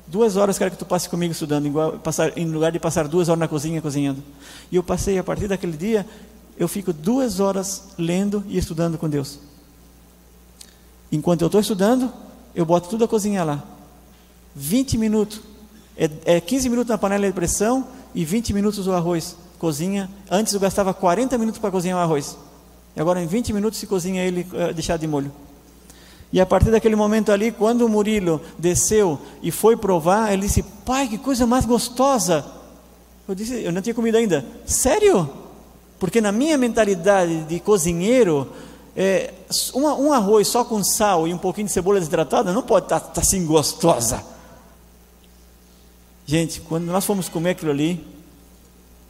Duas 0.07 0.37
horas 0.37 0.57
quero 0.57 0.71
que 0.71 0.77
tu 0.77 0.85
passe 0.85 1.09
comigo 1.09 1.33
estudando, 1.33 1.67
igual, 1.67 1.93
passar, 1.93 2.37
em 2.39 2.47
lugar 2.47 2.71
de 2.71 2.79
passar 2.79 3.09
duas 3.09 3.29
horas 3.29 3.41
na 3.41 3.49
cozinha 3.49 3.81
cozinhando. 3.81 4.23
E 4.71 4.77
eu 4.77 4.83
passei, 4.83 5.19
a 5.19 5.25
partir 5.25 5.49
daquele 5.49 5.77
dia, 5.77 6.07
eu 6.57 6.69
fico 6.69 6.93
duas 6.93 7.41
horas 7.41 7.85
lendo 7.99 8.45
e 8.47 8.57
estudando 8.57 8.99
com 8.99 9.09
Deus. 9.09 9.41
Enquanto 11.11 11.41
eu 11.41 11.47
estou 11.47 11.61
estudando, 11.61 12.13
eu 12.55 12.65
boto 12.65 12.89
tudo 12.89 13.05
a 13.05 13.09
cozinhar 13.09 13.47
lá. 13.47 13.65
20 14.55 14.99
minutos. 14.99 15.41
É, 15.97 16.11
é 16.25 16.41
15 16.41 16.69
minutos 16.69 16.91
na 16.91 16.99
panela 16.99 17.27
de 17.27 17.33
pressão 17.33 17.87
e 18.15 18.25
20 18.25 18.53
minutos 18.53 18.87
o 18.87 18.93
arroz. 18.93 19.37
Cozinha. 19.59 20.11
Antes 20.31 20.53
eu 20.53 20.61
gastava 20.61 20.93
40 20.93 21.39
minutos 21.39 21.61
para 21.61 21.71
cozinhar 21.71 21.99
o 21.99 22.01
arroz. 22.01 22.37
E 22.97 23.01
agora 23.01 23.23
em 23.23 23.27
20 23.27 23.53
minutos 23.53 23.79
se 23.79 23.87
cozinha 23.87 24.23
ele 24.23 24.47
uh, 24.53 24.75
deixar 24.75 24.97
de 24.97 25.07
molho. 25.07 25.33
E 26.33 26.41
a 26.41 26.47
partir 26.47 26.71
daquele 26.71 26.97
momento 26.97 27.31
ali, 27.31 27.53
quando 27.53 27.83
o 27.83 27.89
Murilo 27.89 28.41
desceu 28.59 29.19
e 29.43 29.51
foi 29.51 29.77
provar, 29.77 30.33
ele 30.33 30.43
disse: 30.43 30.63
Pai, 30.85 31.07
que 31.07 31.17
coisa 31.17 31.47
mais 31.47 31.65
gostosa. 31.65 32.45
Eu 33.29 33.35
disse: 33.35 33.63
Eu 33.63 33.73
não 33.73 33.81
tinha 33.81 33.95
comido 33.95 34.17
ainda. 34.17 34.45
Sério? 34.67 35.31
Porque 35.99 36.21
na 36.21 36.33
minha 36.33 36.59
mentalidade 36.59 37.45
de 37.45 37.61
cozinheiro, 37.61 38.49
é, 38.97 39.33
uma, 39.73 39.95
um 39.95 40.13
arroz 40.13 40.49
só 40.49 40.65
com 40.65 40.83
sal 40.83 41.27
e 41.27 41.33
um 41.33 41.39
pouquinho 41.39 41.67
de 41.67 41.73
cebola 41.73 41.99
desidratada 41.99 42.53
não 42.53 42.63
pode 42.63 42.87
estar 42.87 43.01
tá, 43.01 43.07
tá 43.07 43.21
assim 43.21 43.47
gostosa. 43.47 44.34
Gente, 46.27 46.61
quando 46.63 46.85
nós 46.85 47.05
fomos 47.05 47.29
comer 47.29 47.51
aquilo 47.51 47.71
ali, 47.71 48.05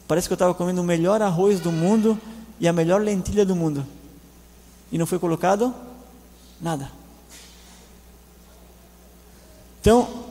parece 0.07 0.27
que 0.27 0.33
eu 0.33 0.35
estava 0.35 0.53
comendo 0.53 0.81
o 0.81 0.83
melhor 0.83 1.21
arroz 1.21 1.59
do 1.59 1.71
mundo 1.71 2.19
e 2.59 2.67
a 2.67 2.73
melhor 2.73 3.01
lentilha 3.01 3.45
do 3.45 3.55
mundo. 3.55 3.85
E 4.91 4.97
não 4.97 5.05
foi 5.05 5.17
colocado 5.17 5.73
nada. 6.59 6.91
Então, 9.79 10.25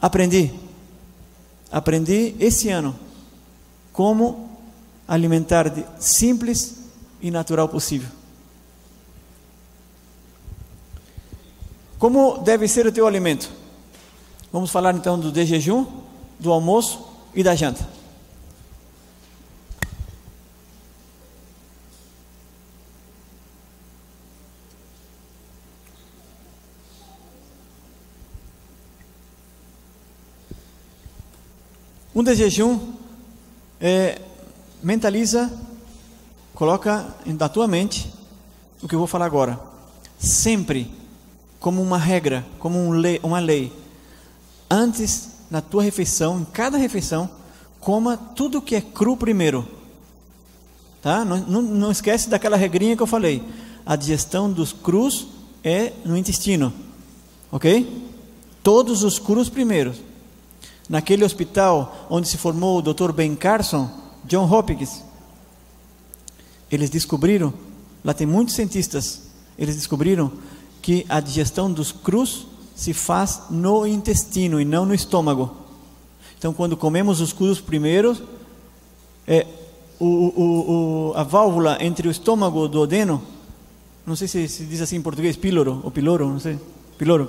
aprendi, 0.00 0.52
aprendi 1.70 2.34
esse 2.38 2.68
ano 2.68 2.98
como 3.92 4.50
alimentar 5.06 5.68
de 5.68 5.84
simples 5.98 6.76
e 7.20 7.30
natural 7.30 7.68
possível. 7.68 8.08
Como 11.98 12.38
deve 12.38 12.68
ser 12.68 12.86
o 12.86 12.92
teu 12.92 13.06
alimento? 13.06 13.50
Vamos 14.52 14.70
falar 14.70 14.94
então 14.94 15.18
do 15.18 15.30
de 15.30 15.44
jejum, 15.44 15.86
do 16.38 16.50
almoço 16.50 17.04
e 17.34 17.42
da 17.42 17.54
janta. 17.54 17.86
Um 32.14 32.24
de 32.24 32.34
jejum 32.34 32.94
é, 33.80 34.20
mentaliza, 34.82 35.52
coloca 36.52 37.14
na 37.24 37.48
tua 37.48 37.68
mente 37.68 38.12
o 38.82 38.88
que 38.88 38.94
eu 38.96 38.98
vou 38.98 39.06
falar 39.06 39.26
agora. 39.26 39.60
Sempre 40.18 40.92
como 41.60 41.80
uma 41.80 41.98
regra, 41.98 42.44
como 42.58 42.78
um 42.78 42.90
lei, 42.90 43.20
uma 43.22 43.38
lei. 43.38 43.72
Antes, 44.70 45.28
na 45.50 45.60
tua 45.60 45.82
refeição, 45.82 46.40
em 46.40 46.44
cada 46.44 46.76
refeição, 46.76 47.30
coma 47.80 48.16
tudo 48.16 48.62
que 48.62 48.74
é 48.74 48.80
cru 48.80 49.16
primeiro. 49.16 49.66
Tá? 51.02 51.24
Não, 51.24 51.38
não, 51.38 51.62
não 51.62 51.90
esquece 51.90 52.28
daquela 52.28 52.56
regrinha 52.56 52.96
que 52.96 53.02
eu 53.02 53.06
falei. 53.06 53.42
A 53.86 53.96
digestão 53.96 54.52
dos 54.52 54.72
crus 54.72 55.28
é 55.64 55.92
no 56.04 56.16
intestino. 56.16 56.72
Ok? 57.50 58.06
Todos 58.62 59.02
os 59.02 59.18
crus 59.18 59.48
primeiros 59.48 60.08
naquele 60.88 61.24
hospital 61.24 62.06
onde 62.08 62.28
se 62.28 62.38
formou 62.38 62.78
o 62.78 62.82
Dr. 62.82 63.12
Ben 63.12 63.34
Carson, 63.36 63.90
John 64.24 64.50
Hopkins, 64.50 65.02
eles 66.70 66.88
descobriram, 66.88 67.52
lá 68.02 68.14
tem 68.14 68.26
muitos 68.26 68.54
cientistas, 68.54 69.22
eles 69.58 69.76
descobriram 69.76 70.32
que 70.80 71.04
a 71.08 71.20
digestão 71.20 71.70
dos 71.70 71.92
crus 71.92 72.46
se 72.78 72.94
faz 72.94 73.42
no 73.50 73.84
intestino 73.84 74.60
e 74.60 74.64
não 74.64 74.86
no 74.86 74.94
estômago. 74.94 75.50
Então, 76.38 76.54
quando 76.54 76.76
comemos 76.76 77.20
os 77.20 77.32
crus 77.32 77.60
primeiro, 77.60 78.16
é, 79.26 79.44
o, 79.98 80.06
o, 80.06 81.10
o, 81.10 81.12
a 81.16 81.24
válvula 81.24 81.76
entre 81.80 82.06
o 82.06 82.10
estômago 82.10 82.60
e 82.60 82.64
o 82.66 82.68
duodeno, 82.68 83.20
não 84.06 84.14
sei 84.14 84.28
se 84.28 84.46
se 84.46 84.64
diz 84.64 84.80
assim 84.80 84.94
em 84.94 85.02
português, 85.02 85.36
píloro 85.36 85.80
ou 85.82 85.90
piloro, 85.90 86.28
não 86.28 86.38
sei, 86.38 86.56
piloro, 86.96 87.28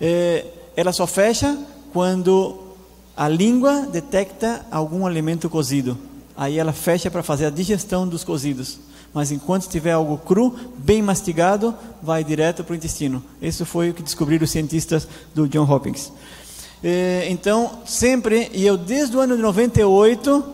é, 0.00 0.46
ela 0.74 0.94
só 0.94 1.06
fecha 1.06 1.58
quando 1.92 2.58
A 3.20 3.28
língua 3.28 3.82
detecta 3.82 4.64
algum 4.70 5.06
alimento 5.06 5.50
cozido. 5.50 5.98
Aí 6.34 6.58
ela 6.58 6.72
fecha 6.72 7.10
para 7.10 7.22
fazer 7.22 7.44
a 7.44 7.50
digestão 7.50 8.08
dos 8.08 8.24
cozidos. 8.24 8.78
Mas 9.12 9.32
enquanto 9.32 9.68
tiver 9.68 9.92
algo 9.92 10.18
cru, 10.18 10.54
bem 10.78 11.02
mastigado, 11.02 11.74
vai 12.02 12.22
direto 12.22 12.62
para 12.62 12.72
o 12.72 12.76
intestino. 12.76 13.22
Isso 13.42 13.66
foi 13.66 13.90
o 13.90 13.94
que 13.94 14.02
descobriram 14.02 14.44
os 14.44 14.50
cientistas 14.50 15.08
do 15.34 15.48
John 15.48 15.70
Hopkins. 15.70 16.12
É, 16.82 17.26
então, 17.28 17.80
sempre, 17.84 18.50
e 18.54 18.64
eu 18.64 18.76
desde 18.76 19.16
o 19.16 19.20
ano 19.20 19.36
de 19.36 19.42
98, 19.42 20.44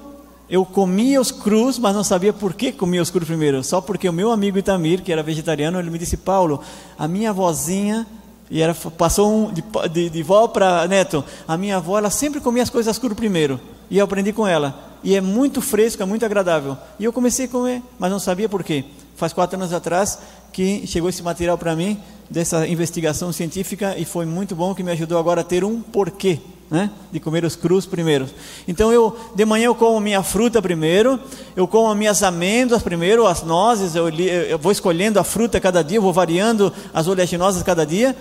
eu 0.49 0.65
comia 0.65 1.21
os 1.21 1.31
crus, 1.31 1.79
mas 1.79 1.95
não 1.95 2.03
sabia 2.03 2.33
por 2.33 2.55
que 2.55 2.73
comia 2.73 3.03
os 3.03 3.11
crus 3.11 3.27
primeiro. 3.27 3.63
Só 3.63 3.81
porque 3.81 4.09
o 4.09 4.13
meu 4.13 4.33
amigo 4.33 4.59
Itamir, 4.59 5.03
que 5.03 5.13
era 5.13 5.23
vegetariano, 5.23 5.79
ele 5.79 5.91
me 5.91 5.99
disse: 5.99 6.17
Paulo, 6.17 6.61
a 6.99 7.07
minha 7.07 7.33
vozinha 7.33 8.07
e 8.51 8.63
era, 8.63 8.75
passou 8.75 9.33
um, 9.33 9.53
de, 9.53 9.63
de, 9.93 10.11
de 10.11 10.23
vó 10.23 10.47
para 10.47 10.87
neto. 10.87 11.25
A 11.47 11.57
minha 11.57 11.77
avó, 11.77 11.99
ela 11.99 12.11
sempre 12.11 12.41
comia 12.41 12.63
as 12.63 12.71
coisas 12.71 12.99
cru 12.99 13.15
primeiro. 13.15 13.61
E 13.91 13.99
eu 13.99 14.05
aprendi 14.05 14.33
com 14.33 14.47
ela. 14.47 14.86
E 15.03 15.15
é 15.15 15.21
muito 15.21 15.61
fresco, 15.61 16.03
é 16.03 16.07
muito 16.07 16.25
agradável. 16.25 16.77
E 16.99 17.05
eu 17.05 17.13
comecei 17.13 17.47
a 17.47 17.49
comer, 17.49 17.83
mas 17.99 18.11
não 18.11 18.19
sabia 18.19 18.49
por 18.49 18.65
quê. 18.65 18.85
Faz 19.15 19.33
quatro 19.33 19.57
anos 19.57 19.73
atrás 19.73 20.19
que 20.53 20.87
chegou 20.87 21.09
esse 21.09 21.23
material 21.23 21.57
para 21.59 21.77
mim, 21.77 21.99
dessa 22.29 22.67
investigação 22.67 23.33
científica, 23.33 23.95
e 23.99 24.05
foi 24.05 24.27
muito 24.27 24.55
bom 24.55 24.75
que 24.75 24.83
me 24.83 24.91
ajudou 24.93 25.19
agora 25.19 25.43
a 25.43 25.45
ter 25.45 25.65
um 25.65 25.81
porquê. 25.81 26.41
Né? 26.69 26.91
de 27.13 27.21
comer 27.21 27.45
os 27.45 27.55
crus 27.55 27.87
primeiro. 27.87 28.29
Então 28.67 28.93
eu 28.93 29.17
de 29.37 29.45
manhã 29.45 29.67
eu 29.67 29.75
como 29.77 30.01
minha 30.01 30.21
fruta 30.25 30.61
primeiro, 30.61 31.17
eu 31.55 31.69
como 31.69 31.89
as 31.89 31.97
minhas 31.97 32.25
amêndoas 32.25 32.83
primeiro, 32.83 33.25
as 33.25 33.45
nozes, 33.45 33.95
eu, 33.95 34.09
eu 34.09 34.59
vou 34.59 34.73
escolhendo 34.73 35.21
a 35.21 35.23
fruta 35.23 35.61
cada 35.61 35.81
dia, 35.81 35.99
eu 35.99 36.03
vou 36.03 36.13
variando 36.13 36.73
as 36.93 37.07
oleaginosas 37.07 37.63
cada 37.63 37.87
dia. 37.87 38.17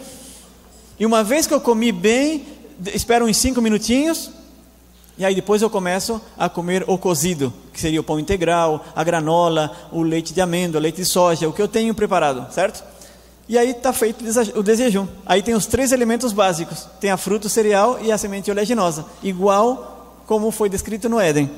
E 1.00 1.08
uma 1.08 1.24
vez 1.24 1.48
que 1.48 1.56
eu 1.56 1.60
comi 1.60 1.92
bem, 1.92 2.46
espero 2.94 3.26
uns 3.26 3.38
cinco 3.38 3.64
minutinhos, 3.64 4.30
e 5.18 5.24
aí 5.24 5.34
depois 5.34 5.62
eu 5.62 5.70
começo 5.70 6.22
a 6.38 6.50
comer 6.50 6.84
o 6.88 6.98
cozido, 6.98 7.54
que 7.72 7.80
seria 7.80 8.02
o 8.02 8.04
pão 8.04 8.20
integral, 8.20 8.86
a 8.96 9.04
granola, 9.04 9.72
o 9.92 10.02
leite 10.02 10.34
de 10.34 10.42
amêndoa, 10.42 10.82
leite 10.82 10.98
de 10.98 11.06
soja, 11.06 11.48
o 11.48 11.54
que 11.54 11.62
eu 11.62 11.68
tenho 11.68 11.96
preparado, 11.96 12.52
certo? 12.52 12.84
E 13.48 13.58
aí 13.58 13.70
está 13.70 13.94
feito 13.94 14.26
o 14.56 14.64
desejum. 14.64 15.08
Aí 15.26 15.42
tem 15.42 15.54
os 15.54 15.68
três 15.68 15.92
elementos 15.92 16.34
básicos: 16.34 16.88
tem 17.00 17.12
a 17.12 17.18
fruta, 17.18 17.48
o 17.48 17.50
cereal 17.50 18.00
e 18.02 18.12
a 18.12 18.18
semente 18.18 18.50
oleaginosa, 18.52 19.06
igual 19.22 20.22
como 20.26 20.52
foi 20.52 20.68
descrito 20.68 21.08
no 21.08 21.20
Éden. 21.20 21.50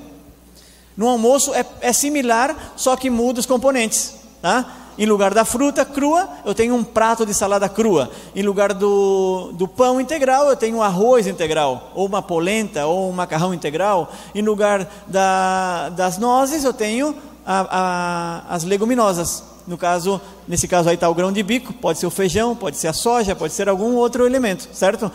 No 0.95 1.07
almoço 1.07 1.53
é, 1.53 1.65
é 1.81 1.93
similar, 1.93 2.73
só 2.75 2.95
que 2.95 3.09
muda 3.09 3.39
os 3.39 3.45
componentes. 3.45 4.15
Tá? 4.41 4.86
Em 4.97 5.05
lugar 5.05 5.33
da 5.33 5.45
fruta 5.45 5.85
crua, 5.85 6.27
eu 6.43 6.55
tenho 6.55 6.73
um 6.75 6.83
prato 6.83 7.25
de 7.25 7.33
salada 7.33 7.69
crua. 7.69 8.09
Em 8.35 8.41
lugar 8.41 8.73
do, 8.73 9.51
do 9.53 9.67
pão 9.67 10.01
integral, 10.01 10.49
eu 10.49 10.55
tenho 10.55 10.81
arroz 10.81 11.27
integral, 11.27 11.91
ou 11.93 12.07
uma 12.07 12.21
polenta, 12.21 12.85
ou 12.87 13.09
um 13.09 13.13
macarrão 13.13 13.53
integral. 13.53 14.11
Em 14.33 14.41
lugar 14.41 14.89
da, 15.07 15.89
das 15.89 16.17
nozes, 16.17 16.63
eu 16.63 16.73
tenho 16.73 17.15
a, 17.45 18.45
a, 18.49 18.55
as 18.55 18.63
leguminosas. 18.63 19.43
No 19.67 19.77
caso, 19.77 20.19
nesse 20.47 20.67
caso 20.67 20.87
aí 20.87 20.95
está 20.95 21.09
o 21.09 21.13
grão 21.13 21.31
de 21.31 21.43
bico, 21.43 21.73
pode 21.73 21.99
ser 21.99 22.07
o 22.07 22.11
feijão, 22.11 22.55
pode 22.55 22.77
ser 22.77 22.87
a 22.87 22.93
soja, 22.93 23.35
pode 23.35 23.53
ser 23.53 23.67
algum 23.67 23.95
outro 23.95 24.25
elemento, 24.25 24.69
certo? 24.73 25.11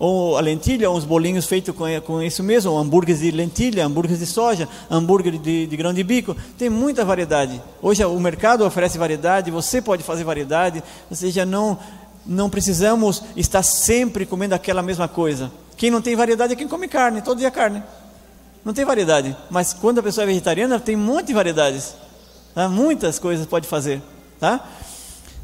Ou 0.00 0.38
a 0.38 0.40
lentilha, 0.40 0.90
uns 0.90 1.04
bolinhos 1.04 1.44
feitos 1.44 1.76
com, 1.76 1.84
com 2.06 2.22
isso 2.22 2.42
mesmo, 2.42 2.74
hambúrgueres 2.74 3.20
de 3.20 3.30
lentilha, 3.30 3.84
hambúrgueres 3.84 4.18
de 4.18 4.24
soja, 4.24 4.66
hambúrguer 4.90 5.38
de, 5.38 5.66
de 5.66 5.76
grão 5.76 5.92
de 5.92 6.02
bico, 6.02 6.34
tem 6.56 6.70
muita 6.70 7.04
variedade. 7.04 7.60
Hoje 7.82 8.02
o 8.02 8.18
mercado 8.18 8.64
oferece 8.64 8.96
variedade, 8.96 9.50
você 9.50 9.82
pode 9.82 10.02
fazer 10.02 10.24
variedade, 10.24 10.82
ou 11.10 11.14
seja, 11.14 11.44
não, 11.44 11.78
não 12.24 12.48
precisamos 12.48 13.22
estar 13.36 13.62
sempre 13.62 14.24
comendo 14.24 14.54
aquela 14.54 14.82
mesma 14.82 15.06
coisa. 15.06 15.52
Quem 15.76 15.90
não 15.90 16.00
tem 16.00 16.16
variedade 16.16 16.54
é 16.54 16.56
quem 16.56 16.66
come 16.66 16.88
carne, 16.88 17.20
todo 17.20 17.36
dia 17.36 17.50
carne. 17.50 17.82
Não 18.64 18.72
tem 18.72 18.86
variedade, 18.86 19.36
mas 19.50 19.74
quando 19.74 19.98
a 19.98 20.02
pessoa 20.02 20.24
é 20.24 20.28
vegetariana, 20.28 20.80
tem 20.80 20.96
um 20.96 21.00
monte 21.00 21.26
de 21.26 21.34
variedades. 21.34 21.94
Tá? 22.54 22.70
Muitas 22.70 23.18
coisas 23.18 23.44
pode 23.44 23.68
fazer. 23.68 24.00
Tá? 24.40 24.66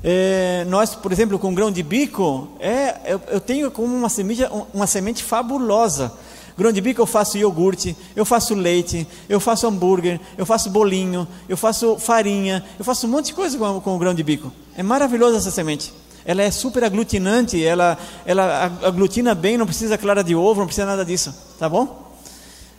É, 0.02 0.64
nós, 0.68 0.94
por 0.94 1.10
exemplo, 1.12 1.38
com 1.38 1.52
grão 1.54 1.70
de 1.70 1.82
bico, 1.82 2.48
é, 2.60 3.12
eu, 3.12 3.20
eu 3.28 3.40
tenho 3.40 3.70
como 3.70 3.94
uma 3.94 4.08
semente, 4.08 4.42
uma 4.72 4.86
semente 4.86 5.22
fabulosa. 5.22 6.12
Grão 6.56 6.72
de 6.72 6.80
bico 6.80 7.02
eu 7.02 7.06
faço 7.06 7.36
iogurte, 7.36 7.94
eu 8.14 8.24
faço 8.24 8.54
leite, 8.54 9.06
eu 9.28 9.38
faço 9.38 9.66
hambúrguer, 9.66 10.18
eu 10.38 10.46
faço 10.46 10.70
bolinho, 10.70 11.28
eu 11.46 11.56
faço 11.56 11.98
farinha, 11.98 12.64
eu 12.78 12.84
faço 12.84 13.06
um 13.06 13.10
monte 13.10 13.26
de 13.26 13.34
coisa 13.34 13.58
com, 13.58 13.80
com 13.80 13.94
o 13.94 13.98
grão 13.98 14.14
de 14.14 14.22
bico. 14.22 14.50
É 14.74 14.82
maravilhosa 14.82 15.36
essa 15.36 15.50
semente. 15.50 15.92
Ela 16.24 16.42
é 16.42 16.50
super 16.50 16.82
aglutinante, 16.82 17.62
ela, 17.62 17.98
ela 18.24 18.72
aglutina 18.82 19.34
bem, 19.34 19.58
não 19.58 19.66
precisa 19.66 19.98
clara 19.98 20.24
de 20.24 20.34
ovo, 20.34 20.60
não 20.60 20.66
precisa 20.66 20.86
nada 20.86 21.04
disso, 21.04 21.34
tá 21.58 21.68
bom? 21.68 22.06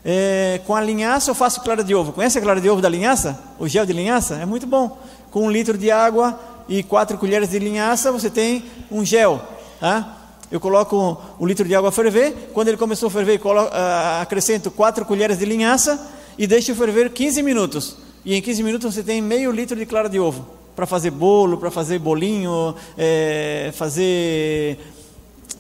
É, 0.04 0.60
com 0.66 0.76
a 0.76 0.82
linhaça 0.82 1.30
eu 1.30 1.36
faço 1.36 1.62
clara 1.62 1.84
de 1.84 1.94
ovo. 1.94 2.14
Conhece 2.14 2.38
a 2.40 2.42
clara 2.42 2.60
de 2.60 2.70
ovo 2.70 2.82
da 2.82 2.90
linhaça? 2.90 3.40
O 3.60 3.68
gel 3.68 3.86
de 3.86 3.94
linhaça? 3.94 4.36
É 4.36 4.46
muito 4.46 4.66
bom. 4.66 4.98
Com 5.30 5.44
um 5.44 5.52
litro 5.52 5.78
de 5.78 5.92
água, 5.92 6.40
e 6.68 6.84
quatro 6.84 7.18
colheres 7.18 7.50
de 7.50 7.60
linhaça, 7.60 8.12
você 8.12 8.30
tem 8.30 8.66
um 8.92 9.04
gel. 9.06 9.42
Tá? 9.80 10.18
Eu 10.50 10.60
coloco 10.60 11.22
um 11.40 11.46
litro 11.46 11.68
de 11.68 11.76
água 11.76 11.90
a 11.90 11.92
ferver. 11.92 12.52
Quando 12.54 12.70
ele 12.70 12.78
começou 12.78 13.08
a 13.08 13.12
ferver, 13.12 13.40
coloco, 13.40 13.70
uh, 13.70 14.22
acrescento 14.22 14.72
quatro 14.72 15.06
colheres 15.06 15.40
de 15.40 15.46
linhaça 15.46 16.10
e 16.38 16.48
deixo 16.48 16.74
ferver 16.76 17.12
15 17.12 17.44
minutos. 17.44 17.98
E 18.24 18.36
em 18.36 18.42
15 18.42 18.64
minutos 18.64 18.94
você 18.94 19.04
tem 19.04 19.22
meio 19.22 19.52
litro 19.52 19.76
de 19.76 19.86
clara 19.86 20.10
de 20.10 20.20
ovo 20.20 20.48
para 20.76 20.86
fazer 20.86 21.10
bolo, 21.10 21.58
para 21.58 21.72
fazer 21.72 21.98
bolinho, 21.98 22.76
é, 22.96 23.72
fazer 23.74 24.78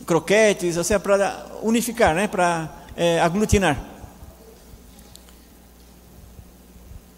croquetes, 0.05 0.77
ou 0.77 0.83
seja, 0.83 0.99
para 0.99 1.47
unificar, 1.63 2.13
né? 2.13 2.27
para 2.27 2.69
é, 2.95 3.19
aglutinar. 3.19 3.77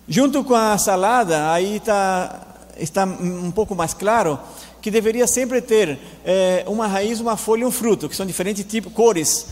Junto 0.07 0.43
com 0.43 0.55
a 0.55 0.77
salada, 0.77 1.51
aí 1.51 1.75
está 1.75 2.48
está 2.79 3.05
um 3.05 3.51
pouco 3.51 3.75
mais 3.75 3.93
claro 3.93 4.39
que 4.81 4.89
deveria 4.89 5.27
sempre 5.27 5.61
ter 5.61 5.97
é, 6.25 6.63
uma 6.67 6.87
raiz, 6.87 7.19
uma 7.19 7.35
folha 7.35 7.61
e 7.61 7.65
um 7.65 7.71
fruto, 7.71 8.07
que 8.07 8.15
são 8.15 8.25
diferentes 8.25 8.63
tipos, 8.63 8.91
cores. 8.93 9.47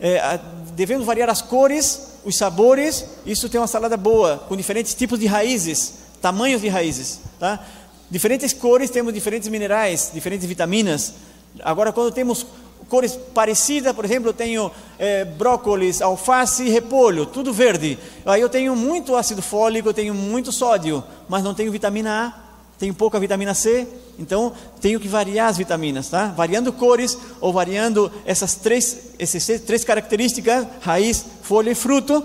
É, 0.00 0.38
devemos 0.74 1.04
variar 1.04 1.28
as 1.28 1.42
cores, 1.42 2.18
os 2.24 2.36
sabores. 2.36 3.04
Isso 3.26 3.48
tem 3.48 3.60
uma 3.60 3.66
salada 3.66 3.96
boa, 3.96 4.38
com 4.48 4.56
diferentes 4.56 4.94
tipos 4.94 5.18
de 5.18 5.26
raízes, 5.26 5.94
tamanhos 6.22 6.62
de 6.62 6.68
raízes. 6.68 7.20
Tá? 7.38 7.64
Diferentes 8.10 8.52
cores, 8.52 8.90
temos 8.90 9.12
diferentes 9.12 9.48
minerais, 9.48 10.10
diferentes 10.12 10.46
vitaminas. 10.46 11.14
Agora, 11.62 11.92
quando 11.92 12.12
temos 12.12 12.46
cores 12.88 13.16
parecidas, 13.34 13.94
por 13.94 14.04
exemplo, 14.04 14.30
eu 14.30 14.34
tenho 14.34 14.70
é, 14.98 15.24
brócolis, 15.24 16.00
alface 16.00 16.64
e 16.64 16.70
repolho, 16.70 17.26
tudo 17.26 17.52
verde. 17.52 17.98
Aí 18.24 18.40
eu 18.40 18.48
tenho 18.48 18.74
muito 18.74 19.14
ácido 19.16 19.42
fólico, 19.42 19.88
eu 19.88 19.94
tenho 19.94 20.14
muito 20.14 20.50
sódio, 20.50 21.02
mas 21.28 21.44
não 21.44 21.54
tenho 21.54 21.70
vitamina 21.70 22.34
A 22.36 22.49
tenho 22.80 22.94
pouca 22.94 23.20
vitamina 23.20 23.52
C, 23.52 23.86
então 24.18 24.54
tenho 24.80 24.98
que 24.98 25.06
variar 25.06 25.50
as 25.50 25.58
vitaminas, 25.58 26.08
tá? 26.08 26.28
Variando 26.28 26.72
cores 26.72 27.16
ou 27.38 27.52
variando 27.52 28.10
essas 28.24 28.54
três, 28.54 29.10
essas 29.18 29.60
três 29.60 29.84
características, 29.84 30.66
raiz, 30.80 31.26
folha 31.42 31.70
e 31.70 31.74
fruto, 31.74 32.24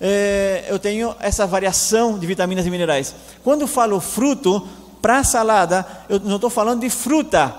é, 0.00 0.64
eu 0.68 0.80
tenho 0.80 1.14
essa 1.20 1.46
variação 1.46 2.18
de 2.18 2.26
vitaminas 2.26 2.66
e 2.66 2.70
minerais. 2.70 3.14
Quando 3.44 3.68
falo 3.68 4.00
fruto, 4.00 4.66
para 5.00 5.22
salada, 5.22 5.86
eu 6.08 6.18
não 6.18 6.34
estou 6.34 6.50
falando 6.50 6.80
de 6.80 6.90
fruta. 6.90 7.54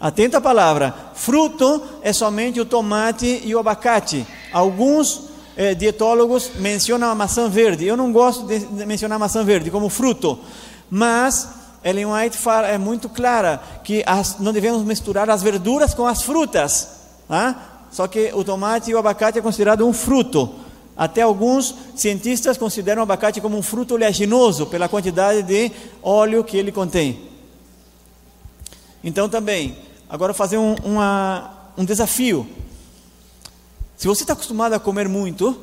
Atenta 0.00 0.38
a 0.38 0.40
palavra. 0.40 0.94
Fruto 1.14 1.82
é 2.02 2.12
somente 2.12 2.60
o 2.60 2.64
tomate 2.64 3.42
e 3.44 3.52
o 3.52 3.58
abacate. 3.58 4.24
Alguns 4.52 5.22
é, 5.56 5.74
dietólogos 5.74 6.52
mencionam 6.54 7.10
a 7.10 7.16
maçã 7.16 7.48
verde. 7.48 7.84
Eu 7.84 7.96
não 7.96 8.12
gosto 8.12 8.46
de 8.46 8.86
mencionar 8.86 9.16
a 9.16 9.18
maçã 9.18 9.42
verde 9.42 9.72
como 9.72 9.88
fruto. 9.88 10.38
Mas 10.90 11.48
Ellen 11.84 12.06
White 12.06 12.36
fala, 12.36 12.66
é 12.66 12.78
muito 12.78 13.08
clara 13.08 13.62
que 13.84 14.02
as, 14.06 14.38
não 14.38 14.52
devemos 14.52 14.82
misturar 14.82 15.28
as 15.30 15.42
verduras 15.42 15.94
com 15.94 16.06
as 16.06 16.22
frutas. 16.22 16.88
Tá? 17.28 17.86
Só 17.90 18.06
que 18.06 18.30
o 18.34 18.44
tomate 18.44 18.90
e 18.90 18.94
o 18.94 18.98
abacate 18.98 19.38
é 19.38 19.42
considerado 19.42 19.86
um 19.86 19.92
fruto. 19.92 20.54
Até 20.96 21.22
alguns 21.22 21.74
cientistas 21.94 22.58
consideram 22.58 23.00
o 23.00 23.02
abacate 23.04 23.40
como 23.40 23.56
um 23.56 23.62
fruto 23.62 23.94
oleaginoso 23.94 24.66
pela 24.66 24.88
quantidade 24.88 25.42
de 25.42 25.70
óleo 26.02 26.42
que 26.42 26.56
ele 26.56 26.72
contém. 26.72 27.28
Então 29.02 29.28
também, 29.28 29.78
agora 30.10 30.34
fazer 30.34 30.58
um, 30.58 30.74
uma, 30.84 31.54
um 31.76 31.84
desafio. 31.84 32.48
Se 33.96 34.08
você 34.08 34.24
está 34.24 34.32
acostumado 34.32 34.72
a 34.72 34.80
comer 34.80 35.08
muito 35.08 35.56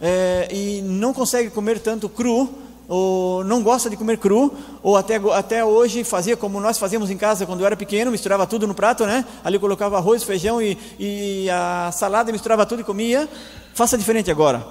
é, 0.00 0.48
e 0.52 0.82
não 0.82 1.12
consegue 1.14 1.50
comer 1.50 1.78
tanto 1.78 2.08
cru, 2.08 2.52
ou 2.90 3.44
não 3.44 3.62
gosta 3.62 3.88
de 3.88 3.96
comer 3.96 4.18
cru, 4.18 4.52
ou 4.82 4.96
até, 4.96 5.14
até 5.32 5.64
hoje 5.64 6.02
fazia 6.02 6.36
como 6.36 6.58
nós 6.58 6.76
fazíamos 6.76 7.08
em 7.08 7.16
casa 7.16 7.46
quando 7.46 7.60
eu 7.60 7.66
era 7.66 7.76
pequeno, 7.76 8.10
misturava 8.10 8.48
tudo 8.48 8.66
no 8.66 8.74
prato, 8.74 9.06
né? 9.06 9.24
Ali 9.44 9.60
colocava 9.60 9.96
arroz, 9.96 10.24
feijão 10.24 10.60
e, 10.60 10.76
e 10.98 11.48
a 11.50 11.92
salada, 11.92 12.32
misturava 12.32 12.66
tudo 12.66 12.80
e 12.80 12.84
comia. 12.84 13.28
Faça 13.74 13.96
diferente 13.96 14.28
agora. 14.28 14.66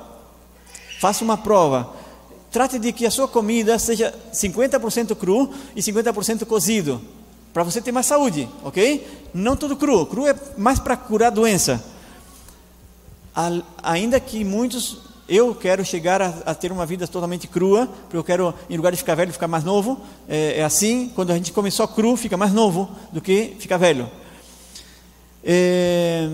Faça 0.99 1.23
uma 1.23 1.37
prova. 1.37 1.93
Trate 2.51 2.77
de 2.77 2.91
que 2.91 3.05
a 3.05 3.11
sua 3.11 3.25
comida 3.25 3.79
seja 3.79 4.13
50% 4.33 5.15
cru 5.15 5.53
e 5.73 5.81
50% 5.81 6.45
cozido, 6.45 7.01
para 7.53 7.63
você 7.63 7.79
ter 7.79 7.93
mais 7.93 8.05
saúde, 8.05 8.49
ok? 8.65 9.07
Não 9.33 9.55
tudo 9.55 9.77
cru. 9.77 10.05
Cru 10.05 10.27
é 10.27 10.35
mais 10.57 10.77
para 10.77 10.97
curar 10.97 11.31
doença. 11.31 11.81
ainda 13.81 14.19
que 14.19 14.43
muitos 14.43 15.08
eu 15.29 15.53
quero 15.53 15.85
chegar 15.85 16.21
a, 16.21 16.33
a, 16.45 16.55
ter 16.55 16.71
uma 16.71 16.85
vida 16.85 17.07
totalmente 17.07 17.47
crua, 17.47 17.87
porque 18.03 18.17
eu 18.17 18.23
quero, 18.23 18.53
em 18.69 18.75
lugar 18.75 18.91
de 18.91 18.97
ficar 18.97 19.15
velho, 19.15 19.31
ficar 19.31 19.47
mais 19.47 19.63
novo. 19.63 20.01
É, 20.27 20.59
é 20.59 20.63
assim, 20.63 21.11
quando 21.13 21.31
a 21.31 21.35
gente 21.35 21.53
come 21.53 21.69
só 21.69 21.85
cru, 21.85 22.17
fica 22.17 22.35
mais 22.35 22.51
novo 22.51 22.89
do 23.13 23.21
que 23.21 23.55
fica 23.59 23.77
velho. 23.77 24.09
É, 25.43 26.27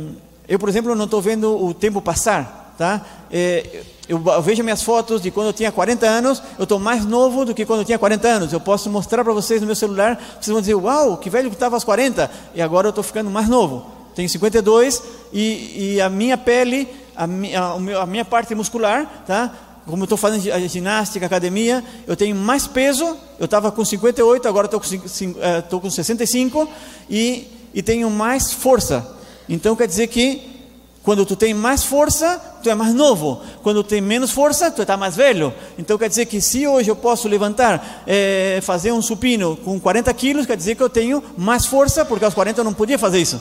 eu, 0.47 0.57
por 0.57 0.69
exemplo, 0.69 0.95
não 0.95 1.05
estou 1.05 1.21
vendo 1.21 1.63
o 1.63 1.73
tempo 1.73 2.01
passar, 2.01 2.73
tá? 2.77 3.05
É, 3.29 3.83
eu, 4.07 4.21
vejo 4.41 4.63
minhas 4.63 4.83
fotos 4.83 5.21
de 5.21 5.31
quando 5.31 5.47
eu 5.47 5.53
tinha 5.53 5.71
40 5.71 6.05
anos, 6.05 6.41
eu 6.57 6.63
estou 6.63 6.79
mais 6.79 7.05
novo 7.05 7.43
do 7.43 7.53
que 7.53 7.65
quando 7.65 7.79
eu 7.79 7.85
tinha 7.85 7.99
40 7.99 8.27
anos. 8.27 8.53
Eu 8.53 8.59
posso 8.59 8.89
mostrar 8.89 9.23
para 9.23 9.33
vocês 9.33 9.59
no 9.61 9.67
meu 9.67 9.75
celular, 9.75 10.15
vocês 10.39 10.47
vão 10.47 10.61
dizer, 10.61 10.75
uau, 10.75 11.17
que 11.17 11.29
velho 11.29 11.49
que 11.49 11.55
estava 11.55 11.75
aos 11.75 11.83
40, 11.83 12.31
e 12.53 12.61
agora 12.61 12.87
eu 12.87 12.89
estou 12.89 13.03
ficando 13.03 13.29
mais 13.29 13.49
novo. 13.49 13.85
Tenho 14.15 14.29
52 14.29 15.03
e, 15.33 15.95
e 15.95 16.01
a 16.01 16.09
minha 16.09 16.37
pele 16.37 16.87
a 17.15 17.27
minha, 17.27 17.61
a 18.01 18.05
minha 18.05 18.25
parte 18.25 18.53
muscular, 18.53 19.23
tá? 19.25 19.51
Como 19.85 20.01
eu 20.01 20.05
estou 20.05 20.17
fazendo 20.17 20.41
ginástica, 20.67 21.25
academia, 21.25 21.83
eu 22.07 22.15
tenho 22.15 22.35
mais 22.35 22.65
peso. 22.65 23.17
Eu 23.37 23.45
estava 23.45 23.71
com 23.71 23.85
58, 23.85 24.47
agora 24.47 24.65
estou 24.65 24.81
com, 24.81 25.79
com 25.79 25.89
65 25.89 26.67
e, 27.09 27.47
e 27.73 27.83
tenho 27.83 28.09
mais 28.09 28.51
força. 28.51 29.15
Então 29.47 29.75
quer 29.75 29.87
dizer 29.87 30.07
que 30.07 30.55
quando 31.03 31.23
tu 31.23 31.35
tem 31.35 31.53
mais 31.53 31.83
força, 31.83 32.41
tu 32.63 32.69
é 32.69 32.73
mais 32.73 32.95
novo. 32.95 33.39
Quando 33.61 33.83
tu 33.83 33.89
tem 33.89 34.01
menos 34.01 34.31
força, 34.31 34.71
tu 34.71 34.81
está 34.81 34.97
mais 34.97 35.15
velho. 35.15 35.53
Então 35.77 35.99
quer 35.99 36.09
dizer 36.09 36.25
que 36.25 36.41
se 36.41 36.67
hoje 36.67 36.89
eu 36.89 36.95
posso 36.95 37.27
levantar, 37.27 38.03
é, 38.07 38.59
fazer 38.63 38.91
um 38.91 39.03
supino 39.03 39.55
com 39.57 39.79
40 39.79 40.11
quilos, 40.15 40.47
quer 40.47 40.57
dizer 40.57 40.73
que 40.73 40.81
eu 40.81 40.89
tenho 40.89 41.23
mais 41.37 41.67
força, 41.67 42.03
porque 42.03 42.25
aos 42.25 42.33
40 42.33 42.59
eu 42.59 42.65
não 42.65 42.73
podia 42.73 42.97
fazer 42.97 43.19
isso. 43.19 43.39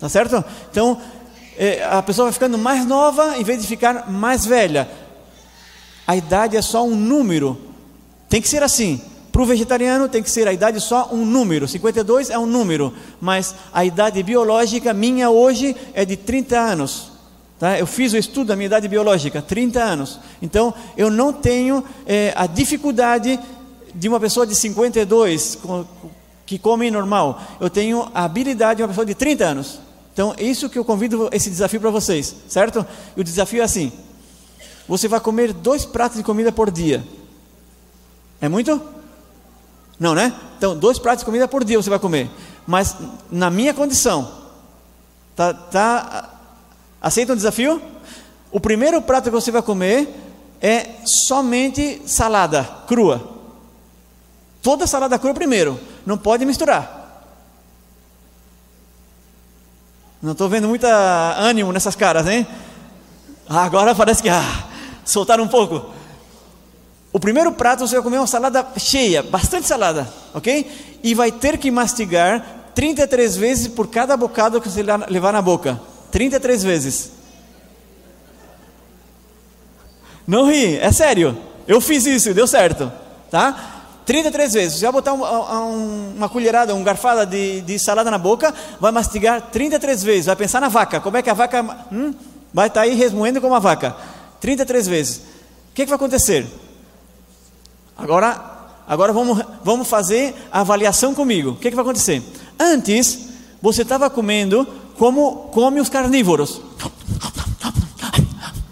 Tá 0.00 0.08
certo? 0.08 0.44
Então 0.70 1.00
é, 1.58 1.84
a 1.84 2.00
pessoa 2.00 2.26
vai 2.26 2.32
ficando 2.32 2.56
mais 2.56 2.86
nova 2.86 3.36
em 3.36 3.42
vez 3.42 3.60
de 3.60 3.66
ficar 3.66 4.08
mais 4.08 4.46
velha. 4.46 4.88
A 6.06 6.16
idade 6.16 6.56
é 6.56 6.62
só 6.62 6.86
um 6.86 6.94
número. 6.94 7.58
Tem 8.28 8.40
que 8.40 8.48
ser 8.48 8.62
assim. 8.62 9.02
Para 9.32 9.42
o 9.42 9.44
vegetariano 9.44 10.08
tem 10.08 10.22
que 10.22 10.30
ser 10.30 10.46
a 10.46 10.52
idade 10.52 10.80
só 10.80 11.08
um 11.12 11.26
número. 11.26 11.66
52 11.66 12.30
é 12.30 12.38
um 12.38 12.46
número. 12.46 12.94
Mas 13.20 13.56
a 13.72 13.84
idade 13.84 14.22
biológica 14.22 14.94
minha 14.94 15.30
hoje 15.30 15.74
é 15.94 16.04
de 16.04 16.16
30 16.16 16.56
anos. 16.56 17.10
Tá? 17.58 17.76
Eu 17.76 17.88
fiz 17.88 18.12
o 18.12 18.16
estudo 18.16 18.48
da 18.48 18.56
minha 18.56 18.66
idade 18.66 18.86
biológica, 18.86 19.42
30 19.42 19.82
anos. 19.82 20.20
Então 20.40 20.72
eu 20.96 21.10
não 21.10 21.32
tenho 21.32 21.84
é, 22.06 22.32
a 22.36 22.46
dificuldade 22.46 23.38
de 23.92 24.08
uma 24.08 24.20
pessoa 24.20 24.46
de 24.46 24.54
52 24.54 25.58
que 26.46 26.56
come 26.56 26.88
normal. 26.88 27.42
Eu 27.60 27.68
tenho 27.68 28.08
a 28.14 28.24
habilidade 28.24 28.76
de 28.76 28.82
uma 28.82 28.88
pessoa 28.88 29.04
de 29.04 29.14
30 29.16 29.44
anos. 29.44 29.87
Então, 30.18 30.34
é 30.36 30.42
isso 30.42 30.68
que 30.68 30.76
eu 30.76 30.84
convido 30.84 31.28
esse 31.30 31.48
desafio 31.48 31.80
para 31.80 31.90
vocês, 31.90 32.34
certo? 32.48 32.84
E 33.16 33.20
o 33.20 33.22
desafio 33.22 33.60
é 33.60 33.64
assim: 33.64 33.92
você 34.88 35.06
vai 35.06 35.20
comer 35.20 35.52
dois 35.52 35.84
pratos 35.84 36.16
de 36.16 36.24
comida 36.24 36.50
por 36.50 36.72
dia. 36.72 37.06
É 38.40 38.48
muito? 38.48 38.82
Não, 39.96 40.16
né? 40.16 40.34
Então, 40.56 40.76
dois 40.76 40.98
pratos 40.98 41.20
de 41.20 41.24
comida 41.24 41.46
por 41.46 41.62
dia 41.62 41.80
você 41.80 41.88
vai 41.88 42.00
comer. 42.00 42.28
Mas 42.66 42.96
na 43.30 43.48
minha 43.48 43.72
condição, 43.72 44.28
tá, 45.36 45.54
tá 45.54 46.34
aceita 47.00 47.32
o 47.32 47.36
desafio? 47.36 47.80
O 48.50 48.58
primeiro 48.58 49.00
prato 49.00 49.26
que 49.26 49.30
você 49.30 49.52
vai 49.52 49.62
comer 49.62 50.12
é 50.60 50.96
somente 51.04 52.02
salada 52.06 52.64
crua. 52.88 53.38
Toda 54.64 54.84
salada 54.84 55.16
crua 55.16 55.32
primeiro, 55.32 55.78
não 56.04 56.18
pode 56.18 56.44
misturar. 56.44 56.97
Não 60.20 60.32
estou 60.32 60.48
vendo 60.48 60.66
muito 60.66 60.84
ânimo 60.84 61.72
nessas 61.72 61.94
caras, 61.94 62.26
hein? 62.26 62.46
Ah, 63.48 63.62
agora 63.62 63.94
parece 63.94 64.22
que 64.22 64.28
ah, 64.28 64.64
soltaram 65.04 65.44
um 65.44 65.48
pouco. 65.48 65.94
O 67.12 67.20
primeiro 67.20 67.52
prato 67.52 67.86
você 67.86 67.94
vai 67.94 68.02
comer 68.02 68.18
uma 68.18 68.26
salada 68.26 68.66
cheia, 68.76 69.22
bastante 69.22 69.66
salada, 69.66 70.12
ok? 70.34 70.98
E 71.02 71.14
vai 71.14 71.30
ter 71.32 71.56
que 71.56 71.70
mastigar 71.70 72.44
33 72.74 73.36
vezes 73.36 73.68
por 73.68 73.88
cada 73.88 74.16
bocado 74.16 74.60
que 74.60 74.68
você 74.68 74.82
levar 74.82 75.32
na 75.32 75.40
boca. 75.40 75.80
33 76.10 76.62
vezes. 76.62 77.12
Não 80.26 80.50
ri, 80.50 80.76
é 80.78 80.92
sério. 80.92 81.38
Eu 81.66 81.80
fiz 81.80 82.04
isso, 82.06 82.34
deu 82.34 82.46
certo, 82.46 82.92
tá? 83.30 83.77
33 84.08 84.54
vezes. 84.54 84.78
Você 84.78 84.86
vai 84.86 84.92
botar 84.92 85.12
um, 85.12 85.22
um, 85.22 86.14
uma 86.16 86.30
colherada, 86.30 86.74
uma 86.74 86.82
garfada 86.82 87.26
de, 87.26 87.60
de, 87.60 87.78
salada 87.78 88.10
na 88.10 88.16
boca, 88.16 88.54
vai 88.80 88.90
mastigar 88.90 89.50
33 89.52 90.02
vezes. 90.02 90.24
Vai 90.24 90.34
pensar 90.34 90.62
na 90.62 90.68
vaca. 90.70 90.98
Como 90.98 91.18
é 91.18 91.22
que 91.22 91.28
a 91.28 91.34
vaca 91.34 91.86
hum, 91.92 92.14
vai 92.52 92.68
estar 92.68 92.80
tá 92.80 92.86
aí 92.86 92.94
resmoendo 92.94 93.38
como 93.38 93.54
a 93.54 93.58
vaca? 93.58 93.94
33 94.40 94.88
vezes. 94.88 95.16
O 95.18 95.74
que, 95.74 95.82
que 95.82 95.90
vai 95.90 95.96
acontecer? 95.96 96.46
Agora, 97.98 98.70
agora 98.88 99.12
vamos, 99.12 99.44
vamos 99.62 99.86
fazer 99.86 100.34
a 100.50 100.60
avaliação 100.60 101.14
comigo. 101.14 101.50
O 101.50 101.56
que, 101.56 101.68
que 101.68 101.76
vai 101.76 101.84
acontecer? 101.84 102.22
Antes, 102.58 103.28
você 103.60 103.82
estava 103.82 104.08
comendo 104.08 104.66
como 104.96 105.50
come 105.52 105.82
os 105.82 105.90
carnívoros 105.90 106.62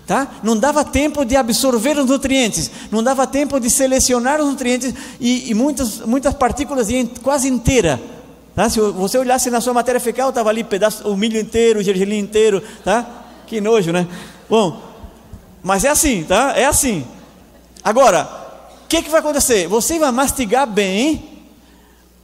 tá? 0.06 0.28
Não 0.42 0.56
dava 0.56 0.84
tempo 0.84 1.24
de 1.24 1.36
absorver 1.36 1.98
os 1.98 2.06
nutrientes, 2.06 2.70
não 2.90 3.02
dava 3.02 3.26
tempo 3.26 3.58
de 3.58 3.68
selecionar 3.68 4.40
os 4.40 4.46
nutrientes 4.46 4.94
e, 5.20 5.50
e 5.50 5.54
muitas, 5.54 6.00
muitas 6.00 6.32
partículas 6.34 6.88
iam 6.88 7.06
quase 7.22 7.48
inteira. 7.48 8.00
Tá? 8.54 8.70
Se 8.70 8.80
você 8.80 9.18
olhasse 9.18 9.50
na 9.50 9.60
sua 9.60 9.74
matéria 9.74 10.00
fecal, 10.00 10.30
estava 10.30 10.48
ali 10.48 10.64
pedaço, 10.64 11.06
o 11.08 11.16
milho 11.16 11.38
inteiro, 11.38 11.80
o 11.80 11.82
gergelim 11.82 12.18
inteiro, 12.18 12.62
tá? 12.82 13.04
Que 13.46 13.60
nojo, 13.60 13.92
né? 13.92 14.08
Bom, 14.48 14.80
mas 15.62 15.84
é 15.84 15.88
assim, 15.90 16.24
tá? 16.24 16.54
É 16.56 16.64
assim. 16.64 17.04
Agora, 17.84 18.28
o 18.84 18.88
que, 18.88 19.02
que 19.02 19.10
vai 19.10 19.20
acontecer? 19.20 19.68
Você 19.68 19.98
vai 19.98 20.10
mastigar 20.10 20.66
bem 20.66 21.35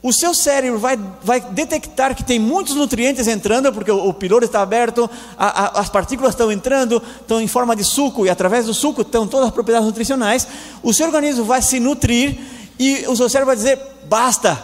o 0.03 0.11
seu 0.11 0.33
cérebro 0.33 0.77
vai, 0.77 0.99
vai 1.23 1.39
detectar 1.39 2.13
que 2.13 2.25
tem 2.25 2.37
muitos 2.37 2.75
nutrientes 2.75 3.25
entrando, 3.25 3.71
porque 3.71 3.89
o, 3.89 4.09
o 4.09 4.43
está 4.43 4.61
aberto, 4.61 5.09
a, 5.37 5.63
a, 5.63 5.79
as 5.79 5.87
partículas 5.87 6.33
estão 6.33 6.51
entrando, 6.51 7.01
estão 7.21 7.39
em 7.39 7.47
forma 7.47 7.73
de 7.73 7.85
suco, 7.85 8.25
e 8.25 8.29
através 8.29 8.65
do 8.65 8.73
suco 8.73 9.01
estão 9.01 9.25
todas 9.25 9.47
as 9.47 9.53
propriedades 9.53 9.87
nutricionais. 9.87 10.45
O 10.83 10.93
seu 10.93 11.05
organismo 11.05 11.45
vai 11.45 11.61
se 11.61 11.79
nutrir 11.79 12.37
e 12.77 13.05
o 13.07 13.15
seu 13.15 13.29
cérebro 13.29 13.47
vai 13.47 13.55
dizer: 13.55 13.79
basta. 14.03 14.61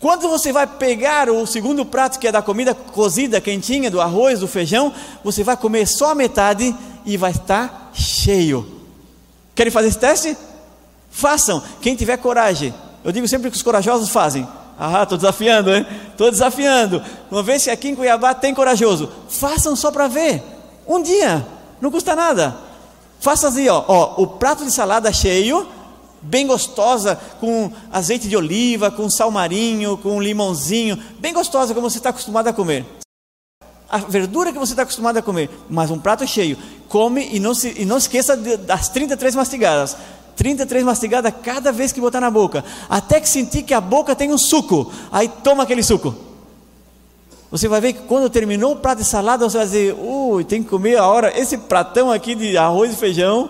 Quando 0.00 0.28
você 0.28 0.52
vai 0.52 0.66
pegar 0.66 1.30
o 1.30 1.46
segundo 1.46 1.86
prato, 1.86 2.18
que 2.18 2.26
é 2.26 2.32
da 2.32 2.42
comida 2.42 2.74
cozida, 2.74 3.40
quentinha, 3.40 3.88
do 3.88 4.00
arroz, 4.00 4.40
do 4.40 4.48
feijão, 4.48 4.92
você 5.22 5.44
vai 5.44 5.56
comer 5.56 5.86
só 5.86 6.10
a 6.10 6.14
metade 6.14 6.74
e 7.04 7.16
vai 7.16 7.30
estar 7.30 7.92
cheio. 7.94 8.66
Querem 9.54 9.70
fazer 9.70 9.88
esse 9.88 9.98
teste? 9.98 10.36
Façam. 11.08 11.62
Quem 11.80 11.94
tiver 11.94 12.18
coragem, 12.18 12.74
eu 13.06 13.12
digo 13.12 13.28
sempre 13.28 13.48
que 13.52 13.56
os 13.56 13.62
corajosos 13.62 14.08
fazem. 14.08 14.46
Ah, 14.76 15.04
estou 15.04 15.16
desafiando, 15.16 15.72
hein? 15.72 15.86
Estou 16.10 16.28
desafiando. 16.28 17.00
Vamos 17.30 17.46
ver 17.46 17.60
se 17.60 17.70
aqui 17.70 17.88
em 17.88 17.94
Cuiabá 17.94 18.34
tem 18.34 18.52
corajoso. 18.52 19.08
Façam 19.28 19.76
só 19.76 19.92
para 19.92 20.08
ver. 20.08 20.42
Um 20.88 21.00
dia, 21.00 21.46
não 21.80 21.88
custa 21.88 22.16
nada. 22.16 22.56
Faça 23.20 23.46
assim, 23.46 23.68
ó, 23.68 23.84
ó, 23.86 24.20
o 24.20 24.26
prato 24.26 24.64
de 24.64 24.72
salada 24.72 25.12
cheio, 25.12 25.68
bem 26.20 26.48
gostosa, 26.48 27.14
com 27.38 27.70
azeite 27.92 28.28
de 28.28 28.36
oliva, 28.36 28.90
com 28.90 29.08
sal 29.08 29.30
marinho, 29.30 29.96
com 29.98 30.20
limãozinho, 30.20 31.00
bem 31.20 31.32
gostosa 31.32 31.72
como 31.72 31.88
você 31.88 31.98
está 31.98 32.10
acostumado 32.10 32.48
a 32.48 32.52
comer. 32.52 32.84
A 33.88 33.98
verdura 33.98 34.52
que 34.52 34.58
você 34.58 34.72
está 34.72 34.82
acostumado 34.82 35.16
a 35.16 35.22
comer, 35.22 35.48
mas 35.70 35.92
um 35.92 35.98
prato 35.98 36.26
cheio. 36.26 36.58
Come 36.88 37.28
e 37.32 37.38
não, 37.38 37.54
se, 37.54 37.72
e 37.78 37.84
não 37.84 37.98
esqueça 37.98 38.36
das 38.36 38.88
33 38.88 39.36
mastigadas. 39.36 39.96
33 40.36 40.84
mastigadas 40.84 41.32
cada 41.42 41.72
vez 41.72 41.92
que 41.92 42.00
botar 42.00 42.20
na 42.20 42.30
boca, 42.30 42.64
até 42.88 43.20
que 43.20 43.28
sentir 43.28 43.62
que 43.62 43.74
a 43.74 43.80
boca 43.80 44.14
tem 44.14 44.32
um 44.32 44.38
suco, 44.38 44.92
aí 45.10 45.28
toma 45.42 45.62
aquele 45.62 45.82
suco. 45.82 46.14
Você 47.50 47.68
vai 47.68 47.80
ver 47.80 47.94
que 47.94 48.02
quando 48.02 48.28
terminou 48.28 48.72
o 48.72 48.76
prato 48.76 48.98
de 48.98 49.04
salada, 49.04 49.48
você 49.48 49.56
vai 49.56 49.66
dizer, 49.66 49.94
ui, 49.94 50.44
tem 50.44 50.62
que 50.62 50.68
comer 50.68 50.98
a 50.98 51.06
hora, 51.06 51.38
esse 51.38 51.56
pratão 51.56 52.10
aqui 52.10 52.34
de 52.34 52.56
arroz 52.56 52.92
e 52.92 52.96
feijão, 52.96 53.48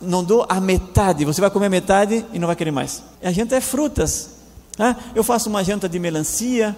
não 0.00 0.24
dou 0.24 0.44
a 0.48 0.60
metade, 0.60 1.24
você 1.24 1.40
vai 1.40 1.50
comer 1.50 1.66
a 1.66 1.70
metade 1.70 2.24
e 2.32 2.38
não 2.38 2.46
vai 2.46 2.56
querer 2.56 2.70
mais. 2.70 3.02
E 3.22 3.26
a 3.26 3.32
janta 3.32 3.56
é 3.56 3.60
frutas. 3.60 4.30
Né? 4.78 4.96
Eu 5.14 5.22
faço 5.22 5.48
uma 5.48 5.62
janta 5.62 5.88
de 5.88 5.98
melancia, 5.98 6.74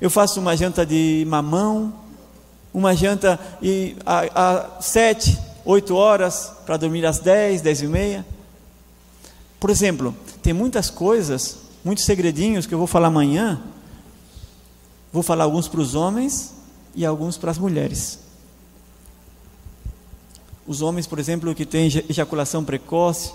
eu 0.00 0.08
faço 0.08 0.40
uma 0.40 0.56
janta 0.56 0.86
de 0.86 1.24
mamão, 1.28 1.92
uma 2.72 2.94
janta 2.94 3.38
e 3.60 3.96
a, 4.06 4.24
a 4.34 4.80
sete, 4.80 5.38
8 5.64 5.94
horas 5.94 6.52
para 6.66 6.76
dormir 6.76 7.06
às 7.06 7.18
10, 7.18 7.62
10 7.62 7.82
e 7.82 7.86
meia. 7.86 8.26
Por 9.58 9.70
exemplo, 9.70 10.14
tem 10.42 10.52
muitas 10.52 10.90
coisas, 10.90 11.58
muitos 11.84 12.04
segredinhos 12.04 12.66
que 12.66 12.74
eu 12.74 12.78
vou 12.78 12.86
falar 12.86 13.08
amanhã. 13.08 13.60
Vou 15.12 15.22
falar 15.22 15.44
alguns 15.44 15.68
para 15.68 15.80
os 15.80 15.94
homens 15.94 16.52
e 16.94 17.06
alguns 17.06 17.38
para 17.38 17.50
as 17.50 17.58
mulheres. 17.58 18.18
Os 20.66 20.82
homens, 20.82 21.06
por 21.06 21.18
exemplo, 21.18 21.54
que 21.54 21.64
têm 21.64 21.86
ejaculação 22.08 22.64
precoce, 22.64 23.32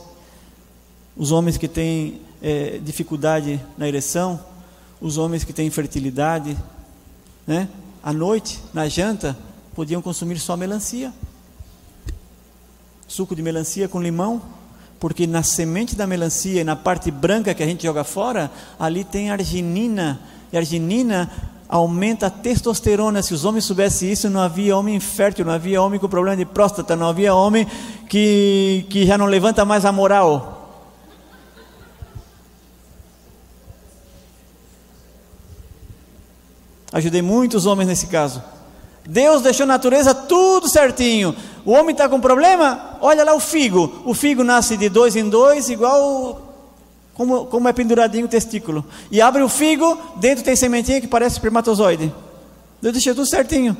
os 1.15 1.31
homens 1.31 1.57
que 1.57 1.67
têm 1.67 2.21
é, 2.41 2.79
dificuldade 2.79 3.59
na 3.77 3.87
ereção, 3.87 4.39
os 5.01 5.17
homens 5.17 5.43
que 5.43 5.53
têm 5.53 5.67
infertilidade, 5.67 6.57
né? 7.45 7.69
À 8.01 8.13
noite, 8.13 8.61
na 8.73 8.87
janta, 8.87 9.37
podiam 9.75 10.01
consumir 10.01 10.39
só 10.39 10.55
melancia. 10.55 11.13
Suco 13.09 13.35
de 13.35 13.41
melancia 13.41 13.87
com 13.87 13.99
limão, 13.99 14.39
porque 14.99 15.25
na 15.25 15.41
semente 15.41 15.95
da 15.95 16.05
melancia 16.05 16.61
e 16.61 16.63
na 16.63 16.75
parte 16.75 17.09
branca 17.09 17.55
que 17.55 17.63
a 17.63 17.65
gente 17.65 17.81
joga 17.81 18.03
fora, 18.03 18.51
ali 18.79 19.03
tem 19.03 19.31
arginina, 19.31 20.19
e 20.53 20.57
arginina 20.57 21.27
aumenta 21.67 22.27
a 22.27 22.29
testosterona. 22.29 23.23
Se 23.23 23.33
os 23.33 23.45
homens 23.45 23.65
soubessem 23.65 24.11
isso, 24.11 24.29
não 24.29 24.39
havia 24.39 24.77
homem 24.77 24.95
infértil, 24.95 25.43
não 25.43 25.53
havia 25.53 25.81
homem 25.81 25.99
com 25.99 26.07
problema 26.07 26.37
de 26.37 26.45
próstata, 26.45 26.95
não 26.95 27.07
havia 27.07 27.33
homem 27.33 27.65
que, 28.07 28.85
que 28.91 29.07
já 29.07 29.17
não 29.17 29.25
levanta 29.25 29.65
mais 29.65 29.85
a 29.85 29.91
moral. 29.91 30.85
Ajudei 36.93 37.23
muitos 37.23 37.65
homens 37.65 37.87
nesse 37.87 38.05
caso. 38.05 38.58
Deus 39.09 39.41
deixou 39.41 39.63
a 39.63 39.67
natureza 39.67 40.13
tudo 40.13 40.69
certinho. 40.69 41.35
O 41.65 41.71
homem 41.71 41.93
está 41.93 42.07
com 42.07 42.21
problema? 42.21 42.95
Olha 43.01 43.23
lá 43.23 43.33
o 43.33 43.39
figo. 43.39 44.03
O 44.05 44.13
figo 44.13 44.43
nasce 44.43 44.77
de 44.77 44.87
dois 44.87 45.15
em 45.15 45.27
dois, 45.27 45.67
igual 45.67 46.39
como, 47.15 47.47
como 47.47 47.67
é 47.67 47.73
penduradinho 47.73 48.27
o 48.27 48.29
testículo. 48.29 48.85
E 49.09 49.19
abre 49.19 49.41
o 49.41 49.49
figo, 49.49 49.97
dentro 50.17 50.43
tem 50.43 50.55
sementinha 50.55 51.01
que 51.01 51.07
parece 51.07 51.37
espermatozoide. 51.37 52.13
Deus 52.79 52.93
deixou 52.93 53.15
tudo 53.15 53.25
certinho. 53.25 53.75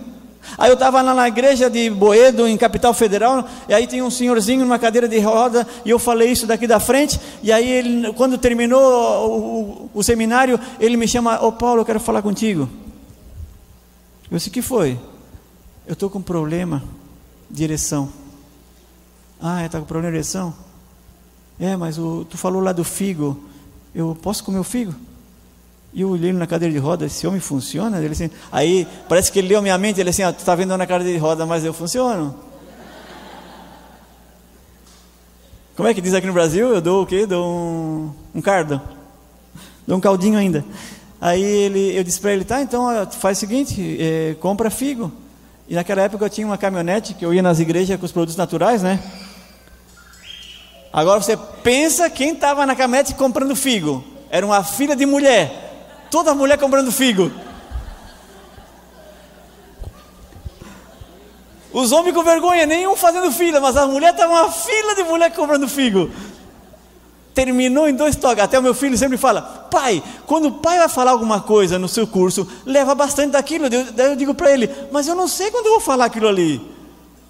Aí 0.58 0.72
eu 0.72 0.74
estava 0.74 1.00
lá 1.00 1.14
na 1.14 1.28
igreja 1.28 1.70
de 1.70 1.92
Boedo, 1.92 2.48
em 2.48 2.58
Capital 2.58 2.92
Federal, 2.96 3.48
e 3.68 3.74
aí 3.74 3.86
tinha 3.86 4.04
um 4.04 4.10
senhorzinho 4.10 4.62
numa 4.62 4.80
cadeira 4.80 5.08
de 5.08 5.20
roda, 5.20 5.68
e 5.86 5.92
eu 5.92 6.00
falei 6.00 6.32
isso 6.32 6.48
daqui 6.48 6.66
da 6.66 6.80
frente, 6.80 7.20
e 7.44 7.52
aí 7.52 7.70
ele, 7.70 8.14
quando 8.14 8.36
terminou 8.36 8.82
o, 8.82 9.62
o, 9.62 9.90
o 9.94 10.02
seminário, 10.02 10.60
ele 10.80 10.98
me 10.98 11.08
chama, 11.08 11.40
ô 11.44 11.50
oh, 11.50 11.52
Paulo, 11.52 11.82
eu 11.82 11.86
quero 11.86 12.00
falar 12.00 12.24
contigo. 12.24 12.68
Eu 14.32 14.38
disse, 14.38 14.50
que 14.50 14.62
foi? 14.62 14.98
Eu 15.90 15.94
estou 15.94 16.08
com 16.08 16.22
problema 16.22 16.84
de 17.50 17.64
ereção. 17.64 18.10
Ah, 19.42 19.66
está 19.66 19.80
com 19.80 19.86
problema 19.86 20.12
de 20.12 20.18
ereção? 20.18 20.54
É, 21.60 21.76
mas 21.76 21.98
o, 21.98 22.26
tu 22.26 22.38
falou 22.38 22.62
lá 22.62 22.72
do 22.72 22.84
figo. 22.84 23.44
Eu 23.96 24.16
posso 24.22 24.44
comer 24.44 24.60
o 24.60 24.64
figo? 24.64 24.94
E 25.92 26.02
eu 26.02 26.10
olhei 26.10 26.32
na 26.32 26.46
cadeira 26.46 26.72
de 26.72 26.78
roda, 26.78 27.08
esse 27.08 27.26
homem 27.26 27.40
funciona? 27.40 27.98
Ele 27.98 28.12
assim, 28.12 28.30
aí 28.52 28.88
parece 29.08 29.32
que 29.32 29.40
ele 29.40 29.48
leu 29.48 29.64
minha 29.64 29.76
mente, 29.80 30.00
ele 30.00 30.12
assim, 30.12 30.22
ah, 30.22 30.32
tu 30.32 30.38
está 30.38 30.54
vendo 30.54 30.78
na 30.78 30.86
cadeira 30.86 31.12
de 31.12 31.18
roda, 31.18 31.44
mas 31.48 31.66
eu 31.66 31.74
funciono. 31.74 32.36
Como 35.76 35.90
é 35.90 35.94
que 35.96 36.02
diz 36.02 36.14
aqui 36.14 36.28
no 36.28 36.34
Brasil? 36.34 36.70
Eu 36.70 36.82
dou 36.82 37.02
o 37.02 37.08
quê? 37.08 37.26
Dou 37.26 37.50
um, 37.50 38.14
um 38.36 38.42
cardo. 38.44 38.80
Dou 39.88 39.98
um 39.98 40.00
caldinho 40.00 40.38
ainda. 40.38 40.64
Aí 41.20 41.42
ele, 41.42 41.98
eu 41.98 42.04
disse 42.04 42.22
para 42.22 42.32
ele, 42.32 42.46
tá, 42.46 42.62
então 42.62 43.10
faz 43.14 43.40
o 43.40 43.42
seguinte, 43.42 43.98
é, 44.00 44.36
compra 44.40 44.70
figo. 44.70 45.12
E 45.70 45.76
naquela 45.76 46.02
época 46.02 46.26
eu 46.26 46.30
tinha 46.30 46.48
uma 46.48 46.58
caminhonete 46.58 47.14
que 47.14 47.24
eu 47.24 47.32
ia 47.32 47.44
nas 47.44 47.60
igrejas 47.60 48.00
com 48.00 48.06
os 48.06 48.12
produtos 48.12 48.36
naturais, 48.36 48.82
né? 48.82 49.00
Agora 50.92 51.22
você 51.22 51.38
pensa 51.38 52.10
quem 52.10 52.34
estava 52.34 52.66
na 52.66 52.76
caminhonete 52.76 53.14
comprando 53.14 53.56
figo. 53.56 54.04
Era 54.32 54.44
uma 54.44 54.64
filha 54.64 54.96
de 54.96 55.06
mulher. 55.06 56.08
Toda 56.10 56.34
mulher 56.34 56.58
comprando 56.58 56.92
figo. 56.92 57.32
Os 61.72 61.92
homens 61.92 62.16
com 62.16 62.24
vergonha, 62.24 62.66
nenhum 62.66 62.96
fazendo 62.96 63.32
fila, 63.32 63.60
mas 63.60 63.78
a 63.78 63.86
mulher 63.86 64.12
estava 64.12 64.34
uma 64.34 64.52
fila 64.52 64.96
de 64.96 65.04
mulher 65.04 65.32
comprando 65.36 65.68
figo 65.68 66.10
terminou 67.46 67.88
em 67.88 67.94
dois 67.94 68.18
toques. 68.18 68.44
Até 68.44 68.60
o 68.60 68.62
meu 68.62 68.74
filho 68.74 68.98
sempre 68.98 69.18
fala: 69.18 69.42
pai, 69.42 70.04
quando 70.26 70.50
o 70.50 70.52
pai 70.52 70.78
vai 70.78 70.90
falar 70.90 71.12
alguma 71.12 71.40
coisa 71.40 71.80
no 71.80 71.88
seu 71.88 72.06
curso, 72.06 72.46
leva 72.66 72.94
bastante 72.94 73.32
daquilo. 73.32 73.70
Daí 73.70 74.12
eu 74.12 74.16
digo 74.16 74.34
para 74.34 74.52
ele: 74.52 74.70
mas 74.92 75.08
eu 75.08 75.16
não 75.16 75.28
sei 75.28 75.50
quando 75.50 75.68
eu 75.68 75.74
vou 75.74 75.82
falar 75.82 76.06
aquilo 76.06 76.28
ali. 76.28 76.62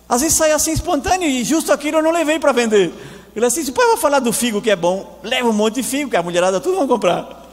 Às 0.07 0.21
vezes 0.21 0.35
sai 0.35 0.51
assim 0.51 0.71
espontâneo 0.71 1.29
e 1.29 1.43
justo 1.43 1.71
aquilo 1.71 1.97
eu 1.97 2.03
não 2.03 2.11
levei 2.11 2.39
para 2.39 2.51
vender. 2.51 2.91
Ele 3.35 3.45
assim: 3.45 3.63
se 3.63 3.69
o 3.69 3.73
pai 3.73 3.85
vai 3.85 3.97
falar 3.97 4.19
do 4.19 4.33
figo 4.33 4.61
que 4.61 4.71
é 4.71 4.75
bom, 4.75 5.19
leva 5.21 5.47
um 5.47 5.53
monte 5.53 5.75
de 5.75 5.83
figo, 5.83 6.09
que 6.09 6.17
a 6.17 6.23
mulherada 6.23 6.59
tudo 6.59 6.77
vão 6.77 6.87
comprar. 6.87 7.47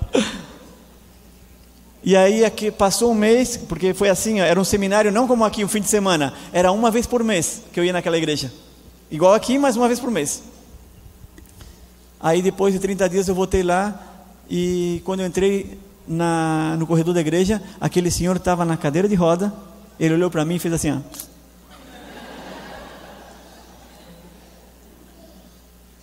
E 2.03 2.17
aí 2.17 2.45
aqui 2.45 2.71
passou 2.71 3.11
um 3.11 3.15
mês, 3.15 3.57
porque 3.57 3.93
foi 3.93 4.09
assim, 4.09 4.39
era 4.39 4.61
um 4.61 4.65
seminário 4.65 5.11
não 5.11 5.27
como 5.27 5.45
aqui, 5.45 5.65
um 5.65 5.69
fim 5.69 5.81
de 5.81 5.89
semana, 5.89 6.33
era 6.53 6.71
uma 6.71 6.89
vez 6.89 7.05
por 7.05 7.25
mês 7.25 7.63
que 7.73 7.81
eu 7.81 7.85
ia 7.85 7.93
naquela 7.93 8.17
igreja. 8.17 8.53
Igual 9.11 9.35
aqui, 9.35 9.59
mas 9.59 9.77
uma 9.77 9.89
vez 9.89 9.99
por 9.99 10.11
mês. 10.11 10.41
Aí 12.21 12.43
depois 12.43 12.73
de 12.73 12.81
30 12.81 13.09
dias 13.09 13.29
eu 13.29 13.35
voltei 13.35 13.63
lá 13.63 14.01
e 14.49 15.03
quando 15.05 15.21
eu 15.21 15.27
entrei 15.27 15.79
na, 16.07 16.77
no 16.79 16.87
corredor 16.87 17.15
da 17.15 17.21
igreja, 17.21 17.63
aquele 17.81 18.11
senhor 18.11 18.37
estava 18.37 18.65
na 18.65 18.77
cadeira 18.77 19.09
de 19.09 19.15
roda, 19.15 19.53
ele 19.99 20.15
olhou 20.15 20.31
para 20.31 20.45
mim 20.45 20.57
e 20.57 20.59
fez 20.59 20.73
assim, 20.73 20.93
ó. 20.93 20.99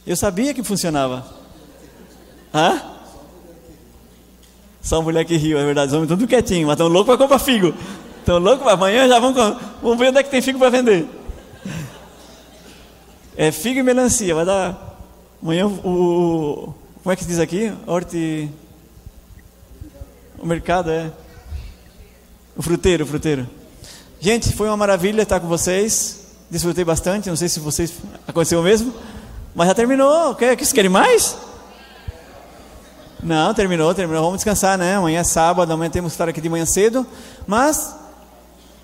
Eu 0.05 0.17
sabia 0.17 0.53
que 0.53 0.61
funcionava. 0.61 1.25
Hã? 2.53 2.81
Só 4.81 5.01
mulher 5.01 5.23
que 5.23 5.37
riu, 5.37 5.57
é 5.57 5.63
verdade. 5.63 5.87
Os 5.87 5.93
homens 5.93 6.09
tudo 6.09 6.27
quietinho, 6.27 6.67
mas 6.67 6.73
estão 6.73 6.89
loucos 6.89 7.15
para 7.15 7.17
comprar 7.17 7.39
figo. 7.39 7.73
Estão 8.19 8.37
loucos 8.37 8.63
para 8.63 8.73
amanhã 8.73 9.07
já 9.07 9.17
vão, 9.17 9.33
vamos 9.81 9.97
ver 9.97 10.09
onde 10.09 10.17
é 10.17 10.23
que 10.23 10.29
tem 10.29 10.41
figo 10.41 10.59
para 10.59 10.69
vender. 10.69 11.07
É 13.37 13.49
figo 13.51 13.79
e 13.79 13.83
melancia, 13.83 14.35
vai 14.35 14.45
dar 14.45 14.92
Amanhã 15.43 15.67
o. 15.67 16.73
Como 17.03 17.11
é 17.11 17.17
que 17.17 17.23
se 17.23 17.27
diz 17.27 17.37
aqui? 17.37 17.73
Horti. 17.85 18.49
O 20.39 20.45
mercado 20.45 20.89
é. 20.89 21.11
O 22.55 22.61
fruteiro, 22.61 23.03
o 23.03 23.07
fruteiro. 23.07 23.45
Gente, 24.21 24.53
foi 24.53 24.69
uma 24.69 24.77
maravilha 24.77 25.23
estar 25.23 25.41
com 25.41 25.47
vocês. 25.47 26.27
Desfrutei 26.49 26.85
bastante. 26.85 27.27
Não 27.27 27.35
sei 27.35 27.49
se 27.49 27.59
vocês. 27.59 27.93
Aconteceu 28.25 28.61
o 28.61 28.63
mesmo. 28.63 28.93
Mas 29.53 29.67
já 29.67 29.75
terminou. 29.75 30.33
Quer, 30.35 30.55
vocês 30.55 30.71
querem 30.71 30.89
mais? 30.89 31.35
Não, 33.21 33.53
terminou, 33.53 33.93
terminou. 33.93 34.23
Vamos 34.23 34.37
descansar, 34.37 34.77
né? 34.77 34.95
Amanhã 34.95 35.19
é 35.19 35.23
sábado, 35.25 35.73
amanhã 35.73 35.89
temos 35.89 36.13
que 36.13 36.15
estar 36.15 36.29
aqui 36.29 36.39
de 36.39 36.47
manhã 36.47 36.65
cedo. 36.65 37.05
Mas 37.45 37.93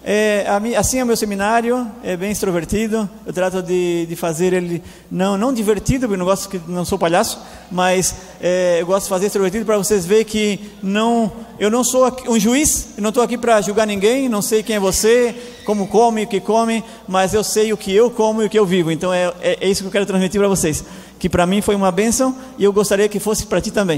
é, 0.03 0.45
assim 0.77 0.99
é 0.99 1.03
o 1.03 1.05
meu 1.05 1.17
seminário, 1.17 1.85
é 2.03 2.15
bem 2.15 2.31
extrovertido. 2.31 3.09
Eu 3.25 3.33
trato 3.33 3.61
de, 3.61 4.05
de 4.05 4.15
fazer 4.15 4.53
ele 4.53 4.81
não 5.11 5.37
não 5.37 5.53
divertido, 5.53 6.07
porque 6.07 6.17
não 6.17 6.25
gosto 6.25 6.49
que 6.49 6.59
não 6.67 6.85
sou 6.85 6.97
palhaço, 6.97 7.39
mas 7.69 8.15
é, 8.39 8.77
eu 8.79 8.85
gosto 8.85 9.03
de 9.05 9.09
fazer 9.09 9.25
extrovertido 9.25 9.65
para 9.65 9.77
vocês 9.77 10.05
verem 10.05 10.23
que 10.23 10.59
não 10.81 11.31
eu 11.59 11.69
não 11.69 11.83
sou 11.83 12.09
um 12.29 12.39
juiz, 12.39 12.89
não 12.97 13.09
estou 13.09 13.21
aqui 13.21 13.37
para 13.37 13.59
julgar 13.59 13.85
ninguém, 13.85 14.29
não 14.29 14.41
sei 14.41 14.63
quem 14.63 14.77
é 14.77 14.79
você, 14.79 15.35
como 15.65 15.87
come, 15.87 16.23
o 16.23 16.27
que 16.27 16.39
come, 16.39 16.81
mas 17.05 17.33
eu 17.33 17.43
sei 17.43 17.73
o 17.73 17.77
que 17.77 17.93
eu 17.93 18.09
como 18.09 18.41
e 18.41 18.45
o 18.45 18.49
que 18.49 18.57
eu 18.57 18.65
vivo. 18.65 18.91
Então 18.91 19.13
é, 19.13 19.33
é, 19.41 19.57
é 19.59 19.69
isso 19.69 19.81
que 19.81 19.87
eu 19.87 19.91
quero 19.91 20.05
transmitir 20.05 20.39
para 20.39 20.47
vocês, 20.47 20.83
que 21.19 21.27
para 21.27 21.45
mim 21.45 21.61
foi 21.61 21.75
uma 21.75 21.91
bênção 21.91 22.33
e 22.57 22.63
eu 22.63 22.71
gostaria 22.71 23.09
que 23.09 23.19
fosse 23.19 23.45
para 23.45 23.59
ti 23.59 23.69
também. 23.69 23.97